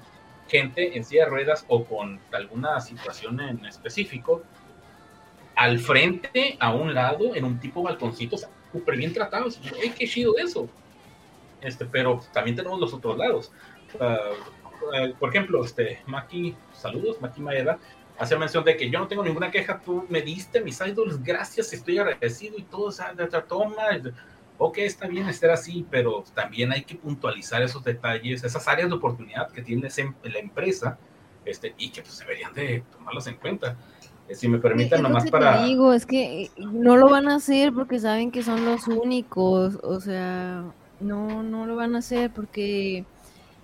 [0.48, 4.42] gente en silla de ruedas o con alguna situación en específico,
[5.56, 9.60] al frente, a un lado, en un tipo balconcito, o sea, súper bien tratados.
[9.82, 10.68] ¡ay, qué chido eso!
[11.60, 13.50] Este, pero también tenemos los otros lados.
[13.98, 14.16] Eh,
[15.18, 17.78] por ejemplo, este, Maki, saludos, Maki Maeda,
[18.18, 21.72] hace mención de que yo no tengo ninguna queja, tú me diste mis idols, gracias,
[21.72, 23.82] estoy agradecido y todo, o sea, de otra toma,
[24.58, 28.94] ok, está bien estar así, pero también hay que puntualizar esos detalles, esas áreas de
[28.96, 30.98] oportunidad que tiene ese- la empresa,
[31.44, 33.76] este, y que pues deberían de tomarlas en cuenta.
[34.28, 35.60] Eh, Si me permiten, nomás que para...
[35.60, 38.86] te digo, es que eh, no lo van a hacer porque saben que son los
[38.88, 40.64] únicos, o sea,
[41.00, 43.04] no, no lo van a hacer porque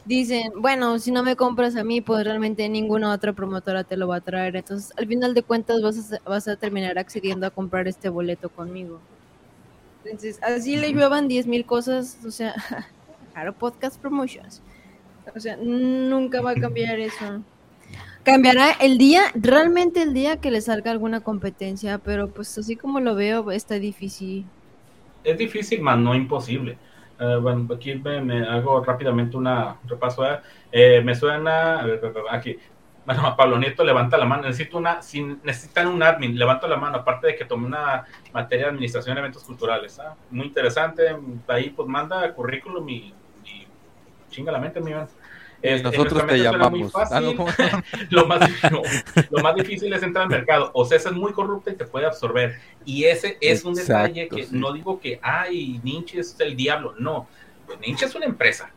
[0.04, 4.08] dicen, bueno, si no me compras a mí, pues realmente ninguna otra promotora te lo
[4.08, 7.50] va a traer, entonces al final de cuentas vas a, vas a terminar accediendo a
[7.50, 9.00] comprar este boleto conmigo.
[10.04, 12.54] Entonces, así le lluevan 10 mil cosas, o sea,
[13.32, 14.62] claro, podcast promotions.
[15.34, 17.42] O sea, nunca va a cambiar eso.
[18.22, 23.00] Cambiará el día, realmente el día que le salga alguna competencia, pero pues así como
[23.00, 24.46] lo veo, está difícil.
[25.24, 26.78] es difícil, más no imposible.
[27.24, 30.24] Eh, bueno, aquí me, me hago rápidamente una un repaso.
[30.26, 30.40] ¿eh?
[30.70, 31.84] Eh, me suena,
[32.30, 32.58] aquí.
[33.06, 34.42] Bueno, Pablo Nieto levanta la mano.
[34.42, 36.98] Necesito una, si necesitan un admin, levanto la mano.
[36.98, 39.98] Aparte de que tomé una materia de administración de eventos culturales.
[40.00, 40.14] ¿ah?
[40.30, 41.16] Muy interesante.
[41.48, 43.66] Ahí pues manda currículum y, y
[44.30, 45.08] chinga la mente, mi man.
[45.64, 46.92] Este, Nosotros te llamamos.
[46.94, 47.20] Ah,
[48.10, 48.82] lo, más, no,
[49.30, 50.70] lo más difícil es entrar al mercado.
[50.74, 52.56] O sea, es muy corrupta y te puede absorber.
[52.84, 54.50] Y ese es un detalle que sí.
[54.52, 56.94] no digo que, ay, Ninja es el diablo.
[56.98, 57.26] No,
[57.66, 58.70] pues Ninja es una empresa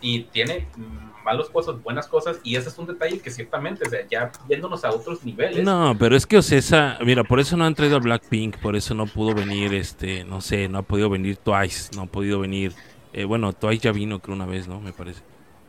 [0.00, 2.38] y tiene mm, malas cosas, buenas cosas.
[2.44, 5.64] Y ese es un detalle que ciertamente, o sea, ya yéndonos a otros niveles.
[5.64, 8.94] No, pero es que Ocesa, mira, por eso no han traído a Blackpink, por eso
[8.94, 12.72] no pudo venir, este, no sé, no ha podido venir Twice, no ha podido venir,
[13.12, 14.80] eh, bueno, Twice ya vino creo una vez, ¿no?
[14.80, 15.22] Me parece.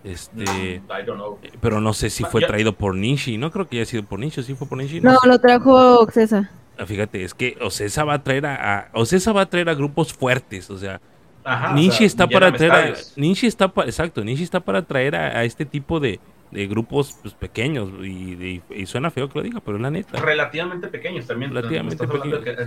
[0.03, 1.39] Este, Mm, I don't know.
[1.43, 4.19] eh, pero no sé si fue traído por Ninji, no creo que haya sido por
[4.19, 4.99] Ninji, sí fue por Ninji.
[5.01, 5.27] No No, sé.
[5.27, 6.49] lo trajo Oxesa.
[6.77, 9.75] Ah, Fíjate, es que Ocesa va a traer a, a- Ocesa va a traer a
[9.75, 10.99] grupos fuertes, o sea,
[11.43, 12.93] Ajá, o Ninji sea, está para traer a.
[13.15, 17.17] Ninji está pa- exacto, Ninji está para traer a, a este tipo de, de grupos
[17.21, 20.19] pues, pequeños y, de- y suena feo que lo diga, pero es la neta.
[20.19, 21.53] relativamente pequeños también.
[21.53, 22.07] Relativamente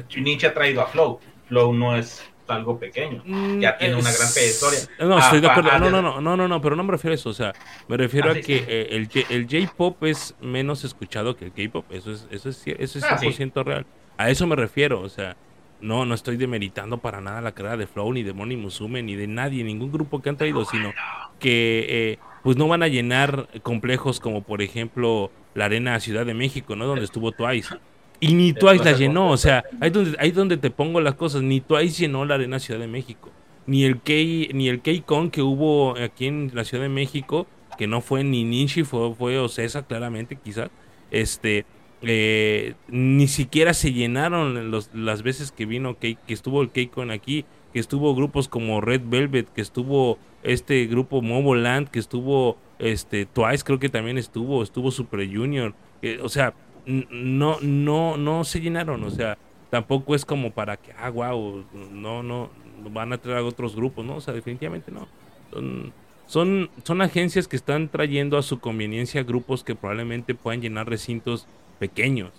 [0.09, 1.19] que, Ninja ha traído a Flow.
[1.49, 3.23] Flow no es algo pequeño.
[3.60, 4.78] Ya tiene una gran trayectoria.
[5.00, 5.70] No, Ah, estoy de pa- acuerdo.
[5.73, 7.31] ah, No, de- no, no, no, no, no, pero no me refiero a eso.
[7.31, 7.52] O sea,
[7.89, 11.86] me refiero Ah, a que eh, el, el J-pop es menos escuchado que el K-pop.
[11.90, 13.26] Eso es, eso es, eso es Ah, sí.
[13.28, 13.86] 100% real.
[14.16, 15.00] A eso me refiero.
[15.00, 15.36] O sea,
[15.81, 19.16] no, no estoy demeritando para nada la carrera de Flow, ni de Moni Musume, ni
[19.16, 20.92] de nadie, ningún grupo que han traído, sino
[21.39, 26.34] que eh, pues no van a llenar complejos como por ejemplo la Arena Ciudad de
[26.34, 26.86] México, ¿no?
[26.86, 27.74] Donde estuvo Twice.
[28.20, 29.84] Y ni Twice la llenó, o sea, completa.
[29.84, 32.86] ahí donde, ahí donde te pongo las cosas, ni Twice llenó la Arena Ciudad de
[32.86, 33.31] México.
[33.67, 34.12] Ni el K,
[34.52, 37.47] ni el K-Con que hubo aquí en la Ciudad de México,
[37.78, 40.70] que no fue ni Ninchi, fue, fue Ocesa claramente quizás.
[41.10, 41.65] Este,
[42.02, 47.10] eh, ni siquiera se llenaron los, las veces que vino, K- que estuvo el K-Con
[47.10, 53.26] aquí, que estuvo grupos como Red Velvet, que estuvo este grupo Moboland, que estuvo este
[53.26, 56.55] Twice, creo que también estuvo, estuvo Super Junior, que, o sea,
[56.87, 59.39] no, no, no se llenaron, o sea,
[59.71, 62.51] tampoco es como para que, ah, wow, no, no,
[62.91, 64.17] van a traer a otros grupos, ¿no?
[64.17, 65.09] O sea, definitivamente no.
[65.53, 65.93] Son,
[66.27, 71.47] son, son agencias que están trayendo a su conveniencia grupos que probablemente puedan llenar recintos
[71.79, 72.33] pequeños.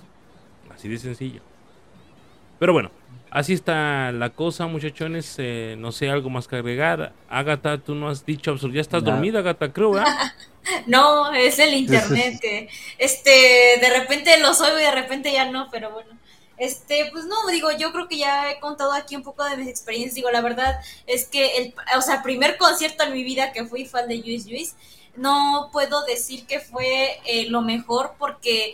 [0.74, 1.42] Así de sencillo.
[2.60, 2.92] Pero bueno,
[3.36, 5.36] así está la cosa, muchachones.
[5.38, 7.14] eh, no sé, algo más que agregar.
[7.30, 8.78] Agatha, tú no has dicho absolutamente.
[8.78, 10.08] Ya estás dormida, Agatha, creo, ¿verdad?
[10.88, 13.30] No, es el internet que, este,
[13.80, 16.10] de repente los oigo y de repente ya no, pero bueno.
[16.58, 19.68] Este, pues no, digo, yo creo que ya he contado aquí un poco de mis
[19.68, 20.16] experiencias.
[20.16, 23.86] Digo, la verdad es que el, o sea, primer concierto en mi vida que fui
[23.86, 24.74] fan de Juice Juice,
[25.16, 28.74] no puedo decir que fue eh, lo mejor porque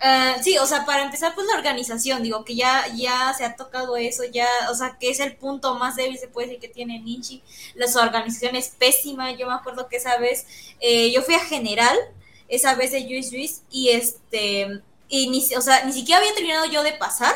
[0.00, 3.56] Ah, sí, o sea, para empezar, pues la organización, digo que ya, ya se ha
[3.56, 6.68] tocado eso, ya, o sea, que es el punto más débil, se puede decir, que
[6.68, 7.42] tiene Ninchi.
[7.74, 9.32] La su organización es pésima.
[9.32, 10.46] Yo me acuerdo que esa vez
[10.80, 11.96] eh, yo fui a General,
[12.48, 16.66] esa vez de Juice Juice, y este, y ni, o sea, ni siquiera había terminado
[16.66, 17.34] yo de pasar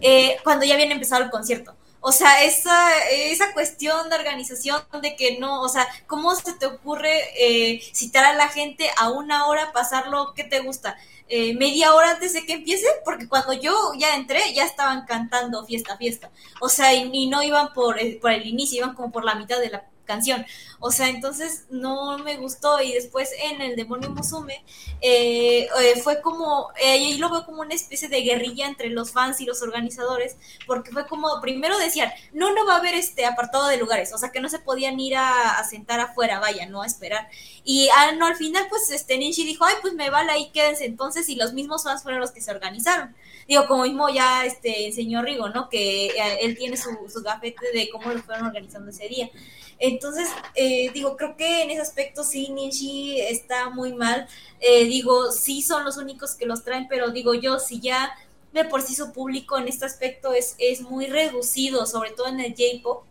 [0.00, 1.74] eh, cuando ya habían empezado el concierto.
[2.00, 6.66] O sea, esa, esa cuestión de organización de que no, o sea, ¿cómo se te
[6.66, 10.96] ocurre eh, citar a la gente a una hora, pasarlo, ¿qué te gusta?
[11.34, 15.64] Eh, media hora antes de que empiece, porque cuando yo ya entré, ya estaban cantando
[15.64, 16.30] fiesta, fiesta.
[16.60, 19.58] O sea, y, y no iban por por el inicio, iban como por la mitad
[19.58, 20.44] de la canción.
[20.84, 24.64] O sea, entonces no me gustó y después en el demonio Musume
[25.00, 29.12] eh, eh, fue como, eh, yo lo veo como una especie de guerrilla entre los
[29.12, 30.36] fans y los organizadores,
[30.66, 34.18] porque fue como, primero decían, no, no va a haber este apartado de lugares, o
[34.18, 37.28] sea, que no se podían ir a, sentar afuera, vaya, no a esperar.
[37.62, 40.84] Y ah, no, al final, pues este Ninji dijo, ay, pues me vale ahí, quédense
[40.84, 43.14] entonces, y los mismos fans fueron los que se organizaron.
[43.46, 45.68] Digo, como mismo ya este enseñó Rigo, ¿no?
[45.68, 49.30] Que eh, él tiene su, su gafete de cómo lo fueron organizando ese día.
[49.78, 54.28] Entonces, eh, digo, creo que en ese aspecto sí, Ninji está muy mal.
[54.60, 58.14] Eh, digo, sí son los únicos que los traen, pero digo yo, si ya
[58.52, 62.40] de por sí su público en este aspecto es, es muy reducido, sobre todo en
[62.40, 63.04] el J-Pop,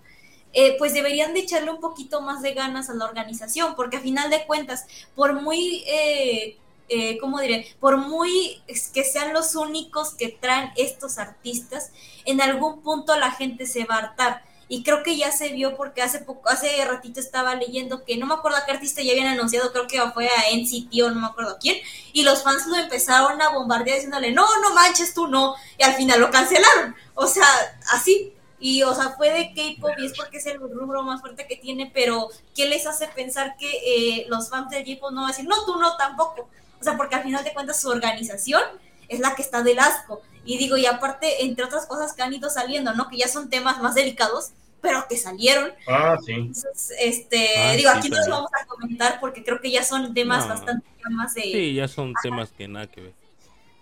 [0.54, 4.02] eh, pues deberían de echarle un poquito más de ganas a la organización, porque a
[4.02, 6.58] final de cuentas, por muy, eh,
[6.90, 7.68] eh, ¿cómo diré?
[7.80, 8.62] Por muy
[8.94, 11.92] que sean los únicos que traen estos artistas,
[12.26, 15.76] en algún punto la gente se va a hartar y creo que ya se vio
[15.76, 19.12] porque hace poco, hace ratito estaba leyendo que no me acuerdo a qué artista ya
[19.12, 21.76] habían anunciado, creo que fue a NCT o no me acuerdo quién,
[22.14, 25.96] y los fans lo empezaron a bombardear diciéndole, no, no manches tú no, y al
[25.96, 27.46] final lo cancelaron, o sea,
[27.92, 31.48] así, y o sea, fue de K-pop y es porque es el rubro más fuerte
[31.48, 35.32] que tiene, pero ¿qué les hace pensar que eh, los fans del J-pop no van
[35.32, 36.48] a decir, no, tú no tampoco?
[36.80, 38.64] O sea, porque al final de cuentas su organización
[39.10, 40.22] es la que está del asco.
[40.46, 43.10] Y digo, y aparte, entre otras cosas que han ido saliendo, ¿no?
[43.10, 44.52] Que ya son temas más delicados,
[44.82, 45.72] pero que salieron.
[45.88, 46.32] Ah, sí.
[46.34, 49.84] Entonces, este, Ah, digo, sí, aquí no los vamos a comentar porque creo que ya
[49.84, 50.50] son temas No.
[50.56, 51.44] bastante más de...
[51.44, 53.14] Sí, ya son temas que nada que ver.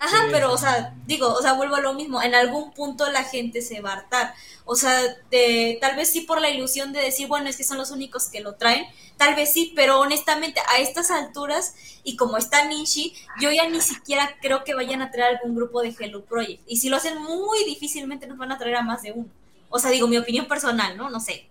[0.02, 3.26] Ajá, pero, o sea, digo, o sea, vuelvo a lo mismo, en algún punto la
[3.26, 4.34] gente se va a hartar.
[4.64, 4.98] O sea,
[5.30, 8.30] de- tal vez sí por la ilusión de decir, bueno, es que son los únicos
[8.30, 8.86] que lo traen,
[9.18, 13.82] tal vez sí, pero honestamente a estas alturas y como está Nishi, yo ya ni
[13.82, 16.62] siquiera creo que vayan a traer algún grupo de Hello Project.
[16.66, 19.28] Y si lo hacen muy difícilmente nos van a traer a más de uno.
[19.70, 21.10] O sea, digo, mi opinión personal, ¿no?
[21.10, 21.50] No sé,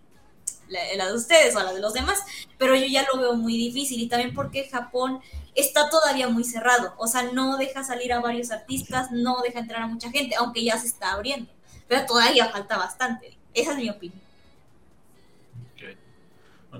[0.68, 2.22] la, la de ustedes o la de los demás,
[2.58, 5.20] pero yo ya lo veo muy difícil y también porque Japón
[5.54, 9.82] está todavía muy cerrado, o sea, no deja salir a varios artistas, no deja entrar
[9.82, 11.50] a mucha gente, aunque ya se está abriendo,
[11.88, 14.28] pero todavía falta bastante, esa es mi opinión.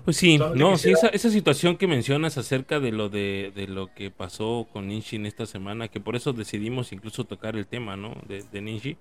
[0.04, 3.92] Pues sí, no, sí, esa, esa situación que mencionas acerca de lo de, de lo
[3.94, 8.14] que pasó con Ninji esta semana, que por eso decidimos incluso tocar el tema, ¿no?
[8.28, 8.98] De, de Ninji.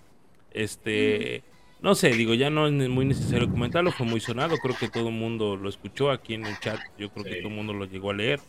[0.51, 1.43] Este,
[1.81, 5.09] no sé, digo, ya no es muy necesario comentarlo, fue muy sonado, creo que todo
[5.09, 7.85] el mundo lo escuchó aquí en el chat, yo creo que todo el mundo lo
[7.85, 8.39] llegó a leer.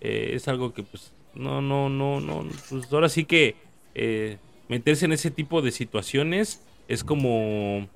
[0.00, 3.56] Eh, es algo que pues no, no, no, no, pues ahora sí que
[3.94, 7.88] eh, meterse en ese tipo de situaciones es como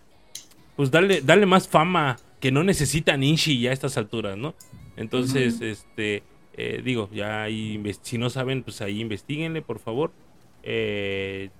[0.77, 4.55] pues darle, darle más fama que no necesita Ninji ya a estas alturas, ¿no?
[4.97, 6.23] Entonces, este,
[6.55, 10.11] eh, digo, ya ahí, si no saben, pues ahí investiguenle, por favor.
[10.63, 11.51] Eh,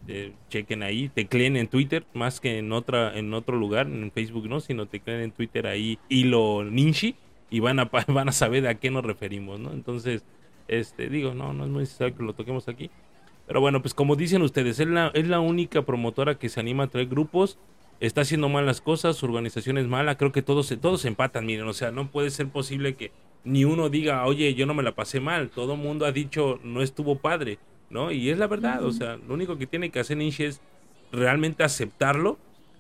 [0.51, 4.61] chequen ahí, tecleen en Twitter, más que en otra, en otro lugar, en Facebook no,
[4.61, 7.15] sino tecleen en Twitter ahí hilo Ninji
[7.49, 9.73] y van a, van a saber a qué nos referimos, ¿no?
[9.73, 10.25] Entonces,
[10.69, 12.91] este, digo, no, no es muy necesario que lo toquemos aquí.
[13.47, 16.85] Pero bueno, pues como dicen ustedes, es la, es la única promotora que se anima
[16.85, 17.59] a traer grupos
[18.01, 21.69] está haciendo mal las cosas, su organización es mala, creo que todos, todos empatan, miren,
[21.69, 23.13] o sea, no puede ser posible que
[23.45, 26.83] ni uno diga, oye, yo no me la pasé mal, todo mundo ha dicho, no
[26.83, 27.59] estuvo padre,
[27.91, 28.11] ¿no?
[28.13, 30.61] Y es la verdad, o sea, lo único que tiene que hacer Ninja es
[31.13, 32.39] realmente aceptarlo,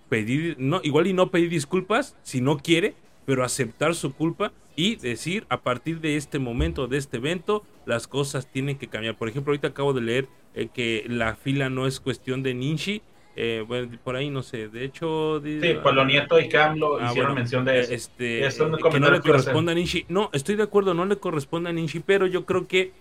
[0.08, 2.94] pedir, no, igual y no pedir disculpas si no quiere,
[3.26, 8.06] pero aceptar su culpa y decir, a partir de este momento, de este evento, las
[8.08, 9.16] cosas tienen que cambiar.
[9.16, 13.02] Por ejemplo, ahorita acabo de leer eh, que la fila no es cuestión de Ninji,
[13.36, 15.38] eh, bueno, por ahí no sé, de hecho...
[15.40, 17.92] di- Sí, Polo Nieto y Cam lo Ah, hicieron bueno, mención de eso.
[17.92, 20.04] Este, Es un eh, que no le corresponde a Ninji.
[20.08, 22.92] No, estoy de acuerdo, no le corresponde a Ninji, pero yo creo que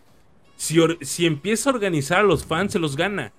[0.60, 3.32] si, or- si empieza a organizar a los fans, se los gana.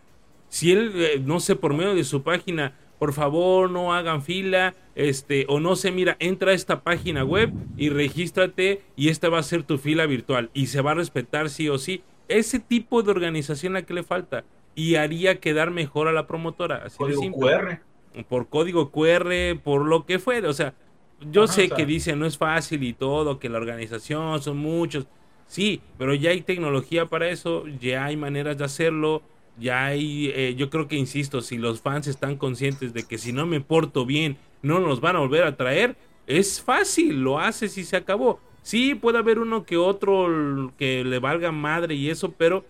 [0.48, 4.74] Si él, eh, no sé, por medio de su página, por favor, no hagan fila,
[4.94, 9.38] este, o no sé, mira, entra a esta página web y regístrate y esta va
[9.38, 12.02] a ser tu fila virtual y se va a respetar sí o sí.
[12.28, 16.82] Ese tipo de organización a que le falta y haría quedar mejor a la promotora.
[16.84, 17.82] Así de Código simple
[18.14, 18.24] QR.
[18.28, 20.48] por código QR, por lo que fuera.
[20.48, 20.74] O sea,
[21.20, 21.76] yo Ajá, sé o sea.
[21.76, 25.06] que dicen no es fácil y todo, que la organización son muchos.
[25.50, 29.20] Sí, pero ya hay tecnología para eso, ya hay maneras de hacerlo,
[29.58, 33.32] ya hay, eh, yo creo que insisto, si los fans están conscientes de que si
[33.32, 35.96] no me porto bien, no nos van a volver a traer,
[36.28, 38.38] es fácil, lo haces y se acabó.
[38.62, 42.64] Sí, puede haber uno que otro que le valga madre y eso, pero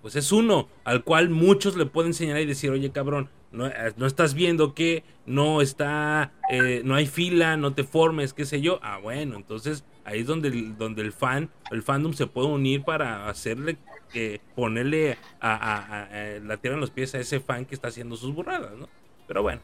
[0.00, 3.92] pues es uno al cual muchos le pueden señalar y decir, oye cabrón, no, eh,
[4.06, 8.78] estás viendo que no está, eh, no hay fila, no te formes, qué sé yo.
[8.82, 12.82] Ah, bueno, entonces ahí es donde el, donde el fan, el fandom se puede unir
[12.82, 13.76] para hacerle,
[14.14, 17.74] eh, ponerle a, a- a- a la tierra en los pies a ese fan que
[17.74, 18.88] está haciendo sus burradas, ¿no?
[19.28, 19.60] Pero bueno,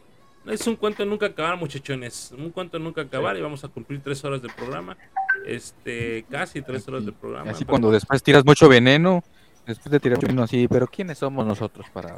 [0.47, 2.33] es un cuento nunca acabar, muchachones.
[2.39, 4.97] Un cuento nunca acabar y vamos a cumplir tres horas de programa.
[5.45, 7.51] Este, casi tres horas de programa.
[7.51, 9.23] Así pero- cuando después tiras mucho veneno,
[9.67, 12.15] después de tirar mucho veneno así, pero ¿quiénes somos nosotros para...?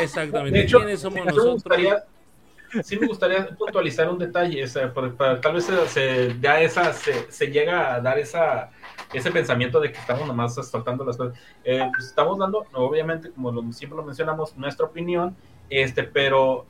[0.00, 0.58] Exactamente.
[0.58, 1.54] De hecho, ¿Quiénes somos nosotros?
[1.54, 2.04] gustaría,
[2.80, 4.92] sí me gustaría puntualizar un detalle, o sea,
[5.40, 8.70] tal vez se, se- ya esa, se, se llega a dar esa,
[9.12, 11.38] ese pensamiento de que estamos nomás soltando las cosas.
[11.64, 15.36] Eh, pues, estamos dando, obviamente, como lo- siempre lo mencionamos, nuestra opinión,
[15.68, 16.68] este, pero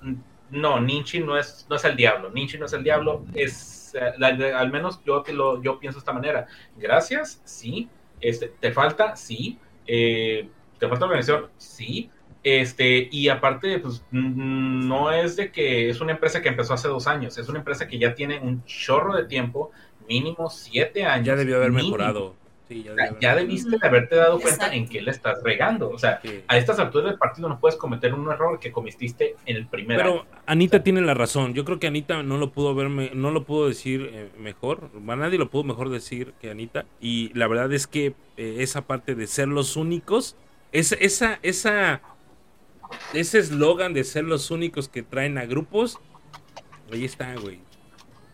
[0.48, 4.12] no, Ninchi no es, no es el diablo, Ninchi no es el diablo, es, eh,
[4.18, 6.46] la- al menos yo, te lo, yo pienso de esta manera.
[6.76, 7.88] Gracias, sí,
[8.20, 12.10] este, te falta, sí, eh, te falta organización, sí,
[12.46, 16.86] este, y aparte, pues mm, no es de que es una empresa que empezó hace
[16.86, 19.72] dos años, es una empresa que ya tiene un chorro de tiempo,
[20.08, 21.26] mínimo siete años.
[21.26, 21.96] Ya debió haber mínimo.
[21.96, 22.36] mejorado.
[22.68, 23.46] Sí, ya O debió sea, haber Ya mejorado.
[23.46, 24.76] debiste de haberte dado cuenta Exacto.
[24.76, 25.88] en qué le estás regando.
[25.90, 26.40] O sea, Sí.
[26.46, 29.96] a estas alturas del partido no puedes cometer un error que cometiste en el primer
[29.98, 30.24] Pero año.
[30.46, 31.52] Anita tiene la razón.
[31.54, 34.90] Yo creo que Anita no lo pudo ver, me- no lo pudo decir eh, mejor.
[35.00, 36.86] Nadie lo pudo mejor decir que Anita.
[37.00, 40.36] Y la verdad es que eh, esa parte de ser los únicos,
[40.72, 42.00] es, esa, esa,
[43.12, 45.98] ese eslogan de ser los únicos que traen a grupos,
[46.92, 47.60] ahí está, güey.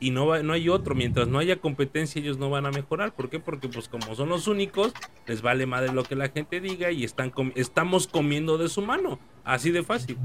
[0.01, 0.97] Y no, va, no hay otro.
[0.97, 3.15] Mientras no haya competencia, ellos no van a mejorar.
[3.15, 3.39] ¿Por qué?
[3.39, 4.93] Porque, pues, como son los únicos,
[5.27, 8.83] les vale madre lo que la gente diga y están com- estamos comiendo de su
[8.83, 9.21] mano.
[9.45, 10.19] Así de fácil.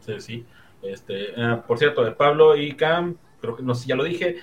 [0.00, 0.46] Sí, sí.
[0.82, 4.36] Este, eh, por cierto, de Pablo y Cam, creo que no sé, ya lo dije.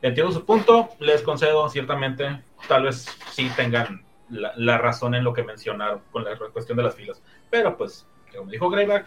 [0.00, 5.32] Entiendo su punto, les concedo ciertamente, tal vez sí tengan la, la razón en lo
[5.32, 7.22] que mencionaron con la cuestión de las filas.
[7.50, 9.06] Pero pues, como dijo Greyback,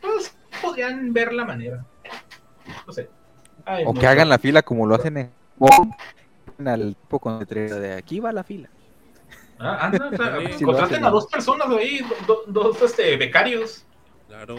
[0.00, 1.84] pues podrían ver la manera.
[2.86, 3.08] No sé.
[3.64, 4.06] Ay, O no que sé.
[4.08, 5.32] hagan la fila como lo hacen en...
[6.68, 8.68] al tipo con de aquí va la fila.
[9.58, 13.86] Ah, anda, o sea, Sí, contraten a dos personas ahí, do- do- dos este, becarios.
[14.28, 14.56] Claro.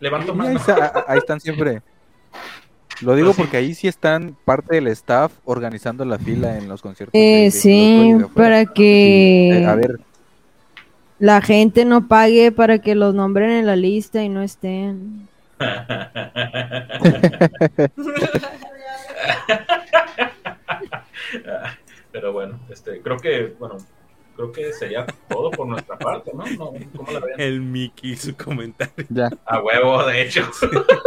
[0.00, 0.48] Levanto más.
[0.48, 1.82] ahí, está- ahí están siempre.
[3.00, 3.42] Lo digo Pues sí.
[3.42, 7.14] porque ahí sí están parte del staff organizando la fila en los conciertos.
[7.14, 10.00] Eh, de- sí, de para que Sí, eh, a ver,
[11.18, 15.28] la gente no pague para que los nombren en la lista y no estén.
[22.12, 23.76] Pero bueno, este, creo que, bueno,
[24.34, 26.44] creo que sería todo por nuestra parte, ¿no?
[26.46, 27.40] no ¿Cómo la ven?
[27.40, 29.06] El Mickey, su comentario.
[29.08, 29.30] ya.
[29.46, 30.48] A huevo, de hecho.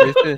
[0.07, 0.37] Este.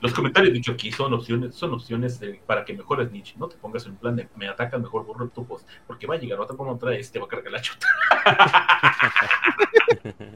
[0.00, 3.34] Los comentarios de Chucky son opciones, son opciones de- para que mejores niche.
[3.38, 6.18] No te pongas en plan de me atacas mejor borro tu post, porque va a
[6.18, 7.86] llegar otra como otra vez y te va a cargar la chota.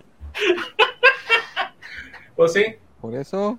[2.36, 2.65] pues sí,
[3.01, 3.59] por eso,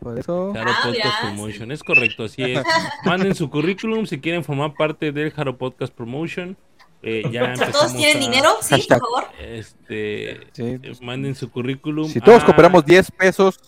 [0.00, 0.52] por eso.
[0.54, 1.20] Jaro Ah, Podcast.
[1.22, 2.62] Promotion, es correcto, así es.
[3.04, 6.56] Manden su currículum si quieren formar parte del Jaro Podcast Promotion.
[7.08, 8.50] Eh, ya ¿Todos tienen a- dinero?
[8.60, 9.00] Sí, por Hashtag.
[9.00, 9.24] favor.
[9.40, 10.62] Este, Sí.
[10.82, 12.08] eh, manden su currículum.
[12.08, 13.58] Si todos a- cooperamos 10 pesos,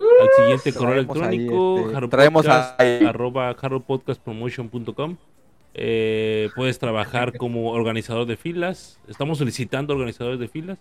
[0.00, 2.76] al siguiente correo traemos ahí, electrónico, este, traemos a-
[3.08, 5.16] arroba jaropodcastpromotion.com.
[5.78, 8.98] Eh, puedes trabajar como organizador de filas.
[9.08, 10.78] Estamos solicitando organizadores de filas.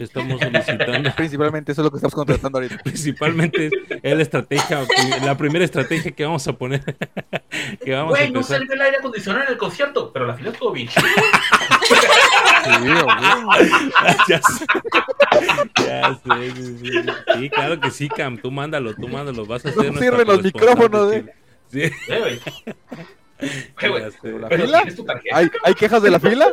[0.00, 2.78] Estamos solicitando principalmente eso es lo que estamos contratando ahorita.
[2.84, 3.70] principalmente
[4.02, 4.86] es la estrategia,
[5.22, 6.82] la primera estrategia que vamos a poner.
[7.84, 8.58] que vamos a güey, no empezar.
[8.60, 10.88] salió el aire acondicionado en el concierto, pero la fila estuvo bien.
[14.28, 14.64] Ya sé.
[15.76, 16.90] Ya sé, sí, sí.
[17.38, 18.38] Sí, claro que sí, Cam.
[18.38, 19.44] Tú mándalo, tú mándalo.
[19.44, 21.34] Vas a No ser nuestra sirven los micrófonos, de eh.
[21.70, 22.40] Sí, Eh, güey.
[23.42, 24.04] Eh.
[25.32, 26.48] ¿Hay, ¿Hay quejas de la fila?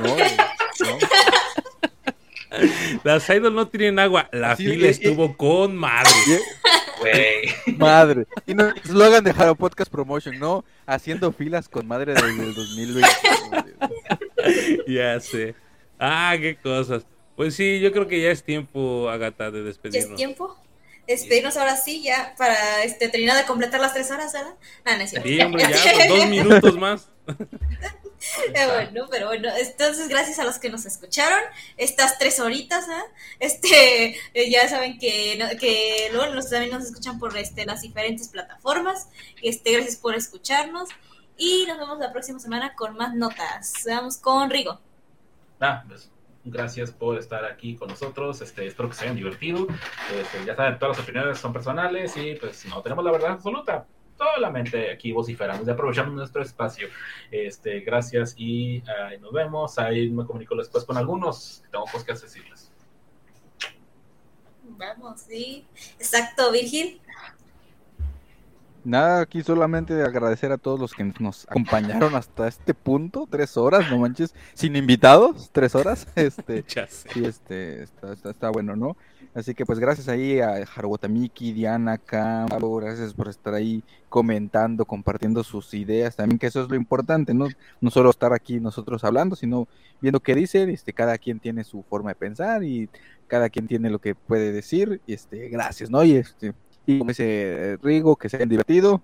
[0.00, 0.98] No, güey, no.
[3.04, 4.28] Las idols no tienen agua.
[4.32, 6.10] La Sí, fila eh, estuvo con madre.
[7.00, 7.76] Güey.
[7.76, 8.26] Madre.
[8.46, 10.64] Y no eslogan de Jaro Podcast Promotion, ¿no?
[10.86, 13.08] Haciendo filas con madre desde el 2020.
[14.86, 15.54] Ya sé.
[15.98, 17.04] Ah, qué cosas.
[17.36, 20.16] Pues sí, yo creo que ya es tiempo, Agata, de Ya es despedirnos.
[20.16, 20.56] tiempo.
[21.06, 24.54] Despedirnos ahora sí, ya para este, terminar de completar las tres horas, ¿verdad?
[24.84, 25.06] Ah, no.
[25.06, 27.10] Sí, hombre, ya, dos minutos más.
[28.54, 31.40] Eh, bueno, pero bueno, entonces gracias a los que nos escucharon
[31.76, 33.02] estas tres horitas, ¿ah?
[33.38, 37.82] este, eh, ya saben que, no- que luego nos, también nos escuchan por este, las
[37.82, 39.08] diferentes plataformas,
[39.42, 40.88] este, gracias por escucharnos
[41.36, 44.80] y nos vemos la próxima semana con más notas, vamos con Rigo.
[45.60, 46.10] Ah, pues,
[46.44, 48.40] gracias por estar aquí con nosotros.
[48.40, 49.66] Este, espero que se hayan divertido.
[50.14, 53.86] Este, ya saben, todas las opiniones son personales y pues no tenemos la verdad absoluta.
[54.16, 56.88] Solamente aquí vociferamos y aprovechamos nuestro espacio.
[57.30, 58.82] Este, gracias y
[59.20, 59.78] nos vemos.
[59.78, 61.62] Ahí me comunico después con algunos.
[61.70, 62.70] Tengo cosas que decirles.
[64.76, 65.66] Vamos, sí.
[65.98, 67.00] Exacto, Virgil.
[68.84, 73.90] Nada, aquí solamente agradecer a todos los que nos acompañaron hasta este punto, tres horas,
[73.90, 77.08] no manches, sin invitados, tres horas, este, Ya sé.
[77.08, 78.94] sí, este, está, está, está bueno, ¿no?
[79.34, 84.84] Así que pues gracias ahí a Haruotamiki, Diana, Cam, Pablo, gracias por estar ahí comentando,
[84.84, 87.48] compartiendo sus ideas, también que eso es lo importante, ¿no?
[87.80, 89.66] No solo estar aquí nosotros hablando, sino
[90.00, 92.88] viendo qué dicen, este, cada quien tiene su forma de pensar y
[93.26, 96.04] cada quien tiene lo que puede decir, y este, gracias, ¿no?
[96.04, 96.54] Y este,
[96.86, 99.02] y como dice eh, Rigo, que se hayan divertido,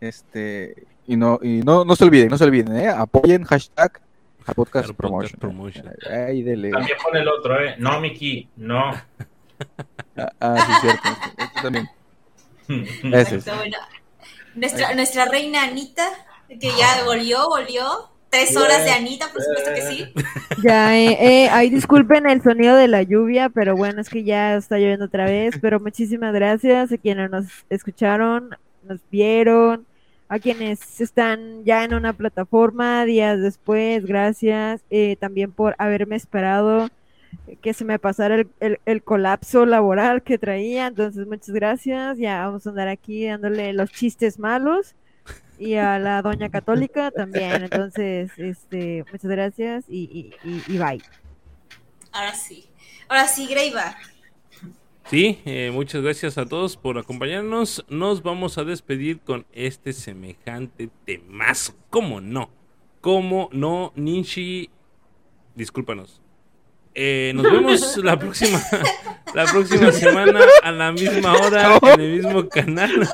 [0.00, 2.88] este, y no, y no, no se olviden, no se olviden, ¿eh?
[2.88, 4.00] Apoyen hashtag
[4.44, 5.38] a podcast promotion.
[5.38, 5.88] Podcast Promotion.
[6.10, 6.70] Ahí dele.
[6.70, 7.76] También pone el otro, ¿eh?
[7.78, 8.90] No, Miki, no.
[10.16, 11.08] Ah, ah, sí, cierto.
[11.08, 11.88] Este, este también.
[13.14, 13.32] Ese es.
[13.32, 13.76] Exacto, bueno.
[14.54, 16.08] Nuestra, nuestra reina Anita,
[16.48, 18.10] que ya volvió, volvió.
[18.30, 20.12] Tres horas de Anita, por supuesto que sí.
[20.62, 24.56] Ya, eh, eh, ay, disculpen el sonido de la lluvia, pero bueno, es que ya
[24.56, 25.54] está lloviendo otra vez.
[25.62, 28.50] Pero muchísimas gracias a quienes nos escucharon,
[28.82, 29.86] nos vieron,
[30.28, 34.82] a quienes están ya en una plataforma días después, gracias.
[34.90, 36.90] eh, también por haberme esperado
[37.62, 40.86] que se me pasara el, el- el colapso laboral que traía.
[40.88, 42.18] Entonces, muchas gracias.
[42.18, 44.94] Ya vamos a andar aquí dándole los chistes malos.
[45.58, 47.64] Y a la doña católica también.
[47.64, 51.02] Entonces, este, muchas gracias y, y, y- y bye.
[52.12, 52.68] Ahora sí.
[53.08, 53.96] Ahora sí, Greyback.
[55.10, 57.84] Sí, eh, muchas gracias a todos por acompañarnos.
[57.88, 61.74] Nos vamos a despedir con este semejante temazo.
[61.88, 62.50] ¿Cómo no?
[63.00, 64.68] ¿Cómo no, Ninshi?
[65.54, 66.20] Discúlpanos.
[67.00, 68.60] Eh, nos vemos la próxima,
[69.32, 72.90] la próxima semana a la misma hora en el mismo canal.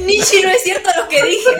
[0.00, 1.50] Nishi, no es cierto lo que dije.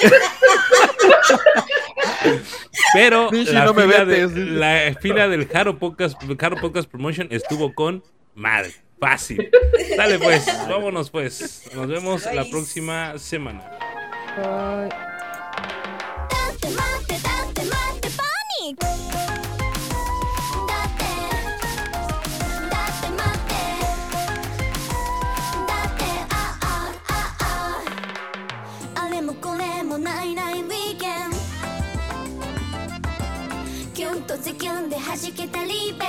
[2.95, 4.53] Pero la, no me fila vetes, de- dice.
[4.57, 8.03] la fila del Haro Podcast, Haro Podcast Promotion estuvo con
[8.35, 8.73] madre.
[8.99, 9.51] Fácil.
[9.99, 11.65] Dale pues, vámonos pues.
[11.75, 13.71] Nos vemos la próxima semana.
[14.39, 15.14] Bye.
[34.65, 36.07] キュンで弾けたリーベ